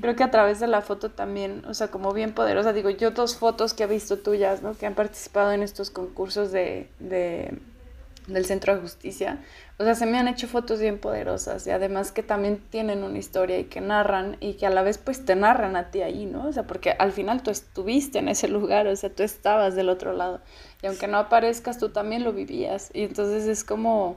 Creo 0.00 0.16
que 0.16 0.22
a 0.22 0.30
través 0.30 0.60
de 0.60 0.66
la 0.66 0.82
foto 0.82 1.10
también, 1.10 1.64
o 1.66 1.72
sea, 1.72 1.88
como 1.88 2.12
bien 2.12 2.34
poderosa, 2.34 2.72
digo, 2.72 2.90
yo 2.90 3.12
dos 3.12 3.36
fotos 3.36 3.72
que 3.72 3.84
he 3.84 3.86
visto 3.86 4.18
tuyas, 4.18 4.62
¿no? 4.62 4.76
Que 4.76 4.86
han 4.86 4.94
participado 4.94 5.52
en 5.52 5.62
estos 5.62 5.90
concursos 5.90 6.52
de, 6.52 6.90
de, 6.98 7.58
del 8.26 8.44
Centro 8.44 8.74
de 8.74 8.82
Justicia, 8.82 9.38
o 9.80 9.84
sea, 9.84 9.94
se 9.94 10.06
me 10.06 10.18
han 10.18 10.26
hecho 10.26 10.48
fotos 10.48 10.80
bien 10.80 10.98
poderosas 10.98 11.64
y 11.68 11.70
además 11.70 12.10
que 12.10 12.24
también 12.24 12.58
tienen 12.58 13.04
una 13.04 13.18
historia 13.18 13.60
y 13.60 13.64
que 13.64 13.80
narran 13.80 14.36
y 14.40 14.54
que 14.54 14.66
a 14.66 14.70
la 14.70 14.82
vez 14.82 14.98
pues 14.98 15.24
te 15.24 15.36
narran 15.36 15.76
a 15.76 15.92
ti 15.92 16.02
ahí, 16.02 16.26
¿no? 16.26 16.48
O 16.48 16.52
sea, 16.52 16.64
porque 16.66 16.96
al 16.98 17.12
final 17.12 17.44
tú 17.44 17.52
estuviste 17.52 18.18
en 18.18 18.28
ese 18.28 18.48
lugar, 18.48 18.88
o 18.88 18.96
sea, 18.96 19.10
tú 19.10 19.22
estabas 19.22 19.76
del 19.76 19.88
otro 19.88 20.12
lado 20.12 20.40
y 20.82 20.88
aunque 20.88 21.06
no 21.06 21.18
aparezcas, 21.18 21.78
tú 21.78 21.90
también 21.90 22.24
lo 22.24 22.32
vivías 22.32 22.90
y 22.92 23.04
entonces 23.04 23.46
es 23.46 23.64
como... 23.64 24.16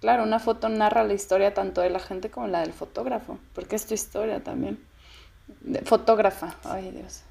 Claro, 0.00 0.22
una 0.22 0.38
foto 0.38 0.70
narra 0.70 1.04
la 1.04 1.12
historia 1.12 1.52
tanto 1.52 1.82
de 1.82 1.90
la 1.90 1.98
gente 1.98 2.30
como 2.30 2.46
la 2.46 2.60
del 2.60 2.72
fotógrafo, 2.72 3.38
porque 3.54 3.76
es 3.76 3.84
tu 3.84 3.92
historia 3.92 4.42
también. 4.42 4.82
Fotógrafa, 5.84 6.56
ay 6.64 6.90
Dios. 6.90 7.22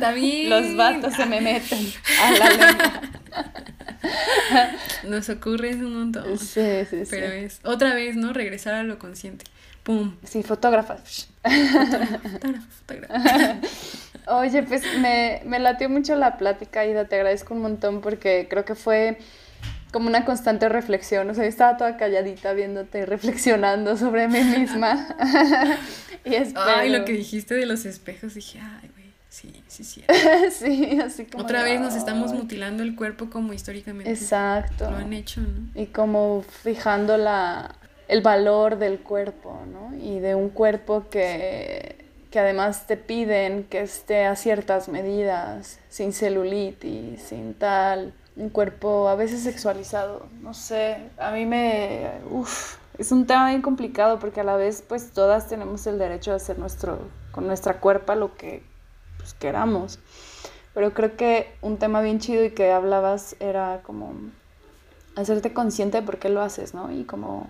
David. 0.00 0.48
Los 0.48 0.76
vatos 0.76 1.14
se 1.14 1.26
me 1.26 1.40
meten 1.40 1.92
a 2.22 2.30
la 2.32 2.50
lengua. 2.50 3.00
Nos 5.04 5.28
ocurre 5.28 5.74
un 5.74 5.94
montón. 5.94 6.38
Sí, 6.38 6.84
sí, 6.88 7.04
sí. 7.04 7.10
Pero 7.10 7.26
es 7.26 7.60
otra 7.64 7.94
vez, 7.94 8.16
¿no? 8.16 8.32
Regresar 8.32 8.74
a 8.74 8.82
lo 8.82 8.98
consciente. 8.98 9.44
Pum. 9.82 10.16
Sí, 10.24 10.42
fotógrafa. 10.42 10.96
Fotógrafa, 10.96 12.18
fotógrafa. 12.86 13.56
Oye, 14.28 14.62
pues 14.64 14.82
me, 14.98 15.42
me 15.44 15.58
latió 15.60 15.88
mucho 15.88 16.16
la 16.16 16.36
plática, 16.38 16.84
Ida. 16.84 17.06
Te 17.06 17.16
agradezco 17.16 17.54
un 17.54 17.62
montón 17.62 18.00
porque 18.00 18.48
creo 18.50 18.64
que 18.64 18.74
fue 18.74 19.18
como 19.92 20.08
una 20.08 20.24
constante 20.24 20.68
reflexión. 20.68 21.28
O 21.30 21.34
sea, 21.34 21.44
yo 21.44 21.48
estaba 21.48 21.76
toda 21.76 21.96
calladita 21.96 22.52
viéndote, 22.52 23.06
reflexionando 23.06 23.96
sobre 23.96 24.28
mí 24.28 24.42
misma. 24.42 25.16
y 26.24 26.34
espero... 26.34 26.66
Ay, 26.66 26.90
lo 26.90 27.04
que 27.04 27.12
dijiste 27.12 27.54
de 27.54 27.66
los 27.66 27.84
espejos, 27.84 28.34
dije, 28.34 28.60
ay, 28.60 28.90
güey, 28.94 29.06
sí, 29.28 29.62
sí, 29.68 29.84
sí. 29.84 30.04
sí, 30.50 30.98
así 31.00 31.24
como. 31.26 31.44
Otra 31.44 31.62
vez 31.62 31.80
nos 31.80 31.94
estamos 31.94 32.32
mutilando 32.32 32.82
el 32.82 32.94
cuerpo 32.94 33.30
como 33.30 33.52
históricamente. 33.52 34.10
Exacto. 34.10 34.90
Lo 34.90 34.96
han 34.96 35.12
hecho, 35.12 35.40
¿no? 35.40 35.80
Y 35.80 35.86
como 35.86 36.42
fijando 36.42 37.16
la, 37.16 37.76
el 38.08 38.22
valor 38.22 38.78
del 38.78 38.98
cuerpo, 39.00 39.62
¿no? 39.70 39.96
Y 39.96 40.20
de 40.20 40.34
un 40.34 40.50
cuerpo 40.50 41.08
que 41.10 42.06
que 42.36 42.40
además 42.40 42.86
te 42.86 42.98
piden 42.98 43.64
que 43.64 43.80
esté 43.80 44.26
a 44.26 44.36
ciertas 44.36 44.88
medidas, 44.88 45.78
sin 45.88 46.12
celulitis, 46.12 47.22
sin 47.22 47.54
tal, 47.54 48.12
un 48.36 48.50
cuerpo 48.50 49.08
a 49.08 49.14
veces 49.14 49.42
sexualizado, 49.42 50.26
no 50.42 50.52
sé, 50.52 50.98
a 51.18 51.30
mí 51.30 51.46
me, 51.46 52.10
uff, 52.30 52.76
es 52.98 53.10
un 53.10 53.26
tema 53.26 53.48
bien 53.48 53.62
complicado 53.62 54.18
porque 54.18 54.40
a 54.40 54.44
la 54.44 54.56
vez 54.56 54.82
pues 54.86 55.10
todas 55.10 55.48
tenemos 55.48 55.86
el 55.86 55.98
derecho 55.98 56.30
de 56.30 56.36
hacer 56.36 56.58
nuestro, 56.58 56.98
con 57.32 57.46
nuestra 57.46 57.80
cuerpa 57.80 58.14
lo 58.14 58.36
que 58.36 58.62
pues, 59.16 59.32
queramos, 59.34 59.98
pero 60.74 60.92
creo 60.92 61.16
que 61.16 61.50
un 61.62 61.78
tema 61.78 62.02
bien 62.02 62.20
chido 62.20 62.44
y 62.44 62.50
que 62.50 62.72
hablabas 62.72 63.36
era 63.40 63.80
como 63.82 64.12
hacerte 65.16 65.54
consciente 65.54 66.00
de 66.00 66.06
por 66.06 66.18
qué 66.18 66.28
lo 66.28 66.42
haces, 66.42 66.74
¿no? 66.74 66.92
Y 66.92 67.04
como, 67.04 67.48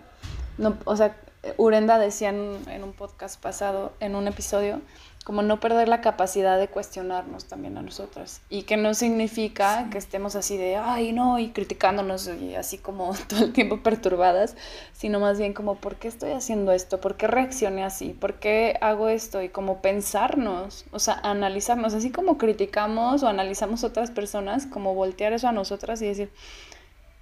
no, 0.57 0.79
o 0.85 0.97
sea, 0.97 1.17
Urenda 1.57 1.99
decía 1.99 2.29
en 2.29 2.85
un 2.85 2.93
podcast 2.93 3.41
pasado, 3.41 3.93
en 3.99 4.15
un 4.15 4.29
episodio, 4.29 4.81
como 5.27 5.43
no 5.43 5.59
perder 5.59 5.89
la 5.89 6.01
capacidad 6.01 6.57
de 6.57 6.69
cuestionarnos 6.69 7.47
también 7.47 7.77
a 7.77 7.82
nosotras. 7.82 8.43
Y 8.48 8.62
que 8.62 8.77
no 8.77 8.94
significa 8.94 9.90
que 9.90 9.98
estemos 9.98 10.36
así 10.36 10.57
de, 10.57 10.77
ay, 10.77 11.12
no, 11.12 11.40
y 11.40 11.48
criticándonos 11.48 12.31
y 12.40 12.55
así 12.55 12.78
como 12.78 13.12
todo 13.28 13.43
el 13.43 13.53
tiempo 13.53 13.82
perturbadas, 13.82 14.55
sino 14.93 15.19
más 15.19 15.36
bien 15.36 15.53
como, 15.53 15.74
¿por 15.74 15.97
qué 15.97 16.07
estoy 16.07 16.31
haciendo 16.31 16.70
esto? 16.70 17.01
¿Por 17.01 17.16
qué 17.16 17.27
reaccioné 17.27 17.82
así? 17.82 18.11
¿Por 18.11 18.35
qué 18.35 18.78
hago 18.81 19.09
esto? 19.09 19.43
Y 19.43 19.48
como 19.48 19.82
pensarnos, 19.82 20.85
o 20.93 21.01
sea, 21.01 21.15
analizarnos, 21.24 21.93
así 21.93 22.11
como 22.11 22.39
criticamos 22.39 23.24
o 23.24 23.27
analizamos 23.27 23.82
otras 23.82 24.12
personas, 24.12 24.66
como 24.66 24.94
voltear 24.94 25.32
eso 25.32 25.48
a 25.48 25.53
nosotras 25.53 26.01
y 26.03 26.07
decir, 26.07 26.31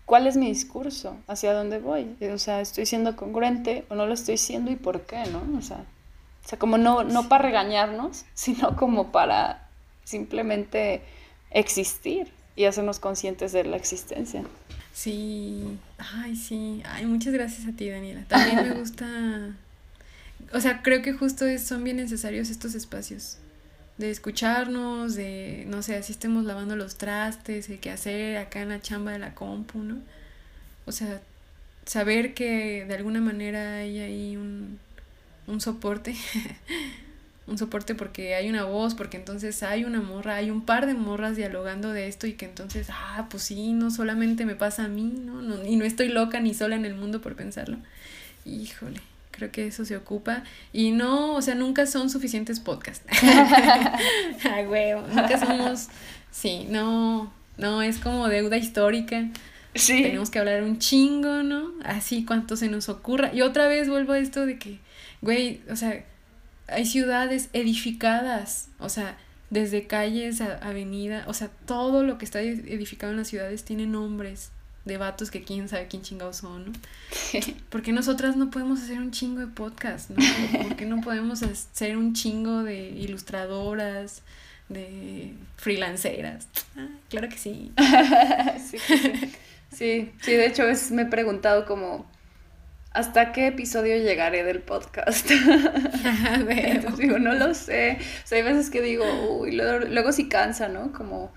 ¿cuál 0.05 0.27
es 0.27 0.37
mi 0.37 0.49
discurso? 0.49 1.17
¿Hacia 1.27 1.55
dónde 1.55 1.79
voy? 1.79 2.19
O 2.31 2.37
sea, 2.37 2.61
¿estoy 2.61 2.85
siendo 2.85 3.17
congruente 3.17 3.87
o 3.89 3.95
no 3.95 4.05
lo 4.05 4.13
estoy 4.13 4.37
siendo 4.37 4.71
y 4.71 4.77
por 4.77 5.07
qué, 5.07 5.25
no? 5.33 5.41
O 5.59 5.63
sea, 5.63 5.87
o 6.45 6.49
sea, 6.49 6.59
como 6.59 6.79
no, 6.79 7.05
no 7.05 7.29
para 7.29 7.45
regañarnos, 7.45 8.25
sino 8.35 8.77
como 8.77 9.13
para 9.13 9.69
simplemente 10.05 11.03
existir 11.51 12.33
y 12.57 12.65
hacernos 12.65 12.99
conscientes 12.99 13.53
de 13.53 13.65
la 13.65 13.77
existencia. 13.77 14.45
Sí, 14.93 15.79
ay, 15.99 16.37
sí, 16.37 16.83
ay, 16.85 17.07
muchas 17.07 17.33
gracias 17.33 17.67
a 17.67 17.73
ti, 17.73 17.89
Daniela. 17.89 18.25
También 18.29 18.69
me 18.69 18.75
gusta, 18.79 19.07
o 20.53 20.61
sea, 20.61 20.83
creo 20.83 21.03
que 21.03 21.13
justo 21.13 21.47
son 21.59 21.83
bien 21.83 21.97
necesarios 21.97 22.51
estos 22.51 22.75
espacios 22.75 23.39
de 23.97 24.11
escucharnos, 24.11 25.15
de, 25.15 25.65
no 25.69 25.83
sé, 25.83 25.97
así 25.97 26.13
estemos 26.13 26.45
lavando 26.45 26.77
los 26.77 26.97
trastes, 26.97 27.69
el 27.71 27.79
qué 27.79 27.91
hacer 27.91 28.37
acá 28.37 28.61
en 28.61 28.71
la 28.71 28.81
chamba 28.81 29.13
de 29.13 29.19
la 29.19 29.35
compu, 29.35 29.79
¿no? 29.79 29.99
O 30.85 30.93
sea, 30.93 31.21
saber 31.87 32.35
que 32.35 32.85
de 32.87 32.95
alguna 32.95 33.21
manera 33.21 33.77
hay 33.77 34.01
ahí 34.01 34.37
un, 34.37 34.81
un 35.47 35.61
soporte, 35.61 36.15
un 37.47 37.59
soporte 37.59 37.95
porque 37.95 38.35
hay 38.35 38.49
una 38.49 38.65
voz, 38.65 38.95
porque 38.95 39.17
entonces 39.17 39.63
hay 39.63 39.85
una 39.85 40.01
morra, 40.01 40.37
hay 40.37 40.51
un 40.51 40.63
par 40.65 40.87
de 40.87 40.95
morras 40.95 41.37
dialogando 41.37 41.93
de 41.93 42.09
esto 42.09 42.27
y 42.27 42.35
que 42.35 42.47
entonces, 42.47 42.89
ah, 42.91 43.27
pues 43.31 43.43
sí, 43.45 43.73
no 43.73 43.91
solamente 43.91 44.47
me 44.47 44.55
pasa 44.55 44.85
a 44.85 44.89
mí, 44.89 45.13
¿no? 45.25 45.43
no 45.43 45.65
y 45.65 45.77
no 45.77 45.85
estoy 45.85 46.09
loca 46.09 46.41
ni 46.41 46.55
sola 46.55 46.77
en 46.77 46.85
el 46.85 46.95
mundo 46.95 47.21
por 47.21 47.35
pensarlo. 47.35 47.79
Híjole, 48.45 49.01
creo 49.31 49.51
que 49.51 49.67
eso 49.67 49.85
se 49.85 49.97
ocupa. 49.97 50.45
Y 50.73 50.91
no, 50.91 51.35
o 51.35 51.43
sea, 51.43 51.55
nunca 51.55 51.87
son 51.87 52.11
suficientes 52.11 52.61
podcasts. 52.61 53.05
Ay, 54.51 54.67
huevo, 54.67 55.03
nunca 55.09 55.39
somos, 55.39 55.89
sí, 56.31 56.67
no, 56.71 57.33
no, 57.59 57.83
es 57.83 57.99
como 57.99 58.29
deuda 58.29 58.57
histórica. 58.57 59.29
Sí. 59.75 60.03
Tenemos 60.03 60.31
que 60.31 60.39
hablar 60.39 60.63
un 60.63 60.79
chingo, 60.79 61.43
¿no? 61.43 61.73
Así 61.85 62.25
cuanto 62.25 62.57
se 62.57 62.69
nos 62.69 62.89
ocurra. 62.89 63.35
Y 63.35 63.43
otra 63.43 63.67
vez 63.67 63.89
vuelvo 63.89 64.13
a 64.13 64.19
esto 64.19 64.47
de 64.47 64.57
que 64.57 64.79
Güey, 65.25 65.63
o 65.71 65.77
sea, 65.77 66.05
hay 66.69 66.85
ciudades 66.85 67.49
edificadas, 67.55 68.69
o 68.79 68.91
sea, 68.91 69.17
desde 69.49 69.87
calles 69.87 70.43
a 70.43 70.59
avenida, 70.59 71.25
o 71.27 71.33
sea, 71.33 71.49
todo 71.65 72.05
lo 72.05 72.19
que 72.19 72.27
está 72.27 72.43
edificado 72.43 73.11
en 73.11 73.19
las 73.19 73.29
ciudades 73.29 73.65
tiene 73.65 73.87
nombres 73.87 74.51
de 74.85 74.99
vatos 74.99 75.31
que 75.31 75.43
quién 75.43 75.67
sabe 75.71 75.87
quién 75.89 76.03
chingados 76.03 76.37
son, 76.37 76.67
¿no? 76.67 76.73
Porque 77.71 77.93
nosotras 77.93 78.37
no 78.37 78.51
podemos 78.51 78.83
hacer 78.83 78.99
un 78.99 79.13
chingo 79.13 79.41
de 79.41 79.47
podcast, 79.47 80.11
¿no? 80.11 80.23
Porque 80.69 80.85
no 80.85 81.01
podemos 81.01 81.43
hacer 81.43 81.97
un 81.97 82.13
chingo 82.13 82.63
de 82.63 82.91
ilustradoras, 82.91 84.21
de 84.69 85.33
freelanceras. 85.57 86.49
Ah, 86.77 86.89
claro 87.09 87.31
que 87.31 87.39
sí. 87.39 87.73
sí, 88.71 88.79
sí. 89.73 90.13
sí, 90.21 90.33
de 90.33 90.47
hecho 90.47 90.69
es, 90.69 90.91
me 90.91 91.03
he 91.03 91.07
preguntado 91.07 91.65
como 91.65 92.05
¿hasta 92.95 93.33
qué 93.33 93.49
episodio 93.49 93.97
llegaré 93.99 94.45
del 94.45 94.61
podcast? 94.61 95.29
Entonces 96.49 96.99
digo, 96.99 97.19
no 97.19 97.35
lo 97.35 97.53
sé. 97.53 97.99
O 98.25 98.27
sea, 98.27 98.39
hay 98.39 98.45
veces 98.45 98.71
que 98.71 98.81
digo, 98.81 99.05
uy, 99.39 99.53
luego, 99.53 99.85
luego 99.87 100.13
sí 100.13 100.29
cansa, 100.29 100.69
¿no? 100.69 100.93
Como, 100.93 101.33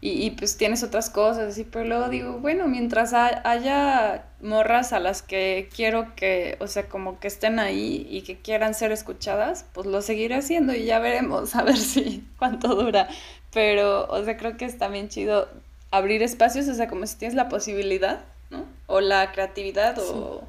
y, 0.00 0.10
y, 0.24 0.30
pues 0.30 0.56
tienes 0.56 0.84
otras 0.84 1.10
cosas, 1.10 1.52
así, 1.52 1.64
pero 1.64 1.84
luego 1.84 2.08
digo, 2.08 2.38
bueno, 2.38 2.68
mientras 2.68 3.14
haya 3.14 4.26
morras 4.40 4.92
a 4.92 5.00
las 5.00 5.22
que 5.22 5.68
quiero 5.74 6.14
que, 6.14 6.56
o 6.60 6.68
sea, 6.68 6.88
como 6.88 7.18
que 7.18 7.26
estén 7.26 7.58
ahí 7.58 8.06
y 8.08 8.22
que 8.22 8.38
quieran 8.38 8.74
ser 8.74 8.92
escuchadas, 8.92 9.64
pues 9.72 9.88
lo 9.88 10.00
seguiré 10.02 10.36
haciendo 10.36 10.72
y 10.72 10.84
ya 10.84 11.00
veremos 11.00 11.56
a 11.56 11.62
ver 11.62 11.76
si 11.78 12.24
cuánto 12.38 12.76
dura. 12.76 13.08
Pero, 13.52 14.06
o 14.08 14.22
sea, 14.24 14.36
creo 14.36 14.56
que 14.58 14.66
es 14.66 14.78
también 14.78 15.08
chido 15.08 15.48
abrir 15.90 16.22
espacios, 16.22 16.68
o 16.68 16.74
sea, 16.74 16.86
como 16.86 17.06
si 17.06 17.16
tienes 17.16 17.34
la 17.34 17.48
posibilidad, 17.48 18.20
¿no? 18.50 18.66
O 18.86 19.00
la 19.00 19.32
creatividad 19.32 19.98
o 19.98 20.46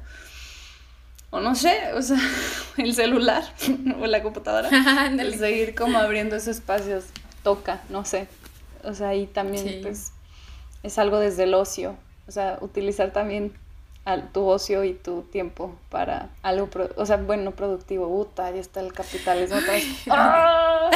o 1.30 1.40
no 1.40 1.54
sé, 1.54 1.92
o 1.94 2.02
sea, 2.02 2.18
el 2.76 2.94
celular 2.94 3.42
o 4.00 4.06
la 4.06 4.22
computadora, 4.22 4.68
el 5.18 5.38
seguir 5.38 5.74
como 5.74 5.98
abriendo 5.98 6.36
esos 6.36 6.56
espacios 6.56 7.04
toca, 7.42 7.80
no 7.88 8.04
sé. 8.04 8.28
O 8.82 8.94
sea, 8.94 9.14
y 9.14 9.26
también 9.26 9.80
pues 9.82 10.12
es 10.82 10.98
algo 10.98 11.18
desde 11.18 11.44
el 11.44 11.54
ocio, 11.54 11.96
o 12.26 12.32
sea, 12.32 12.58
utilizar 12.60 13.12
también 13.12 13.52
tu 14.32 14.46
ocio 14.46 14.82
y 14.82 14.94
tu 14.94 15.22
tiempo 15.22 15.76
para 15.88 16.30
algo, 16.42 16.68
o 16.96 17.06
sea, 17.06 17.18
bueno, 17.18 17.52
productivo, 17.52 18.08
puta, 18.08 18.46
ahí 18.46 18.58
está 18.58 18.80
el 18.80 18.92
capitalismo. 18.92 19.58
¡Ah! 20.10 20.90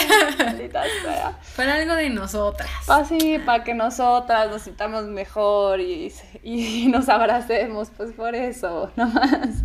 Para 1.56 1.74
algo 1.74 1.94
de 1.94 2.10
nosotras. 2.10 2.68
Así, 2.88 3.38
para 3.44 3.62
que 3.62 3.74
nosotras 3.74 4.50
nos 4.50 4.62
sintamos 4.62 5.04
mejor 5.04 5.80
y, 5.80 6.12
y 6.42 6.86
nos 6.88 7.08
abracemos, 7.08 7.90
pues 7.96 8.12
por 8.12 8.34
eso, 8.34 8.90
nomás. 8.96 9.62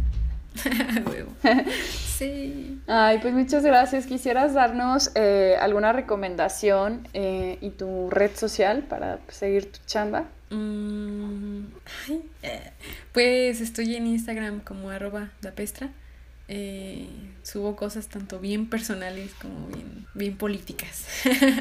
sí. 2.18 2.82
Ay, 2.88 3.20
pues 3.20 3.34
muchas 3.34 3.64
gracias. 3.64 4.06
¿Quisieras 4.06 4.54
darnos 4.54 5.12
eh, 5.16 5.56
alguna 5.60 5.94
recomendación 5.94 7.08
eh, 7.14 7.58
y 7.62 7.72
tu 7.72 8.10
red 8.10 8.32
social 8.36 8.84
para 8.84 9.20
seguir 9.30 9.72
tu 9.72 9.80
chamba? 9.86 10.26
Mm, 10.50 11.66
eh, 12.44 12.72
pues 13.14 13.62
estoy 13.62 13.96
en 13.96 14.08
Instagram 14.08 14.62
como 14.62 14.90
arroba 14.90 15.30
la 15.42 15.52
pestra. 15.52 15.90
subo 17.44 17.76
cosas 17.76 18.08
tanto 18.08 18.40
bien 18.40 18.70
personales 18.70 19.34
como 19.42 19.68
bien, 19.68 20.08
bien 20.14 20.38
políticas. 20.38 21.06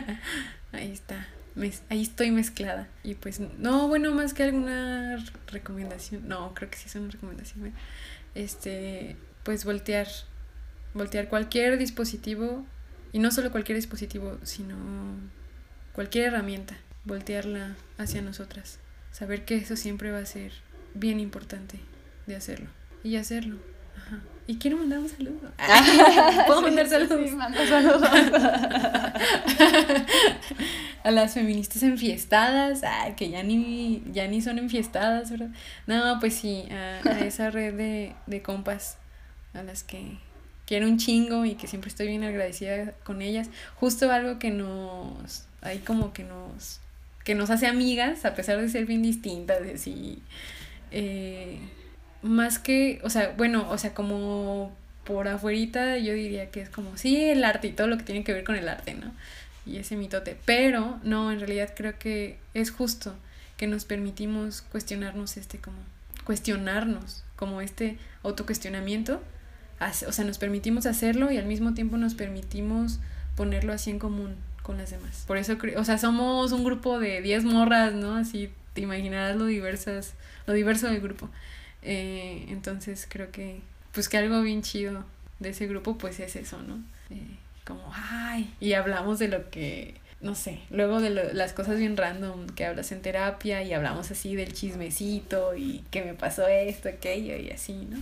Ahí 0.73 0.93
está. 0.93 1.27
ahí 1.89 2.03
estoy 2.03 2.31
mezclada. 2.31 2.89
Y 3.03 3.15
pues, 3.15 3.41
no, 3.41 3.89
bueno, 3.89 4.13
más 4.13 4.35
que 4.35 4.43
alguna 4.45 5.25
recomendación. 5.47 6.29
No, 6.29 6.53
creo 6.55 6.71
que 6.71 6.77
sí 6.77 6.85
es 6.87 6.95
una 6.95 7.11
recomendación 7.11 7.73
este, 8.35 9.17
pues 9.43 9.65
voltear, 9.65 10.09
voltear 10.95 11.29
cualquier 11.29 11.79
dispositivo, 11.79 12.67
y 13.13 13.19
no 13.19 13.31
solo 13.31 13.51
cualquier 13.51 13.77
dispositivo, 13.77 14.39
sino 14.43 14.77
cualquier 15.93 16.27
herramienta, 16.27 16.77
voltearla 17.05 17.77
hacia 17.97 18.23
nosotras. 18.23 18.79
Saber 19.13 19.45
que 19.45 19.57
eso 19.57 19.77
siempre 19.77 20.11
va 20.11 20.19
a 20.19 20.27
ser 20.27 20.53
bien 20.95 21.21
importante 21.21 21.81
de 22.27 22.37
hacerlo. 22.37 22.69
Y 23.03 23.17
hacerlo. 23.17 23.57
Y 24.49 24.57
quiero 24.57 24.79
mandar 24.79 24.99
un 24.99 25.09
saludo. 25.11 25.53
¿Puedo 26.47 26.63
mandar 26.63 26.89
saludos? 26.89 27.31
saludos. 27.69 28.03
a 31.05 31.11
las 31.11 31.35
feministas 31.35 31.83
enfiestadas, 31.83 32.81
que 33.15 33.29
ya 33.29 33.43
ni, 33.43 34.03
ya 34.11 34.27
ni 34.27 34.41
son 34.41 34.59
enfiestadas, 34.59 35.31
¿verdad? 35.31 35.51
No, 35.87 36.19
pues 36.19 36.35
sí, 36.35 36.65
a, 36.71 37.01
esa 37.21 37.51
red 37.51 37.75
de, 37.75 38.15
de 38.27 38.43
compas 38.43 38.97
a 39.53 39.63
las 39.63 39.85
que 39.85 40.17
quiero 40.67 40.87
un 40.87 40.97
chingo 40.97 41.45
y 41.45 41.55
que 41.55 41.67
siempre 41.67 41.89
estoy 41.89 42.09
bien 42.09 42.25
agradecida 42.25 42.93
con 43.05 43.21
ellas. 43.21 43.51
Justo 43.77 44.11
algo 44.11 44.39
que 44.39 44.51
nos, 44.51 45.45
ahí 45.61 45.81
como 45.81 46.15
que 46.15 46.25
nos, 46.25 46.81
que 47.23 47.35
nos 47.35 47.51
hace 47.51 47.67
amigas, 47.67 48.25
a 48.25 48.35
pesar 48.35 48.59
de 48.59 48.71
ser 48.71 48.87
bien 48.87 49.03
distintas, 49.03 49.59
así, 49.75 50.23
eh, 50.91 51.59
más 52.23 52.59
que, 52.59 53.01
o 53.05 53.11
sea, 53.11 53.35
bueno, 53.37 53.69
o 53.71 53.79
sea, 53.79 53.95
como 53.95 54.77
por 55.05 55.29
afuerita 55.29 55.97
yo 55.99 56.13
diría 56.13 56.51
que 56.51 56.61
es 56.61 56.69
como, 56.71 56.97
sí, 56.97 57.25
el 57.25 57.45
arte 57.45 57.69
y 57.69 57.73
todo 57.73 57.87
lo 57.87 57.97
que 57.99 58.05
tiene 58.05 58.25
que 58.25 58.33
ver 58.33 58.45
con 58.45 58.57
el 58.57 58.69
arte, 58.69 58.95
¿no? 58.95 59.13
y 59.69 59.77
ese 59.77 59.97
mitote. 59.97 60.37
Pero 60.45 60.99
no, 61.03 61.31
en 61.31 61.41
realidad 61.41 61.73
creo 61.77 61.99
que 61.99 62.39
es 62.55 62.71
justo 62.71 63.15
que 63.57 63.67
nos 63.67 63.85
permitimos 63.85 64.63
cuestionarnos 64.63 65.37
este 65.37 65.59
como, 65.59 65.79
cuestionarnos 66.25 67.25
como 67.37 67.61
este 67.61 67.99
autocuestionamiento. 68.23 69.21
O 70.09 70.13
sea, 70.13 70.25
nos 70.25 70.39
permitimos 70.39 70.87
hacerlo 70.87 71.31
y 71.31 71.37
al 71.37 71.47
mismo 71.47 71.75
tiempo 71.75 71.97
nos 71.99 72.15
permitimos 72.15 72.99
ponerlo 73.37 73.73
así 73.73 73.91
en 73.91 74.01
común 74.01 74.35
con 74.63 74.79
las 74.79 74.91
demás. 74.91 75.25
Por 75.27 75.37
eso, 75.37 75.57
o 75.77 75.85
sea, 75.85 75.99
somos 75.99 76.51
un 76.51 76.65
grupo 76.65 76.99
de 76.99 77.21
10 77.23 77.45
morras, 77.45 77.95
¿no? 77.95 78.17
Así 78.17 78.51
te 78.75 78.81
imaginarás 78.81 79.37
lo 79.37 79.45
diversas, 79.45 80.15
lo 80.47 80.55
diverso 80.55 80.89
del 80.89 81.01
grupo. 81.01 81.31
Eh, 81.83 82.47
entonces 82.49 83.07
creo 83.09 83.31
que, 83.31 83.61
pues 83.93 84.09
que 84.09 84.19
algo 84.19 84.43
bien 84.43 84.63
chido 84.63 85.05
de 85.39 85.51
ese 85.51 85.67
grupo, 85.67 85.99
pues 85.99 86.21
es 86.21 86.37
eso, 86.37 86.61
¿no? 86.63 86.83
Eh, 87.11 87.37
como, 87.65 87.83
ay, 87.93 88.53
y 88.61 88.73
hablamos 88.73 89.19
de 89.19 89.29
lo 89.29 89.51
que, 89.51 89.95
no 90.21 90.35
sé, 90.35 90.61
luego 90.71 91.01
de 91.01 91.11
las 91.11 91.53
cosas 91.53 91.79
bien 91.79 91.97
random 91.97 92.47
que 92.49 92.65
hablas 92.65 92.93
en 92.93 93.03
terapia 93.03 93.63
y 93.63 93.73
hablamos 93.73 94.11
así 94.11 94.35
del 94.35 94.53
chismecito 94.53 95.55
y 95.57 95.85
que 95.91 96.03
me 96.03 96.15
pasó 96.15 96.49
esto, 96.49 96.89
aquello 96.89 97.37
y 97.37 97.51
así, 97.51 97.87
¿no? 97.89 97.99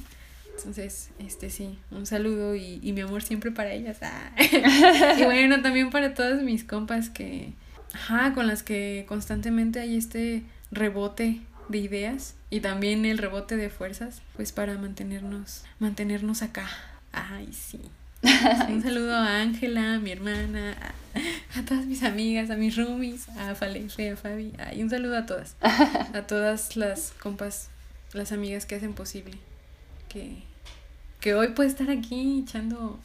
Entonces, 0.57 1.11
este 1.19 1.51
sí, 1.51 1.79
un 1.91 2.07
saludo 2.07 2.57
y, 2.57 2.81
y 2.83 2.93
mi 2.93 3.03
amor 3.03 3.23
siempre 3.23 3.51
para 3.51 3.73
ellas. 3.73 3.99
Ah. 4.01 4.33
y 5.19 5.25
bueno, 5.25 5.61
también 5.61 5.91
para 5.91 6.15
todas 6.15 6.43
mis 6.43 6.65
compas 6.65 7.11
que, 7.11 7.53
ajá, 7.93 8.33
con 8.33 8.47
las 8.47 8.63
que 8.63 9.05
constantemente 9.07 9.81
hay 9.81 9.99
este 9.99 10.45
rebote 10.71 11.41
de 11.69 11.79
ideas 11.79 12.36
y 12.57 12.61
también 12.61 13.05
el 13.05 13.19
rebote 13.19 13.57
de 13.57 13.69
fuerzas, 13.69 14.23
pues 14.35 14.51
para 14.51 14.79
mantenernos, 14.79 15.65
mantenernos 15.79 16.41
acá. 16.41 16.67
Ay, 17.13 17.51
sí. 17.53 17.81
Un 18.69 18.83
saludo 18.83 19.15
a 19.15 19.43
Ángela, 19.43 19.99
mi 19.99 20.11
hermana, 20.11 20.75
a, 21.55 21.63
todas 21.67 21.85
mis 21.85 22.03
amigas, 22.03 22.49
a 22.49 22.57
mis 22.57 22.75
roomies, 22.75 23.29
a 23.29 23.55
Falefe, 23.55 24.11
a 24.11 24.17
Fabi, 24.17 24.55
y 24.75 24.83
un 24.83 24.89
saludo 24.89 25.19
a 25.19 25.27
todas, 25.27 25.55
a 25.61 26.23
todas 26.27 26.77
las 26.77 27.13
compas, 27.21 27.69
las 28.15 28.33
amigas 28.33 28.65
que 28.65 28.77
hacen 28.77 28.95
posible 28.95 29.33
que, 30.09 30.39
que 31.21 31.35
hoy 31.35 31.49
puede 31.49 31.69
estar 31.69 31.91
aquí 31.91 32.41
echando 32.43 32.99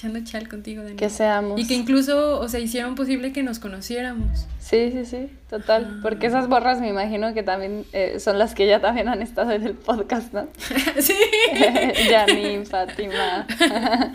echando 0.00 0.20
chal 0.24 0.48
contigo, 0.48 0.80
Daniel. 0.80 0.98
Que 0.98 1.10
seamos. 1.10 1.60
Y 1.60 1.66
que 1.66 1.74
incluso, 1.74 2.40
o 2.40 2.48
sea, 2.48 2.58
hicieron 2.58 2.94
posible 2.94 3.32
que 3.32 3.42
nos 3.42 3.58
conociéramos. 3.58 4.46
Sí, 4.58 4.90
sí, 4.92 5.04
sí, 5.04 5.30
total. 5.50 6.00
Porque 6.02 6.28
esas 6.28 6.48
borras 6.48 6.80
me 6.80 6.88
imagino 6.88 7.34
que 7.34 7.42
también 7.42 7.84
eh, 7.92 8.18
son 8.18 8.38
las 8.38 8.54
que 8.54 8.66
ya 8.66 8.80
también 8.80 9.08
han 9.08 9.20
estado 9.20 9.52
en 9.52 9.66
el 9.66 9.74
podcast, 9.74 10.32
¿no? 10.32 10.48
sí. 10.98 11.14
Janine, 12.10 12.64
Fátima. 12.64 13.46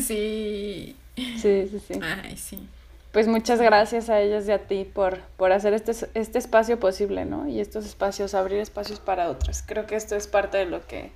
sí. 0.00 0.96
Sí, 1.16 1.68
sí, 1.70 1.80
sí. 1.86 2.00
Ay, 2.02 2.36
sí. 2.36 2.58
Pues 3.12 3.26
muchas 3.26 3.60
gracias 3.60 4.10
a 4.10 4.20
ellas 4.20 4.46
y 4.46 4.52
a 4.52 4.58
ti 4.58 4.84
por, 4.84 5.18
por 5.36 5.50
hacer 5.52 5.72
este, 5.72 5.92
este 6.14 6.38
espacio 6.38 6.78
posible, 6.78 7.24
¿no? 7.24 7.48
Y 7.48 7.60
estos 7.60 7.86
espacios, 7.86 8.34
abrir 8.34 8.60
espacios 8.60 9.00
para 9.00 9.30
otras. 9.30 9.64
Creo 9.66 9.86
que 9.86 9.96
esto 9.96 10.14
es 10.14 10.26
parte 10.26 10.58
de 10.58 10.66
lo 10.66 10.86
que, 10.86 11.10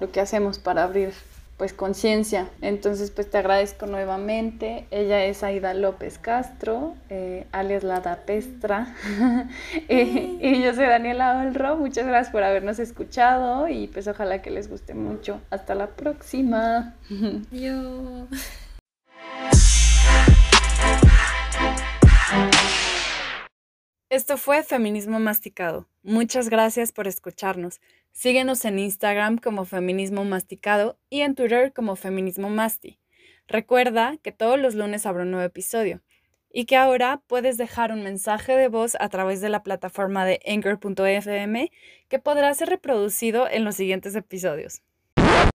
lo 0.00 0.10
que 0.10 0.20
hacemos 0.20 0.58
para 0.58 0.82
abrir 0.82 1.12
pues 1.56 1.72
conciencia. 1.72 2.48
Entonces 2.60 3.10
pues 3.10 3.30
te 3.30 3.38
agradezco 3.38 3.86
nuevamente. 3.86 4.86
Ella 4.90 5.24
es 5.24 5.42
Aida 5.42 5.74
López 5.74 6.18
Castro, 6.18 6.94
eh, 7.08 7.46
alias 7.52 7.82
La 7.82 8.20
y, 9.88 10.38
y, 10.40 10.62
yo 10.62 10.74
soy 10.74 10.86
Daniela 10.86 11.38
Olro. 11.38 11.76
Muchas 11.76 12.06
gracias 12.06 12.32
por 12.32 12.42
habernos 12.42 12.78
escuchado 12.78 13.68
y 13.68 13.88
pues 13.88 14.06
ojalá 14.08 14.42
que 14.42 14.50
les 14.50 14.68
guste 14.68 14.94
mucho. 14.94 15.40
Hasta 15.50 15.74
la 15.74 15.88
próxima. 15.88 16.94
Yo. 17.50 18.26
Esto 24.08 24.36
fue 24.36 24.62
Feminismo 24.62 25.18
Masticado. 25.18 25.88
Muchas 26.02 26.48
gracias 26.48 26.92
por 26.92 27.08
escucharnos. 27.08 27.80
Síguenos 28.16 28.64
en 28.64 28.78
Instagram 28.78 29.36
como 29.36 29.66
Feminismo 29.66 30.24
Masticado 30.24 30.98
y 31.10 31.20
en 31.20 31.34
Twitter 31.34 31.74
como 31.74 31.96
Feminismo 31.96 32.48
Masti. 32.48 32.98
Recuerda 33.46 34.16
que 34.22 34.32
todos 34.32 34.58
los 34.58 34.74
lunes 34.74 35.04
habrá 35.04 35.24
un 35.24 35.32
nuevo 35.32 35.44
episodio 35.44 36.00
y 36.50 36.64
que 36.64 36.76
ahora 36.76 37.20
puedes 37.26 37.58
dejar 37.58 37.92
un 37.92 38.02
mensaje 38.02 38.56
de 38.56 38.68
voz 38.68 38.96
a 39.00 39.10
través 39.10 39.42
de 39.42 39.50
la 39.50 39.62
plataforma 39.62 40.24
de 40.24 40.40
anchor.fm 40.46 41.70
que 42.08 42.18
podrá 42.18 42.54
ser 42.54 42.70
reproducido 42.70 43.50
en 43.50 43.64
los 43.64 43.76
siguientes 43.76 44.16
episodios. 44.16 44.80